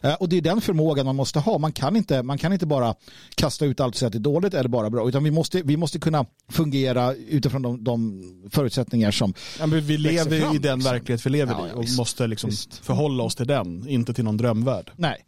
Eh, 0.00 0.14
och 0.14 0.28
det 0.28 0.36
är 0.36 0.40
den 0.40 0.60
förmågan 0.60 1.06
man 1.06 1.16
måste 1.16 1.38
ha. 1.38 1.58
Man 1.58 1.72
kan 1.72 1.96
inte, 1.96 2.22
man 2.22 2.38
kan 2.38 2.52
inte 2.52 2.66
bara 2.66 2.94
kasta 3.34 3.64
ut 3.64 3.80
allt 3.80 3.94
och 3.94 3.98
säga 3.98 4.06
att 4.06 4.12
det 4.12 4.18
är 4.18 4.20
dåligt 4.20 4.54
eller 4.54 4.68
bara 4.68 4.90
bra. 4.90 5.08
Utan 5.08 5.24
vi 5.24 5.30
måste, 5.30 5.62
vi 5.62 5.76
måste 5.76 5.98
kunna 5.98 6.26
fungera 6.48 7.14
utifrån 7.14 7.62
de, 7.62 7.84
de 7.84 8.22
förutsättningar 8.50 9.10
som 9.10 9.34
ja, 9.58 9.66
Vi 9.66 9.98
lever 9.98 10.40
fram, 10.40 10.56
i 10.56 10.58
den 10.58 10.78
liksom. 10.78 10.92
verklighet 10.92 11.26
vi 11.26 11.30
lever 11.30 11.52
ja, 11.52 11.68
i 11.68 11.72
och 11.74 11.82
visst, 11.82 11.98
måste 11.98 12.26
liksom 12.26 12.50
förhålla 12.82 13.22
oss 13.22 13.34
till 13.34 13.46
den, 13.46 13.88
inte 13.88 14.14
till 14.14 14.24
någon 14.24 14.36
drömvärld. 14.36 14.90
Nej. 14.96 15.24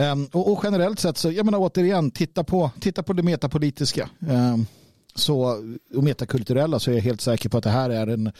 Um, 0.00 0.28
och, 0.32 0.52
och, 0.52 0.60
generellt 0.64 1.00
sett 1.00 1.16
så, 1.16 1.30
jag 1.30 1.44
menar 1.44 1.58
återigen, 1.58 2.10
titta 2.10 2.44
på, 2.44 2.70
titta 2.80 3.02
på 3.02 3.12
det 3.12 3.22
metapolitiska. 3.22 4.08
Um, 4.18 4.66
så, 5.14 5.56
och 5.94 6.04
metakulturella 6.04 6.78
så 6.78 6.90
är 6.90 6.94
jag 6.94 7.02
helt 7.02 7.20
säker 7.20 7.48
på 7.48 7.58
att 7.58 7.64
det 7.64 7.70
här 7.70 7.90
är 7.90 8.06
en 8.06 8.32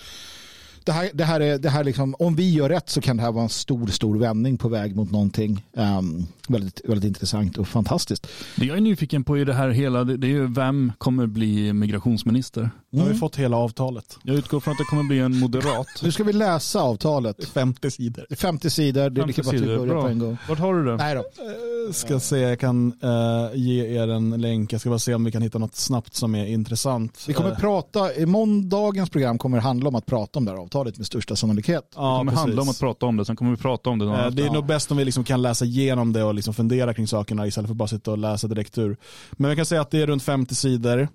det 0.84 0.92
här, 0.92 1.10
det 1.14 1.24
här 1.24 1.40
är, 1.40 1.58
det 1.58 1.70
här 1.70 1.84
liksom, 1.84 2.14
om 2.18 2.36
vi 2.36 2.50
gör 2.50 2.68
rätt 2.68 2.90
så 2.90 3.00
kan 3.00 3.16
det 3.16 3.22
här 3.22 3.32
vara 3.32 3.42
en 3.42 3.48
stor, 3.48 3.86
stor 3.86 4.18
vändning 4.18 4.58
på 4.58 4.68
väg 4.68 4.96
mot 4.96 5.10
någonting 5.10 5.66
um, 5.72 6.26
väldigt, 6.48 6.80
väldigt 6.84 7.08
intressant 7.08 7.58
och 7.58 7.68
fantastiskt. 7.68 8.26
Det 8.56 8.66
jag 8.66 8.76
är 8.76 8.80
nyfiken 8.80 9.24
på 9.24 9.38
i 9.38 9.44
det 9.44 9.54
här 9.54 9.68
hela, 9.68 10.04
det, 10.04 10.16
det 10.16 10.26
är 10.26 10.28
ju 10.28 10.46
vem 10.46 10.92
kommer 10.98 11.26
bli 11.26 11.72
migrationsminister? 11.72 12.60
Mm. 12.60 12.72
Nu 12.90 13.00
har 13.00 13.08
vi 13.08 13.14
fått 13.14 13.36
hela 13.36 13.56
avtalet. 13.56 14.18
Jag 14.22 14.36
utgår 14.36 14.60
från 14.60 14.72
att 14.72 14.78
det 14.78 14.84
kommer 14.84 15.02
bli 15.02 15.18
en 15.18 15.38
moderat. 15.38 15.86
nu 16.02 16.12
ska 16.12 16.24
vi 16.24 16.32
läsa 16.32 16.80
avtalet. 16.80 17.44
50 17.44 17.90
sidor. 17.90 18.26
50 18.36 18.70
sidor, 18.70 19.10
det 19.10 19.20
är 19.20 19.26
lika 19.26 19.42
bra 19.42 19.50
att 19.50 19.60
vi 19.60 19.66
börjar 19.66 20.02
på 20.02 20.08
en 20.08 20.18
gång. 20.18 20.36
Vart 20.48 20.58
har 20.58 20.74
du 20.74 20.84
det? 20.84 20.96
Nej 20.96 21.14
då. 21.14 21.20
Uh, 21.20 21.92
ska 21.92 22.20
se, 22.20 22.38
jag 22.38 22.60
kan 22.60 22.92
uh, 23.04 23.50
ge 23.54 23.98
er 23.98 24.08
en 24.08 24.40
länk. 24.40 24.72
Jag 24.72 24.80
ska 24.80 24.90
bara 24.90 24.98
se 24.98 25.14
om 25.14 25.24
vi 25.24 25.32
kan 25.32 25.42
hitta 25.42 25.58
något 25.58 25.76
snabbt 25.76 26.14
som 26.14 26.34
är 26.34 26.46
intressant. 26.46 27.24
Vi 27.28 27.32
kommer 27.32 27.50
uh. 27.50 27.58
prata, 27.58 28.14
i 28.14 28.26
måndagens 28.26 29.10
program 29.10 29.38
kommer 29.38 29.56
det 29.56 29.62
handla 29.62 29.88
om 29.88 29.94
att 29.94 30.06
prata 30.06 30.38
om 30.38 30.44
det 30.44 30.50
här 30.50 30.58
avtalet 30.58 30.69
med 30.74 31.06
största 31.06 31.36
sannolikhet. 31.36 31.92
Ja, 31.94 32.00
det 32.00 32.18
kommer 32.18 32.32
precis. 32.32 32.40
handla 32.40 32.62
om 32.62 32.68
att 32.68 32.80
prata 32.80 33.06
om 33.06 33.16
det, 33.16 33.24
sen 33.24 33.36
kommer 33.36 33.50
vi 33.50 33.56
prata 33.56 33.90
om 33.90 33.98
det. 33.98 34.04
Uh, 34.04 34.30
det 34.30 34.42
är 34.42 34.46
ja. 34.46 34.52
nog 34.52 34.66
bäst 34.66 34.90
om 34.90 34.96
vi 34.96 35.04
liksom 35.04 35.24
kan 35.24 35.42
läsa 35.42 35.64
igenom 35.64 36.12
det 36.12 36.24
och 36.24 36.34
liksom 36.34 36.54
fundera 36.54 36.94
kring 36.94 37.06
sakerna 37.06 37.46
istället 37.46 37.68
för 37.68 37.72
att 37.72 37.76
bara 37.76 37.88
sitta 37.88 38.10
och 38.10 38.18
läsa 38.18 38.48
direkt 38.48 38.78
ur. 38.78 38.96
Men 39.32 39.50
vi 39.50 39.56
kan 39.56 39.66
säga 39.66 39.80
att 39.80 39.90
det 39.90 40.02
är 40.02 40.06
runt 40.06 40.22
50 40.22 40.54
sidor. 40.54 41.08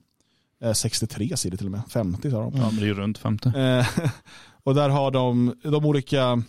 63 0.73 1.30
eh, 1.32 1.36
sidor 1.36 1.57
till 1.57 1.65
och 1.68 1.72
med, 1.72 1.82
50 1.90 2.32
sa 2.32 2.41
de. 2.41 2.53
Ja, 2.56 2.72
men 2.72 2.80
det 2.80 2.90
är 2.90 2.94
runt 2.94 3.18
50. 3.18 3.49
Eh, 3.49 3.88
och 4.64 4.76
där 4.76 4.90
har 4.90 5.11
de 5.11 5.56
de 5.64 5.86
olika 5.86 6.44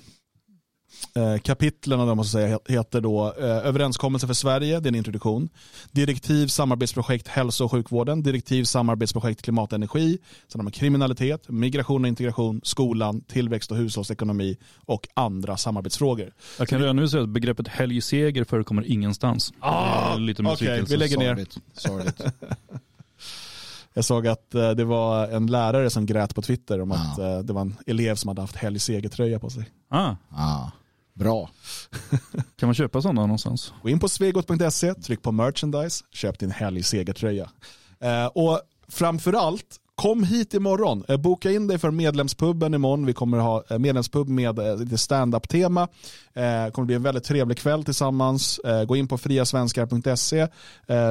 Eh, 1.14 1.38
kapitlen 1.38 2.16
måste 2.16 2.32
säga, 2.32 2.58
heter 2.68 3.00
då 3.00 3.34
eh, 3.38 3.44
överenskommelse 3.44 4.26
för 4.26 4.34
Sverige, 4.34 4.80
det 4.80 4.86
är 4.86 4.90
en 4.90 4.94
introduktion. 4.94 5.48
Direktiv 5.90 6.46
samarbetsprojekt 6.46 7.28
hälso 7.28 7.64
och 7.64 7.70
sjukvården, 7.70 8.22
direktiv 8.22 8.64
samarbetsprojekt 8.64 9.42
klimat 9.42 9.72
och 9.72 9.76
energi, 9.76 10.18
sen 10.48 10.60
har 10.60 10.64
man 10.64 10.72
kriminalitet, 10.72 11.48
migration 11.48 12.04
och 12.04 12.08
integration, 12.08 12.60
skolan, 12.64 13.20
tillväxt 13.20 13.70
och 13.70 13.76
hushållsekonomi 13.76 14.56
och 14.86 15.08
andra 15.14 15.56
samarbetsfrågor. 15.56 16.32
Jag 16.58 16.68
kan 16.68 16.80
redan 16.80 16.96
nu 16.96 17.08
säga 17.08 17.22
att 17.22 17.28
begreppet 17.28 17.68
helgseger 17.68 18.44
förekommer 18.44 18.90
ingenstans. 18.90 19.52
Ah, 19.60 20.14
Okej, 20.14 20.46
okay, 20.46 20.82
vi 20.82 20.96
lägger 20.96 21.18
ner. 21.18 21.46
Jag 23.94 24.04
såg 24.04 24.26
att 24.26 24.54
eh, 24.54 24.70
det 24.70 24.84
var 24.84 25.28
en 25.28 25.46
lärare 25.46 25.90
som 25.90 26.06
grät 26.06 26.34
på 26.34 26.42
Twitter 26.42 26.80
om 26.80 26.92
att 26.92 27.18
ah. 27.18 27.42
det 27.42 27.52
var 27.52 27.60
en 27.60 27.76
elev 27.86 28.14
som 28.14 28.28
hade 28.28 28.40
haft 28.40 28.56
helgsegertröja 28.56 29.38
på 29.38 29.50
sig. 29.50 29.70
Ah. 29.88 30.14
ah. 30.30 30.70
Bra. 31.16 31.50
kan 32.56 32.66
man 32.66 32.74
köpa 32.74 33.02
sådana 33.02 33.20
någonstans? 33.20 33.72
Gå 33.82 33.88
in 33.88 33.98
på 33.98 34.08
svegot.se, 34.08 34.94
tryck 34.94 35.22
på 35.22 35.32
merchandise, 35.32 36.04
köp 36.10 36.38
din 36.38 36.50
helg 36.50 36.82
segertröja. 36.82 37.50
Eh, 38.00 38.26
och 38.26 38.60
framförallt, 38.88 39.80
kom 39.96 40.24
hit 40.24 40.54
imorgon. 40.54 41.04
Eh, 41.08 41.16
boka 41.16 41.50
in 41.50 41.66
dig 41.66 41.78
för 41.78 41.90
medlemspubben 41.90 42.74
imorgon. 42.74 43.06
Vi 43.06 43.12
kommer 43.12 43.38
ha 43.38 43.64
eh, 43.70 43.78
medlemspub 43.78 44.28
med 44.28 44.58
eh, 44.58 44.76
lite 44.76 44.98
stand-up-tema. 44.98 45.88
Det 46.34 46.70
kommer 46.74 46.86
bli 46.86 46.94
en 46.94 47.02
väldigt 47.02 47.24
trevlig 47.24 47.58
kväll 47.58 47.84
tillsammans. 47.84 48.60
Gå 48.86 48.96
in 48.96 49.08
på 49.08 49.18
friasvenskar.se, 49.18 50.48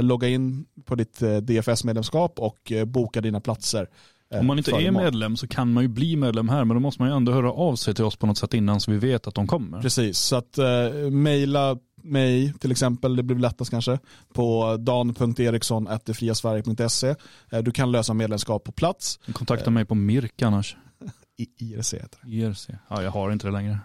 logga 0.01 0.27
in 0.27 0.65
på 0.85 0.95
ditt 0.95 1.19
DFS-medlemskap 1.41 2.39
och 2.39 2.71
boka 2.85 3.21
dina 3.21 3.39
platser. 3.39 3.89
Eh, 4.33 4.39
Om 4.39 4.47
man 4.47 4.57
inte 4.57 4.71
är 4.71 4.91
medlem 4.91 5.37
så 5.37 5.47
kan 5.47 5.73
man 5.73 5.83
ju 5.83 5.87
bli 5.87 6.15
medlem 6.15 6.49
här 6.49 6.65
men 6.65 6.75
då 6.75 6.81
måste 6.81 7.01
man 7.01 7.09
ju 7.09 7.15
ändå 7.15 7.31
höra 7.31 7.51
av 7.51 7.75
sig 7.75 7.93
till 7.95 8.03
oss 8.03 8.15
på 8.15 8.27
något 8.27 8.37
sätt 8.37 8.53
innan 8.53 8.79
så 8.81 8.91
vi 8.91 8.97
vet 8.97 9.27
att 9.27 9.35
de 9.35 9.47
kommer. 9.47 9.81
Precis, 9.81 10.17
så 10.19 10.35
att 10.35 10.57
eh, 10.57 10.89
mejla 11.11 11.77
mig 12.03 12.53
till 12.59 12.71
exempel, 12.71 13.15
det 13.15 13.23
blir 13.23 13.37
lättast 13.37 13.71
kanske, 13.71 13.99
på 14.33 14.77
dan.eriksson.friasverige.se. 14.79 17.15
Eh, 17.51 17.59
du 17.63 17.71
kan 17.71 17.91
lösa 17.91 18.13
medlemskap 18.13 18.63
på 18.63 18.71
plats. 18.71 19.19
Kontakta 19.33 19.69
mig 19.69 19.85
på 19.85 19.95
Mirk 19.95 20.41
annars. 20.41 20.75
I, 21.37 21.47
IRC 21.57 21.93
heter 21.93 22.19
det. 22.21 22.31
IRC, 22.31 22.69
ja 22.89 23.03
jag 23.03 23.11
har 23.11 23.31
inte 23.31 23.47
det 23.47 23.51
längre. 23.51 23.79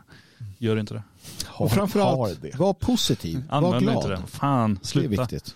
Gör 0.58 0.76
inte 0.76 0.94
det. 0.94 1.02
Har, 1.46 1.66
och 1.66 1.72
framförallt, 1.72 2.58
var 2.58 2.74
positiv, 2.74 3.42
Använd 3.50 3.74
var 3.74 3.80
glad. 3.80 3.94
Inte 3.96 4.08
det. 4.08 4.22
Fan, 4.26 4.78
sluta. 4.82 5.08
Det 5.08 5.14
är 5.16 5.20
viktigt. 5.20 5.54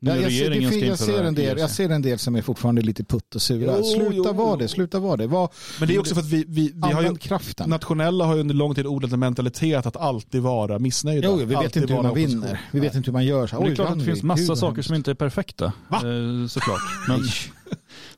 Nu 0.00 0.10
jag, 0.10 0.32
ser, 0.32 0.50
det, 0.50 0.86
jag, 0.86 0.98
ser 0.98 1.24
en 1.24 1.34
del, 1.34 1.58
jag 1.58 1.70
ser 1.70 1.90
en 1.90 2.02
del 2.02 2.18
som 2.18 2.36
är 2.36 2.42
fortfarande 2.42 2.82
lite 2.82 3.04
putt 3.04 3.34
och 3.34 3.42
sura. 3.42 3.74
Jo, 3.78 3.84
sluta 3.84 4.32
vara 4.32 4.56
det, 4.56 4.68
sluta 4.68 4.98
vara 4.98 5.16
det. 5.16 5.26
Var, 5.26 5.50
Men 5.78 5.88
det 5.88 5.94
är 5.94 5.98
också 5.98 6.14
för 6.14 6.20
att 6.20 6.28
vi, 6.28 6.44
vi, 6.48 6.72
vi 6.74 6.92
har 6.92 7.02
ju, 7.02 7.16
kraften. 7.16 7.70
nationella 7.70 8.24
har 8.24 8.34
ju 8.34 8.40
under 8.40 8.54
lång 8.54 8.74
tid 8.74 8.86
odlat 8.86 9.12
en 9.12 9.20
mentalitet 9.20 9.86
att 9.86 9.96
alltid 9.96 10.42
vara 10.42 10.78
missnöjda. 10.78 11.28
Jo, 11.28 11.36
vi 11.36 11.44
vet 11.44 11.76
inte 11.76 11.94
hur 11.94 12.02
man 12.02 12.14
vinner. 12.14 12.60
Vi 12.70 12.80
vet 12.80 12.94
inte 12.94 13.06
hur 13.06 13.12
man 13.12 13.24
gör. 13.24 13.46
Så, 13.46 13.64
det 13.64 13.70
är 13.70 13.74
klart 13.74 13.90
att 13.90 13.98
det 13.98 14.04
finns 14.04 14.22
massa 14.22 14.56
saker 14.56 14.82
som 14.82 14.94
inte 14.94 15.10
är 15.10 15.14
perfekta. 15.14 15.72
Va? 15.88 15.96
Eh, 15.96 16.46
såklart. 16.48 16.80
Men, 17.08 17.20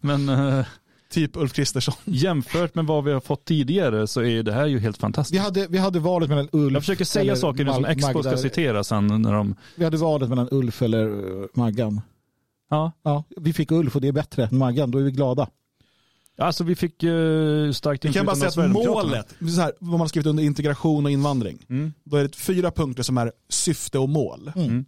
men 0.27 0.59
eh, 0.59 0.65
Typ 1.11 1.37
Ulf 1.37 1.53
Kristersson. 1.53 1.95
Jämfört 2.05 2.75
med 2.75 2.87
vad 2.87 3.05
vi 3.05 3.13
har 3.13 3.21
fått 3.21 3.45
tidigare 3.45 4.07
så 4.07 4.23
är 4.23 4.43
det 4.43 4.53
här 4.53 4.67
ju 4.67 4.79
helt 4.79 4.99
fantastiskt. 4.99 5.35
Vi 5.35 5.39
hade, 5.39 5.67
vi 5.67 5.79
hade 5.79 5.99
valet 5.99 6.29
mellan 6.29 6.49
Ulf 6.53 6.73
Jag 6.73 6.83
försöker 6.83 7.05
säga 7.05 7.37
saker 7.37 7.65
nu 7.65 7.73
som 7.73 7.85
Expo 7.85 8.23
ska 8.23 8.37
citera 8.37 8.85
sen 8.85 9.23
när 9.23 9.33
de... 9.33 9.55
Vi 9.75 9.85
hade 9.85 9.97
valet 9.97 10.29
mellan 10.29 10.49
Ulf 10.51 10.83
eller 10.83 11.09
uh, 11.09 11.47
Maggan. 11.55 12.01
Ja. 12.71 12.93
ja. 13.03 13.25
Vi 13.37 13.53
fick 13.53 13.71
Ulf 13.71 13.95
och 13.95 14.01
det 14.01 14.09
är 14.09 14.13
bättre 14.13 14.45
än 14.45 14.59
Maggan, 14.59 14.91
då 14.91 14.99
är 14.99 15.03
vi 15.03 15.11
glada. 15.11 15.49
Alltså 16.39 16.65
vi 16.65 16.77
fick 16.77 17.05
uh, 17.05 17.73
starkt 17.73 18.05
Vi 18.05 18.13
kan 18.13 18.27
bara 18.27 18.37
säga 18.37 18.65
att 18.65 18.71
målet, 18.71 19.35
så 19.39 19.61
här, 19.61 19.73
vad 19.79 19.91
man 19.91 20.01
har 20.01 20.09
skrivit 20.09 20.27
under 20.27 20.43
integration 20.43 21.05
och 21.05 21.11
invandring, 21.11 21.59
mm. 21.69 21.93
då 22.05 22.17
är 22.17 22.23
det 22.23 22.37
fyra 22.37 22.71
punkter 22.71 23.03
som 23.03 23.19
är 23.19 23.33
syfte 23.49 23.99
och 23.99 24.09
mål. 24.09 24.53
Mm. 24.57 24.85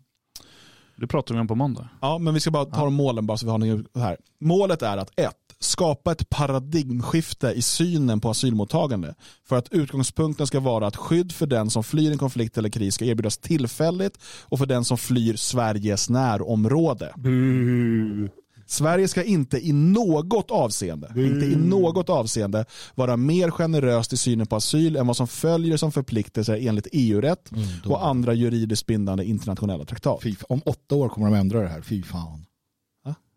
Det 0.96 1.06
pratar 1.06 1.34
vi 1.34 1.40
om 1.40 1.48
på 1.48 1.54
måndag. 1.54 1.88
Ja, 2.00 2.18
men 2.18 2.34
vi 2.34 2.40
ska 2.40 2.50
bara 2.50 2.64
ta 2.64 2.80
ja. 2.80 2.84
de 2.84 2.94
målen 2.94 3.26
bara 3.26 3.36
så 3.36 3.46
vi 3.46 3.52
har 3.52 3.84
det 3.92 4.00
här. 4.00 4.16
Målet 4.40 4.82
är 4.82 4.96
att 4.96 5.18
ett, 5.20 5.36
skapa 5.64 6.12
ett 6.12 6.30
paradigmskifte 6.30 7.52
i 7.52 7.62
synen 7.62 8.20
på 8.20 8.30
asylmottagande 8.30 9.14
för 9.48 9.56
att 9.56 9.68
utgångspunkten 9.72 10.46
ska 10.46 10.60
vara 10.60 10.86
att 10.86 10.96
skydd 10.96 11.32
för 11.32 11.46
den 11.46 11.70
som 11.70 11.84
flyr 11.84 12.12
en 12.12 12.18
konflikt 12.18 12.58
eller 12.58 12.68
kris 12.68 12.94
ska 12.94 13.04
erbjudas 13.04 13.38
tillfälligt 13.38 14.18
och 14.42 14.58
för 14.58 14.66
den 14.66 14.84
som 14.84 14.98
flyr 14.98 15.36
Sveriges 15.36 16.10
närområde. 16.10 17.12
Mm. 17.16 18.28
Sverige 18.66 19.08
ska 19.08 19.22
inte 19.22 19.66
i 19.66 19.72
något 19.72 20.50
avseende, 20.50 21.06
mm. 21.06 21.24
inte 21.24 21.46
i 21.46 21.56
något 21.56 22.08
avseende 22.08 22.64
vara 22.94 23.16
mer 23.16 23.50
generöst 23.50 24.12
i 24.12 24.16
synen 24.16 24.46
på 24.46 24.56
asyl 24.56 24.96
än 24.96 25.06
vad 25.06 25.16
som 25.16 25.28
följer 25.28 25.76
som 25.76 25.92
förpliktelser 25.92 26.68
enligt 26.68 26.86
EU-rätt 26.92 27.52
mm, 27.52 27.64
och 27.84 28.06
andra 28.06 28.34
juridiskt 28.34 28.86
bindande 28.86 29.24
internationella 29.24 29.84
traktat. 29.84 30.22
Fy, 30.22 30.34
om 30.48 30.62
åtta 30.64 30.94
år 30.94 31.08
kommer 31.08 31.30
de 31.30 31.36
ändra 31.36 31.60
det 31.60 31.68
här, 31.68 31.82
fy 31.82 32.02
fan. 32.02 32.46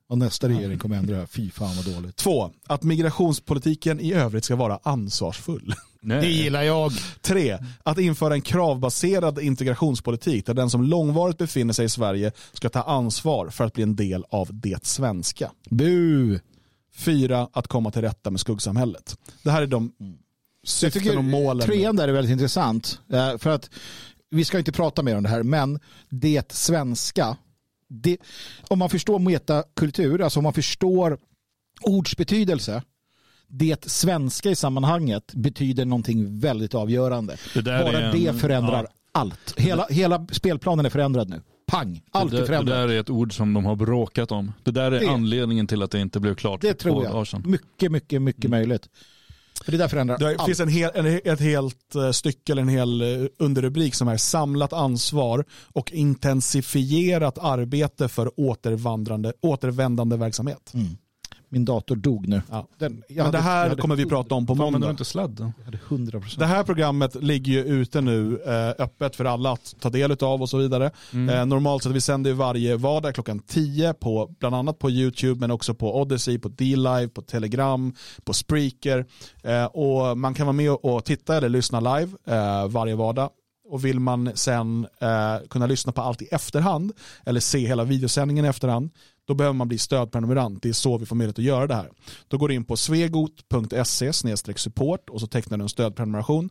Och 0.10 0.18
nästa 0.18 0.50
regering 0.50 0.78
kommer 0.80 0.98
ändra 0.98 1.14
det 1.14 1.20
här. 1.20 1.28
Fy 1.28 1.52
fan 1.52 1.76
vad 1.76 1.96
dåligt. 1.96 2.16
Två, 2.16 2.52
att 2.68 2.84
migrationspolitiken 2.84 4.00
i 4.00 4.14
övrigt 4.14 4.46
ska 4.46 4.56
vara 4.56 4.80
ansvarsfull. 4.84 5.74
Nej. 6.02 6.22
Det 6.22 6.28
gillar 6.28 6.64
jag. 6.64 6.92
Tre, 7.22 7.58
att 7.84 7.98
införa 7.98 8.34
en 8.34 8.42
kravbaserad 8.42 9.40
integrationspolitik 9.40 10.46
där 10.46 10.54
den 10.54 10.70
som 10.70 10.84
långvarigt 10.84 11.38
befinner 11.38 11.74
sig 11.74 11.86
i 11.86 11.90
Sverige 11.90 12.32
ska 12.54 12.70
ta 12.70 12.82
ansvar 12.82 13.50
för 13.50 13.64
att 13.64 13.74
bli 13.74 13.84
en 13.84 13.96
del 13.96 14.26
av 14.30 14.50
det 14.52 14.86
svenska. 14.86 15.52
Bu. 15.70 16.40
Fyra, 16.96 17.50
att 17.54 17.68
komma 17.68 17.92
till 17.92 18.02
rätta 18.02 18.32
med 18.32 18.40
skuggsamhället. 18.40 19.18
Det 19.44 19.52
här 19.52 19.62
är 19.62 19.68
de 19.68 19.92
syften 20.64 21.18
och 21.18 21.24
målen. 21.24 21.68
Trean 21.68 21.96
där 21.96 22.08
är 22.08 22.14
väldigt 22.14 22.32
intressant. 22.32 23.00
Eh, 23.14 23.38
för 23.38 23.50
att 23.50 23.70
vi 24.30 24.46
ska 24.46 24.60
inte 24.60 24.72
prata 24.72 25.04
mer 25.04 25.18
om 25.18 25.24
det 25.24 25.30
här, 25.30 25.44
men 25.44 25.80
det 26.10 26.52
svenska 26.52 27.38
det, 27.90 28.18
om 28.68 28.80
man 28.80 28.90
förstår 28.90 29.20
metakultur, 29.20 30.22
alltså 30.22 30.40
om 30.40 30.44
man 30.44 30.54
förstår 30.54 31.18
ords 31.82 32.18
betydelse, 32.18 32.84
det 33.48 33.90
svenska 33.90 34.50
i 34.50 34.56
sammanhanget 34.56 35.34
betyder 35.34 35.86
någonting 35.86 36.40
väldigt 36.40 36.76
avgörande. 36.76 37.38
Bara 37.66 38.02
en, 38.02 38.24
det 38.24 38.34
förändrar 38.34 38.84
ja. 38.84 38.90
allt. 39.12 39.60
Hela, 39.60 39.88
hela 39.90 40.28
spelplanen 40.32 40.86
är 40.86 40.90
förändrad 40.90 41.30
nu. 41.30 41.42
Pang, 41.68 42.02
allt 42.12 42.32
det 42.32 42.38
är 42.38 42.46
förändrat. 42.46 42.76
Det 42.76 42.82
där 42.82 42.90
är 42.96 43.00
ett 43.00 43.10
ord 43.10 43.34
som 43.34 43.54
de 43.54 43.66
har 43.66 43.76
bråkat 43.76 44.32
om. 44.32 44.54
Det 44.64 44.72
där 44.72 44.92
är 44.92 45.00
det, 45.00 45.08
anledningen 45.08 45.68
till 45.68 45.82
att 45.82 45.92
det 45.92 46.00
inte 46.00 46.20
blev 46.20 46.36
klart 46.36 46.62
Det 46.62 46.74
tror 46.74 47.04
jag. 47.04 47.48
Mycket, 47.48 47.92
mycket, 47.92 48.22
mycket 48.22 48.46
mm. 48.46 48.60
möjligt. 48.60 48.90
För 49.66 49.72
det 49.72 49.78
där 49.78 49.88
förändrar 49.88 50.18
Det 50.18 50.28
allt. 50.28 50.46
finns 50.46 50.60
en 50.60 50.70
hel, 50.70 50.92
en, 50.94 51.20
ett 51.24 51.40
helt 51.40 51.96
eh, 51.96 52.12
stycke 52.12 52.52
eller 52.52 52.62
en 52.62 52.68
hel 52.70 53.02
eh, 53.02 53.28
underrubrik 53.40 53.96
som 53.96 54.08
är 54.08 54.18
samlat 54.18 54.74
ansvar 54.74 55.46
och 55.74 55.92
intensifierat 55.92 57.38
arbete 57.38 58.08
för 58.08 58.32
återvandrande, 58.40 59.34
återvändande 59.42 60.18
verksamhet. 60.18 60.72
Mm. 60.74 60.98
Min 61.56 61.66
dator 61.66 61.96
dog 61.96 62.28
nu. 62.28 62.42
Ja. 62.52 62.68
Den, 62.78 63.04
Men 63.08 63.26
hade, 63.26 63.38
det 63.38 63.42
här 63.42 63.76
kommer 63.76 63.96
vi 63.96 64.06
prata 64.06 64.36
om 64.36 64.46
på 64.46 64.56
måndag. 64.56 64.80
Men 64.80 64.90
inte 64.90 65.06
sladd? 65.06 65.54
Jag 65.58 65.66
hade 65.66 65.78
100%. 65.78 66.40
Det 66.40 66.46
här 66.46 66.64
programmet 66.64 67.24
ligger 67.24 67.54
ju 67.54 67.64
ute 67.64 68.02
nu 68.02 68.42
eh, 68.46 68.84
öppet 68.84 69.16
för 69.16 69.26
alla 69.26 69.52
att 69.52 69.76
ta 69.80 69.90
del 69.90 70.12
av 70.12 70.42
och 70.42 70.50
så 70.50 70.58
vidare. 70.58 70.92
Mm. 71.14 71.36
Eh, 71.36 71.46
normalt 71.46 71.84
sett 71.84 71.92
vi 71.92 72.02
sänder 72.02 72.34
varje 72.34 72.76
vardag 72.76 73.14
klockan 73.14 73.40
10 73.40 73.94
på 73.94 74.36
bland 74.40 74.56
annat 74.56 74.80
på 74.80 74.90
YouTube 74.90 75.40
men 75.40 75.52
också 75.52 75.74
på 75.74 76.02
Odyssey, 76.02 76.40
på 76.40 76.50
D-Live, 76.50 77.08
på 77.08 77.22
Telegram, 77.22 77.94
på 78.24 78.34
Spreaker. 78.34 79.06
Eh, 79.44 79.66
och 79.66 80.18
man 80.18 80.34
kan 80.34 80.46
vara 80.46 80.56
med 80.56 80.72
och 80.72 81.06
titta 81.06 81.38
eller 81.38 81.50
lyssna 81.50 81.80
live 81.80 82.12
varje 82.68 82.96
vardag 82.96 83.30
och 83.70 83.86
vill 83.86 84.00
man 84.00 84.32
sen 84.36 84.88
eh, 85.00 85.48
kunna 85.50 85.66
lyssna 85.66 85.92
på 85.92 86.02
allt 86.02 86.22
i 86.22 86.26
efterhand 86.26 86.92
eller 87.26 87.40
se 87.40 87.68
hela 87.68 87.84
videosändningen 87.84 88.46
i 88.46 88.48
efterhand 88.48 88.92
då 89.26 89.34
behöver 89.34 89.54
man 89.54 89.68
bli 89.68 89.78
stödprenumerant. 89.78 90.64
Det 90.64 90.70
är 90.70 90.74
så 90.74 90.98
vi 90.98 91.06
får 91.06 91.16
möjlighet 91.16 91.40
att 91.40 91.46
göra 91.46 91.68
det 91.68 91.76
här. 91.76 91.90
Då 92.28 92.38
går 92.38 92.48
du 92.48 92.54
in 92.54 92.66
på 92.66 92.78
svegot.se 92.78 94.14
support 94.56 95.10
och 95.10 95.22
så 95.22 95.28
tecknar 95.28 95.58
du 95.58 95.64
en 95.64 95.70
stödprenumeration. 95.70 96.50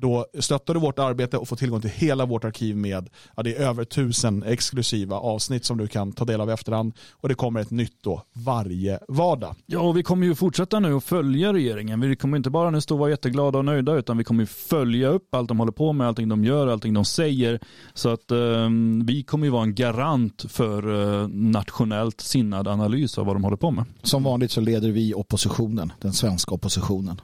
Då 0.00 0.26
stöttar 0.38 0.74
du 0.74 0.80
vårt 0.80 0.98
arbete 0.98 1.38
och 1.38 1.48
får 1.48 1.56
tillgång 1.56 1.80
till 1.80 1.90
hela 1.90 2.26
vårt 2.26 2.44
arkiv 2.44 2.76
med 2.76 3.08
ja, 3.36 3.42
det 3.42 3.56
är 3.56 3.60
över 3.60 3.84
tusen 3.84 4.42
exklusiva 4.42 5.16
avsnitt 5.16 5.64
som 5.64 5.78
du 5.78 5.86
kan 5.86 6.12
ta 6.12 6.24
del 6.24 6.40
av 6.40 6.50
i 6.50 6.52
efterhand. 6.52 6.92
Och 7.12 7.28
det 7.28 7.34
kommer 7.34 7.60
ett 7.60 7.70
nytt 7.70 8.02
då 8.02 8.22
varje 8.32 8.98
vardag. 9.08 9.54
Ja, 9.66 9.80
och 9.80 9.96
vi 9.96 10.02
kommer 10.02 10.26
ju 10.26 10.34
fortsätta 10.34 10.80
nu 10.80 10.94
att 10.94 11.04
följa 11.04 11.52
regeringen. 11.52 12.00
Vi 12.00 12.16
kommer 12.16 12.36
inte 12.36 12.50
bara 12.50 12.70
nu 12.70 12.80
stå 12.80 12.94
och 12.94 12.98
vara 12.98 13.10
jätteglada 13.10 13.58
och 13.58 13.64
nöjda 13.64 13.94
utan 13.94 14.18
vi 14.18 14.24
kommer 14.24 14.42
ju 14.42 14.46
följa 14.46 15.08
upp 15.08 15.34
allt 15.34 15.48
de 15.48 15.58
håller 15.58 15.72
på 15.72 15.92
med, 15.92 16.06
allting 16.06 16.28
de 16.28 16.44
gör, 16.44 16.66
allting 16.66 16.94
de 16.94 17.04
säger. 17.04 17.60
Så 17.94 18.08
att 18.08 18.30
eh, 18.30 18.68
vi 19.04 19.24
kommer 19.26 19.46
ju 19.46 19.50
vara 19.50 19.62
en 19.62 19.74
garant 19.74 20.44
för 20.48 21.02
eh, 21.22 21.28
nationellt 21.28 22.20
sinnad 22.20 22.68
analys 22.68 23.18
av 23.18 23.26
vad 23.26 23.34
de 23.36 23.44
håller 23.44 23.56
på 23.56 23.70
med. 23.70 23.84
Som 24.02 24.22
vanligt 24.22 24.50
så 24.50 24.60
leder 24.60 24.90
vi 24.90 25.14
oppositionen, 25.14 25.92
den 26.00 26.12
svenska 26.12 26.54
oppositionen. 26.54 27.20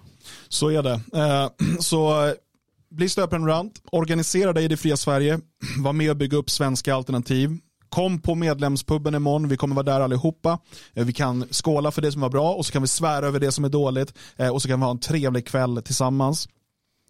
Så 0.48 0.68
är 0.68 0.82
det. 0.82 1.00
Eh, 1.12 1.50
så 1.80 2.32
bli 2.92 3.08
stöprenumerant, 3.08 3.82
organisera 3.92 4.52
dig 4.52 4.64
i 4.64 4.68
det 4.68 4.76
fria 4.76 4.96
Sverige, 4.96 5.40
var 5.78 5.92
med 5.92 6.10
och 6.10 6.16
bygga 6.16 6.36
upp 6.36 6.50
svenska 6.50 6.94
alternativ. 6.94 7.58
Kom 7.88 8.20
på 8.20 8.34
medlemspubben 8.34 9.14
imorgon, 9.14 9.48
vi 9.48 9.56
kommer 9.56 9.74
vara 9.74 9.84
där 9.84 10.00
allihopa. 10.00 10.58
Eh, 10.94 11.04
vi 11.04 11.12
kan 11.12 11.46
skåla 11.50 11.90
för 11.90 12.02
det 12.02 12.12
som 12.12 12.20
var 12.20 12.28
bra 12.28 12.54
och 12.54 12.66
så 12.66 12.72
kan 12.72 12.82
vi 12.82 12.88
svära 12.88 13.26
över 13.26 13.40
det 13.40 13.52
som 13.52 13.64
är 13.64 13.68
dåligt 13.68 14.14
eh, 14.36 14.48
och 14.48 14.62
så 14.62 14.68
kan 14.68 14.80
vi 14.80 14.84
ha 14.84 14.90
en 14.90 14.98
trevlig 14.98 15.46
kväll 15.46 15.82
tillsammans 15.84 16.48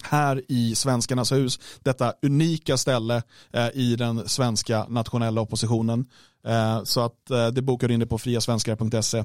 här 0.05 0.43
i 0.49 0.75
Svenskarnas 0.75 1.33
hus, 1.33 1.61
detta 1.83 2.13
unika 2.23 2.77
ställe 2.77 3.23
eh, 3.53 3.69
i 3.75 3.97
den 3.97 4.29
svenska 4.29 4.87
nationella 4.89 5.41
oppositionen. 5.41 6.07
Eh, 6.47 6.85
så 6.85 7.01
att 7.01 7.55
det 7.55 7.63
bokar 7.63 7.91
in 7.91 8.01
det 8.01 8.07
på 8.07 8.19
friasvenskar.se. 8.19 9.25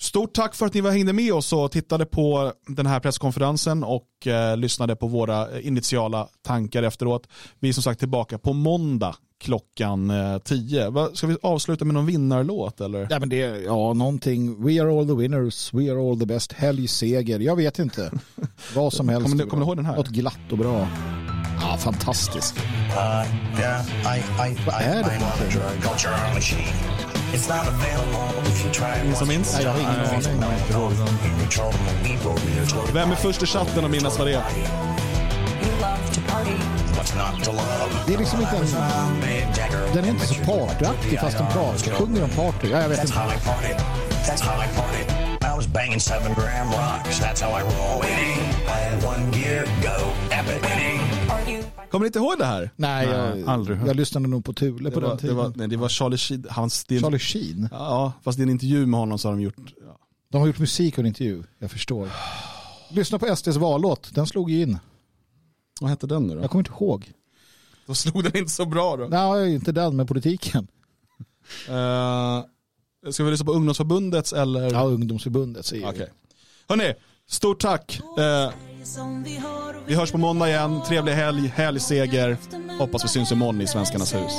Stort 0.00 0.32
tack 0.34 0.54
för 0.54 0.66
att 0.66 0.74
ni 0.74 0.90
hängde 0.90 1.12
med 1.12 1.32
oss 1.32 1.52
och 1.52 1.72
tittade 1.72 2.06
på 2.06 2.52
den 2.66 2.86
här 2.86 3.00
presskonferensen 3.00 3.84
och 3.84 4.26
eh, 4.26 4.56
lyssnade 4.56 4.96
på 4.96 5.06
våra 5.06 5.60
initiala 5.60 6.28
tankar 6.42 6.82
efteråt. 6.82 7.28
Vi 7.60 7.68
är 7.68 7.72
som 7.72 7.82
sagt 7.82 7.98
tillbaka 7.98 8.38
på 8.38 8.52
måndag 8.52 9.16
klockan 9.42 10.10
eh, 10.10 10.38
10. 10.38 10.92
Ska 11.14 11.26
vi 11.26 11.36
avsluta 11.42 11.84
med 11.84 11.94
någon 11.94 12.06
vinnarlåt 12.06 12.80
eller? 12.80 13.06
Ja, 13.10 13.18
men 13.18 13.28
det, 13.28 13.36
ja, 13.38 13.92
någonting. 13.92 14.64
We 14.64 14.82
are 14.82 14.98
all 14.98 15.06
the 15.06 15.14
winners, 15.14 15.74
we 15.74 15.92
are 15.92 16.10
all 16.10 16.20
the 16.20 16.26
best. 16.26 16.52
Helgseger, 16.52 17.40
jag 17.40 17.56
vet 17.56 17.78
inte. 17.78 18.10
Vad 18.74 18.92
som 18.92 19.08
helst. 19.08 19.28
Kommer, 19.28 19.44
kommer 19.44 19.64
du 19.64 19.68
ihåg 19.68 19.76
den 19.76 19.86
här? 19.86 19.96
Något 19.96 20.08
glatt 20.08 20.52
och 20.52 20.58
bra. 20.58 20.88
Ja, 21.60 21.76
fantastiskt. 21.78 22.58
Uh, 22.58 22.62
yeah, 23.60 23.86
I, 24.16 24.20
I, 24.50 24.56
Vad 24.66 24.74
är 24.74 25.04
det? 25.04 25.18
Ingen 29.04 29.16
som 29.16 29.28
minns? 29.28 29.54
Nej, 29.54 29.64
jag 29.64 29.70
har 29.72 29.78
ingen 29.80 29.90
aning. 29.90 30.20
Vem 32.92 33.10
är 33.10 33.16
först 33.16 33.42
i 33.42 33.46
chatten 33.46 33.84
att 33.84 33.90
minnas 33.90 34.18
vad 34.18 34.26
det 34.26 34.34
är? 34.34 34.42
Det 38.06 38.14
är 38.14 38.18
liksom 38.18 38.40
inte 38.40 38.56
en... 38.56 38.66
Den 39.94 40.04
är 40.04 40.08
inte 40.08 40.26
så 40.26 40.34
partyaktig 40.34 41.20
fast 41.20 41.38
den 41.38 41.46
pratar, 41.46 41.90
sjunger 41.90 42.24
om 42.24 42.30
party. 42.30 42.68
Ja, 42.70 42.80
jag 42.80 42.88
vet 42.88 43.00
inte. 43.04 43.14
I 45.52 45.54
was 45.56 45.66
banging 45.66 46.00
seven 46.00 46.34
gram 46.34 46.68
rocks. 46.70 47.20
That's 47.20 47.40
how 47.40 47.50
I 47.50 47.62
roll. 47.62 48.00
Winning. 48.02 48.38
One 49.04 49.32
gear, 49.32 49.66
go. 49.82 50.12
Epic. 50.30 50.62
Winning. 50.62 51.01
Kommer 51.90 52.04
ni 52.04 52.06
inte 52.06 52.18
ihåg 52.18 52.38
det 52.38 52.44
här? 52.44 52.70
Nej, 52.76 53.08
jag, 53.08 53.48
aldrig 53.48 53.78
hört. 53.78 53.86
jag 53.86 53.96
lyssnade 53.96 54.28
nog 54.28 54.44
på 54.44 54.52
Thule 54.52 54.90
på 54.90 55.00
var, 55.00 55.08
den 55.08 55.18
tiden. 55.18 55.36
Det 55.36 55.42
var, 55.42 55.52
nej, 55.56 55.68
det 55.68 55.76
var 55.76 55.88
Charlie 55.88 56.16
Sheen. 56.16 56.46
Hans, 56.50 56.84
det, 56.84 57.00
Charlie 57.00 57.18
Sheen? 57.18 57.68
Ja, 57.72 58.12
fast 58.22 58.38
det 58.38 58.42
är 58.42 58.44
en 58.44 58.50
intervju 58.50 58.86
med 58.86 59.00
honom 59.00 59.18
så 59.18 59.28
har 59.28 59.36
de 59.36 59.42
gjort. 59.42 59.74
Ja. 59.86 59.98
De 60.28 60.40
har 60.40 60.46
gjort 60.46 60.58
musik 60.58 60.94
och 60.94 60.98
en 60.98 61.06
intervju, 61.06 61.42
jag 61.58 61.70
förstår. 61.70 62.08
Lyssna 62.90 63.18
på 63.18 63.36
SDs 63.36 63.56
vallåt, 63.56 64.14
den 64.14 64.26
slog 64.26 64.50
ju 64.50 64.62
in. 64.62 64.78
Vad 65.80 65.90
hette 65.90 66.06
den 66.06 66.26
nu 66.26 66.34
då? 66.34 66.40
Jag 66.40 66.50
kommer 66.50 66.60
inte 66.60 66.84
ihåg. 66.84 67.12
Då 67.86 67.94
slog 67.94 68.24
den 68.24 68.36
inte 68.36 68.52
så 68.52 68.66
bra 68.66 68.96
då? 68.96 69.04
Nej, 69.04 69.54
inte 69.54 69.72
den, 69.72 69.96
med 69.96 70.08
politiken. 70.08 70.66
Uh, 71.68 72.42
ska 73.10 73.24
vi 73.24 73.30
lyssna 73.30 73.46
på 73.46 73.52
ungdomsförbundets 73.52 74.32
eller? 74.32 74.72
Ja, 74.72 74.84
ungdomsförbundets. 74.84 75.72
Okej. 75.72 75.88
Okay. 75.88 76.06
Hörni, 76.68 76.94
stort 77.28 77.60
tack. 77.60 78.00
Uh, 78.18 78.52
vi 79.86 79.94
hörs 79.94 80.12
på 80.12 80.18
måndag 80.18 80.48
igen. 80.48 80.80
Trevlig 80.88 81.12
helg, 81.12 81.52
helgseger. 81.56 82.36
Hoppas 82.78 83.04
vi 83.04 83.08
syns 83.08 83.32
imorgon 83.32 83.60
i 83.60 83.66
Svenskarnas 83.66 84.14
hus. 84.14 84.32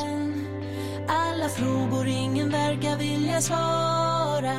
Alla 1.08 1.50
frågor 1.50 2.08
ingen 2.08 2.50
verkar 2.50 2.98
vilja 2.98 3.42
svara. 3.42 4.54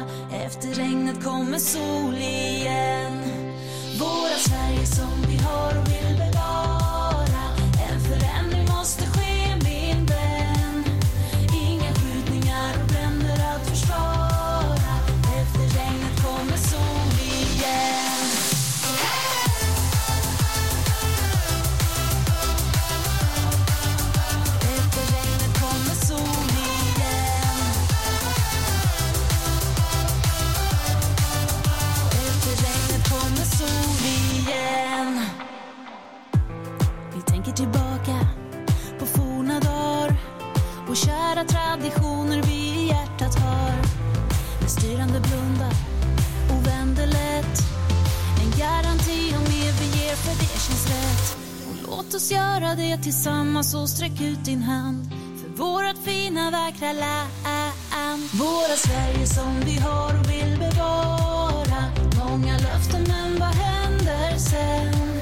Efter 0.47 0.69
regnet 0.69 1.24
kommer 1.24 1.59
sol 1.59 2.15
igen. 2.15 3.23
Våra 4.01 4.36
Sverige 4.39 4.86
som 4.86 5.31
vi 5.31 5.36
har 5.36 5.81
och 5.81 5.89
vill 5.89 6.34
tillbaka 37.56 38.26
på 38.98 39.06
forna 39.06 39.60
dagar 39.60 40.16
och 40.89 40.97
kära 40.97 41.44
traditioner 41.44 42.43
vi 42.43 42.82
i 42.82 42.89
hjärtat 42.89 43.39
har. 43.39 43.74
Den 44.60 44.68
styrande 44.68 45.20
blundar 45.20 45.72
och 46.51 46.66
vänder 46.66 47.06
lätt. 47.06 47.59
En 48.43 48.51
garanti 48.59 49.35
om 49.36 49.43
mer 49.43 49.72
vi 49.81 49.98
ger 49.98 50.16
för 50.16 50.35
det 50.39 50.60
känns 50.60 50.86
rätt. 50.86 51.36
Och 51.68 51.76
låt 51.90 52.14
oss 52.14 52.32
göra 52.32 52.74
det 52.74 52.97
tillsammans 53.02 53.74
och 53.74 53.89
sträck 53.89 54.20
ut 54.20 54.44
din 54.44 54.62
hand 54.62 55.10
för 55.40 55.62
vårat 55.62 55.98
fina 56.05 56.51
vackra 56.51 56.93
land. 56.93 58.22
Våra 58.32 58.76
Sverige 58.76 59.26
som 59.26 59.60
vi 59.60 59.78
har 59.78 60.20
och 60.20 60.31
vill 60.31 60.59
bevara. 60.59 61.85
Många 62.18 62.59
löften 62.59 63.05
men 63.09 63.39
vad 63.40 63.55
händer 63.55 64.39
sen? 64.39 65.13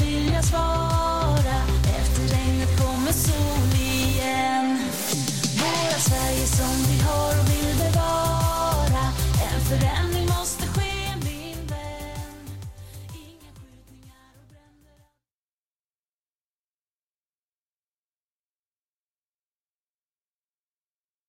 vilja 0.00 0.42
svara. 0.42 1.58
Efter 2.00 2.22
regnet 2.36 2.80
kommer 2.80 3.12
sol 3.12 3.70
igen. 3.74 4.78
Våra 5.60 5.98
Sverige 6.00 6.46
som 6.46 6.74
vi 6.88 6.95